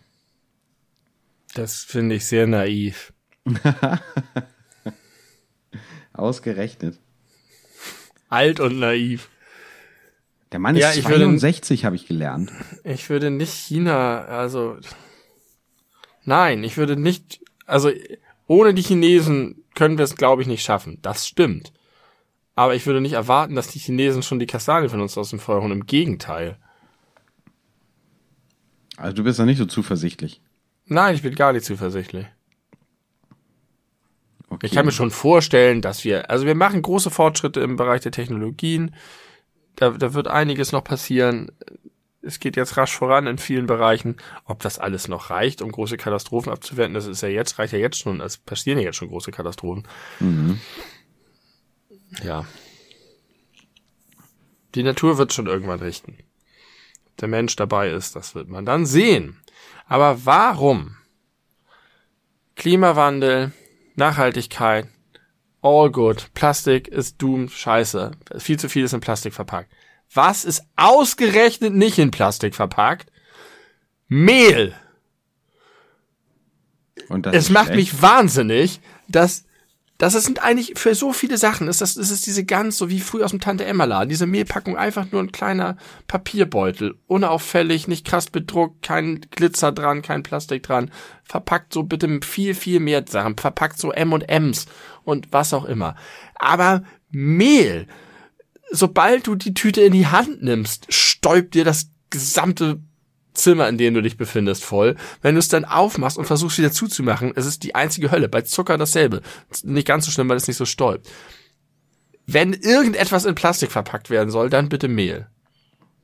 Das 1.55 1.83
finde 1.83 2.15
ich 2.15 2.25
sehr 2.25 2.47
naiv. 2.47 3.11
Ausgerechnet. 6.13 6.99
Alt 8.29 8.61
und 8.61 8.79
naiv. 8.79 9.30
Der 10.51 10.59
Mann 10.59 10.75
ist 10.75 10.97
ja, 10.97 11.01
62, 11.01 11.85
habe 11.85 11.95
ich 11.95 12.07
gelernt. 12.07 12.51
Ich 12.83 13.09
würde 13.09 13.31
nicht 13.31 13.53
China, 13.53 14.25
also 14.25 14.77
nein, 16.23 16.63
ich 16.63 16.77
würde 16.77 16.97
nicht, 16.97 17.39
also 17.65 17.89
ohne 18.47 18.73
die 18.73 18.81
Chinesen 18.81 19.63
können 19.75 19.97
wir 19.97 20.03
es, 20.03 20.17
glaube 20.17 20.41
ich, 20.41 20.47
nicht 20.47 20.63
schaffen. 20.63 20.99
Das 21.01 21.25
stimmt. 21.25 21.71
Aber 22.55 22.75
ich 22.75 22.85
würde 22.85 22.99
nicht 22.99 23.13
erwarten, 23.13 23.55
dass 23.55 23.69
die 23.69 23.79
Chinesen 23.79 24.23
schon 24.23 24.39
die 24.39 24.45
Kastanie 24.45 24.89
von 24.89 24.99
uns 24.99 25.17
aus 25.17 25.29
dem 25.29 25.39
Feuer 25.39 25.61
holen. 25.61 25.71
Im 25.71 25.85
Gegenteil. 25.85 26.57
Also 28.97 29.15
du 29.15 29.23
bist 29.23 29.39
da 29.39 29.45
nicht 29.45 29.57
so 29.57 29.65
zuversichtlich. 29.65 30.41
Nein, 30.85 31.15
ich 31.15 31.21
bin 31.21 31.33
gar 31.33 31.53
nicht 31.53 31.65
zuversichtlich. 31.65 32.25
Okay. 34.49 34.65
Ich 34.65 34.73
kann 34.73 34.85
mir 34.85 34.91
schon 34.91 35.11
vorstellen, 35.11 35.81
dass 35.81 36.03
wir, 36.03 36.29
also 36.29 36.45
wir 36.45 36.55
machen 36.55 36.81
große 36.81 37.09
Fortschritte 37.09 37.61
im 37.61 37.77
Bereich 37.77 38.01
der 38.01 38.11
Technologien 38.11 38.93
da, 39.75 39.91
da 39.91 40.13
wird 40.13 40.27
einiges 40.27 40.71
noch 40.71 40.83
passieren. 40.83 41.51
Es 42.21 42.39
geht 42.39 42.55
jetzt 42.55 42.77
rasch 42.77 42.95
voran 42.95 43.25
in 43.27 43.37
vielen 43.37 43.65
Bereichen. 43.65 44.17
Ob 44.45 44.59
das 44.61 44.77
alles 44.77 45.07
noch 45.07 45.29
reicht, 45.29 45.61
um 45.61 45.71
große 45.71 45.97
Katastrophen 45.97 46.51
abzuwenden, 46.51 46.93
das 46.93 47.07
ist 47.07 47.21
ja 47.21 47.29
jetzt, 47.29 47.57
reicht 47.57 47.73
ja 47.73 47.79
jetzt 47.79 47.97
schon, 47.97 48.21
es 48.21 48.37
passieren 48.37 48.77
ja 48.77 48.85
jetzt 48.85 48.97
schon 48.97 49.09
große 49.09 49.31
Katastrophen. 49.31 49.87
Mhm. 50.19 50.59
Ja. 52.23 52.45
Die 54.75 54.83
Natur 54.83 55.17
wird 55.17 55.33
schon 55.33 55.47
irgendwann 55.47 55.79
richten. 55.79 56.17
Der 57.19 57.27
Mensch 57.27 57.55
dabei 57.55 57.89
ist, 57.89 58.15
das 58.15 58.35
wird 58.35 58.47
man 58.47 58.65
dann 58.65 58.85
sehen. 58.85 59.41
Aber 59.87 60.25
warum? 60.25 60.95
Klimawandel, 62.55 63.51
Nachhaltigkeit, 63.95 64.87
all 65.61 65.91
good. 65.91 66.33
Plastik 66.33 66.87
ist 66.87 67.21
doomed, 67.21 67.51
scheiße. 67.51 68.11
Viel 68.37 68.59
zu 68.59 68.69
viel 68.69 68.83
ist 68.83 68.93
in 68.93 69.01
Plastik 69.01 69.33
verpackt. 69.33 69.71
Was 70.13 70.43
ist 70.43 70.63
ausgerechnet 70.75 71.73
nicht 71.73 71.97
in 71.97 72.11
Plastik 72.11 72.55
verpackt? 72.55 73.11
Mehl. 74.07 74.75
Es 77.31 77.49
macht 77.49 77.69
echt? 77.69 77.75
mich 77.75 78.01
wahnsinnig, 78.01 78.81
dass 79.07 79.45
das 80.01 80.13
sind 80.13 80.41
eigentlich 80.41 80.73
für 80.77 80.95
so 80.95 81.13
viele 81.13 81.37
Sachen 81.37 81.67
ist 81.67 81.79
das, 81.79 81.95
ist 81.95 82.09
es 82.09 82.23
diese 82.23 82.43
ganz, 82.43 82.75
so 82.79 82.89
wie 82.89 82.99
früher 82.99 83.23
aus 83.23 83.29
dem 83.29 83.39
Tante 83.39 83.65
Emma 83.65 83.85
Laden, 83.85 84.09
diese 84.09 84.25
Mehlpackung 84.25 84.75
einfach 84.75 85.11
nur 85.11 85.21
ein 85.21 85.31
kleiner 85.31 85.77
Papierbeutel, 86.07 86.95
unauffällig, 87.05 87.87
nicht 87.87 88.03
krass 88.03 88.27
bedruckt, 88.31 88.81
kein 88.81 89.21
Glitzer 89.29 89.71
dran, 89.71 90.01
kein 90.01 90.23
Plastik 90.23 90.63
dran, 90.63 90.89
verpackt 91.23 91.71
so 91.71 91.83
bitte 91.83 92.19
viel, 92.23 92.55
viel 92.55 92.79
mehr 92.79 93.05
Sachen, 93.07 93.37
verpackt 93.37 93.77
so 93.77 93.91
M&Ms 93.91 94.65
und 95.03 95.31
was 95.31 95.53
auch 95.53 95.65
immer. 95.65 95.95
Aber 96.33 96.81
Mehl, 97.11 97.85
sobald 98.71 99.27
du 99.27 99.35
die 99.35 99.53
Tüte 99.53 99.81
in 99.81 99.93
die 99.93 100.07
Hand 100.07 100.41
nimmst, 100.41 100.91
stäubt 100.91 101.53
dir 101.53 101.63
das 101.63 101.91
gesamte 102.09 102.81
Zimmer, 103.33 103.69
in 103.69 103.77
dem 103.77 103.93
du 103.93 104.01
dich 104.01 104.17
befindest, 104.17 104.63
voll. 104.63 104.95
Wenn 105.21 105.35
du 105.35 105.39
es 105.39 105.47
dann 105.47 105.65
aufmachst 105.65 106.17
und 106.17 106.25
versuchst 106.25 106.57
wieder 106.57 106.71
zuzumachen, 106.71 107.31
es 107.35 107.45
ist 107.45 107.63
die 107.63 107.75
einzige 107.75 108.11
Hölle. 108.11 108.27
Bei 108.27 108.41
Zucker 108.41 108.77
dasselbe. 108.77 109.21
Nicht 109.63 109.87
ganz 109.87 110.05
so 110.05 110.11
schlimm, 110.11 110.29
weil 110.29 110.37
es 110.37 110.47
nicht 110.47 110.57
so 110.57 110.65
stäubt. 110.65 111.09
Wenn 112.27 112.53
irgendetwas 112.53 113.25
in 113.25 113.35
Plastik 113.35 113.71
verpackt 113.71 114.09
werden 114.09 114.29
soll, 114.29 114.49
dann 114.49 114.69
bitte 114.69 114.87
Mehl. 114.87 115.27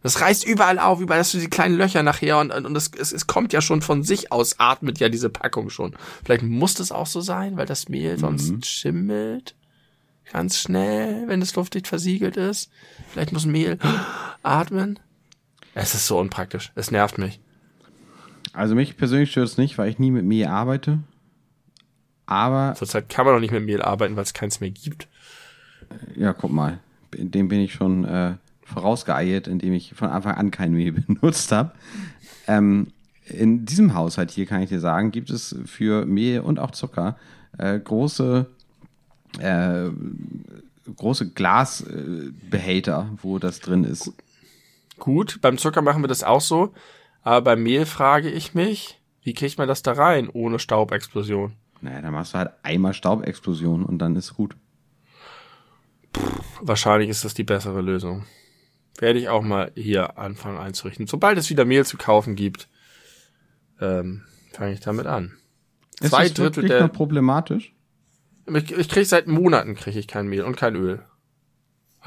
Das 0.03 0.21
reißt 0.21 0.45
überall 0.45 0.79
auf, 0.79 1.01
überall 1.01 1.19
hast 1.19 1.33
du 1.33 1.39
die 1.39 1.49
kleinen 1.49 1.75
Löcher 1.75 2.03
nachher 2.03 2.37
und, 2.39 2.51
und 2.51 2.75
es, 2.75 2.91
es, 2.97 3.11
es 3.11 3.27
kommt 3.27 3.51
ja 3.51 3.61
schon 3.61 3.81
von 3.81 4.03
sich 4.03 4.31
aus, 4.31 4.59
atmet 4.59 4.99
ja 4.99 5.09
diese 5.09 5.29
Packung 5.29 5.69
schon. 5.69 5.95
Vielleicht 6.23 6.43
muss 6.43 6.75
das 6.75 6.91
auch 6.91 7.07
so 7.07 7.19
sein, 7.19 7.57
weil 7.57 7.65
das 7.65 7.89
Mehl 7.89 8.17
sonst 8.17 8.51
mhm. 8.51 8.63
schimmelt. 8.63 9.55
Ganz 10.31 10.59
schnell, 10.59 11.27
wenn 11.27 11.41
es 11.41 11.55
luftdicht 11.55 11.87
versiegelt 11.87 12.37
ist. 12.37 12.69
Vielleicht 13.11 13.31
muss 13.33 13.45
Mehl 13.45 13.79
atmen. 14.43 14.99
Es 15.79 15.93
ist 15.93 16.07
so 16.07 16.19
unpraktisch. 16.19 16.71
Es 16.73 16.89
nervt 16.89 17.19
mich. 17.19 17.39
Also 18.51 18.73
mich 18.73 18.97
persönlich 18.97 19.29
stört 19.29 19.47
es 19.47 19.57
nicht, 19.59 19.77
weil 19.77 19.91
ich 19.91 19.99
nie 19.99 20.09
mit 20.09 20.25
Mehl 20.25 20.47
arbeite. 20.47 20.99
Aber. 22.25 22.73
Zurzeit 22.75 23.09
kann 23.09 23.25
man 23.25 23.35
noch 23.35 23.41
nicht 23.41 23.51
mit 23.51 23.63
Mehl 23.63 23.83
arbeiten, 23.83 24.15
weil 24.15 24.23
es 24.23 24.33
keins 24.33 24.59
mehr 24.59 24.71
gibt. 24.71 25.07
Ja, 26.15 26.33
guck 26.33 26.51
mal. 26.51 26.79
Dem 27.13 27.47
bin 27.47 27.59
ich 27.59 27.73
schon 27.73 28.05
äh, 28.05 28.33
vorausgeeilt, 28.63 29.47
indem 29.47 29.73
ich 29.73 29.93
von 29.93 30.09
Anfang 30.09 30.33
an 30.33 30.49
kein 30.49 30.71
Mehl 30.73 30.91
benutzt 31.07 31.51
habe. 31.51 31.73
Ähm, 32.47 32.87
in 33.25 33.65
diesem 33.65 33.93
Haushalt 33.93 34.31
hier 34.31 34.47
kann 34.47 34.63
ich 34.63 34.69
dir 34.69 34.79
sagen, 34.79 35.11
gibt 35.11 35.29
es 35.29 35.55
für 35.65 36.07
Mehl 36.07 36.39
und 36.39 36.57
auch 36.57 36.71
Zucker 36.71 37.17
äh, 37.59 37.77
große 37.77 38.47
äh, 39.37 39.89
große 40.95 41.29
Glasbehälter, 41.29 43.09
wo 43.21 43.37
das 43.37 43.59
drin 43.59 43.83
ist. 43.83 44.11
Gut, 44.99 45.39
beim 45.41 45.57
Zucker 45.57 45.81
machen 45.81 46.03
wir 46.03 46.07
das 46.07 46.23
auch 46.23 46.41
so, 46.41 46.73
aber 47.21 47.41
beim 47.41 47.63
Mehl 47.63 47.85
frage 47.85 48.29
ich 48.29 48.53
mich, 48.53 49.01
wie 49.21 49.33
kriegt 49.33 49.57
man 49.57 49.67
das 49.67 49.83
da 49.83 49.93
rein 49.93 50.29
ohne 50.29 50.59
Staubexplosion? 50.59 51.55
Naja, 51.81 52.01
dann 52.01 52.13
machst 52.13 52.33
du 52.33 52.37
halt 52.39 52.51
einmal 52.63 52.93
Staubexplosion 52.93 53.83
und 53.83 53.99
dann 53.99 54.15
ist 54.15 54.33
gut. 54.33 54.55
Wahrscheinlich 56.61 57.09
ist 57.09 57.25
das 57.25 57.33
die 57.33 57.43
bessere 57.43 57.81
Lösung. 57.81 58.25
Werde 58.97 59.19
ich 59.19 59.29
auch 59.29 59.43
mal 59.43 59.71
hier 59.75 60.17
anfangen 60.17 60.57
einzurichten. 60.57 61.05
Sobald 61.05 61.37
es 61.37 61.49
wieder 61.49 61.65
Mehl 61.65 61.85
zu 61.85 61.97
kaufen 61.97 62.35
gibt, 62.35 62.67
ähm, 63.79 64.23
fange 64.53 64.73
ich 64.73 64.79
damit 64.79 65.05
an. 65.05 65.33
Ist 65.99 66.11
Zwei 66.11 66.23
das 66.23 66.33
Drittel 66.33 66.67
der 66.67 66.81
noch 66.81 66.93
problematisch. 66.93 67.73
Ich, 68.47 68.71
ich 68.71 68.89
kriege 68.89 69.05
seit 69.05 69.27
Monaten 69.27 69.75
kriege 69.75 69.99
ich 69.99 70.07
kein 70.07 70.27
Mehl 70.27 70.43
und 70.43 70.55
kein 70.55 70.75
Öl. 70.75 71.03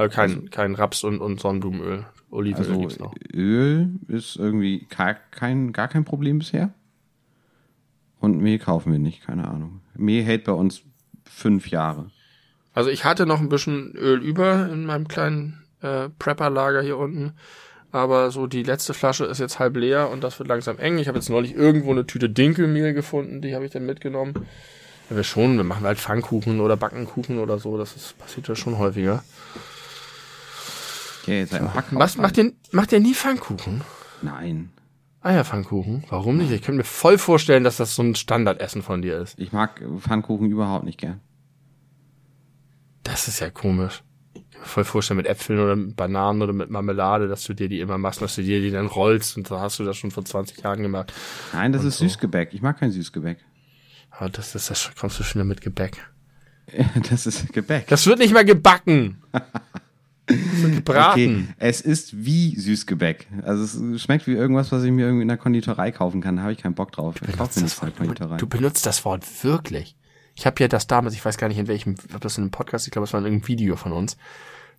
Also 0.01 0.17
kein, 0.17 0.31
also, 0.31 0.43
kein 0.51 0.75
Raps 0.75 1.05
und, 1.05 1.21
und 1.21 1.41
Sonnenblumenöl. 1.41 2.07
Olivenöl 2.31 2.69
also 2.69 2.81
gibt's 2.81 2.99
noch. 2.99 3.15
Öl 3.35 3.91
ist 4.09 4.37
irgendwie 4.37 4.87
gar 4.89 5.13
kein, 5.13 5.75
gar 5.75 5.89
kein 5.89 6.07
Problem 6.07 6.39
bisher. 6.39 6.71
Und 8.19 8.41
Mehl 8.41 8.59
kaufen 8.59 8.93
wir 8.93 8.99
nicht, 8.99 9.27
keine 9.27 9.47
Ahnung. 9.47 9.83
Mehl 9.95 10.25
hält 10.25 10.45
bei 10.45 10.53
uns 10.53 10.81
fünf 11.25 11.69
Jahre. 11.69 12.11
Also 12.73 12.89
ich 12.89 13.05
hatte 13.05 13.27
noch 13.27 13.41
ein 13.41 13.51
bisschen 13.51 13.95
Öl 13.95 14.23
über 14.23 14.71
in 14.73 14.87
meinem 14.87 15.07
kleinen 15.07 15.65
äh, 15.83 16.09
Prepper-Lager 16.19 16.81
hier 16.81 16.97
unten. 16.97 17.35
Aber 17.93 18.31
so 18.31 18.47
die 18.47 18.63
letzte 18.63 18.95
Flasche 18.95 19.27
ist 19.27 19.39
jetzt 19.39 19.59
halb 19.59 19.77
leer 19.77 20.09
und 20.09 20.25
das 20.25 20.39
wird 20.39 20.49
langsam 20.49 20.79
eng. 20.79 20.97
Ich 20.97 21.09
habe 21.09 21.19
jetzt 21.19 21.29
neulich 21.29 21.55
irgendwo 21.55 21.91
eine 21.91 22.07
Tüte 22.07 22.31
Dinkelmehl 22.31 22.95
gefunden, 22.95 23.43
die 23.43 23.55
habe 23.55 23.67
ich 23.67 23.71
dann 23.71 23.85
mitgenommen. 23.85 24.33
Ja, 25.11 25.17
wir 25.17 25.25
schon, 25.25 25.59
wir 25.59 25.65
machen 25.65 25.85
halt 25.85 25.99
Pfannkuchen 25.99 26.61
oder 26.61 26.79
Backenkuchen 26.79 27.39
oder 27.39 27.59
so, 27.59 27.77
das 27.77 27.97
ist, 27.97 28.19
passiert 28.19 28.49
ja 28.49 28.55
schon 28.55 28.79
häufiger. 28.79 29.23
Okay, 31.31 31.39
jetzt 31.39 31.55
ein 31.55 31.73
Backen 31.73 31.97
Was, 31.97 32.17
macht 32.17 32.39
ihr, 32.39 32.53
macht 32.73 32.91
ihr 32.91 32.99
nie 32.99 33.15
Pfannkuchen? 33.15 33.83
Nein. 34.21 34.71
Eierpfannkuchen? 35.21 36.03
Warum 36.09 36.39
nicht? 36.39 36.51
Ich 36.51 36.63
könnte 36.63 36.79
mir 36.79 36.85
voll 36.85 37.19
vorstellen, 37.19 37.63
dass 37.63 37.77
das 37.77 37.95
so 37.95 38.03
ein 38.03 38.17
Standardessen 38.17 38.83
von 38.83 39.01
dir 39.01 39.17
ist. 39.19 39.39
Ich 39.39 39.53
mag 39.53 39.81
Pfannkuchen 40.01 40.51
überhaupt 40.51 40.85
nicht 40.85 40.99
gern. 40.99 41.21
Das 43.05 43.29
ist 43.29 43.39
ja 43.39 43.49
komisch. 43.49 44.03
Ich 44.35 44.43
kann 44.51 44.61
mir 44.63 44.67
voll 44.67 44.83
vorstellen 44.83 45.19
mit 45.19 45.27
Äpfeln 45.27 45.61
oder 45.61 45.77
mit 45.77 45.95
Bananen 45.95 46.43
oder 46.43 46.53
mit 46.53 46.69
Marmelade, 46.69 47.29
dass 47.29 47.45
du 47.45 47.55
dir 47.55 47.69
die 47.69 47.79
immer 47.79 47.97
machst, 47.97 48.21
dass 48.21 48.35
du 48.35 48.43
dir 48.43 48.61
die 48.61 48.73
dann 48.73 48.87
rollst 48.87 49.37
und 49.37 49.49
da 49.49 49.61
hast 49.61 49.79
du 49.79 49.85
das 49.85 49.97
schon 49.97 50.11
vor 50.11 50.25
20 50.25 50.61
Jahren 50.65 50.83
gemacht. 50.83 51.13
Nein, 51.53 51.73
das 51.73 51.83
und 51.83 51.89
ist 51.89 51.99
so. 51.99 52.07
Süßgebäck. 52.07 52.53
Ich 52.55 52.61
mag 52.61 52.81
kein 52.81 52.91
Süßgebäck. 52.91 53.39
Aber 54.11 54.27
ah, 54.27 54.29
das 54.31 54.57
ist 54.57 54.69
das 54.69 54.91
kommst 54.99 55.21
du 55.21 55.23
schon 55.23 55.47
mit 55.47 55.61
Gebäck. 55.61 55.97
das 57.09 57.27
ist 57.27 57.53
Gebäck. 57.53 57.87
Das 57.87 58.05
wird 58.07 58.19
nicht 58.19 58.33
mehr 58.33 58.45
gebacken. 58.45 59.23
gebraten. 60.75 61.11
Okay, 61.13 61.45
es 61.59 61.81
ist 61.81 62.25
wie 62.25 62.59
Süßgebäck. 62.59 63.27
Also 63.43 63.65
es 63.65 64.03
schmeckt 64.03 64.27
wie 64.27 64.33
irgendwas, 64.33 64.73
was 64.73 64.83
ich 64.85 64.91
mir 64.91 65.07
irgendwie 65.07 65.23
in 65.23 65.29
der 65.29 65.37
Konditorei 65.37 65.91
kaufen 65.91 66.21
kann. 66.21 66.37
Da 66.37 66.43
habe 66.43 66.53
ich 66.53 66.59
keinen 66.59 66.75
Bock 66.75 66.93
drauf. 66.93 67.17
Ich 67.17 67.37
kaufe 67.37 67.59
mir 67.59 67.65
nichts 67.65 67.83
in 67.83 67.95
Konditorei. 67.95 68.37
Du 68.37 68.47
benutzt 68.47 68.87
das 68.87 69.05
Wort 69.05 69.25
wirklich. 69.43 69.97
Ich 70.37 70.47
habe 70.47 70.57
ja 70.61 70.69
das 70.69 70.87
damals, 70.87 71.15
ich 71.15 71.25
weiß 71.25 71.37
gar 71.37 71.49
nicht 71.49 71.59
in 71.59 71.69
welchem, 71.69 71.97
ob 72.15 72.21
das 72.21 72.39
in 72.39 72.45
einem 72.45 72.51
Podcast, 72.51 72.87
ich 72.87 72.93
glaube, 72.93 73.05
es 73.05 73.13
war 73.13 73.21
in 73.21 73.27
irgendeinem 73.27 73.49
Video 73.49 73.77
von 73.77 73.93
uns, 73.93 74.17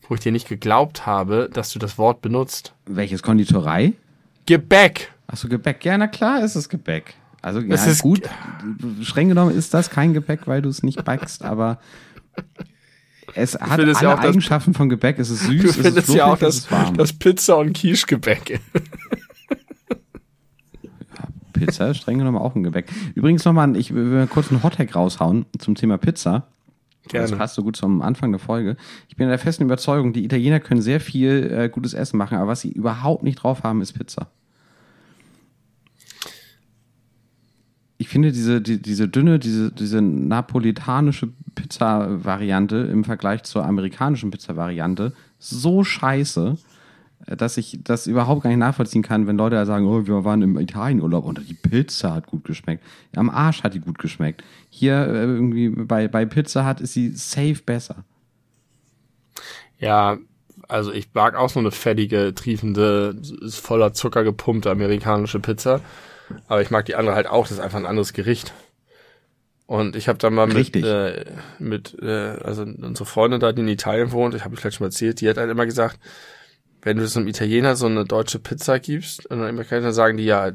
wo 0.08 0.16
ich 0.16 0.22
dir 0.22 0.32
nicht 0.32 0.48
geglaubt 0.48 1.06
habe, 1.06 1.50
dass 1.54 1.72
du 1.72 1.80
das 1.80 1.98
Wort 1.98 2.22
benutzt. 2.22 2.74
Welches 2.86 3.22
Konditorei? 3.22 3.94
Gebäck. 4.46 5.12
Achso, 5.28 5.48
Gebäck. 5.48 5.86
Ja, 5.86 5.98
na 5.98 6.08
klar 6.08 6.44
ist 6.44 6.56
es 6.56 6.68
Gebäck. 6.68 7.16
Also 7.42 7.60
ja, 7.60 7.74
es 7.74 7.88
ist 7.88 8.04
gut, 8.04 8.30
streng 9.02 9.30
genommen 9.30 9.56
ist 9.56 9.74
das 9.74 9.90
kein 9.90 10.14
Gebäck, 10.14 10.42
weil 10.46 10.62
du 10.62 10.70
es 10.70 10.84
nicht 10.84 11.04
backst, 11.04 11.44
aber 11.44 11.80
es 13.36 13.56
hat 13.56 13.80
alle 13.80 13.94
ja 13.94 14.18
Eigenschaften 14.18 14.74
von 14.74 14.90
Gebäck. 14.90 15.20
Es 15.20 15.30
ist 15.30 15.46
süß, 15.46 15.62
du 15.62 15.74
findest 15.74 15.98
es 15.98 16.10
ist 16.10 16.16
ja 16.16 16.26
auch 16.26 16.38
das, 16.38 16.68
das 16.96 17.14
Pizza- 17.14 17.58
und 17.58 17.74
Quiche-Gebäck. 17.74 18.60
Pizza 21.54 21.90
ist 21.90 21.98
streng 21.98 22.18
genommen 22.18 22.38
auch 22.38 22.56
ein 22.56 22.64
Gebäck. 22.64 22.92
Übrigens 23.16 23.46
nochmal, 23.46 23.76
ich 23.78 23.94
will 23.94 24.28
kurz 24.28 24.52
einen 24.52 24.64
Hottag 24.64 24.96
raushauen 24.96 25.46
zum 25.60 25.76
Thema 25.76 25.98
Pizza. 25.98 26.48
Gerne. 27.08 27.28
Das 27.28 27.38
passt 27.38 27.56
so 27.56 27.64
gut 27.64 27.76
zum 27.76 28.02
Anfang 28.02 28.32
der 28.32 28.40
Folge. 28.40 28.78
Ich 29.08 29.16
bin 29.16 29.28
der 29.28 29.40
festen 29.40 29.64
Überzeugung, 29.64 30.14
die 30.14 30.24
Italiener 30.24 30.60
können 30.60 30.82
sehr 30.82 31.00
viel 31.00 31.52
äh, 31.52 31.70
gutes 31.70 31.94
Essen 31.94 32.18
machen, 32.18 32.38
aber 32.38 32.48
was 32.48 32.62
sie 32.62 32.72
überhaupt 32.72 33.24
nicht 33.24 33.36
drauf 33.36 33.64
haben, 33.64 33.82
ist 33.82 33.94
Pizza. 33.94 34.32
Ich 38.02 38.10
finde 38.10 38.32
diese, 38.32 38.62
die, 38.62 38.82
diese 38.82 39.08
dünne, 39.08 39.38
diese, 39.38 39.72
diese 39.72 40.02
napolitanische 40.02 41.30
Pizza-Variante 41.54 42.78
im 42.78 43.04
Vergleich 43.04 43.44
zur 43.44 43.64
amerikanischen 43.64 44.32
Pizza-Variante 44.32 45.14
so 45.38 45.84
scheiße, 45.84 46.58
dass 47.28 47.58
ich 47.58 47.80
das 47.84 48.08
überhaupt 48.08 48.42
gar 48.42 48.50
nicht 48.50 48.58
nachvollziehen 48.58 49.04
kann, 49.04 49.28
wenn 49.28 49.38
Leute 49.38 49.56
da 49.56 49.68
sagen, 49.68 49.86
oh, 49.86 50.08
wir 50.08 50.26
waren 50.26 50.42
im 50.42 50.58
Italienurlaub 50.58 51.26
und 51.26 51.48
die 51.48 51.54
Pizza 51.54 52.16
hat 52.16 52.26
gut 52.26 52.44
geschmeckt. 52.44 52.84
Am 53.16 53.30
Arsch 53.30 53.62
hat 53.62 53.76
die 53.76 53.80
gut 53.80 54.00
geschmeckt. 54.00 54.44
Hier 54.72 54.96
äh, 54.96 55.22
irgendwie 55.22 55.70
bei, 55.70 56.08
bei 56.08 56.26
Pizza 56.26 56.66
hat 56.66 56.82
ist 56.82 56.94
sie 56.94 57.10
safe 57.10 57.62
besser. 57.64 58.04
Ja, 59.78 60.18
also 60.68 60.92
ich 60.92 61.08
mag 61.14 61.36
auch 61.36 61.50
so 61.52 61.60
eine 61.60 61.70
fettige, 61.70 62.34
triefende, 62.34 63.16
voller 63.48 63.94
Zucker 63.94 64.24
gepumpte 64.24 64.72
amerikanische 64.72 65.40
Pizza. 65.40 65.82
Aber 66.48 66.62
ich 66.62 66.72
mag 66.72 66.86
die 66.86 66.96
andere 66.96 67.16
halt 67.16 67.28
auch, 67.28 67.48
das 67.48 67.58
ist 67.58 67.60
einfach 67.60 67.80
ein 67.80 67.86
anderes 67.86 68.14
Gericht. 68.14 68.54
Und 69.66 69.96
ich 69.96 70.10
habe 70.10 70.20
da 70.20 70.30
mal 70.30 70.48
mit, 70.48 70.76
äh, 70.76 71.26
mit 71.58 71.98
äh, 72.02 72.38
also 72.44 72.64
unsere 72.64 73.06
Freundin 73.06 73.40
da, 73.40 73.54
die 73.54 73.62
in 73.62 73.68
Italien 73.70 74.12
wohnt, 74.12 74.36
ich 74.36 74.44
habe 74.44 74.54
ich 74.54 74.60
vielleicht 74.60 74.78
schon 74.78 74.84
mal 74.86 74.90
erzählt, 74.90 75.22
die 75.22 75.30
hat 75.30 75.38
halt 75.38 75.50
immer 75.50 75.66
gesagt, 75.66 75.98
wenn 76.82 76.98
du 76.98 77.08
so 77.08 77.20
einem 77.20 77.30
Italiener 77.30 77.76
so 77.76 77.86
eine 77.86 78.04
deutsche 78.04 78.40
Pizza 78.40 78.80
gibst, 78.80 79.28
und 79.28 79.40
dann 79.40 79.66
dann 79.70 79.94
sagen 79.94 80.18
die 80.18 80.26
ja, 80.26 80.52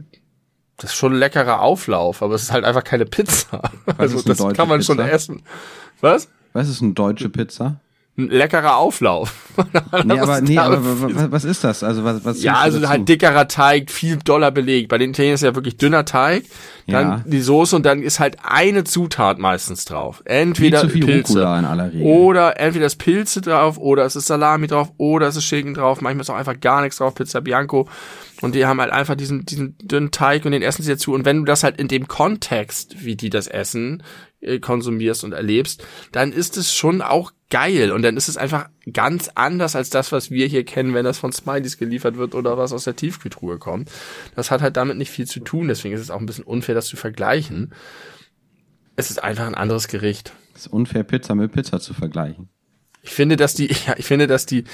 das 0.77 0.91
ist 0.91 0.97
schon 0.97 1.15
ein 1.15 1.19
leckerer 1.19 1.63
Auflauf, 1.63 2.23
aber 2.23 2.35
es 2.35 2.43
ist 2.43 2.53
halt 2.53 2.65
einfach 2.65 2.85
keine 2.85 3.07
Pizza. 3.07 3.63
Was 3.87 3.99
also 3.99 4.23
das 4.23 4.55
kann 4.55 4.69
man 4.69 4.81
Pizza? 4.81 4.95
schon 4.95 4.99
essen. 4.99 5.43
Was? 6.01 6.29
Was 6.53 6.69
ist 6.69 6.83
eine 6.83 6.93
deutsche 6.93 7.31
Pizza? 7.31 7.81
Ein 8.19 8.29
leckerer 8.29 8.77
Auflauf. 8.77 9.35
nee, 10.05 10.19
aber, 10.19 10.41
nee, 10.41 10.59
aber 10.59 10.81
was, 10.83 11.31
was 11.33 11.45
ist 11.45 11.65
das? 11.65 11.83
Also 11.83 12.05
was, 12.05 12.25
was 12.25 12.43
ja, 12.43 12.55
also 12.55 12.79
dazu? 12.79 12.91
halt 12.91 13.09
dickerer 13.09 13.49
Teig, 13.49 13.91
viel 13.91 14.17
doller 14.17 14.51
belegt. 14.51 14.89
Bei 14.89 14.99
den 14.99 15.11
Italienern 15.11 15.35
ist 15.35 15.43
ja 15.43 15.55
wirklich 15.55 15.77
dünner 15.77 16.05
Teig, 16.05 16.45
dann 16.87 17.09
ja. 17.09 17.25
die 17.27 17.41
Soße 17.41 17.77
und 17.77 17.85
dann 17.85 18.03
ist 18.03 18.21
halt 18.21 18.39
eine 18.43 18.85
Zutat 18.85 19.39
meistens 19.39 19.85
drauf. 19.85 20.23
Entweder 20.25 20.81
viel 20.81 20.89
zu 20.89 20.95
viel 20.95 21.05
Pilze 21.07 21.41
in 21.41 21.65
aller 21.65 21.93
Regel. 21.93 22.03
oder 22.03 22.59
entweder 22.59 22.87
ist 22.87 22.97
Pilze 22.97 23.41
drauf 23.41 23.79
oder 23.79 24.05
es 24.05 24.17
ist 24.17 24.27
Salami 24.27 24.67
drauf 24.67 24.93
oder 24.97 25.29
es 25.29 25.37
ist 25.37 25.45
Schinken 25.45 25.75
drauf. 25.75 26.01
Manchmal 26.01 26.23
ist 26.23 26.31
auch 26.31 26.37
einfach 26.37 26.59
gar 26.61 26.83
nichts 26.83 26.97
drauf, 26.99 27.15
Pizza 27.15 27.41
Bianco. 27.41 27.89
Und 28.43 28.55
die 28.55 28.67
haben 28.67 28.81
halt 28.81 28.93
einfach 28.93 29.15
diesen, 29.15 29.47
diesen 29.47 29.77
dünnen 29.79 30.11
Teig 30.11 30.45
und 30.45 30.53
den 30.53 30.63
essen 30.63 30.83
sie 30.83 30.93
dazu. 30.93 31.13
Und 31.13 31.25
wenn 31.25 31.39
du 31.39 31.45
das 31.45 31.63
halt 31.63 31.79
in 31.79 31.89
dem 31.89 32.07
Kontext, 32.07 33.05
wie 33.05 33.17
die 33.17 33.31
das 33.31 33.47
essen, 33.47 34.03
äh, 34.47 34.59
konsumierst 34.59 35.25
und 35.25 35.33
erlebst, 35.33 35.85
dann 36.13 36.33
ist 36.33 36.57
es 36.57 36.73
schon 36.73 37.03
auch 37.03 37.33
geil 37.51 37.93
und 37.93 38.03
dann 38.03 38.17
ist 38.17 38.29
es 38.29 38.37
einfach 38.37 38.69
ganz 38.93 39.31
anders 39.35 39.77
als 39.77 39.91
das, 39.91 40.13
was 40.13 40.31
wir 40.31 40.47
hier 40.47 40.65
kennen, 40.65 40.95
wenn 40.95 41.05
das 41.05 41.19
von 41.19 41.33
Smileys 41.33 41.79
geliefert 41.79 42.17
wird 42.17 42.35
oder 42.35 42.59
was 42.59 42.73
aus 42.73 42.85
der 42.85 42.97
Tiefkühltruhe 42.97 43.59
kommt. 43.59 43.91
Das 44.35 44.51
hat 44.51 44.63
halt 44.63 44.77
damit 44.77 44.97
nicht 44.97 45.11
viel 45.11 45.27
zu 45.27 45.41
tun, 45.41 45.69
deswegen 45.69 45.95
ist 45.95 46.01
es 46.01 46.11
auch 46.11 46.21
ein 46.21 46.27
bisschen 46.27 46.45
unfair, 46.45 46.75
das 46.75 46.87
zu 46.87 46.97
vergleichen. 46.97 47.73
Es 48.97 49.11
ist 49.11 49.23
einfach 49.23 49.47
ein 49.47 49.55
anderes 49.55 49.89
Gericht. 49.89 50.33
Es 50.55 50.67
ist 50.67 50.73
unfair, 50.73 51.05
Pizza 51.05 51.35
mit 51.35 51.53
Pizza 51.53 51.81
zu 51.81 51.93
vergleichen. 51.93 52.49
Ich 53.07 53.15
finde, 53.15 53.37
dass 53.37 53.55
die, 53.55 53.67
ja, 53.87 53.95
ich 53.97 54.05
finde, 54.05 54.27
dass 54.27 54.47
die, 54.47 54.65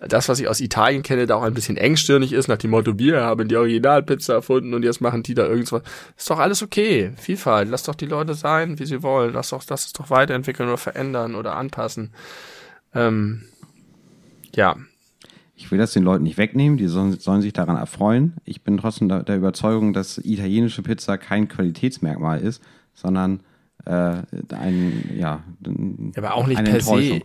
das, 0.00 0.28
was 0.28 0.40
ich 0.40 0.48
aus 0.48 0.60
Italien 0.60 1.02
kenne, 1.02 1.26
da 1.26 1.34
auch 1.34 1.42
ein 1.42 1.54
bisschen 1.54 1.76
engstirnig 1.76 2.32
ist, 2.32 2.48
nach 2.48 2.56
dem 2.56 2.70
Motto, 2.70 2.98
wir 2.98 3.22
haben 3.22 3.48
die 3.48 3.56
Originalpizza 3.56 4.34
erfunden 4.34 4.74
und 4.74 4.84
jetzt 4.84 5.00
machen 5.00 5.22
die 5.22 5.34
da 5.34 5.46
irgendwas. 5.46 5.82
Ist 6.16 6.30
doch 6.30 6.38
alles 6.38 6.62
okay. 6.62 7.12
Vielfalt. 7.16 7.68
Lass 7.68 7.82
doch 7.82 7.96
die 7.96 8.06
Leute 8.06 8.34
sein, 8.34 8.78
wie 8.78 8.86
sie 8.86 9.02
wollen. 9.02 9.34
Lass 9.34 9.50
doch, 9.50 9.62
lass 9.68 9.86
es 9.86 9.92
doch 9.92 10.08
weiterentwickeln 10.08 10.68
oder 10.68 10.78
verändern 10.78 11.34
oder 11.34 11.56
anpassen. 11.56 12.12
Ähm, 12.94 13.42
ja. 14.54 14.76
Ich 15.56 15.70
will 15.70 15.78
das 15.78 15.92
den 15.92 16.04
Leuten 16.04 16.24
nicht 16.24 16.38
wegnehmen, 16.38 16.78
die 16.78 16.86
sollen, 16.86 17.18
sollen 17.18 17.42
sich 17.42 17.52
daran 17.52 17.76
erfreuen. 17.76 18.36
Ich 18.44 18.62
bin 18.62 18.78
trotzdem 18.78 19.08
der, 19.08 19.24
der 19.24 19.36
Überzeugung, 19.36 19.92
dass 19.92 20.16
italienische 20.16 20.82
Pizza 20.82 21.18
kein 21.18 21.48
Qualitätsmerkmal 21.48 22.40
ist, 22.40 22.62
sondern 22.94 23.40
äh, 23.84 24.22
ein, 24.54 25.10
ja, 25.16 25.42
ein, 25.66 26.12
aber 26.16 26.34
auch 26.34 26.46
nicht 26.46 26.58
eine 26.58 26.70
per 26.70 26.80
se. 26.80 27.22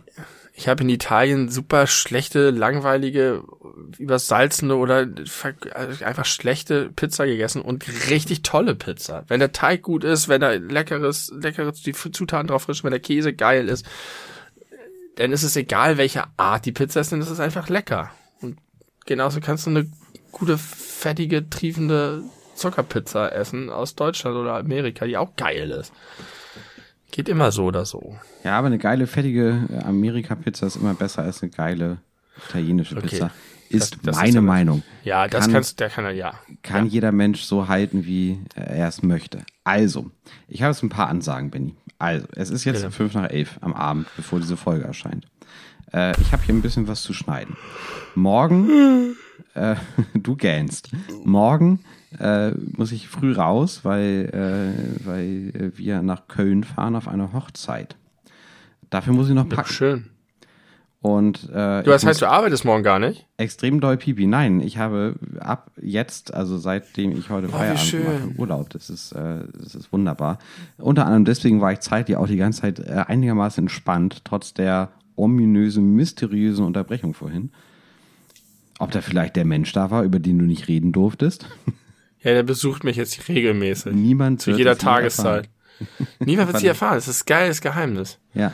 Ich 0.58 0.68
habe 0.68 0.84
in 0.84 0.88
Italien 0.88 1.50
super 1.50 1.86
schlechte, 1.86 2.48
langweilige, 2.48 3.42
übersalzene 3.98 4.74
oder 4.76 5.06
also 5.74 6.02
einfach 6.02 6.24
schlechte 6.24 6.88
Pizza 6.96 7.26
gegessen 7.26 7.60
und 7.60 7.86
richtig 8.08 8.40
tolle 8.40 8.74
Pizza. 8.74 9.26
Wenn 9.28 9.40
der 9.40 9.52
Teig 9.52 9.82
gut 9.82 10.02
ist, 10.02 10.28
wenn 10.28 10.40
da 10.40 10.52
leckeres, 10.52 11.30
leckeres, 11.38 11.82
die 11.82 11.92
Zutaten 11.92 12.48
drauf 12.48 12.62
frisch, 12.62 12.82
wenn 12.84 12.90
der 12.90 13.00
Käse 13.00 13.34
geil 13.34 13.68
ist, 13.68 13.84
dann 15.16 15.30
ist 15.30 15.42
es 15.42 15.56
egal, 15.56 15.98
welche 15.98 16.24
Art 16.38 16.64
die 16.64 16.72
Pizza 16.72 17.00
ist, 17.00 17.12
denn 17.12 17.20
es 17.20 17.30
ist 17.30 17.40
einfach 17.40 17.68
lecker. 17.68 18.10
Und 18.40 18.56
genauso 19.04 19.40
kannst 19.40 19.66
du 19.66 19.70
eine 19.70 19.90
gute, 20.32 20.56
fettige, 20.56 21.50
triefende 21.50 22.22
Zuckerpizza 22.54 23.28
essen 23.28 23.68
aus 23.68 23.94
Deutschland 23.94 24.38
oder 24.38 24.54
Amerika, 24.54 25.04
die 25.04 25.18
auch 25.18 25.36
geil 25.36 25.70
ist. 25.70 25.92
Geht 27.16 27.28
immer 27.30 27.50
so 27.50 27.64
oder 27.64 27.86
so. 27.86 28.14
Ja, 28.44 28.58
aber 28.58 28.66
eine 28.66 28.76
geile, 28.78 29.06
fettige 29.06 29.58
äh, 29.72 29.78
Amerika-Pizza 29.84 30.66
ist 30.66 30.76
immer 30.76 30.92
besser 30.94 31.22
als 31.22 31.42
eine 31.42 31.50
geile 31.50 31.98
italienische 32.46 32.96
Okay. 32.96 33.06
Pizza. 33.08 33.30
Ist 33.70 33.94
Das- 33.94 34.00
das 34.02 34.16
ist 34.16 34.20
meine 34.22 34.32
ja 34.34 34.40
was. 34.40 34.46
Meinung. 34.46 34.82
Ja, 35.02 35.26
das 35.26 35.44
Kann- 35.44 35.52
kannst, 35.54 35.80
der 35.80 35.88
kann 35.88 36.14
ja. 36.14 36.34
Kann 36.62 36.86
jeder 36.86 37.12
Mensch 37.12 37.40
so 37.42 37.68
halten, 37.68 38.04
wie 38.04 38.38
er 38.54 38.86
es 38.86 39.02
möchte. 39.02 39.38
Also, 39.64 40.10
ich 40.46 40.62
habe 40.62 40.72
jetzt 40.72 40.82
ein 40.82 40.88
paar 40.90 41.08
Ansagen, 41.08 41.50
Benny. 41.50 41.74
Also, 41.98 42.26
es 42.36 42.50
ist 42.50 42.64
jetzt 42.64 42.82
Bitte. 42.82 42.90
fünf 42.92 43.14
nach 43.14 43.30
elf 43.30 43.58
am 43.62 43.72
Abend, 43.72 44.06
bevor 44.16 44.38
diese 44.38 44.56
Folge 44.58 44.84
erscheint. 44.84 45.26
Äh, 45.94 46.12
ich 46.20 46.32
habe 46.32 46.42
hier 46.44 46.54
ein 46.54 46.60
bisschen 46.62 46.86
was 46.86 47.02
zu 47.02 47.12
schneiden. 47.14 47.56
Morgen, 48.14 49.16
äh, 49.54 49.76
du 50.14 50.36
gähnst. 50.36 50.90
Morgen 51.24 51.80
äh, 52.18 52.52
muss 52.76 52.92
ich 52.92 53.08
früh 53.08 53.32
raus, 53.32 53.80
weil, 53.84 54.30
äh, 54.32 55.06
weil 55.06 55.52
äh, 55.54 55.78
wir 55.78 56.02
nach 56.02 56.28
Köln 56.28 56.64
fahren 56.64 56.96
auf 56.96 57.08
eine 57.08 57.32
Hochzeit. 57.32 57.96
Dafür 58.90 59.12
muss 59.12 59.28
ich 59.28 59.34
noch 59.34 59.48
packen. 59.48 59.72
Schön. 59.72 60.10
Und 61.00 61.50
äh, 61.50 61.82
Du, 61.82 61.90
das 61.90 62.04
heißt, 62.04 62.22
du 62.22 62.26
arbeitest 62.26 62.64
morgen 62.64 62.82
gar 62.82 62.98
nicht? 62.98 63.26
extrem 63.36 63.80
doll 63.80 63.96
Pipi. 63.96 64.26
Nein, 64.26 64.60
ich 64.60 64.78
habe 64.78 65.14
ab 65.38 65.70
jetzt, 65.80 66.34
also 66.34 66.58
seitdem 66.58 67.12
ich 67.12 67.30
heute 67.30 67.48
wie 67.48 67.52
Feierabend 67.52 68.04
mache, 68.04 68.40
Urlaub. 68.40 68.70
Das 68.70 68.90
ist, 68.90 69.12
äh, 69.12 69.44
das 69.56 69.74
ist 69.74 69.92
wunderbar. 69.92 70.38
Unter 70.78 71.04
anderem 71.04 71.24
deswegen 71.24 71.60
war 71.60 71.72
ich 71.72 71.80
zeitlich 71.80 72.16
auch 72.16 72.26
die 72.26 72.36
ganze 72.36 72.62
Zeit 72.62 72.80
äh, 72.80 73.04
einigermaßen 73.06 73.64
entspannt, 73.64 74.22
trotz 74.24 74.54
der 74.54 74.90
ominösen, 75.14 75.94
mysteriösen 75.94 76.64
Unterbrechung 76.64 77.14
vorhin. 77.14 77.50
Ob 78.78 78.90
da 78.90 79.00
vielleicht 79.00 79.36
der 79.36 79.44
Mensch 79.44 79.72
da 79.72 79.90
war, 79.90 80.02
über 80.02 80.18
den 80.18 80.38
du 80.38 80.44
nicht 80.44 80.68
reden 80.68 80.92
durftest? 80.92 81.46
Ja, 82.26 82.32
der 82.32 82.42
besucht 82.42 82.82
mich 82.82 82.96
jetzt 82.96 83.28
regelmäßig. 83.28 83.94
Niemand 83.94 84.42
Zu 84.42 84.50
jeder 84.50 84.72
es 84.72 84.78
je 84.78 84.84
Tageszeit. 84.84 85.48
Niemand 86.18 86.48
wird 86.48 86.58
sie 86.60 86.66
erfahren. 86.66 86.96
Das 86.96 87.06
ist 87.06 87.22
ein 87.22 87.26
geiles 87.26 87.60
Geheimnis. 87.60 88.18
Ja. 88.34 88.52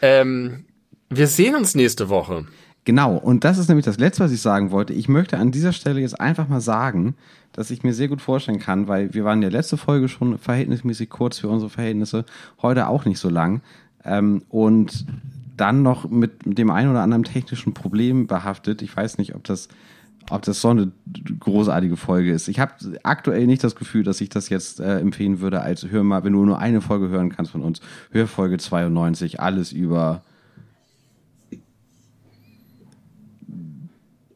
Ähm, 0.00 0.64
wir 1.10 1.26
sehen 1.26 1.54
uns 1.56 1.74
nächste 1.74 2.08
Woche. 2.08 2.46
Genau, 2.86 3.14
und 3.14 3.44
das 3.44 3.58
ist 3.58 3.68
nämlich 3.68 3.84
das 3.84 3.98
Letzte, 3.98 4.24
was 4.24 4.32
ich 4.32 4.40
sagen 4.40 4.70
wollte. 4.70 4.94
Ich 4.94 5.08
möchte 5.08 5.36
an 5.36 5.50
dieser 5.50 5.74
Stelle 5.74 6.00
jetzt 6.00 6.18
einfach 6.18 6.48
mal 6.48 6.62
sagen, 6.62 7.16
dass 7.52 7.70
ich 7.70 7.82
mir 7.82 7.92
sehr 7.92 8.08
gut 8.08 8.22
vorstellen 8.22 8.60
kann, 8.60 8.88
weil 8.88 9.12
wir 9.12 9.26
waren 9.26 9.42
ja 9.42 9.50
letzte 9.50 9.76
Folge 9.76 10.08
schon 10.08 10.38
verhältnismäßig 10.38 11.10
kurz 11.10 11.38
für 11.38 11.48
unsere 11.48 11.68
Verhältnisse, 11.68 12.24
heute 12.62 12.88
auch 12.88 13.04
nicht 13.04 13.18
so 13.18 13.28
lang. 13.28 13.60
Ähm, 14.06 14.42
und 14.48 15.04
dann 15.58 15.82
noch 15.82 16.08
mit 16.08 16.32
dem 16.46 16.70
einen 16.70 16.90
oder 16.90 17.02
anderen 17.02 17.24
technischen 17.24 17.74
Problem 17.74 18.26
behaftet. 18.26 18.80
Ich 18.80 18.96
weiß 18.96 19.18
nicht, 19.18 19.34
ob 19.34 19.44
das, 19.44 19.68
ob 20.30 20.42
das 20.42 20.60
so 20.60 20.68
eine 20.68 20.90
großartige 21.40 21.96
Folge 21.96 22.32
ist. 22.32 22.48
Ich 22.48 22.58
habe 22.60 22.72
aktuell 23.02 23.46
nicht 23.46 23.62
das 23.62 23.76
Gefühl, 23.76 24.02
dass 24.02 24.20
ich 24.20 24.28
das 24.28 24.48
jetzt 24.48 24.80
äh, 24.80 24.98
empfehlen 24.98 25.40
würde, 25.40 25.60
als 25.60 25.86
hör 25.88 26.02
mal, 26.02 26.24
wenn 26.24 26.32
du 26.32 26.44
nur 26.44 26.58
eine 26.58 26.80
Folge 26.80 27.08
hören 27.08 27.30
kannst 27.30 27.52
von 27.52 27.62
uns, 27.62 27.80
hör 28.10 28.26
Folge 28.26 28.58
92, 28.58 29.40
alles 29.40 29.72
über 29.72 30.22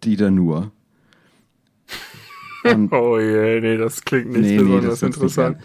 Dieter 0.05 0.31
Nur. 0.31 0.71
Und 2.65 2.93
Oh 2.93 3.19
je, 3.19 3.61
nee, 3.61 3.77
das 3.77 4.05
klingt 4.05 4.31
nicht 4.31 4.41
Nee, 4.43 4.57
nee, 4.57 4.59
besonders 4.59 5.01
das 5.01 5.03
wird's 5.03 5.17
nicht 5.17 5.23
interessant. 5.23 5.59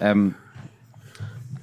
ähm, 0.00 0.34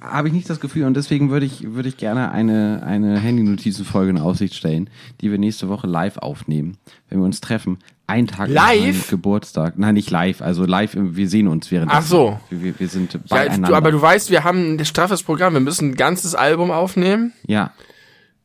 habe 0.00 0.28
ich 0.28 0.34
nicht 0.34 0.48
das 0.48 0.60
Gefühl 0.60 0.84
und 0.84 0.94
deswegen 0.94 1.30
würde 1.30 1.46
ich, 1.46 1.74
würde 1.74 1.88
ich 1.88 1.96
gerne 1.96 2.30
eine, 2.30 2.82
eine 2.84 3.18
Handy-Notizen-Folge 3.18 4.10
in 4.10 4.18
Aussicht 4.18 4.54
stellen, 4.54 4.90
die 5.20 5.30
wir 5.30 5.38
nächste 5.38 5.68
Woche 5.68 5.86
live 5.86 6.18
aufnehmen, 6.18 6.76
wenn 7.08 7.18
wir 7.18 7.24
uns 7.24 7.40
treffen. 7.40 7.78
Ein 8.06 8.26
Tag 8.26 8.48
nach 8.48 8.68
Live? 8.68 8.80
meinem 8.80 9.02
Geburtstag. 9.10 9.78
Nein, 9.78 9.94
nicht 9.94 10.10
live, 10.10 10.40
also 10.40 10.64
live, 10.64 10.96
wir 10.96 11.28
sehen 11.28 11.46
uns 11.48 11.70
während 11.70 11.90
Ach 11.92 12.02
so. 12.02 12.40
Wir, 12.48 12.78
wir, 12.78 12.88
sind 12.88 13.12
Ja, 13.14 13.20
beieinander. 13.28 13.68
du, 13.68 13.74
aber 13.74 13.90
du 13.90 14.00
weißt, 14.00 14.30
wir 14.30 14.44
haben 14.44 14.76
ein 14.76 14.84
straffes 14.84 15.22
Programm. 15.22 15.52
Wir 15.52 15.60
müssen 15.60 15.90
ein 15.90 15.94
ganzes 15.94 16.34
Album 16.34 16.70
aufnehmen 16.70 17.32
ja, 17.46 17.72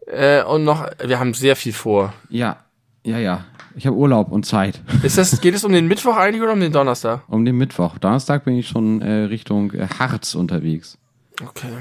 äh, 0.07 0.43
und 0.43 0.65
noch, 0.65 0.85
wir 1.05 1.19
haben 1.19 1.33
sehr 1.33 1.55
viel 1.55 1.73
vor. 1.73 2.13
ja, 2.29 2.57
ja, 3.05 3.19
ja. 3.19 3.45
Ich 3.75 3.87
habe 3.87 3.97
Urlaub 3.97 4.31
und 4.31 4.45
Zeit. 4.45 4.81
Ist 5.01 5.17
das, 5.17 5.41
geht 5.41 5.55
es 5.55 5.63
um 5.63 5.71
den 5.71 5.87
Mittwoch 5.87 6.15
eigentlich 6.15 6.41
oder 6.43 6.53
um 6.53 6.59
den 6.59 6.71
Donnerstag? 6.71 7.23
Um 7.27 7.43
den 7.43 7.57
Mittwoch. 7.57 7.97
Donnerstag 7.97 8.45
bin 8.45 8.55
ich 8.55 8.67
schon 8.67 9.01
äh, 9.01 9.23
Richtung 9.23 9.71
äh, 9.73 9.87
Harz 9.99 10.35
unterwegs. 10.35 10.97
Okay. 11.41 11.79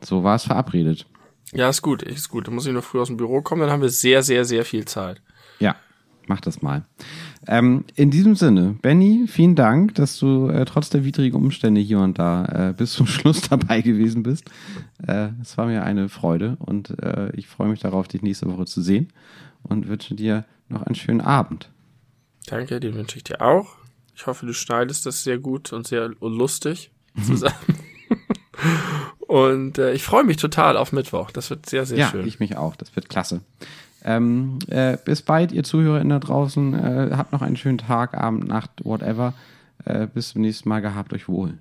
So 0.00 0.22
war 0.22 0.36
es 0.36 0.44
verabredet. 0.44 1.06
Ja, 1.52 1.68
ist 1.68 1.82
gut, 1.82 2.02
ist 2.02 2.28
gut. 2.28 2.46
Dann 2.46 2.54
muss 2.54 2.66
ich 2.66 2.72
nur 2.72 2.82
früh 2.82 3.00
aus 3.00 3.08
dem 3.08 3.16
Büro 3.16 3.40
kommen, 3.40 3.62
dann 3.62 3.70
haben 3.70 3.82
wir 3.82 3.88
sehr, 3.88 4.22
sehr, 4.22 4.44
sehr 4.44 4.64
viel 4.64 4.84
Zeit. 4.84 5.22
Ja, 5.60 5.76
mach 6.26 6.40
das 6.40 6.60
mal. 6.60 6.84
Ähm, 7.46 7.84
in 7.94 8.10
diesem 8.10 8.34
Sinne, 8.34 8.76
Benny, 8.82 9.26
vielen 9.26 9.54
Dank, 9.54 9.94
dass 9.94 10.18
du 10.18 10.48
äh, 10.48 10.64
trotz 10.66 10.90
der 10.90 11.04
widrigen 11.04 11.40
Umstände 11.40 11.80
hier 11.80 12.00
und 12.00 12.18
da 12.18 12.44
äh, 12.44 12.74
bis 12.76 12.92
zum 12.92 13.06
Schluss 13.08 13.40
dabei 13.42 13.80
gewesen 13.80 14.22
bist. 14.22 14.44
Äh, 15.06 15.30
es 15.40 15.56
war 15.56 15.66
mir 15.66 15.82
eine 15.84 16.08
Freude 16.08 16.56
und 16.60 17.02
äh, 17.02 17.34
ich 17.34 17.46
freue 17.48 17.68
mich 17.68 17.80
darauf, 17.80 18.08
dich 18.08 18.22
nächste 18.22 18.50
Woche 18.52 18.66
zu 18.66 18.82
sehen 18.82 19.12
und 19.62 19.88
wünsche 19.88 20.14
dir 20.14 20.44
noch 20.68 20.82
einen 20.82 20.94
schönen 20.94 21.22
Abend. 21.22 21.70
Danke, 22.46 22.80
den 22.80 22.94
wünsche 22.94 23.16
ich 23.16 23.24
dir 23.24 23.40
auch. 23.40 23.76
Ich 24.14 24.26
hoffe, 24.26 24.46
du 24.46 24.52
schneidest 24.52 25.06
das 25.06 25.24
sehr 25.24 25.38
gut 25.38 25.72
und 25.72 25.86
sehr 25.86 26.10
lustig 26.20 26.90
zusammen. 27.26 27.54
Und 29.20 29.78
äh, 29.78 29.92
ich 29.92 30.02
freue 30.02 30.24
mich 30.24 30.36
total 30.36 30.76
auf 30.76 30.92
Mittwoch. 30.92 31.30
Das 31.30 31.50
wird 31.50 31.66
sehr, 31.66 31.86
sehr 31.86 31.98
ja, 31.98 32.08
schön. 32.08 32.26
ich 32.26 32.40
mich 32.40 32.56
auch. 32.56 32.76
Das 32.76 32.94
wird 32.96 33.08
klasse. 33.08 33.40
Ähm, 34.04 34.58
äh, 34.68 34.96
bis 35.04 35.22
bald, 35.22 35.52
ihr 35.52 35.64
ZuhörerInnen 35.64 36.10
da 36.10 36.18
draußen. 36.18 36.74
Äh, 36.74 37.16
habt 37.16 37.32
noch 37.32 37.42
einen 37.42 37.56
schönen 37.56 37.78
Tag, 37.78 38.14
Abend, 38.14 38.46
Nacht, 38.46 38.70
whatever. 38.84 39.34
Äh, 39.84 40.06
bis 40.06 40.30
zum 40.30 40.42
nächsten 40.42 40.68
Mal. 40.68 40.80
Gehabt 40.80 41.12
euch 41.12 41.28
wohl. 41.28 41.54